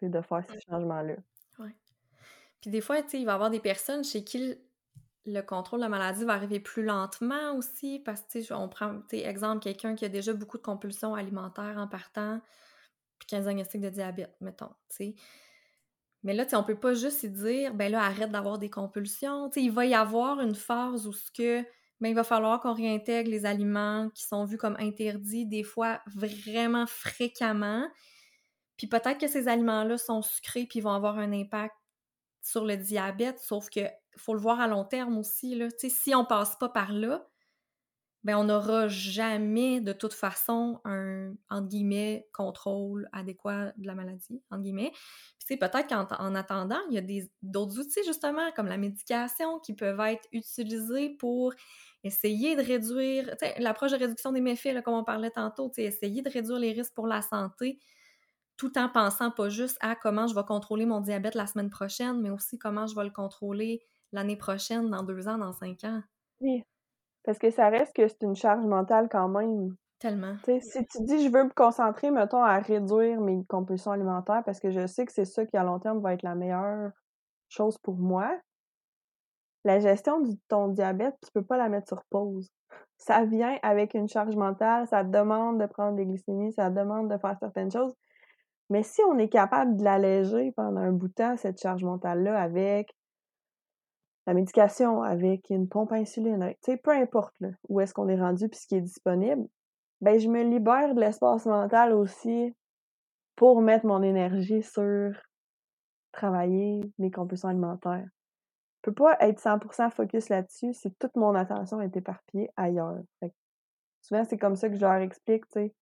de 0.00 0.20
faire 0.22 0.42
ces 0.48 0.58
changements-là. 0.68 1.16
Ouais. 1.58 1.76
Puis 2.62 2.70
des 2.70 2.80
fois, 2.80 3.00
il 3.12 3.26
va 3.26 3.32
y 3.32 3.34
avoir 3.34 3.50
des 3.50 3.60
personnes 3.60 4.02
chez 4.02 4.24
qui 4.24 4.58
le 5.26 5.42
contrôle 5.42 5.80
de 5.80 5.84
la 5.84 5.90
maladie 5.90 6.24
va 6.24 6.32
arriver 6.32 6.60
plus 6.60 6.82
lentement 6.82 7.54
aussi, 7.56 7.98
parce 7.98 8.22
que 8.22 8.54
on 8.54 8.70
prend, 8.70 9.02
exemple, 9.12 9.62
quelqu'un 9.62 9.94
qui 9.94 10.06
a 10.06 10.08
déjà 10.08 10.32
beaucoup 10.32 10.56
de 10.56 10.62
compulsions 10.62 11.14
alimentaires 11.14 11.76
en 11.76 11.86
partant, 11.86 12.40
puis 13.20 13.28
qui 13.28 13.36
a 13.36 13.38
un 13.38 13.42
diagnostic 13.42 13.80
de 13.80 13.90
diabète, 13.90 14.34
mettons, 14.40 14.70
tu 14.88 15.14
mais 16.22 16.34
là, 16.34 16.44
on 16.52 16.62
peut 16.62 16.78
pas 16.78 16.94
juste 16.94 17.24
dire, 17.24 17.72
ben 17.74 17.90
là, 17.90 18.02
arrête 18.02 18.30
d'avoir 18.30 18.58
des 18.58 18.68
compulsions. 18.68 19.50
il 19.56 19.70
va 19.70 19.86
y 19.86 19.94
avoir 19.94 20.40
une 20.40 20.54
phase 20.54 21.06
où 21.06 21.12
ce 21.12 21.30
que, 21.30 21.62
ben, 22.00 22.08
il 22.10 22.14
va 22.14 22.24
falloir 22.24 22.60
qu'on 22.60 22.74
réintègre 22.74 23.30
les 23.30 23.46
aliments 23.46 24.10
qui 24.14 24.24
sont 24.24 24.44
vus 24.44 24.58
comme 24.58 24.76
interdits, 24.78 25.46
des 25.46 25.62
fois 25.62 26.00
vraiment 26.06 26.86
fréquemment. 26.86 27.88
Puis 28.76 28.86
peut-être 28.86 29.18
que 29.18 29.28
ces 29.28 29.48
aliments-là 29.48 29.96
sont 29.96 30.20
sucrés 30.20 30.66
puis 30.68 30.80
vont 30.80 30.92
avoir 30.92 31.18
un 31.18 31.32
impact 31.32 31.74
sur 32.42 32.64
le 32.64 32.76
diabète, 32.76 33.38
sauf 33.38 33.70
que 33.70 33.80
faut 34.16 34.34
le 34.34 34.40
voir 34.40 34.60
à 34.60 34.68
long 34.68 34.84
terme 34.84 35.16
aussi. 35.18 35.54
Là. 35.54 35.68
si 35.78 36.14
on 36.14 36.24
passe 36.24 36.56
pas 36.56 36.68
par 36.68 36.92
là, 36.92 37.29
ben 38.24 38.36
on 38.36 38.44
n'aura 38.44 38.88
jamais 38.88 39.80
de 39.80 39.92
toute 39.92 40.12
façon 40.12 40.80
un 40.84 41.32
entre 41.48 41.68
guillemets 41.68 42.28
contrôle 42.32 43.08
adéquat 43.12 43.72
de 43.76 43.86
la 43.86 43.94
maladie 43.94 44.42
entre 44.50 44.62
guillemets. 44.62 44.92
Puis 45.46 45.56
peut-être 45.56 45.88
qu'en 45.88 46.34
attendant, 46.34 46.78
il 46.90 46.94
y 46.94 46.98
a 46.98 47.24
d'autres 47.42 47.78
outils 47.80 48.04
justement 48.04 48.52
comme 48.52 48.66
la 48.68 48.76
médication 48.76 49.58
qui 49.58 49.74
peuvent 49.74 49.98
être 50.00 50.28
utilisés 50.32 51.10
pour 51.18 51.52
essayer 52.04 52.54
de 52.56 52.62
réduire 52.62 53.34
l'approche 53.58 53.90
de 53.92 53.96
réduction 53.96 54.32
des 54.32 54.40
méfaits 54.40 54.80
comme 54.84 54.94
on 54.94 55.04
parlait 55.04 55.30
tantôt, 55.30 55.72
essayer 55.76 56.22
de 56.22 56.30
réduire 56.30 56.58
les 56.58 56.72
risques 56.72 56.94
pour 56.94 57.06
la 57.08 57.22
santé 57.22 57.78
tout 58.56 58.78
en 58.78 58.88
pensant 58.88 59.30
pas 59.32 59.48
juste 59.48 59.78
à 59.80 59.96
comment 59.96 60.26
je 60.28 60.34
vais 60.34 60.44
contrôler 60.44 60.86
mon 60.86 61.00
diabète 61.00 61.34
la 61.34 61.46
semaine 61.48 61.70
prochaine, 61.70 62.20
mais 62.20 62.30
aussi 62.30 62.58
comment 62.58 62.86
je 62.86 62.94
vais 62.94 63.04
le 63.04 63.10
contrôler 63.10 63.82
l'année 64.12 64.36
prochaine, 64.36 64.90
dans 64.90 65.02
deux 65.02 65.28
ans, 65.28 65.38
dans 65.38 65.52
cinq 65.52 65.82
ans. 65.84 66.02
Oui, 66.40 66.64
parce 67.24 67.38
que 67.38 67.50
ça 67.50 67.68
reste 67.68 67.94
que 67.94 68.08
c'est 68.08 68.22
une 68.22 68.36
charge 68.36 68.64
mentale 68.64 69.08
quand 69.10 69.28
même. 69.28 69.74
Tellement. 69.98 70.34
si 70.46 70.86
tu 70.86 71.02
dis 71.02 71.24
je 71.24 71.30
veux 71.30 71.44
me 71.44 71.52
concentrer, 71.52 72.10
mettons, 72.10 72.42
à 72.42 72.58
réduire 72.58 73.20
mes 73.20 73.44
compulsions 73.44 73.90
alimentaires 73.90 74.42
parce 74.46 74.58
que 74.58 74.70
je 74.70 74.86
sais 74.86 75.04
que 75.04 75.12
c'est 75.12 75.26
ça 75.26 75.44
qui 75.44 75.58
à 75.58 75.62
long 75.62 75.78
terme 75.78 76.00
va 76.00 76.14
être 76.14 76.22
la 76.22 76.34
meilleure 76.34 76.90
chose 77.50 77.76
pour 77.78 77.98
moi, 77.98 78.34
la 79.64 79.78
gestion 79.78 80.20
de 80.20 80.32
ton 80.48 80.68
diabète, 80.68 81.16
tu 81.22 81.30
peux 81.32 81.44
pas 81.44 81.58
la 81.58 81.68
mettre 81.68 81.88
sur 81.88 82.02
pause. 82.04 82.50
Ça 82.96 83.24
vient 83.24 83.58
avec 83.62 83.94
une 83.94 84.08
charge 84.08 84.36
mentale, 84.36 84.86
ça 84.86 85.04
demande 85.04 85.60
de 85.60 85.66
prendre 85.66 85.96
des 85.96 86.06
glycémies, 86.06 86.52
ça 86.52 86.70
demande 86.70 87.10
de 87.10 87.18
faire 87.18 87.36
certaines 87.38 87.70
choses. 87.70 87.94
Mais 88.70 88.82
si 88.82 89.02
on 89.02 89.18
est 89.18 89.28
capable 89.28 89.76
de 89.76 89.84
l'alléger 89.84 90.52
pendant 90.52 90.80
un 90.80 90.92
bout 90.92 91.08
de 91.08 91.12
temps, 91.14 91.36
cette 91.36 91.60
charge 91.60 91.84
mentale-là, 91.84 92.40
avec 92.40 92.94
la 94.26 94.34
médication, 94.34 95.02
avec 95.02 95.50
une 95.50 95.68
pompe 95.68 95.92
insuline, 95.92 96.54
sais, 96.62 96.76
peu 96.76 96.90
importe 96.90 97.34
où 97.68 97.80
est-ce 97.80 97.94
qu'on 97.94 98.08
est 98.08 98.20
rendu 98.20 98.48
puis 98.48 98.58
ce 98.58 98.66
qui 98.66 98.76
est 98.76 98.80
disponible, 98.80 99.46
ben 100.00 100.18
je 100.18 100.28
me 100.28 100.42
libère 100.42 100.94
de 100.94 101.00
l'espace 101.00 101.46
mental 101.46 101.92
aussi 101.92 102.54
pour 103.36 103.60
mettre 103.62 103.86
mon 103.86 104.02
énergie 104.02 104.62
sur 104.62 105.12
travailler 106.12 106.80
mes 106.98 107.10
compulsions 107.10 107.48
alimentaires. 107.48 108.06
Je 108.78 108.90
peux 108.90 108.94
pas 108.94 109.16
être 109.20 109.40
100% 109.40 109.90
focus 109.90 110.28
là-dessus 110.30 110.72
si 110.72 110.92
toute 110.94 111.14
mon 111.16 111.34
attention 111.34 111.80
est 111.80 111.96
éparpillée 111.96 112.50
ailleurs. 112.56 113.00
souvent, 114.00 114.24
c'est 114.24 114.38
comme 114.38 114.56
ça 114.56 114.68
que 114.68 114.76
je 114.76 114.80
leur 114.80 114.96
explique, 114.96 115.46
tu 115.48 115.52
sais. 115.52 115.74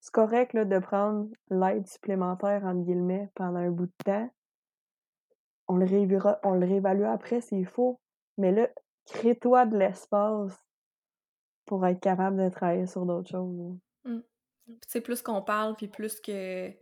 C'est 0.00 0.12
correct 0.12 0.52
là, 0.52 0.64
de 0.64 0.78
prendre 0.78 1.28
l'aide 1.50 1.86
supplémentaire, 1.86 2.64
entre 2.64 2.82
guillemets, 2.84 3.30
pendant 3.34 3.58
un 3.58 3.70
bout 3.70 3.86
de 3.86 3.92
temps. 4.04 4.30
On 5.68 5.76
le 5.76 5.86
réévaluera, 5.86 6.38
on 6.42 6.52
le 6.52 6.66
réévalue 6.66 7.04
après 7.04 7.40
s'il 7.40 7.66
faut. 7.66 8.00
Mais 8.36 8.52
là, 8.52 8.68
crée-toi 9.06 9.66
de 9.66 9.78
l'espace 9.78 10.52
pour 11.66 11.86
être 11.86 12.00
capable 12.00 12.36
de 12.42 12.48
travailler 12.48 12.86
sur 12.86 13.06
d'autres 13.06 13.30
choses. 13.30 13.78
Mmh. 14.04 14.20
Tu 14.66 14.74
sais, 14.88 15.00
plus 15.00 15.22
qu'on 15.22 15.42
parle, 15.42 15.76
puis 15.76 15.88
plus 15.88 16.20
que 16.20 16.72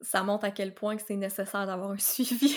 ça 0.00 0.22
montre 0.22 0.44
à 0.44 0.50
quel 0.50 0.74
point 0.74 0.96
que 0.96 1.02
c'est 1.02 1.16
nécessaire 1.16 1.66
d'avoir 1.66 1.90
un 1.90 1.98
suivi 1.98 2.56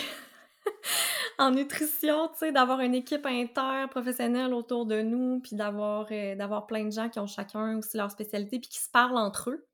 en 1.38 1.51
nutrition, 1.51 2.30
tu 2.30 2.38
sais, 2.38 2.51
d'avoir 2.51 2.80
une 2.80 2.95
équipe 2.95 3.26
interprofessionnelle 3.26 4.53
autour 4.53 4.86
de 4.86 5.01
nous, 5.01 5.41
puis 5.41 5.55
d'avoir 5.55 6.07
euh, 6.11 6.36
d'avoir 6.36 6.65
plein 6.65 6.86
de 6.86 6.91
gens 6.91 7.09
qui 7.09 7.19
ont 7.19 7.28
chacun 7.28 7.78
aussi 7.78 7.97
leur 7.97 8.11
spécialité, 8.11 8.59
puis 8.59 8.69
qui 8.69 8.80
se 8.80 8.89
parlent 8.89 9.17
entre 9.17 9.51
eux 9.51 9.67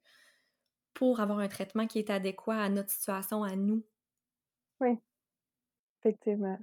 pour 0.93 1.19
avoir 1.19 1.39
un 1.39 1.47
traitement 1.47 1.87
qui 1.87 1.99
est 1.99 2.09
adéquat 2.09 2.57
à 2.57 2.69
notre 2.69 2.89
situation, 2.89 3.43
à 3.43 3.55
nous. 3.55 3.85
Oui, 4.81 4.97
effectivement. 6.01 6.57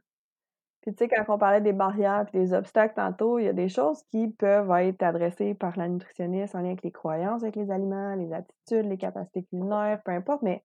Puis 0.82 0.94
tu 0.94 1.04
sais, 1.04 1.08
quand 1.08 1.34
on 1.34 1.38
parlait 1.38 1.60
des 1.60 1.72
barrières 1.72 2.26
et 2.32 2.38
des 2.38 2.54
obstacles 2.54 2.94
tantôt, 2.94 3.38
il 3.38 3.44
y 3.44 3.48
a 3.48 3.52
des 3.52 3.68
choses 3.68 4.02
qui 4.10 4.28
peuvent 4.28 4.70
être 4.70 5.02
adressées 5.02 5.54
par 5.54 5.76
la 5.76 5.88
nutritionniste 5.88 6.54
en 6.54 6.60
lien 6.60 6.68
avec 6.68 6.82
les 6.82 6.92
croyances 6.92 7.42
avec 7.42 7.56
les 7.56 7.70
aliments, 7.70 8.14
les 8.14 8.32
attitudes, 8.32 8.86
les 8.86 8.98
capacités 8.98 9.44
culinaires, 9.44 10.00
peu 10.04 10.12
importe, 10.12 10.42
mais 10.42 10.64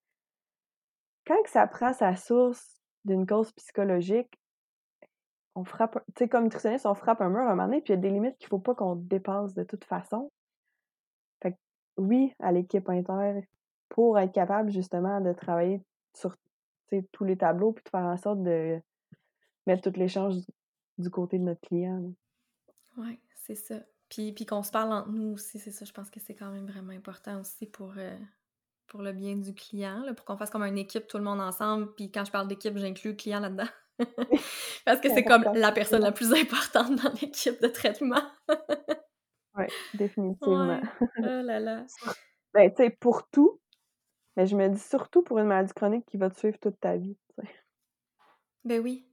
quand 1.25 1.35
ça 1.45 1.65
prend 1.67 1.93
sa 1.93 2.15
source 2.15 2.81
d'une 3.05 3.25
cause 3.25 3.51
psychologique, 3.53 4.39
on 5.55 5.63
frappe, 5.63 5.99
tu 6.15 6.23
sais, 6.23 6.29
comme 6.29 6.45
nutritionniste, 6.45 6.85
on 6.85 6.95
frappe 6.95 7.21
un 7.21 7.29
mur 7.29 7.41
à 7.41 7.51
un 7.51 7.55
moment 7.55 7.65
donné, 7.65 7.81
puis 7.81 7.93
il 7.93 7.97
y 7.97 7.99
a 7.99 8.01
des 8.01 8.09
limites 8.09 8.37
qu'il 8.37 8.49
faut 8.49 8.59
pas 8.59 8.75
qu'on 8.75 8.95
dépasse 8.95 9.53
de 9.53 9.63
toute 9.63 9.85
façon. 9.85 10.31
Fait 11.41 11.53
que, 11.53 11.57
oui, 11.97 12.33
à 12.39 12.51
l'équipe 12.51 12.89
inter, 12.89 13.47
pour 13.89 14.17
être 14.19 14.33
capable 14.33 14.71
justement 14.71 15.21
de 15.21 15.31
travailler 15.33 15.81
sur 16.15 16.35
tous 17.01 17.23
les 17.23 17.37
tableaux, 17.37 17.71
puis 17.71 17.83
de 17.83 17.89
faire 17.89 18.05
en 18.05 18.17
sorte 18.17 18.43
de 18.43 18.79
mettre 19.65 19.81
toutes 19.81 19.97
les 19.97 20.07
chances 20.07 20.45
du 20.97 21.09
côté 21.09 21.39
de 21.39 21.43
notre 21.43 21.61
client. 21.61 22.01
Oui, 22.97 23.19
c'est 23.35 23.55
ça. 23.55 23.75
Puis, 24.09 24.31
puis 24.31 24.45
qu'on 24.45 24.61
se 24.63 24.71
parle 24.71 24.93
entre 24.93 25.09
nous 25.09 25.33
aussi, 25.33 25.59
c'est 25.59 25.71
ça, 25.71 25.85
je 25.85 25.91
pense 25.91 26.09
que 26.09 26.19
c'est 26.19 26.35
quand 26.35 26.51
même 26.51 26.67
vraiment 26.67 26.93
important 26.93 27.39
aussi 27.39 27.65
pour, 27.65 27.93
euh, 27.97 28.15
pour 28.87 29.01
le 29.01 29.11
bien 29.11 29.35
du 29.35 29.55
client, 29.55 30.03
pour 30.15 30.25
qu'on 30.25 30.37
fasse 30.37 30.51
comme 30.51 30.63
une 30.63 30.77
équipe, 30.77 31.07
tout 31.07 31.17
le 31.17 31.23
monde 31.23 31.41
ensemble. 31.41 31.93
Puis 31.95 32.11
quand 32.11 32.23
je 32.23 32.31
parle 32.31 32.47
d'équipe, 32.47 32.77
j'inclus 32.77 33.11
le 33.11 33.15
client 33.15 33.39
là-dedans. 33.39 33.69
Parce 34.85 34.99
que 35.01 35.09
c'est 35.09 35.23
comme 35.23 35.43
la 35.55 35.71
personne 35.71 36.01
la 36.01 36.11
plus 36.11 36.33
importante 36.33 36.95
dans 37.01 37.11
l'équipe 37.21 37.61
de 37.61 37.67
traitement. 37.67 38.21
oui, 39.55 39.65
définitivement. 39.95 40.81
Oh 41.01 41.23
là 41.23 41.59
là. 41.59 41.85
ben, 42.53 42.69
tu 42.69 42.83
sais, 42.83 42.89
pour 42.91 43.27
tout, 43.29 43.59
mais 44.35 44.45
je 44.45 44.55
me 44.55 44.67
dis 44.67 44.79
surtout 44.79 45.23
pour 45.23 45.39
une 45.39 45.47
maladie 45.47 45.73
chronique 45.73 46.05
qui 46.05 46.17
va 46.17 46.29
te 46.29 46.37
suivre 46.37 46.57
toute 46.59 46.79
ta 46.79 46.97
vie. 46.97 47.17
Ben 48.65 48.81
oui. 48.81 49.05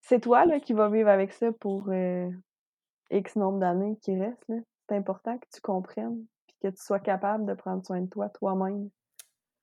C'est 0.00 0.20
toi 0.20 0.44
là, 0.44 0.60
qui 0.60 0.72
vas 0.72 0.88
vivre 0.88 1.08
avec 1.08 1.32
ça 1.32 1.52
pour 1.52 1.88
euh, 1.88 2.28
X 3.10 3.36
nombre 3.36 3.60
d'années 3.60 3.96
qui 4.02 4.18
reste. 4.18 4.52
C'est 4.88 4.96
important 4.96 5.38
que 5.38 5.46
tu 5.52 5.60
comprennes 5.60 6.26
que 6.62 6.68
tu 6.68 6.82
sois 6.82 7.00
capable 7.00 7.46
de 7.46 7.54
prendre 7.54 7.84
soin 7.84 8.00
de 8.00 8.08
toi 8.08 8.28
toi-même. 8.30 8.88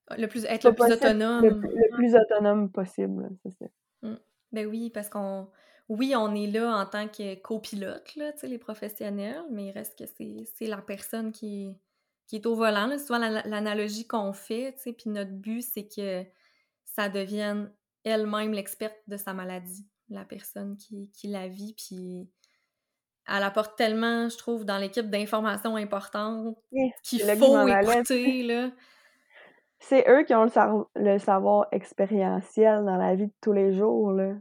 Ah, 0.08 0.18
le 0.18 0.28
plus, 0.28 0.46
être 0.46 0.68
le 0.68 0.76
plus 0.76 0.92
autonome. 0.92 1.44
Le, 1.44 1.96
plus 1.96 2.16
autonome 2.16 2.70
possible, 2.72 3.30
c'est 3.44 3.52
ça. 3.52 3.66
Mmh. 4.02 4.16
Ben 4.52 4.68
oui, 4.68 4.90
parce 4.90 5.10
qu'on. 5.10 5.50
Oui, 5.90 6.14
on 6.16 6.34
est 6.34 6.48
là 6.48 6.78
en 6.78 6.86
tant 6.86 7.08
que 7.08 7.36
copilote, 7.36 8.16
là, 8.16 8.32
les 8.44 8.58
professionnels, 8.58 9.44
mais 9.52 9.68
il 9.68 9.72
reste 9.72 10.00
que 10.00 10.06
c'est 10.06 10.66
la 10.66 10.82
personne 10.82 11.32
qui, 11.32 11.78
qui 12.28 12.38
est 12.38 12.46
au 12.46 12.56
volant. 12.56 12.90
C'est 12.92 13.06
souvent 13.06 13.20
l'analogie 13.20 14.08
qu'on 14.08 14.34
fait, 14.34 14.76
puis 14.84 15.10
notre 15.10 15.32
but, 15.32 15.62
c'est 15.62 15.88
que 15.88 16.24
ça 16.86 17.10
devienne 17.10 17.72
elle-même 18.04 18.52
l'experte 18.52 18.98
de 19.08 19.18
sa 19.18 19.34
maladie, 19.34 19.88
la 20.10 20.26
personne 20.26 20.78
qui, 20.78 21.10
qui 21.12 21.28
la 21.28 21.48
vit, 21.48 21.74
puis 21.74 22.30
elle 23.28 23.44
apporte 23.44 23.78
tellement, 23.78 24.28
je 24.30 24.38
trouve, 24.38 24.66
dans 24.66 24.78
l'équipe 24.78 25.10
d'informations 25.10 25.76
importantes 25.76 26.58
qu'il 27.04 27.22
faut 27.22 27.68
écouter, 27.68 28.44
là. 28.44 28.72
C'est 29.80 30.10
eux 30.10 30.24
qui 30.24 30.34
ont 30.34 30.46
le, 30.96 31.18
savoir 31.20 31.68
expérientiel 31.72 32.86
dans 32.86 32.96
la 32.96 33.16
vie 33.16 33.28
de 33.28 33.34
tous 33.42 33.54
les 33.54 33.74
jours, 33.74 34.12
là. 34.12 34.34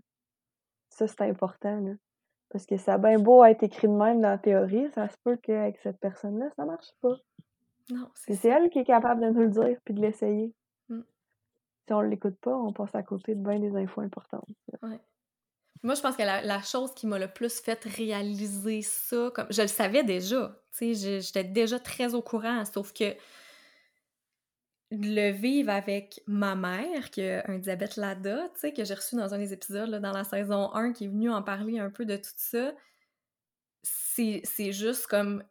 Ça, 0.89 1.07
c'est 1.07 1.23
important, 1.23 1.81
là. 1.81 1.93
Parce 2.51 2.67
que 2.67 2.77
ça 2.77 2.95
a 2.95 2.99
bien 2.99 3.19
beau 3.19 3.45
être 3.45 3.63
écrit 3.63 3.89
de 3.89 3.95
même 3.95 4.21
dans 4.21 4.29
la 4.29 4.39
théorie, 4.39 4.91
ça 4.95 5.09
se 5.09 5.17
peut 5.25 5.37
qu'avec 5.37 5.79
cette 5.79 5.99
personne-là, 6.01 6.51
ça 6.57 6.65
marche 6.65 6.93
pas. 7.01 7.17
Non, 7.91 8.09
c'est 8.15 8.45
elle 8.45 8.71
qui 8.71 8.79
est 8.79 8.85
capable 8.85 9.21
de 9.21 9.31
nous 9.31 9.41
le 9.41 9.49
dire 9.49 9.79
puis 9.85 9.95
de 9.95 10.01
l'essayer. 10.01 10.53
Mm. 10.89 11.01
Si 11.87 11.93
on 11.93 12.01
l'écoute 12.01 12.37
pas, 12.37 12.55
on 12.55 12.73
passe 12.73 12.95
à 12.95 13.03
côté 13.03 13.35
de 13.35 13.43
bien 13.43 13.59
des 13.59 13.77
infos 13.77 14.01
importantes. 14.01 14.49
Ouais. 14.83 15.01
Moi, 15.83 15.95
je 15.95 16.01
pense 16.01 16.17
que 16.17 16.23
la, 16.23 16.63
chose 16.63 16.95
qui 16.95 17.09
m'a 17.09 17.19
le 17.19 17.27
plus 17.27 17.61
fait 17.61 17.83
réaliser 17.85 18.83
ça, 18.83 19.31
comme 19.35 19.49
je 19.51 19.63
le 19.63 19.69
savais 19.69 20.05
déjà, 20.05 20.57
tu 20.77 20.95
sais, 20.95 21.21
j'étais 21.21 21.43
déjà 21.43 21.81
très 21.81 22.15
au 22.15 22.23
courant, 22.23 22.65
sauf 22.65 22.93
que 22.93 23.17
le 24.93 25.33
vivre 25.33 25.71
avec 25.71 26.23
ma 26.29 26.55
mère, 26.55 27.11
qui 27.11 27.23
a 27.23 27.45
un 27.49 27.59
diabète 27.59 27.97
LADA, 27.97 28.49
tu 28.55 28.61
sais, 28.61 28.73
que 28.73 28.85
j'ai 28.85 28.95
reçu 28.95 29.17
dans 29.17 29.35
un 29.35 29.39
des 29.39 29.53
épisodes, 29.53 29.89
là, 29.89 29.99
dans 29.99 30.13
la 30.13 30.23
saison 30.23 30.73
1, 30.73 30.93
qui 30.93 31.07
est 31.07 31.09
venu 31.09 31.31
en 31.31 31.43
parler 31.43 31.81
un 31.81 31.91
peu 31.91 32.05
de 32.05 32.17
tout 32.17 32.31
ça, 32.37 32.73
c'est 33.83 34.73
juste 34.73 35.09
comme 35.09 35.43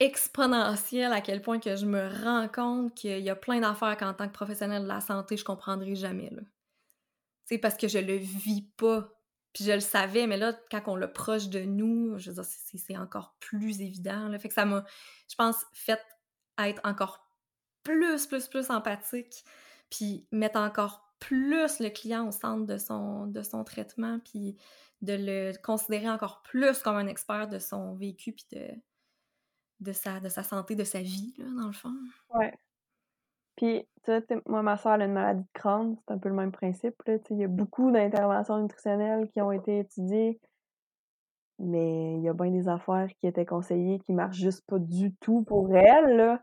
exponentiel 0.00 1.12
à 1.12 1.20
quel 1.20 1.42
point 1.42 1.58
que 1.58 1.74
je 1.76 1.86
me 1.86 2.08
rends 2.24 2.48
compte 2.48 2.94
qu'il 2.94 3.20
y 3.20 3.30
a 3.30 3.36
plein 3.36 3.60
d'affaires 3.60 3.96
qu'en 3.96 4.14
tant 4.14 4.28
que 4.28 4.32
professionnel 4.32 4.82
de 4.82 4.88
la 4.88 5.00
santé, 5.00 5.36
je 5.36 5.44
comprendrai 5.44 5.96
jamais, 5.96 6.30
c'est 7.46 7.58
parce 7.58 7.76
que 7.76 7.88
je 7.88 7.98
le 7.98 8.16
vis 8.16 8.62
pas. 8.76 9.08
Puis 9.54 9.64
je 9.64 9.72
le 9.72 9.80
savais, 9.80 10.26
mais 10.26 10.36
là, 10.36 10.52
quand 10.70 10.82
on 10.86 10.96
le 10.96 11.10
proche 11.10 11.48
de 11.48 11.60
nous, 11.60 12.18
je 12.18 12.30
veux 12.30 12.34
dire, 12.34 12.44
c'est 12.44 12.96
encore 12.98 13.34
plus 13.40 13.80
évident. 13.80 14.28
Là. 14.28 14.38
Fait 14.38 14.48
que 14.48 14.54
ça 14.54 14.66
m'a, 14.66 14.84
je 15.28 15.34
pense, 15.34 15.56
fait 15.72 16.00
être 16.58 16.80
encore 16.84 17.26
plus, 17.82 18.26
plus, 18.26 18.46
plus 18.46 18.70
empathique, 18.70 19.44
puis 19.90 20.26
mettre 20.30 20.58
encore 20.58 21.14
plus 21.18 21.80
le 21.80 21.88
client 21.88 22.28
au 22.28 22.30
centre 22.30 22.66
de 22.66 22.76
son, 22.76 23.26
de 23.26 23.42
son 23.42 23.64
traitement, 23.64 24.20
puis 24.20 24.56
de 25.00 25.14
le 25.18 25.52
considérer 25.62 26.10
encore 26.10 26.42
plus 26.42 26.80
comme 26.80 26.96
un 26.96 27.06
expert 27.06 27.48
de 27.48 27.58
son 27.58 27.94
vécu, 27.94 28.32
puis 28.32 28.46
de, 28.52 28.68
de, 29.80 29.92
sa, 29.92 30.20
de 30.20 30.28
sa 30.28 30.42
santé, 30.42 30.74
de 30.74 30.84
sa 30.84 31.00
vie, 31.00 31.34
là, 31.38 31.46
dans 31.60 31.66
le 31.66 31.72
fond. 31.72 31.94
Ouais. 32.34 32.52
Puis, 33.56 33.86
tu 34.04 34.12
sais, 34.12 34.24
moi, 34.46 34.62
ma 34.62 34.76
soeur 34.76 34.92
a 34.92 35.04
une 35.04 35.12
maladie 35.12 35.42
de 35.42 35.48
Crohn, 35.52 35.96
c'est 35.96 36.14
un 36.14 36.18
peu 36.18 36.28
le 36.28 36.34
même 36.34 36.52
principe. 36.52 36.94
Là, 37.06 37.16
il 37.30 37.38
y 37.38 37.44
a 37.44 37.48
beaucoup 37.48 37.90
d'interventions 37.90 38.62
nutritionnelles 38.62 39.28
qui 39.30 39.40
ont 39.40 39.50
été 39.50 39.80
étudiées, 39.80 40.40
mais 41.58 42.14
il 42.14 42.22
y 42.22 42.28
a 42.28 42.34
bien 42.34 42.50
des 42.52 42.68
affaires 42.68 43.08
qui 43.20 43.26
étaient 43.26 43.46
conseillées 43.46 43.98
qui 44.00 44.12
marchent 44.12 44.38
juste 44.38 44.64
pas 44.66 44.78
du 44.78 45.12
tout 45.16 45.42
pour 45.42 45.74
elle. 45.74 46.16
Là. 46.16 46.42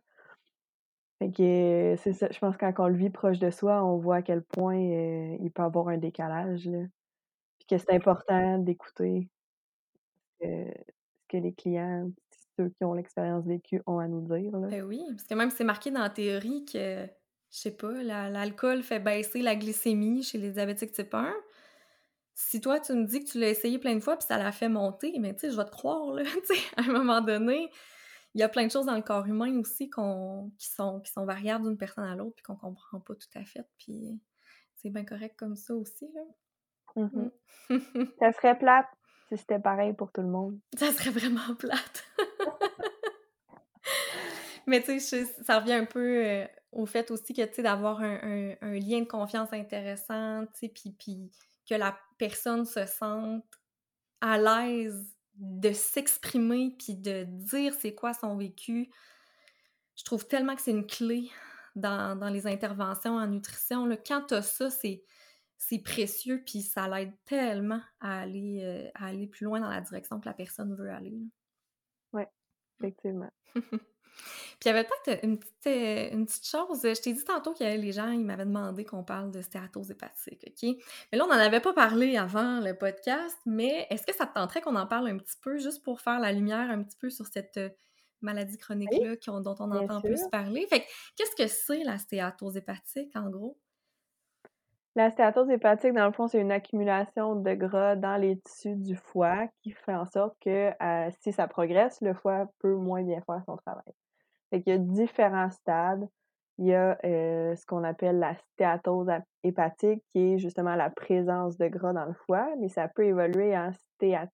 Fait 1.20 1.32
que 1.32 1.96
c'est 2.00 2.12
ça, 2.12 2.28
je 2.30 2.40
pense 2.40 2.58
que 2.58 2.66
quand 2.66 2.84
on 2.84 2.88
le 2.90 2.98
vit 2.98 3.10
proche 3.10 3.40
de 3.40 3.50
soi, 3.50 3.84
on 3.86 3.98
voit 3.98 4.18
à 4.18 4.22
quel 4.22 4.44
point 4.44 4.78
euh, 4.78 5.38
il 5.40 5.52
peut 5.52 5.64
avoir 5.64 5.88
un 5.88 5.98
décalage. 5.98 6.66
Là. 6.66 6.80
Puis 7.60 7.68
que 7.70 7.78
c'est 7.78 7.94
important 7.94 8.58
d'écouter 8.58 9.30
ce 10.42 10.46
que 11.30 11.38
les 11.38 11.54
clients 11.54 12.10
ceux 12.58 12.70
qui 12.70 12.84
ont 12.84 12.94
l'expérience 12.94 13.46
vécue 13.46 13.82
ont 13.86 14.00
à 14.00 14.08
nous 14.08 14.22
dire, 14.22 14.58
là. 14.58 14.68
Ben 14.68 14.84
oui, 14.84 15.02
parce 15.10 15.24
que 15.24 15.34
même 15.36 15.50
c'est 15.50 15.64
marqué 15.64 15.92
dans 15.92 16.02
la 16.02 16.10
théorie 16.10 16.66
que, 16.66 17.06
je 17.06 17.58
sais 17.58 17.76
pas, 17.76 17.92
l'alcool 18.04 18.84
fait 18.84 19.00
baisser 19.00 19.42
la 19.42 19.56
glycémie 19.56 20.24
chez 20.24 20.38
les 20.38 20.52
diabétiques 20.52 20.92
type 20.92 21.14
1. 21.14 21.34
Si 22.34 22.60
toi, 22.60 22.80
tu 22.80 22.94
me 22.94 23.06
dis 23.06 23.24
que 23.24 23.30
tu 23.32 23.40
l'as 23.40 23.50
essayé 23.50 23.80
plein 23.80 23.96
de 23.96 24.02
fois 24.02 24.18
puis 24.18 24.28
ça 24.28 24.38
l'a 24.38 24.52
fait 24.52 24.68
monter, 24.68 25.18
mais 25.20 25.34
tu 25.34 25.42
sais, 25.42 25.52
je 25.52 25.58
vais 25.58 25.66
te 25.66 25.72
croire, 25.72 26.14
là, 26.14 26.24
à 26.78 26.82
un 26.82 26.92
moment 26.92 27.22
donné, 27.22 27.70
il 28.34 28.42
y 28.42 28.44
a 28.44 28.50
plein 28.50 28.66
de 28.66 28.72
choses 28.72 28.86
dans 28.86 28.96
le 28.96 29.02
corps 29.02 29.26
humain 29.26 29.58
aussi 29.60 29.90
qui 29.90 30.02
sont 30.68 31.00
qui 31.04 31.12
sont 31.12 31.26
variables 31.26 31.66
d'une 31.66 31.78
personne 31.78 32.04
à 32.04 32.16
l'autre 32.16 32.36
puis 32.36 32.44
qu'on 32.44 32.58
comprend 32.58 33.00
pas 33.00 33.16
tout 33.16 33.30
à 33.36 33.46
fait, 33.46 33.66
puis 33.78 34.20
c'est 34.76 34.90
bien 34.90 35.06
correct 35.06 35.36
comme 35.38 35.56
ça 35.56 35.74
aussi, 35.74 36.10
là. 36.14 36.22
Mmh 36.98 37.30
ça 38.20 38.32
serait 38.32 38.58
plate 38.58 38.88
si 39.30 39.38
c'était 39.38 39.60
pareil 39.60 39.94
pour 39.94 40.12
tout 40.12 40.22
le 40.22 40.28
monde. 40.28 40.60
Ça 40.78 40.92
serait 40.92 41.12
vraiment 41.12 41.56
plate. 41.60 42.06
Mais 44.68 44.82
tu 44.82 45.00
sais, 45.00 45.26
ça 45.44 45.60
revient 45.60 45.74
un 45.74 45.86
peu 45.86 46.26
euh, 46.26 46.46
au 46.72 46.86
fait 46.86 47.12
aussi 47.12 47.34
que, 47.34 47.44
tu 47.44 47.56
sais, 47.56 47.62
d'avoir 47.62 48.02
un, 48.02 48.56
lien 48.62 49.02
de 49.02 49.08
confiance 49.08 49.54
intéressant, 49.54 50.46
tu 50.60 50.68
sais, 50.68 50.70
puis 50.70 51.32
que 51.70 51.76
la 51.76 51.98
personne 52.18 52.66
se 52.66 52.86
sente 52.86 53.46
à 54.22 54.38
l'aise 54.38 55.16
de 55.36 55.72
s'exprimer 55.74 56.76
puis 56.80 56.96
de 56.96 57.26
dire 57.26 57.74
c'est 57.74 57.94
quoi 57.94 58.14
son 58.14 58.38
vécu. 58.38 58.90
Je 59.96 60.04
trouve 60.04 60.28
tellement 60.28 60.56
que 60.56 60.62
c'est 60.62 60.72
une 60.72 60.88
clé 60.88 61.30
dans, 61.76 62.30
les 62.32 62.48
interventions 62.48 63.18
en 63.18 63.28
nutrition. 63.28 63.86
Là. 63.86 63.98
Quand 63.98 64.24
tu 64.28 64.34
as 64.34 64.42
ça, 64.42 64.70
c'est, 64.70 65.04
c'est 65.58 65.80
précieux 65.80 66.44
puis 66.46 66.62
ça 66.62 66.88
l'aide 66.88 67.14
tellement 67.26 67.82
à 68.00 68.22
aller, 68.22 68.60
euh, 68.64 68.90
à 68.96 69.08
aller 69.08 69.28
plus 69.28 69.46
loin 69.46 69.60
dans 69.60 69.70
la 69.70 69.82
direction 69.82 70.20
que 70.20 70.26
la 70.28 70.34
personne 70.34 70.76
veut 70.76 70.90
aller. 70.90 71.18
Oui, 72.14 72.24
effectivement. 72.80 73.32
Puis 74.16 74.58
il 74.66 74.68
y 74.68 74.72
avait 74.72 74.86
peut-être 74.86 75.24
une 75.24 75.38
petite, 75.38 75.68
euh, 75.68 76.10
une 76.14 76.26
petite 76.26 76.48
chose. 76.48 76.82
Je 76.84 77.02
t'ai 77.02 77.14
dit 77.14 77.24
tantôt 77.24 77.54
que 77.54 77.64
les 77.64 77.92
gens, 77.92 78.10
ils 78.12 78.26
m'avaient 78.26 78.46
demandé 78.46 78.86
qu'on 78.86 79.04
parle 79.04 79.32
de 79.32 79.42
stéatose 79.42 79.92
hépatique, 79.92 80.46
OK? 80.48 80.78
Mais 81.12 81.18
là, 81.18 81.26
on 81.26 81.28
n'en 81.28 81.34
avait 81.34 81.60
pas 81.60 81.74
parlé 81.74 82.18
avant 82.18 82.60
le 82.62 82.74
podcast, 82.74 83.38
mais 83.46 83.88
est-ce 83.90 84.06
que 84.06 84.16
ça 84.16 84.26
te 84.26 84.34
tenterait 84.34 84.62
qu'on 84.62 84.76
en 84.76 84.88
parle 84.88 85.08
un 85.10 85.18
petit 85.18 85.38
peu, 85.42 85.58
juste 85.58 85.84
pour 85.84 86.02
faire 86.02 86.20
la 86.20 86.32
lumière 86.32 86.70
un 86.70 86.84
petit 86.84 86.98
peu 86.98 87.10
sur 87.10 87.28
cette 87.28 87.58
euh, 87.58 87.70
maladie 88.22 88.58
chronique-là 88.58 89.16
dont 89.42 89.56
on 89.60 89.72
entend 89.72 90.02
plus 90.02 90.22
parler? 90.32 90.66
Fait 90.68 90.86
qu'est-ce 91.16 91.36
que 91.36 91.48
c'est 91.48 91.84
la 91.84 91.98
stéatose 91.98 92.56
hépatique, 92.58 93.16
en 93.16 93.30
gros? 93.30 93.58
La 94.98 95.12
stéatose 95.12 95.50
hépatique, 95.50 95.92
dans 95.92 96.06
le 96.06 96.14
fond, 96.14 96.30
c'est 96.30 96.40
une 96.40 96.54
accumulation 96.54 97.36
de 97.36 97.54
gras 97.54 97.98
dans 97.98 98.16
les 98.16 98.40
tissus 98.40 98.78
du 98.78 98.96
foie 98.96 99.46
qui 99.62 99.72
fait 99.72 99.94
en 99.94 100.06
sorte 100.06 100.38
que 100.40 100.72
euh, 100.82 101.12
si 101.20 101.34
ça 101.34 101.50
progresse, 101.50 102.00
le 102.00 102.14
foie 102.14 102.48
peut 102.60 102.76
moins 102.76 103.04
bien 103.04 103.22
faire 103.26 103.44
son 103.46 103.58
travail. 103.58 103.94
Fait 104.50 104.62
qu'il 104.62 104.72
y 104.72 104.76
a 104.76 104.80
différents 104.80 105.52
stades. 105.52 106.08
Il 106.60 106.68
y 106.68 106.74
a 106.74 106.98
euh, 107.04 107.54
ce 107.58 107.66
qu'on 107.66 107.84
appelle 107.84 108.20
la 108.20 108.36
stéatose 108.36 109.10
hépatique, 109.44 110.02
qui 110.12 110.20
est 110.20 110.38
justement 110.38 110.76
la 110.76 110.90
présence 110.90 111.58
de 111.58 111.68
gras 111.68 111.92
dans 111.92 112.06
le 112.06 112.14
foie, 112.26 112.48
mais 112.62 112.70
ça 112.70 112.88
peut 112.88 113.04
évoluer 113.04 113.58
en 113.58 113.74
stéatite, 113.74 114.32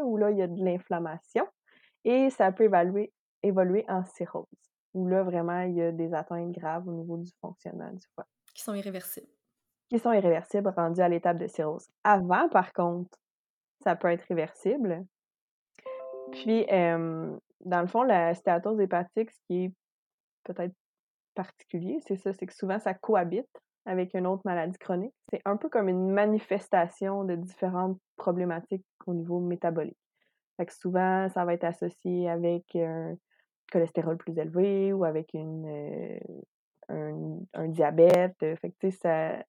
où 0.00 0.16
là, 0.16 0.30
il 0.30 0.38
y 0.38 0.42
a 0.42 0.46
de 0.46 0.64
l'inflammation, 0.64 1.44
et 2.04 2.30
ça 2.30 2.52
peut 2.52 2.64
évoluer, 2.64 3.12
évoluer 3.42 3.84
en 3.88 4.04
cirrhose, 4.04 4.46
où 4.94 5.08
là, 5.08 5.24
vraiment, 5.24 5.62
il 5.62 5.74
y 5.74 5.82
a 5.82 5.90
des 5.90 6.14
atteintes 6.14 6.52
graves 6.52 6.86
au 6.86 6.92
niveau 6.92 7.16
du 7.16 7.32
fonctionnement 7.40 7.90
du 7.90 8.06
foie. 8.14 8.28
Qui 8.54 8.62
sont 8.62 8.74
irréversibles. 8.74 9.35
Qui 9.88 9.98
sont 9.98 10.12
irréversibles, 10.12 10.72
rendus 10.76 11.00
à 11.00 11.08
l'étape 11.08 11.38
de 11.38 11.46
cirrhose. 11.46 11.86
Avant, 12.02 12.48
par 12.48 12.72
contre, 12.72 13.18
ça 13.84 13.94
peut 13.94 14.08
être 14.08 14.24
réversible. 14.28 15.04
Puis, 16.32 16.66
dans 16.68 17.80
le 17.80 17.86
fond, 17.86 18.02
la 18.02 18.34
stéatose 18.34 18.80
hépatique, 18.80 19.30
ce 19.30 19.40
qui 19.46 19.64
est 19.64 19.72
peut-être 20.44 20.74
particulier, 21.34 21.98
c'est 22.06 22.16
ça, 22.16 22.32
c'est 22.32 22.46
que 22.46 22.54
souvent 22.54 22.78
ça 22.78 22.94
cohabite 22.94 23.48
avec 23.84 24.14
une 24.14 24.26
autre 24.26 24.42
maladie 24.44 24.78
chronique. 24.78 25.14
C'est 25.30 25.40
un 25.44 25.56
peu 25.56 25.68
comme 25.68 25.88
une 25.88 26.10
manifestation 26.10 27.24
de 27.24 27.36
différentes 27.36 27.98
problématiques 28.16 28.84
au 29.06 29.14
niveau 29.14 29.38
métabolique. 29.38 29.98
Fait 30.56 30.66
que 30.66 30.74
souvent, 30.74 31.28
ça 31.28 31.44
va 31.44 31.54
être 31.54 31.64
associé 31.64 32.28
avec 32.28 32.64
un 32.74 33.14
cholestérol 33.70 34.16
plus 34.16 34.36
élevé 34.38 34.92
ou 34.92 35.04
avec 35.04 35.32
une, 35.34 36.18
euh, 36.88 37.38
un, 37.54 37.68
diabète. 37.68 38.38
Fait 38.38 38.72
que, 38.80 38.90
ça, 38.90 39.44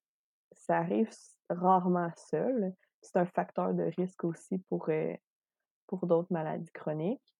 ça 0.52 0.78
arrive 0.78 1.10
rarement 1.50 2.10
seul. 2.16 2.74
C'est 3.00 3.16
un 3.18 3.26
facteur 3.26 3.74
de 3.74 3.84
risque 3.96 4.24
aussi 4.24 4.58
pour, 4.68 4.88
euh, 4.88 5.14
d'autres 6.02 6.32
maladies 6.32 6.70
chroniques 6.72 7.34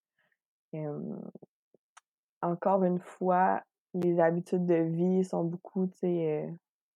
encore 2.43 2.85
une 2.85 3.01
fois, 3.01 3.63
les 3.95 4.21
habitudes 4.21 4.67
de 4.67 4.75
vie 4.75 5.25
sont 5.25 5.45
beaucoup, 5.45 5.91
euh, 6.05 6.47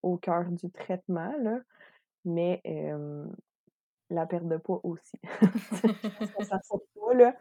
au 0.03 0.17
cœur 0.17 0.45
du 0.51 0.71
traitement, 0.71 1.35
mais 2.25 2.61
la 4.11 4.27
perte 4.27 4.47
de 4.47 4.59
poids 4.59 4.81
aussi. 4.85 5.19
ça 6.49 6.61
pas, 6.69 7.35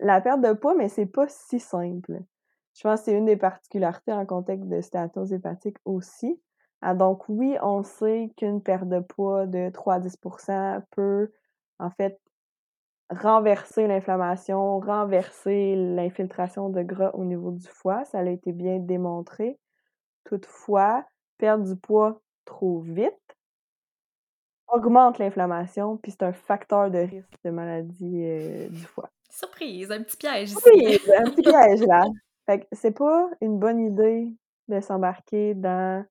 la 0.00 0.20
perte 0.20 0.40
de 0.40 0.52
poids, 0.52 0.74
mais 0.74 0.88
c'est 0.88 1.06
pas 1.06 1.28
si 1.28 1.60
simple. 1.60 2.20
Je 2.74 2.82
pense 2.82 3.00
que 3.00 3.04
c'est 3.06 3.16
une 3.16 3.26
des 3.26 3.36
particularités 3.36 4.12
en 4.12 4.26
contexte 4.26 4.68
de 4.68 4.80
stéatose 4.80 5.32
hépatique 5.32 5.76
aussi. 5.84 6.40
Ah, 6.86 6.94
donc 6.94 7.26
oui, 7.30 7.56
on 7.62 7.82
sait 7.82 8.30
qu'une 8.36 8.62
perte 8.62 8.86
de 8.90 9.00
poids 9.00 9.46
de 9.46 9.70
3 9.70 9.94
à 9.94 10.00
10% 10.00 10.82
peut 10.90 11.32
en 11.78 11.88
fait 11.88 12.20
renverser 13.08 13.86
l'inflammation, 13.86 14.80
renverser 14.80 15.76
l'infiltration 15.76 16.68
de 16.68 16.82
gras 16.82 17.12
au 17.14 17.24
niveau 17.24 17.52
du 17.52 17.66
foie. 17.66 18.04
Ça 18.04 18.18
a 18.18 18.24
été 18.24 18.52
bien 18.52 18.80
démontré. 18.80 19.58
Toutefois, 20.24 21.06
perdre 21.38 21.64
du 21.64 21.74
poids 21.74 22.20
trop 22.44 22.80
vite 22.80 23.14
augmente 24.68 25.18
l'inflammation, 25.18 25.96
puis 25.96 26.12
c'est 26.12 26.24
un 26.24 26.34
facteur 26.34 26.90
de 26.90 26.98
risque 26.98 27.38
de 27.46 27.50
maladie 27.50 28.24
euh, 28.24 28.68
du 28.68 28.84
foie. 28.84 29.08
Surprise, 29.30 29.90
un 29.90 30.02
petit 30.02 30.18
piège 30.18 30.50
ici. 30.50 30.60
Surprise, 30.60 31.12
un 31.16 31.30
petit 31.30 31.42
piège 31.50 31.80
là. 31.86 32.04
Fait 32.44 32.60
que 32.60 32.66
c'est 32.72 32.90
pas 32.94 33.30
une 33.40 33.58
bonne 33.58 33.80
idée 33.80 34.28
de 34.68 34.80
s'embarquer 34.80 35.54
dans 35.54 36.04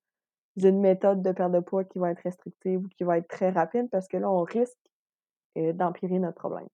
une 0.55 0.79
méthode 0.79 1.21
de 1.21 1.31
perte 1.31 1.51
de 1.51 1.59
poids 1.59 1.83
qui 1.83 1.99
va 1.99 2.11
être 2.11 2.21
restrictive 2.21 2.79
ou 2.85 2.87
qui 2.89 3.03
va 3.03 3.17
être 3.17 3.27
très 3.27 3.49
rapide 3.49 3.89
parce 3.89 4.07
que 4.07 4.17
là, 4.17 4.29
on 4.29 4.43
risque 4.43 4.77
euh, 5.57 5.73
d'empirer 5.73 6.19
notre 6.19 6.37
problème. 6.37 6.67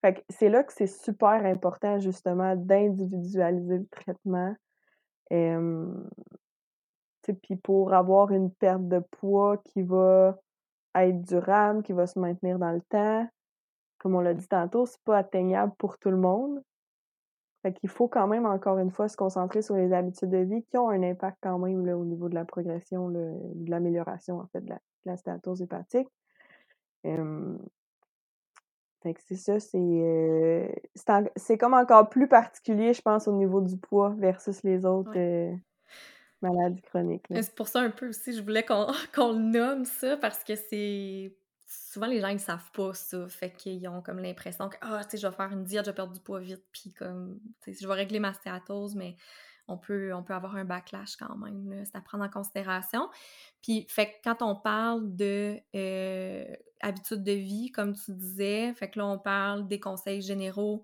Fait 0.00 0.24
c'est 0.28 0.48
là 0.48 0.62
que 0.62 0.72
c'est 0.72 0.86
super 0.86 1.46
important, 1.46 1.98
justement, 1.98 2.56
d'individualiser 2.56 3.78
le 3.78 3.86
traitement. 3.86 4.54
puis 7.42 7.56
pour 7.56 7.94
avoir 7.94 8.30
une 8.30 8.50
perte 8.52 8.86
de 8.88 8.98
poids 8.98 9.56
qui 9.58 9.82
va 9.82 10.38
être 10.94 11.22
durable, 11.22 11.82
qui 11.82 11.92
va 11.92 12.06
se 12.06 12.18
maintenir 12.18 12.58
dans 12.58 12.72
le 12.72 12.82
temps, 12.82 13.26
comme 13.98 14.14
on 14.14 14.20
l'a 14.20 14.34
dit 14.34 14.46
tantôt, 14.46 14.84
c'est 14.86 15.02
pas 15.04 15.18
atteignable 15.18 15.72
pour 15.78 15.98
tout 15.98 16.10
le 16.10 16.18
monde. 16.18 16.62
Fait 17.64 17.72
qu'il 17.72 17.88
faut 17.88 18.08
quand 18.08 18.26
même, 18.26 18.44
encore 18.44 18.78
une 18.78 18.90
fois, 18.90 19.08
se 19.08 19.16
concentrer 19.16 19.62
sur 19.62 19.74
les 19.74 19.94
habitudes 19.94 20.28
de 20.28 20.36
vie 20.36 20.62
qui 20.64 20.76
ont 20.76 20.90
un 20.90 21.02
impact 21.02 21.38
quand 21.40 21.58
même 21.58 21.86
là, 21.86 21.96
au 21.96 22.04
niveau 22.04 22.28
de 22.28 22.34
la 22.34 22.44
progression, 22.44 23.08
de 23.08 23.32
l'amélioration, 23.66 24.38
en 24.38 24.46
fait, 24.48 24.60
de 24.60 24.68
la, 24.68 25.12
de 25.12 25.16
statose 25.16 25.62
hépatique. 25.62 26.08
Fait 29.04 29.12
que 29.12 29.20
c'est 29.22 29.36
ça, 29.36 29.60
c'est 29.60 29.78
euh, 29.78 30.66
c'est 31.36 31.58
comme 31.58 31.74
encore 31.74 32.08
plus 32.08 32.26
particulier, 32.26 32.94
je 32.94 33.02
pense, 33.02 33.28
au 33.28 33.32
niveau 33.32 33.60
du 33.60 33.76
poids 33.76 34.14
versus 34.18 34.62
les 34.62 34.86
autres 34.86 35.12
euh, 35.16 35.54
maladies 36.40 36.80
chroniques. 36.80 37.26
C'est 37.30 37.54
pour 37.54 37.68
ça 37.68 37.80
un 37.80 37.90
peu 37.90 38.08
aussi, 38.08 38.32
je 38.32 38.42
voulais 38.42 38.64
qu'on 38.64 38.86
le 39.32 39.38
nomme 39.38 39.84
ça, 39.84 40.16
parce 40.16 40.42
que 40.42 40.54
c'est... 40.54 41.34
Souvent, 41.66 42.06
les 42.06 42.20
gens, 42.20 42.28
ils 42.28 42.40
savent 42.40 42.70
pas 42.72 42.92
ça. 42.94 43.26
Fait 43.28 43.52
qu'ils 43.52 43.86
ont 43.88 44.02
comme 44.02 44.18
l'impression 44.18 44.68
que, 44.68 44.76
ah, 44.82 45.00
tu 45.04 45.12
sais, 45.12 45.16
je 45.18 45.26
vais 45.26 45.34
faire 45.34 45.50
une 45.52 45.64
diète, 45.64 45.86
je 45.86 45.90
vais 45.90 45.94
perdre 45.94 46.12
du 46.12 46.20
poids 46.20 46.40
vite, 46.40 46.64
puis 46.72 46.92
comme, 46.92 47.40
tu 47.62 47.72
sais, 47.72 47.80
je 47.82 47.88
vais 47.88 47.94
régler 47.94 48.20
ma 48.20 48.34
stéatose, 48.34 48.94
mais 48.94 49.16
on 49.66 49.78
peut, 49.78 50.12
on 50.14 50.22
peut 50.22 50.34
avoir 50.34 50.56
un 50.56 50.64
backlash 50.64 51.16
quand 51.16 51.36
même. 51.36 51.84
C'est 51.86 51.96
à 51.96 52.00
prendre 52.00 52.24
en 52.24 52.28
considération. 52.28 53.08
Puis, 53.62 53.86
fait 53.88 54.06
que 54.06 54.16
quand 54.24 54.42
on 54.42 54.56
parle 54.56 55.16
de 55.16 55.58
euh, 55.74 56.44
habitudes 56.80 57.22
de 57.22 57.32
vie, 57.32 57.70
comme 57.70 57.94
tu 57.94 58.12
disais, 58.12 58.74
fait 58.74 58.90
que 58.90 58.98
là, 58.98 59.06
on 59.06 59.18
parle 59.18 59.66
des 59.66 59.80
conseils 59.80 60.20
généraux, 60.20 60.82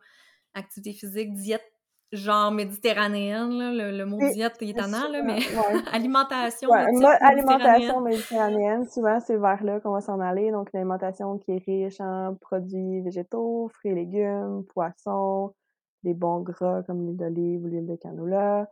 activité 0.54 0.92
physique, 0.92 1.34
diète 1.34 1.69
genre 2.12 2.50
méditerranéenne, 2.50 3.76
le, 3.76 4.04
mot 4.04 4.18
diète 4.32 4.56
est 4.60 4.70
étonnant, 4.70 5.08
là, 5.10 5.22
mais 5.22 5.38
alimentation. 5.92 6.70
alimentation 6.72 8.00
méditerranéenne, 8.00 8.84
souvent 8.86 9.20
c'est 9.20 9.36
vers 9.36 9.62
là 9.62 9.80
qu'on 9.80 9.92
va 9.92 10.00
s'en 10.00 10.20
aller. 10.20 10.50
Donc, 10.50 10.70
une 10.72 10.80
alimentation 10.80 11.38
qui 11.38 11.52
est 11.52 11.64
riche 11.64 12.00
en 12.00 12.34
produits 12.40 13.00
végétaux, 13.02 13.70
fruits 13.72 13.92
et 13.92 13.94
légumes, 13.94 14.64
poissons, 14.74 15.54
des 16.02 16.14
bons 16.14 16.40
gras 16.40 16.82
comme 16.82 17.02
l'huile 17.02 17.16
d'olive 17.16 17.64
ou 17.64 17.68
l'huile 17.68 17.86
de 17.86 17.96
canola. 17.96 18.68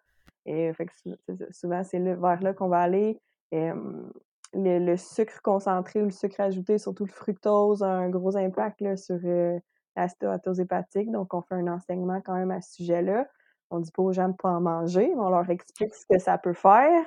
Et 0.47 0.73
fait 0.73 0.89
souvent, 1.51 1.85
c'est 1.85 1.99
vers 1.99 2.43
là 2.43 2.55
qu'on 2.55 2.69
va 2.69 2.81
aller. 2.81 3.21
le, 3.53 4.97
sucre 4.97 5.41
concentré 5.43 6.01
ou 6.01 6.07
le 6.07 6.11
sucre 6.11 6.41
ajouté, 6.41 6.79
surtout 6.79 7.05
le 7.05 7.13
fructose, 7.13 7.83
a 7.83 7.89
un 7.89 8.09
gros 8.09 8.37
impact 8.37 8.81
là, 8.81 8.97
sur 8.97 9.19
euh, 9.25 9.59
stéatose 10.07 10.61
hépatique, 10.61 11.11
donc 11.11 11.35
on 11.35 11.43
fait 11.43 11.57
un 11.57 11.67
enseignement 11.67 12.21
quand 12.21 12.35
même 12.35 12.53
à 12.53 12.61
ce 12.61 12.75
sujet-là. 12.75 13.27
On 13.71 13.81
dit 13.81 13.91
pas 13.91 14.03
aux 14.03 14.13
gens 14.13 14.29
de 14.29 14.37
pas 14.37 14.51
en 14.51 14.61
manger, 14.61 15.09
mais 15.09 15.21
on 15.21 15.31
leur 15.31 15.51
explique 15.51 15.95
ce 15.95 16.07
que 16.09 16.19
ça 16.19 16.39
peut 16.39 16.55
faire. 16.55 17.05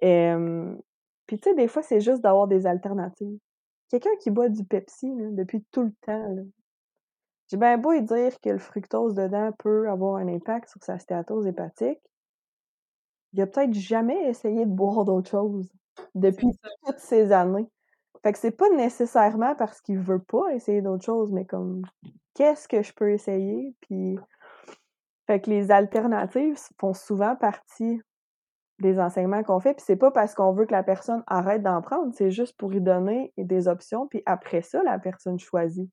Puis 0.00 1.38
tu 1.38 1.42
sais, 1.42 1.54
des 1.54 1.66
fois, 1.66 1.82
c'est 1.82 2.00
juste 2.00 2.22
d'avoir 2.22 2.46
des 2.46 2.66
alternatives. 2.66 3.38
Quelqu'un 3.88 4.14
qui 4.20 4.30
boit 4.30 4.48
du 4.48 4.64
Pepsi, 4.64 5.12
là, 5.16 5.30
depuis 5.32 5.64
tout 5.72 5.82
le 5.82 5.92
temps, 6.02 6.36
j'ai 7.50 7.56
bien 7.56 7.76
beau 7.78 7.98
dire 8.00 8.40
que 8.40 8.50
le 8.50 8.58
fructose 8.58 9.14
dedans 9.14 9.50
peut 9.58 9.88
avoir 9.90 10.16
un 10.16 10.28
impact 10.28 10.68
sur 10.68 10.82
sa 10.84 10.98
stéatose 11.00 11.48
hépatique. 11.48 11.98
Il 13.32 13.40
a 13.42 13.46
peut-être 13.46 13.74
jamais 13.74 14.28
essayé 14.28 14.64
de 14.66 14.70
boire 14.70 15.04
d'autre 15.04 15.30
chose 15.30 15.72
depuis 16.14 16.48
toutes 16.84 16.98
ces 16.98 17.32
années. 17.32 17.68
Fait 18.22 18.32
que 18.32 18.38
c'est 18.38 18.50
pas 18.50 18.68
nécessairement 18.70 19.54
parce 19.54 19.80
qu'il 19.80 19.98
veut 19.98 20.22
pas 20.22 20.52
essayer 20.54 20.82
d'autre 20.82 21.04
chose, 21.04 21.32
mais 21.32 21.46
comme 21.46 21.82
qu'est-ce 22.34 22.68
que 22.68 22.82
je 22.82 22.92
peux 22.92 23.12
essayer? 23.12 23.74
Puis 23.80 24.18
fait 25.26 25.40
que 25.40 25.50
les 25.50 25.70
alternatives 25.70 26.58
font 26.78 26.92
souvent 26.92 27.36
partie 27.36 28.00
des 28.80 28.98
enseignements 28.98 29.42
qu'on 29.42 29.60
fait, 29.60 29.74
puis 29.74 29.84
c'est 29.86 29.96
pas 29.96 30.10
parce 30.10 30.34
qu'on 30.34 30.52
veut 30.52 30.66
que 30.66 30.72
la 30.72 30.82
personne 30.82 31.22
arrête 31.26 31.62
d'en 31.62 31.80
prendre, 31.82 32.12
c'est 32.14 32.30
juste 32.30 32.56
pour 32.56 32.70
lui 32.70 32.80
donner 32.80 33.32
des 33.36 33.68
options, 33.68 34.08
puis 34.08 34.22
après 34.26 34.62
ça, 34.62 34.82
la 34.82 34.98
personne 34.98 35.38
choisit. 35.38 35.88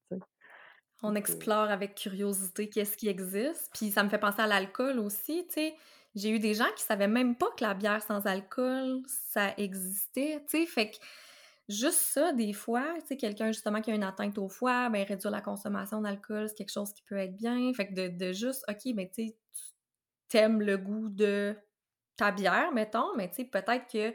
On 1.03 1.11
euh, 1.11 1.15
explore 1.15 1.69
avec 1.69 1.95
curiosité 1.95 2.69
qu'est-ce 2.69 2.97
qui 2.97 3.09
existe. 3.09 3.69
Puis 3.73 3.91
ça 3.91 4.03
me 4.03 4.09
fait 4.09 4.17
penser 4.17 4.41
à 4.41 4.47
l'alcool 4.47 4.99
aussi, 4.99 5.45
tu 5.47 5.55
sais. 5.55 5.75
J'ai 6.15 6.31
eu 6.31 6.39
des 6.39 6.55
gens 6.55 6.65
qui 6.75 6.83
savaient 6.83 7.07
même 7.07 7.35
pas 7.35 7.51
que 7.55 7.63
la 7.63 7.75
bière 7.75 8.01
sans 8.01 8.25
alcool, 8.25 9.01
ça 9.05 9.53
existait, 9.57 10.41
tu 10.49 10.59
sais. 10.59 10.65
Fait 10.65 10.89
que 10.91 10.97
juste 11.69 11.99
ça, 11.99 12.33
des 12.33 12.53
fois, 12.53 12.85
tu 13.01 13.07
sais, 13.07 13.17
quelqu'un 13.17 13.47
justement 13.51 13.81
qui 13.81 13.91
a 13.91 13.95
une 13.95 14.03
atteinte 14.03 14.37
au 14.37 14.49
foie, 14.49 14.89
ben 14.89 15.05
réduire 15.05 15.31
la 15.31 15.41
consommation 15.41 16.01
d'alcool, 16.01 16.47
c'est 16.49 16.55
quelque 16.55 16.71
chose 16.71 16.93
qui 16.93 17.03
peut 17.03 17.17
être 17.17 17.35
bien. 17.35 17.73
Fait 17.73 17.87
que 17.87 17.93
de, 17.93 18.07
de 18.07 18.33
juste, 18.33 18.63
OK, 18.69 18.93
ben 18.95 19.09
tu 19.09 19.31
t'aimes 20.29 20.61
le 20.61 20.77
goût 20.77 21.09
de 21.09 21.55
ta 22.15 22.31
bière, 22.31 22.71
mettons, 22.73 23.15
mais 23.15 23.29
tu 23.29 23.37
sais, 23.37 23.45
peut-être 23.45 23.87
que 23.91 24.13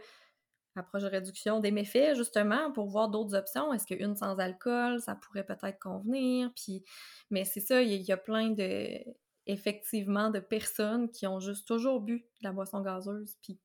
approche 0.77 1.03
de 1.03 1.09
réduction 1.09 1.61
des 1.61 1.71
méfaits, 1.71 2.17
justement, 2.17 2.73
pour 2.73 2.89
voir 2.89 3.09
d'autres 3.09 3.35
options. 3.35 3.73
Est-ce 3.73 3.87
qu'une 3.87 4.17
sans 4.17 4.39
alcool, 4.39 5.01
ça 5.01 5.15
pourrait 5.15 5.45
peut-être 5.45 5.79
convenir? 5.79 6.51
Puis, 6.55 6.85
mais 7.31 7.45
c'est 7.45 7.61
ça, 7.61 7.83
il 7.83 7.93
y, 8.01 8.13
a 8.13 8.17
plein 8.17 8.51
de, 8.51 8.99
effectivement, 9.47 10.31
de 10.31 10.41
personnes 10.41 11.11
qui 11.11 11.27
ont 11.27 11.41
juste 11.41 11.67
toujours 11.67 12.01
bu 12.01 12.27
la 12.41 12.53
boisson 12.53 12.81
gazeuse, 12.81 13.37
puis 13.43 13.59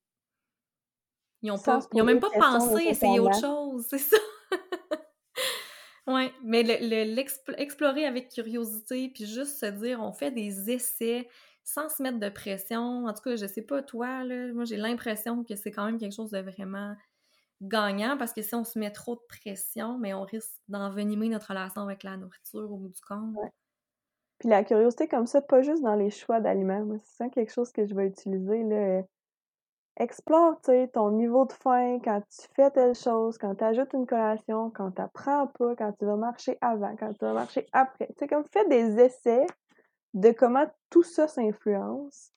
ils 1.42 1.52
ont, 1.52 1.58
pas, 1.58 1.80
sans 1.80 1.82
se 1.82 1.88
ils 1.94 2.02
ont 2.02 2.06
poser 2.06 2.14
même 2.14 2.20
pas 2.20 2.30
pensé 2.32 2.88
à 2.88 2.90
essayer 2.92 3.20
autre 3.20 3.40
chose, 3.40 3.86
c'est 3.90 3.98
ça. 3.98 4.18
Ouais, 6.08 6.32
mais 6.42 6.64
le, 6.64 6.78
le- 6.80 8.06
avec 8.08 8.30
curiosité, 8.30 9.10
puis 9.14 9.26
juste 9.26 9.60
se 9.60 9.66
dire, 9.66 10.00
on 10.02 10.14
fait 10.14 10.32
des 10.32 10.72
essais 10.72 11.28
sans 11.66 11.90
se 11.90 12.02
mettre 12.02 12.18
de 12.18 12.30
pression. 12.30 13.06
En 13.08 13.14
tout 13.14 13.22
cas, 13.24 13.36
je 13.36 13.46
sais 13.46 13.62
pas 13.62 13.84
toi, 13.84 14.24
là, 14.24 14.54
moi 14.54 14.64
j'ai 14.64 14.78
l'impression 14.78 15.44
que 15.44 15.56
c'est 15.58 15.72
quand 15.72 15.86
même 15.86 15.98
quelque 15.98 16.16
chose 16.16 16.32
de 16.32 16.40
vraiment 16.40 16.96
gagnant 17.62 18.18
parce 18.18 18.32
que 18.32 18.42
si 18.42 18.56
on 18.56 18.64
se 18.64 18.80
met 18.80 18.92
trop 18.92 19.16
de 19.16 19.22
pression, 19.28 19.98
mais 19.98 20.14
on 20.14 20.22
risque 20.22 20.54
d'envenimer 20.70 21.28
notre 21.28 21.50
relation 21.50 21.82
avec 21.82 22.04
la 22.04 22.16
nourriture 22.16 22.72
au 22.72 22.78
bout 22.78 22.90
du 22.90 23.02
compte. 23.02 23.36
Ouais. 23.36 23.52
Puis 24.40 24.48
la 24.48 24.64
curiosité 24.64 25.10
comme 25.10 25.28
ça, 25.28 25.42
pas 25.42 25.62
juste 25.62 25.84
dans 25.84 25.96
les 25.96 26.12
choix 26.12 26.40
d'aliments. 26.40 26.86
Moi, 26.86 26.98
c'est 27.04 27.18
ça 27.18 27.30
quelque 27.30 27.52
chose 27.52 27.74
que 27.74 27.86
je 27.86 27.94
vais 27.94 28.06
utiliser, 28.06 28.64
là. 28.64 29.02
Explore, 30.00 30.62
ton 30.94 31.12
niveau 31.12 31.46
de 31.46 31.54
faim 31.54 32.00
quand 32.04 32.22
tu 32.30 32.48
fais 32.56 32.70
telle 32.70 32.94
chose, 32.94 33.40
quand 33.40 33.56
tu 33.56 33.64
ajoutes 33.64 33.94
une 33.94 34.06
collation, 34.06 34.70
quand 34.70 34.92
tu 34.92 35.02
apprends 35.02 35.48
pas, 35.48 35.76
quand 35.76 35.92
tu 35.98 36.06
vas 36.06 36.16
marcher 36.16 36.56
avant, 36.62 36.96
quand 36.96 37.14
tu 37.14 37.26
vas 37.26 37.34
marcher 37.34 37.66
après. 37.74 38.06
Tu 38.10 38.14
sais, 38.20 38.28
comme 38.28 38.44
fais 38.52 38.68
des 38.68 39.00
essais 39.00 39.48
de 40.14 40.32
comment 40.32 40.66
tout 40.92 41.02
ça 41.02 41.28
s'influence. 41.28 42.32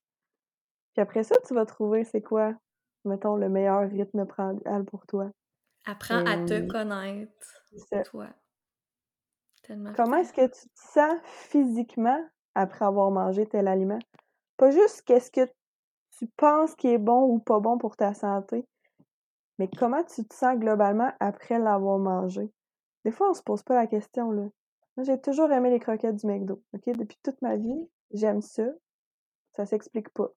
Puis 0.94 1.02
après 1.02 1.22
ça, 1.22 1.36
tu 1.46 1.52
vas 1.52 1.66
trouver 1.66 2.04
c'est 2.04 2.22
quoi, 2.22 2.54
mettons, 3.04 3.36
le 3.36 3.50
meilleur 3.50 3.88
rythme 3.90 4.26
pour 4.90 5.06
toi. 5.06 5.30
Apprends 5.86 6.24
à 6.24 6.36
te 6.38 6.66
connaître, 6.66 7.32
ça. 7.90 8.02
toi. 8.04 8.28
Tellement 9.62 9.92
Comment 9.94 10.16
est-ce 10.16 10.32
que 10.32 10.46
tu 10.46 10.68
te 10.68 10.80
sens 10.92 11.14
physiquement 11.24 12.24
après 12.54 12.86
avoir 12.86 13.10
mangé 13.10 13.46
tel 13.46 13.68
aliment? 13.68 13.98
Pas 14.56 14.70
juste 14.70 15.02
qu'est-ce 15.02 15.30
que 15.30 15.46
tu 16.20 16.26
penses 16.36 16.74
qui 16.74 16.88
est 16.88 16.98
bon 16.98 17.22
ou 17.22 17.38
pas 17.38 17.60
bon 17.60 17.78
pour 17.78 17.96
ta 17.96 18.12
santé, 18.12 18.66
mais 19.58 19.70
comment 19.70 20.04
tu 20.04 20.22
te 20.26 20.34
sens 20.34 20.58
globalement 20.58 21.10
après 21.18 21.58
l'avoir 21.58 21.98
mangé? 21.98 22.52
Des 23.06 23.10
fois, 23.10 23.30
on 23.30 23.32
se 23.32 23.42
pose 23.42 23.62
pas 23.62 23.74
la 23.74 23.86
question, 23.86 24.30
là. 24.30 24.42
Moi, 24.96 25.04
j'ai 25.04 25.18
toujours 25.18 25.50
aimé 25.50 25.70
les 25.70 25.80
croquettes 25.80 26.16
du 26.16 26.26
McDo, 26.26 26.62
OK? 26.74 26.94
Depuis 26.94 27.16
toute 27.22 27.40
ma 27.40 27.56
vie, 27.56 27.88
j'aime 28.10 28.42
ça. 28.42 28.64
Ça 29.52 29.64
s'explique 29.64 30.10
pas. 30.10 30.28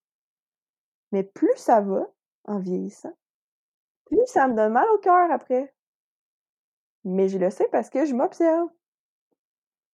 Mais 1.11 1.23
plus 1.23 1.57
ça 1.57 1.81
va, 1.81 2.07
en 2.45 2.59
vieillissant, 2.59 3.11
plus 4.05 4.25
ça 4.25 4.47
me 4.47 4.55
donne 4.55 4.71
mal 4.71 4.87
au 4.95 4.99
cœur 4.99 5.29
après. 5.31 5.73
Mais 7.03 7.27
je 7.27 7.37
le 7.37 7.49
sais 7.49 7.67
parce 7.73 7.89
que 7.89 8.05
je 8.05 8.15
m'observe. 8.15 8.69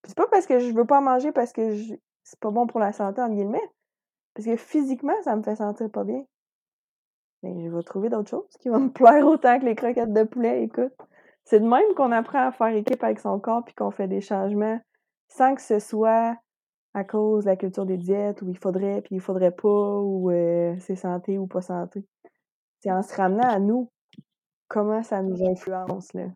C'est 0.03 0.15
pas 0.15 0.27
parce 0.27 0.45
que 0.45 0.59
je 0.59 0.71
veux 0.71 0.85
pas 0.85 0.99
en 0.99 1.01
manger 1.01 1.31
parce 1.31 1.51
que 1.51 1.75
c'est 2.21 2.39
pas 2.39 2.51
bon 2.51 2.67
pour 2.67 2.79
la 2.79 2.93
santé, 2.93 3.23
entre 3.23 3.33
guillemets. 3.33 3.71
Parce 4.39 4.55
que 4.55 4.55
physiquement, 4.55 5.21
ça 5.25 5.35
me 5.35 5.43
fait 5.43 5.57
sentir 5.57 5.91
pas 5.91 6.05
bien. 6.05 6.23
Mais 7.43 7.61
je 7.61 7.75
vais 7.75 7.83
trouver 7.83 8.07
d'autres 8.07 8.29
choses 8.29 8.55
qui 8.61 8.69
vont 8.69 8.79
me 8.79 8.89
plaire 8.89 9.27
autant 9.27 9.59
que 9.59 9.65
les 9.65 9.75
croquettes 9.75 10.13
de 10.13 10.23
poulet, 10.23 10.63
écoute. 10.63 10.93
C'est 11.43 11.59
de 11.59 11.67
même 11.67 11.93
qu'on 11.97 12.13
apprend 12.13 12.47
à 12.47 12.53
faire 12.53 12.73
équipe 12.73 13.03
avec 13.03 13.19
son 13.19 13.37
corps 13.41 13.65
puis 13.65 13.75
qu'on 13.75 13.91
fait 13.91 14.07
des 14.07 14.21
changements 14.21 14.79
sans 15.27 15.55
que 15.55 15.61
ce 15.61 15.79
soit 15.79 16.37
à 16.93 17.03
cause 17.03 17.43
de 17.43 17.49
la 17.49 17.57
culture 17.57 17.85
des 17.85 17.97
diètes 17.97 18.41
où 18.41 18.47
il 18.47 18.57
faudrait 18.57 19.01
puis 19.01 19.15
il 19.15 19.19
faudrait 19.19 19.51
pas 19.51 19.99
ou 19.99 20.31
euh, 20.31 20.73
c'est 20.79 20.95
santé 20.95 21.37
ou 21.37 21.45
pas 21.45 21.61
santé. 21.61 22.05
C'est 22.79 22.93
en 22.93 23.03
se 23.03 23.13
ramenant 23.13 23.49
à 23.49 23.59
nous 23.59 23.91
comment 24.69 25.03
ça 25.03 25.21
nous 25.21 25.43
influence, 25.45 26.13
là. 26.13 26.27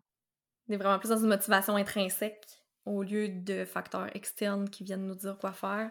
On 0.68 0.74
est 0.74 0.76
vraiment 0.76 0.98
plus 0.98 1.08
dans 1.08 1.16
une 1.16 1.28
motivation 1.28 1.76
intrinsèque 1.76 2.44
au 2.84 3.02
lieu 3.02 3.30
de 3.30 3.64
facteurs 3.64 4.14
externes 4.14 4.68
qui 4.68 4.84
viennent 4.84 5.06
nous 5.06 5.14
dire 5.14 5.38
quoi 5.38 5.52
faire. 5.52 5.90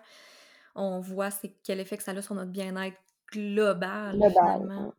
On 0.76 1.00
voit 1.00 1.32
c'est 1.32 1.56
quel 1.64 1.80
effet 1.80 1.98
que 1.98 2.04
ça 2.04 2.12
a 2.12 2.22
sur 2.22 2.36
notre 2.36 2.52
bien-être 2.52 2.98
global, 3.32 4.16
Global, 4.16 4.32
finalement. 4.32 4.94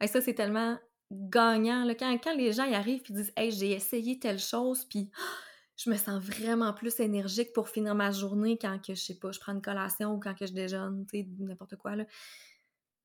Et 0.00 0.06
ça, 0.06 0.20
c'est 0.20 0.34
tellement 0.34 0.78
gagnant. 1.10 1.84
Là. 1.84 1.94
Quand, 1.94 2.16
quand 2.22 2.34
les 2.34 2.52
gens 2.52 2.64
y 2.64 2.74
arrivent 2.74 3.02
et 3.08 3.12
disent 3.12 3.32
Hey, 3.36 3.52
j'ai 3.52 3.72
essayé 3.72 4.18
telle 4.18 4.38
chose, 4.38 4.84
puis 4.84 5.10
je 5.76 5.90
me 5.90 5.96
sens 5.96 6.22
vraiment 6.22 6.72
plus 6.72 7.00
énergique 7.00 7.52
pour 7.52 7.68
finir 7.68 7.94
ma 7.94 8.10
journée 8.10 8.58
quand 8.58 8.78
que, 8.84 8.94
je 8.94 9.00
sais 9.00 9.18
pas, 9.18 9.32
je 9.32 9.40
prends 9.40 9.52
une 9.52 9.62
collation 9.62 10.14
ou 10.14 10.20
quand 10.20 10.34
que 10.34 10.46
je 10.46 10.52
déjeune, 10.52 11.06
tu 11.10 11.20
sais, 11.20 11.28
n'importe 11.38 11.76
quoi. 11.76 11.96
Là. 11.96 12.04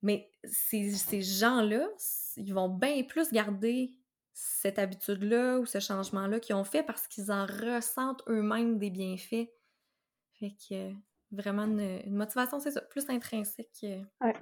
Mais 0.02 0.30
ces, 0.44 0.90
ces 0.92 1.22
gens-là, 1.22 1.88
ils 2.36 2.54
vont 2.54 2.68
bien 2.68 3.02
plus 3.02 3.32
garder 3.32 3.94
cette 4.32 4.78
habitude-là 4.78 5.58
ou 5.58 5.66
ce 5.66 5.80
changement-là 5.80 6.38
qu'ils 6.38 6.54
ont 6.54 6.64
fait 6.64 6.84
parce 6.84 7.08
qu'ils 7.08 7.32
en 7.32 7.44
ressentent 7.46 8.22
eux-mêmes 8.28 8.78
des 8.78 8.90
bienfaits. 8.90 9.50
Fait 10.34 10.56
que 10.68 10.92
vraiment 11.30 11.64
une, 11.64 11.80
une 12.06 12.14
motivation, 12.16 12.60
c'est 12.60 12.70
ça, 12.70 12.80
plus 12.82 13.08
intrinsèque 13.10 13.68
euh, 13.84 14.02
Ouais. 14.20 14.34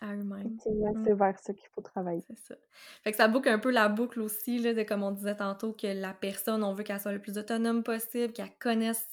à 0.00 0.14
eux-mêmes. 0.14 0.56
Mm. 0.64 1.04
c'est 1.04 1.14
vers 1.14 1.38
ça 1.38 1.54
qu'il 1.54 1.68
faut 1.70 1.82
travailler. 1.82 2.22
C'est 2.28 2.38
ça. 2.38 2.56
Fait 3.04 3.10
que 3.12 3.16
ça 3.16 3.28
boucle 3.28 3.48
un 3.48 3.58
peu 3.58 3.70
la 3.70 3.88
boucle 3.88 4.20
aussi, 4.20 4.58
là, 4.58 4.74
de 4.74 4.82
comme 4.82 5.02
on 5.02 5.12
disait 5.12 5.36
tantôt, 5.36 5.72
que 5.72 5.86
la 5.86 6.14
personne, 6.14 6.64
on 6.64 6.74
veut 6.74 6.84
qu'elle 6.84 7.00
soit 7.00 7.12
le 7.12 7.20
plus 7.20 7.38
autonome 7.38 7.82
possible, 7.82 8.32
qu'elle 8.32 8.56
connaisse 8.58 9.06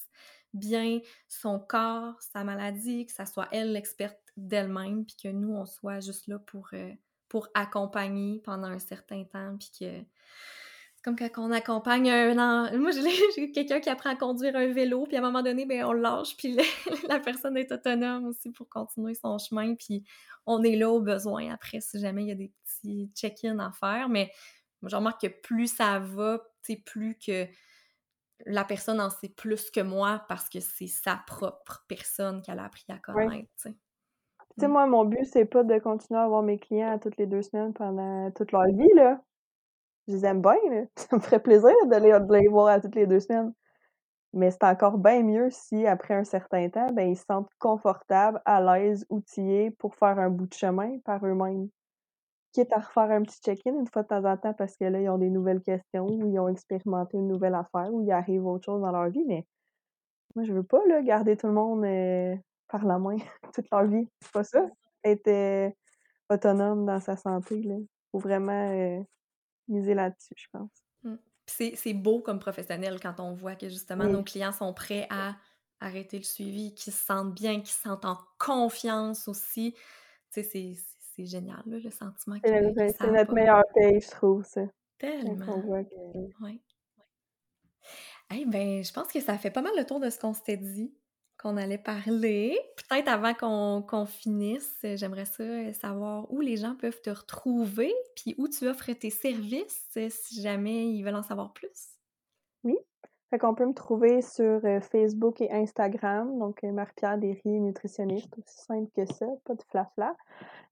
bien 0.52 1.00
son 1.28 1.60
corps, 1.60 2.20
sa 2.22 2.42
maladie, 2.44 3.06
que 3.06 3.12
ça 3.12 3.26
soit 3.26 3.48
elle 3.52 3.72
l'experte 3.72 4.18
d'elle-même, 4.36 5.04
puis 5.06 5.16
que 5.22 5.28
nous, 5.28 5.54
on 5.54 5.64
soit 5.66 6.00
juste 6.00 6.26
là 6.26 6.38
pour, 6.40 6.68
euh, 6.72 6.92
pour 7.28 7.48
accompagner 7.54 8.40
pendant 8.40 8.66
un 8.68 8.80
certain 8.80 9.22
temps, 9.24 9.56
puis 9.58 9.70
que 9.78 10.04
comme 11.02 11.16
quand 11.16 11.28
on 11.38 11.50
accompagne 11.50 12.10
un... 12.10 12.38
en- 12.38 12.78
Moi, 12.78 12.90
j'ai 13.36 13.52
quelqu'un 13.52 13.80
qui 13.80 13.88
apprend 13.90 14.10
à 14.10 14.16
conduire 14.16 14.54
un 14.56 14.72
vélo, 14.72 15.04
puis 15.06 15.16
à 15.16 15.20
un 15.20 15.22
moment 15.22 15.42
donné, 15.42 15.64
ben, 15.66 15.84
on 15.84 15.92
le 15.92 16.00
lâche, 16.00 16.36
puis 16.36 16.54
le- 16.54 16.62
la 17.08 17.18
personne 17.20 17.56
est 17.56 17.70
autonome 17.72 18.26
aussi 18.26 18.50
pour 18.50 18.68
continuer 18.68 19.14
son 19.14 19.38
chemin, 19.38 19.74
puis 19.74 20.04
on 20.46 20.62
est 20.62 20.76
là 20.76 20.90
au 20.90 21.00
besoin 21.00 21.52
après, 21.52 21.80
si 21.80 21.98
jamais 22.00 22.22
il 22.24 22.28
y 22.28 22.32
a 22.32 22.34
des 22.34 22.52
petits 22.64 23.10
check-in 23.14 23.58
à 23.58 23.72
faire, 23.72 24.08
mais 24.08 24.30
moi, 24.82 24.88
je 24.90 24.96
remarque 24.96 25.20
que 25.22 25.26
plus 25.28 25.66
ça 25.74 25.98
va, 25.98 26.40
plus 26.86 27.16
que 27.18 27.46
la 28.46 28.64
personne 28.64 29.00
en 29.00 29.10
sait 29.10 29.28
plus 29.28 29.70
que 29.70 29.80
moi 29.80 30.24
parce 30.28 30.48
que 30.48 30.60
c'est 30.60 30.86
sa 30.86 31.16
propre 31.26 31.84
personne 31.88 32.42
qu'elle 32.42 32.58
a 32.60 32.64
appris 32.64 32.84
à 32.88 32.96
connaître, 32.98 33.48
tu 33.56 33.70
sais. 33.70 33.70
Tu 33.72 34.60
sais, 34.60 34.68
Mm. 34.68 34.70
moi, 34.70 34.86
mon 34.86 35.04
but, 35.04 35.24
c'est 35.24 35.44
pas 35.46 35.62
de 35.64 35.78
continuer 35.78 36.20
à 36.20 36.24
avoir 36.24 36.42
mes 36.42 36.58
clients 36.58 36.98
toutes 36.98 37.16
les 37.18 37.26
deux 37.26 37.42
semaines 37.42 37.72
pendant 37.74 38.30
toute 38.32 38.52
leur 38.52 38.66
vie, 38.66 38.88
là. 38.94 39.20
Je 40.10 40.16
les 40.16 40.26
aime 40.26 40.42
bien. 40.42 40.56
Ça 40.96 41.16
me 41.16 41.20
ferait 41.20 41.40
plaisir 41.40 41.70
de 41.86 42.34
les, 42.34 42.48
voir 42.48 42.68
à 42.68 42.80
toutes 42.80 42.96
les 42.96 43.06
deux 43.06 43.20
semaines. 43.20 43.52
Mais 44.32 44.50
c'est 44.50 44.64
encore 44.64 44.98
bien 44.98 45.22
mieux 45.22 45.50
si, 45.50 45.86
après 45.86 46.14
un 46.14 46.24
certain 46.24 46.68
temps, 46.68 46.86
ben, 46.92 47.08
ils 47.10 47.16
se 47.16 47.24
sentent 47.24 47.50
confortables, 47.58 48.40
à 48.44 48.60
l'aise, 48.60 49.04
outillés 49.10 49.72
pour 49.72 49.96
faire 49.96 50.18
un 50.20 50.30
bout 50.30 50.46
de 50.46 50.54
chemin 50.54 50.98
par 51.04 51.24
eux-mêmes. 51.26 51.68
Quitte 52.52 52.72
à 52.72 52.78
refaire 52.78 53.10
un 53.10 53.22
petit 53.22 53.40
check-in 53.40 53.72
une 53.72 53.86
fois 53.88 54.02
de 54.02 54.08
temps 54.08 54.24
en 54.24 54.36
temps 54.36 54.54
parce 54.54 54.76
que 54.76 54.84
là, 54.84 55.00
ils 55.00 55.08
ont 55.08 55.18
des 55.18 55.30
nouvelles 55.30 55.62
questions 55.62 56.06
ou 56.06 56.28
ils 56.28 56.38
ont 56.38 56.48
expérimenté 56.48 57.16
une 57.16 57.28
nouvelle 57.28 57.54
affaire 57.54 57.92
ou 57.92 58.02
il 58.02 58.10
arrive 58.12 58.46
autre 58.46 58.64
chose 58.64 58.80
dans 58.80 58.92
leur 58.92 59.08
vie, 59.10 59.24
mais 59.26 59.46
moi, 60.36 60.44
je 60.44 60.52
veux 60.52 60.62
pas, 60.62 60.80
là, 60.86 61.02
garder 61.02 61.36
tout 61.36 61.48
le 61.48 61.52
monde, 61.52 61.84
euh, 61.84 62.36
par 62.68 62.84
la 62.84 62.98
main 62.98 63.16
toute 63.54 63.70
leur 63.70 63.86
vie. 63.86 64.08
C'est 64.20 64.32
pas 64.32 64.44
ça. 64.44 64.68
Être, 65.04 65.28
euh, 65.28 65.70
autonome 66.30 66.86
dans 66.86 67.00
sa 67.00 67.16
santé, 67.16 67.62
là. 67.62 67.76
Faut 68.12 68.18
vraiment, 68.18 68.70
euh, 68.70 69.00
miser 69.70 69.94
là-dessus, 69.94 70.34
je 70.36 70.46
pense. 70.52 70.70
Mmh. 71.02 71.16
c'est 71.46 71.94
beau 71.94 72.20
comme 72.20 72.38
professionnel 72.38 73.00
quand 73.00 73.20
on 73.20 73.32
voit 73.32 73.56
que 73.56 73.68
justement 73.68 74.04
nos 74.04 74.22
clients 74.22 74.52
sont 74.52 74.74
prêts 74.74 75.06
à 75.08 75.34
arrêter 75.80 76.18
le 76.18 76.24
suivi, 76.24 76.74
qu'ils 76.74 76.92
se 76.92 77.04
sentent 77.04 77.34
bien, 77.34 77.56
qu'ils 77.56 77.68
se 77.68 77.80
sentent 77.80 78.04
en 78.04 78.18
confiance 78.38 79.26
aussi. 79.28 79.74
Tu 80.32 80.42
sais, 80.42 80.76
c'est 81.16 81.24
génial, 81.24 81.62
là, 81.66 81.78
le 81.78 81.90
sentiment 81.90 82.38
que 82.38 82.48
C'est 82.48 83.10
notre 83.10 83.32
meilleur 83.32 83.62
paye, 83.74 84.00
je 84.00 84.10
trouve, 84.10 84.44
ça. 84.44 84.62
Tellement. 84.98 85.62
Oui. 86.40 86.60
Eh 88.32 88.44
ben, 88.44 88.84
je 88.84 88.92
pense 88.92 89.08
que 89.08 89.20
ça 89.20 89.38
fait 89.38 89.50
pas 89.50 89.62
mal 89.62 89.72
le 89.76 89.84
tour 89.84 89.98
de 89.98 90.08
ce 90.08 90.18
qu'on 90.18 90.34
s'était 90.34 90.56
dit 90.56 90.94
qu'on 91.40 91.56
allait 91.56 91.78
parler. 91.78 92.58
Peut-être 92.76 93.08
avant 93.08 93.82
qu'on 93.82 94.06
finisse, 94.06 94.78
j'aimerais 94.82 95.24
ça 95.24 95.42
euh, 95.42 95.72
savoir 95.72 96.30
où 96.32 96.40
les 96.40 96.56
gens 96.56 96.74
peuvent 96.76 97.00
te 97.00 97.10
retrouver, 97.10 97.92
puis 98.14 98.34
où 98.38 98.48
tu 98.48 98.68
offres 98.68 98.92
tes 98.92 99.10
services 99.10 99.90
euh, 99.96 100.08
si 100.10 100.42
jamais 100.42 100.86
ils 100.86 101.02
veulent 101.02 101.16
en 101.16 101.22
savoir 101.22 101.52
plus. 101.52 101.96
Oui. 102.64 102.76
Fait 103.30 103.38
qu'on 103.38 103.54
peut 103.54 103.64
me 103.64 103.74
trouver 103.74 104.22
sur 104.22 104.60
euh, 104.64 104.80
Facebook 104.80 105.40
et 105.40 105.50
Instagram, 105.50 106.38
donc 106.38 106.62
Marie-Pierre 106.62 107.16
Derry, 107.16 107.60
nutritionniste, 107.60 108.36
aussi 108.36 108.58
simple 108.58 108.90
que 108.94 109.06
ça, 109.06 109.26
pas 109.44 109.54
de 109.54 109.62
flafla. 109.70 110.16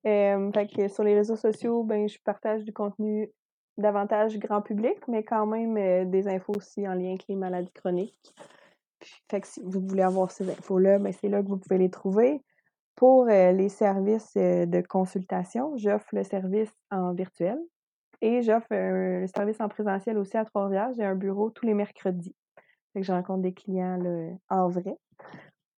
-fla. 0.05 0.53
fait 0.53 0.67
que 0.67 0.89
sur 0.89 1.05
les 1.05 1.15
réseaux 1.15 1.37
sociaux, 1.37 1.83
ben 1.83 2.09
je 2.09 2.19
partage 2.25 2.65
du 2.65 2.73
contenu 2.73 3.33
davantage 3.79 4.39
grand 4.39 4.61
public, 4.61 4.99
mais 5.07 5.23
quand 5.23 5.47
même 5.47 6.11
des 6.11 6.27
infos 6.27 6.53
aussi 6.57 6.87
en 6.87 6.95
lien 6.95 7.11
avec 7.11 7.29
les 7.29 7.37
maladies 7.37 7.73
chroniques. 7.73 8.35
Fait 9.31 9.41
que 9.41 9.47
si 9.47 9.61
vous 9.65 9.81
voulez 9.87 10.03
avoir 10.03 10.31
ces 10.31 10.49
infos-là, 10.51 10.99
ben 10.99 11.13
c'est 11.13 11.29
là 11.29 11.43
que 11.43 11.49
vous 11.49 11.59
pouvez 11.59 11.79
les 11.79 11.91
trouver. 11.91 12.43
Pour 12.97 13.27
les 13.27 13.69
services 13.69 14.35
de 14.35 14.81
consultation, 14.81 15.77
j'offre 15.77 16.09
le 16.13 16.25
service 16.25 16.71
en 16.91 17.13
virtuel 17.15 17.59
et 18.21 18.43
j'offre 18.43 18.67
le 18.71 19.27
service 19.29 19.61
en 19.61 19.69
présentiel 19.69 20.19
aussi 20.19 20.37
à 20.37 20.45
Trois-Rivières. 20.45 20.91
J'ai 20.97 21.05
un 21.05 21.15
bureau 21.15 21.51
tous 21.51 21.65
les 21.65 21.75
mercredis. 21.75 22.35
Je 22.97 23.13
rencontre 23.13 23.43
des 23.43 23.55
clients 23.55 24.01
en 24.51 24.69
vrai. 24.69 24.97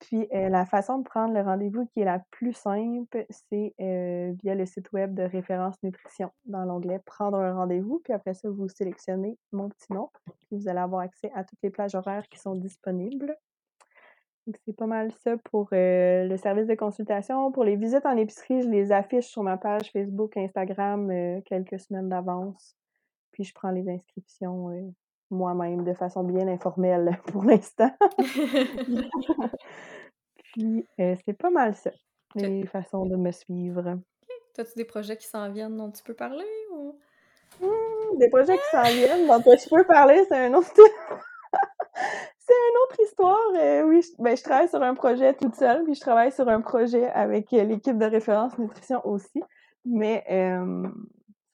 Puis 0.01 0.27
la 0.33 0.65
façon 0.65 0.99
de 0.99 1.05
prendre 1.05 1.35
le 1.35 1.43
rendez-vous 1.43 1.87
qui 1.87 2.01
est 2.01 2.05
la 2.05 2.21
plus 2.31 2.53
simple, 2.53 3.27
c'est 3.29 3.75
via 3.79 4.55
le 4.55 4.67
site 4.67 4.91
web 4.93 5.15
de 5.15 5.23
référence 5.23 5.77
nutrition 5.83 6.31
dans 6.47 6.65
l'onglet 6.65 6.99
Prendre 7.05 7.39
un 7.39 7.55
rendez-vous. 7.55 8.01
Puis 8.03 8.13
après 8.13 8.35
ça, 8.35 8.49
vous 8.49 8.69
sélectionnez 8.69 9.39
mon 9.53 9.69
petit 9.69 9.93
nom. 9.93 10.09
Puis 10.25 10.57
vous 10.59 10.69
allez 10.69 10.79
avoir 10.79 11.03
accès 11.03 11.31
à 11.35 11.45
toutes 11.45 11.59
les 11.63 11.71
plages 11.71 11.95
horaires 11.95 12.29
qui 12.29 12.39
sont 12.39 12.55
disponibles. 12.55 13.37
Donc 14.47 14.57
c'est 14.65 14.77
pas 14.77 14.87
mal 14.87 15.13
ça 15.23 15.37
pour 15.37 15.69
le 15.71 16.37
service 16.37 16.67
de 16.67 16.75
consultation. 16.75 17.53
Pour 17.53 17.65
les 17.65 17.77
visites 17.77 18.07
en 18.07 18.17
épicerie, 18.17 18.63
je 18.63 18.69
les 18.69 18.91
affiche 18.91 19.27
sur 19.27 19.43
ma 19.43 19.59
page 19.59 19.93
Facebook, 19.93 20.37
Instagram 20.37 21.43
quelques 21.45 21.79
semaines 21.79 22.09
d'avance. 22.09 22.75
Puis 23.33 23.45
je 23.45 23.55
prends 23.55 23.71
les 23.71 23.89
inscriptions 23.89 24.93
moi-même 25.31 25.85
de 25.85 25.95
façon 25.95 26.25
bien 26.25 26.49
informelle 26.49 27.19
pour 27.33 27.45
l'instant. 27.45 27.91
Puis, 30.53 30.87
euh, 30.99 31.15
c'est 31.25 31.39
pas 31.39 31.51
mal 31.51 31.75
ça, 31.77 31.91
les 32.35 32.67
façons 32.67 33.07
de 33.07 33.17
me 33.17 33.31
suivre. 33.31 33.81
Okay. 33.81 34.63
As-tu 34.63 34.73
des 34.77 34.85
projets 34.85 35.17
qui 35.17 35.27
s'en 35.27 35.51
viennent 35.51 35.77
dont 35.77 35.91
tu 35.91 36.03
peux 36.03 36.15
parler 36.15 36.45
ou? 36.73 36.99
Mmh, 37.61 38.19
des 38.19 38.29
projets 38.29 38.57
qui 38.57 38.71
s'en 38.71 38.83
viennent 38.83 39.27
dont 39.27 39.41
tu 39.41 39.69
peux 39.69 39.85
parler, 39.85 40.25
c'est 40.29 40.47
un 40.47 40.55
autre. 40.55 40.73
c'est 42.39 42.53
une 42.53 42.77
autre 42.85 43.01
histoire. 43.01 43.51
Euh, 43.57 43.83
oui, 43.85 44.03
je, 44.03 44.09
ben, 44.23 44.37
je 44.37 44.43
travaille 44.43 44.69
sur 44.69 44.83
un 44.83 44.95
projet 44.95 45.35
toute 45.35 45.55
seule, 45.55 45.85
puis 45.85 45.95
je 45.95 46.01
travaille 46.01 46.33
sur 46.33 46.49
un 46.49 46.61
projet 46.61 47.09
avec 47.11 47.53
euh, 47.53 47.63
l'équipe 47.65 47.97
de 47.97 48.07
référence 48.07 48.59
nutrition 48.59 49.01
aussi. 49.07 49.41
Mais 49.85 50.25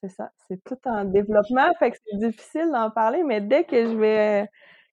c'est 0.07 0.15
ça, 0.15 0.31
c'est 0.47 0.63
tout 0.63 0.77
en 0.85 1.05
développement, 1.05 1.73
fait 1.79 1.91
que 1.91 1.97
c'est 2.05 2.17
difficile 2.17 2.69
d'en 2.71 2.91
parler, 2.91 3.23
mais 3.23 3.41
dès 3.41 3.63
que 3.65 3.85
je 3.85 3.95
vais 3.95 4.49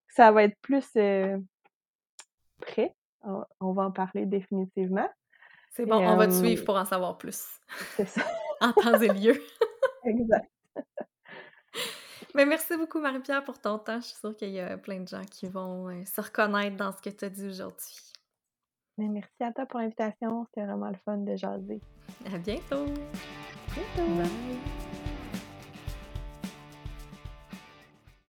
ça 0.08 0.30
va 0.30 0.44
être 0.44 0.56
plus 0.60 0.86
prêt, 2.60 2.94
on, 3.60 3.72
va 3.72 3.84
en 3.84 3.90
parler 3.90 4.26
définitivement. 4.26 5.08
C'est 5.70 5.86
bon, 5.86 5.96
on 5.96 6.16
va 6.16 6.28
te 6.28 6.32
suivre 6.32 6.64
pour 6.64 6.76
en 6.76 6.84
savoir 6.84 7.18
plus. 7.18 7.44
C'est 7.96 8.06
ça. 8.06 8.22
en 8.60 8.72
temps 8.72 9.00
et 9.00 9.08
lieu. 9.08 9.42
exact. 10.04 10.50
Mais 12.34 12.46
merci 12.46 12.76
beaucoup, 12.76 13.00
Marie-Pierre, 13.00 13.44
pour 13.44 13.60
ton 13.60 13.78
temps. 13.78 14.00
Je 14.00 14.06
suis 14.06 14.16
sûre 14.16 14.36
qu'il 14.36 14.50
y 14.50 14.60
a 14.60 14.76
plein 14.76 15.00
de 15.00 15.08
gens 15.08 15.24
qui 15.24 15.46
vont 15.46 16.04
se 16.04 16.20
reconnaître 16.20 16.76
dans 16.76 16.92
ce 16.92 17.00
que 17.00 17.10
tu 17.10 17.24
as 17.24 17.30
dit 17.30 17.46
aujourd'hui. 17.46 17.96
Mais 18.98 19.08
merci 19.08 19.34
à 19.40 19.52
toi 19.52 19.66
pour 19.66 19.80
l'invitation. 19.80 20.46
C'était 20.46 20.66
vraiment 20.66 20.88
le 20.88 20.98
fun 21.04 21.18
de 21.18 21.34
jaser. 21.34 21.80
À 22.32 22.38
bientôt. 22.38 22.86
bientôt. 23.74 24.14
Bye. 24.16 24.83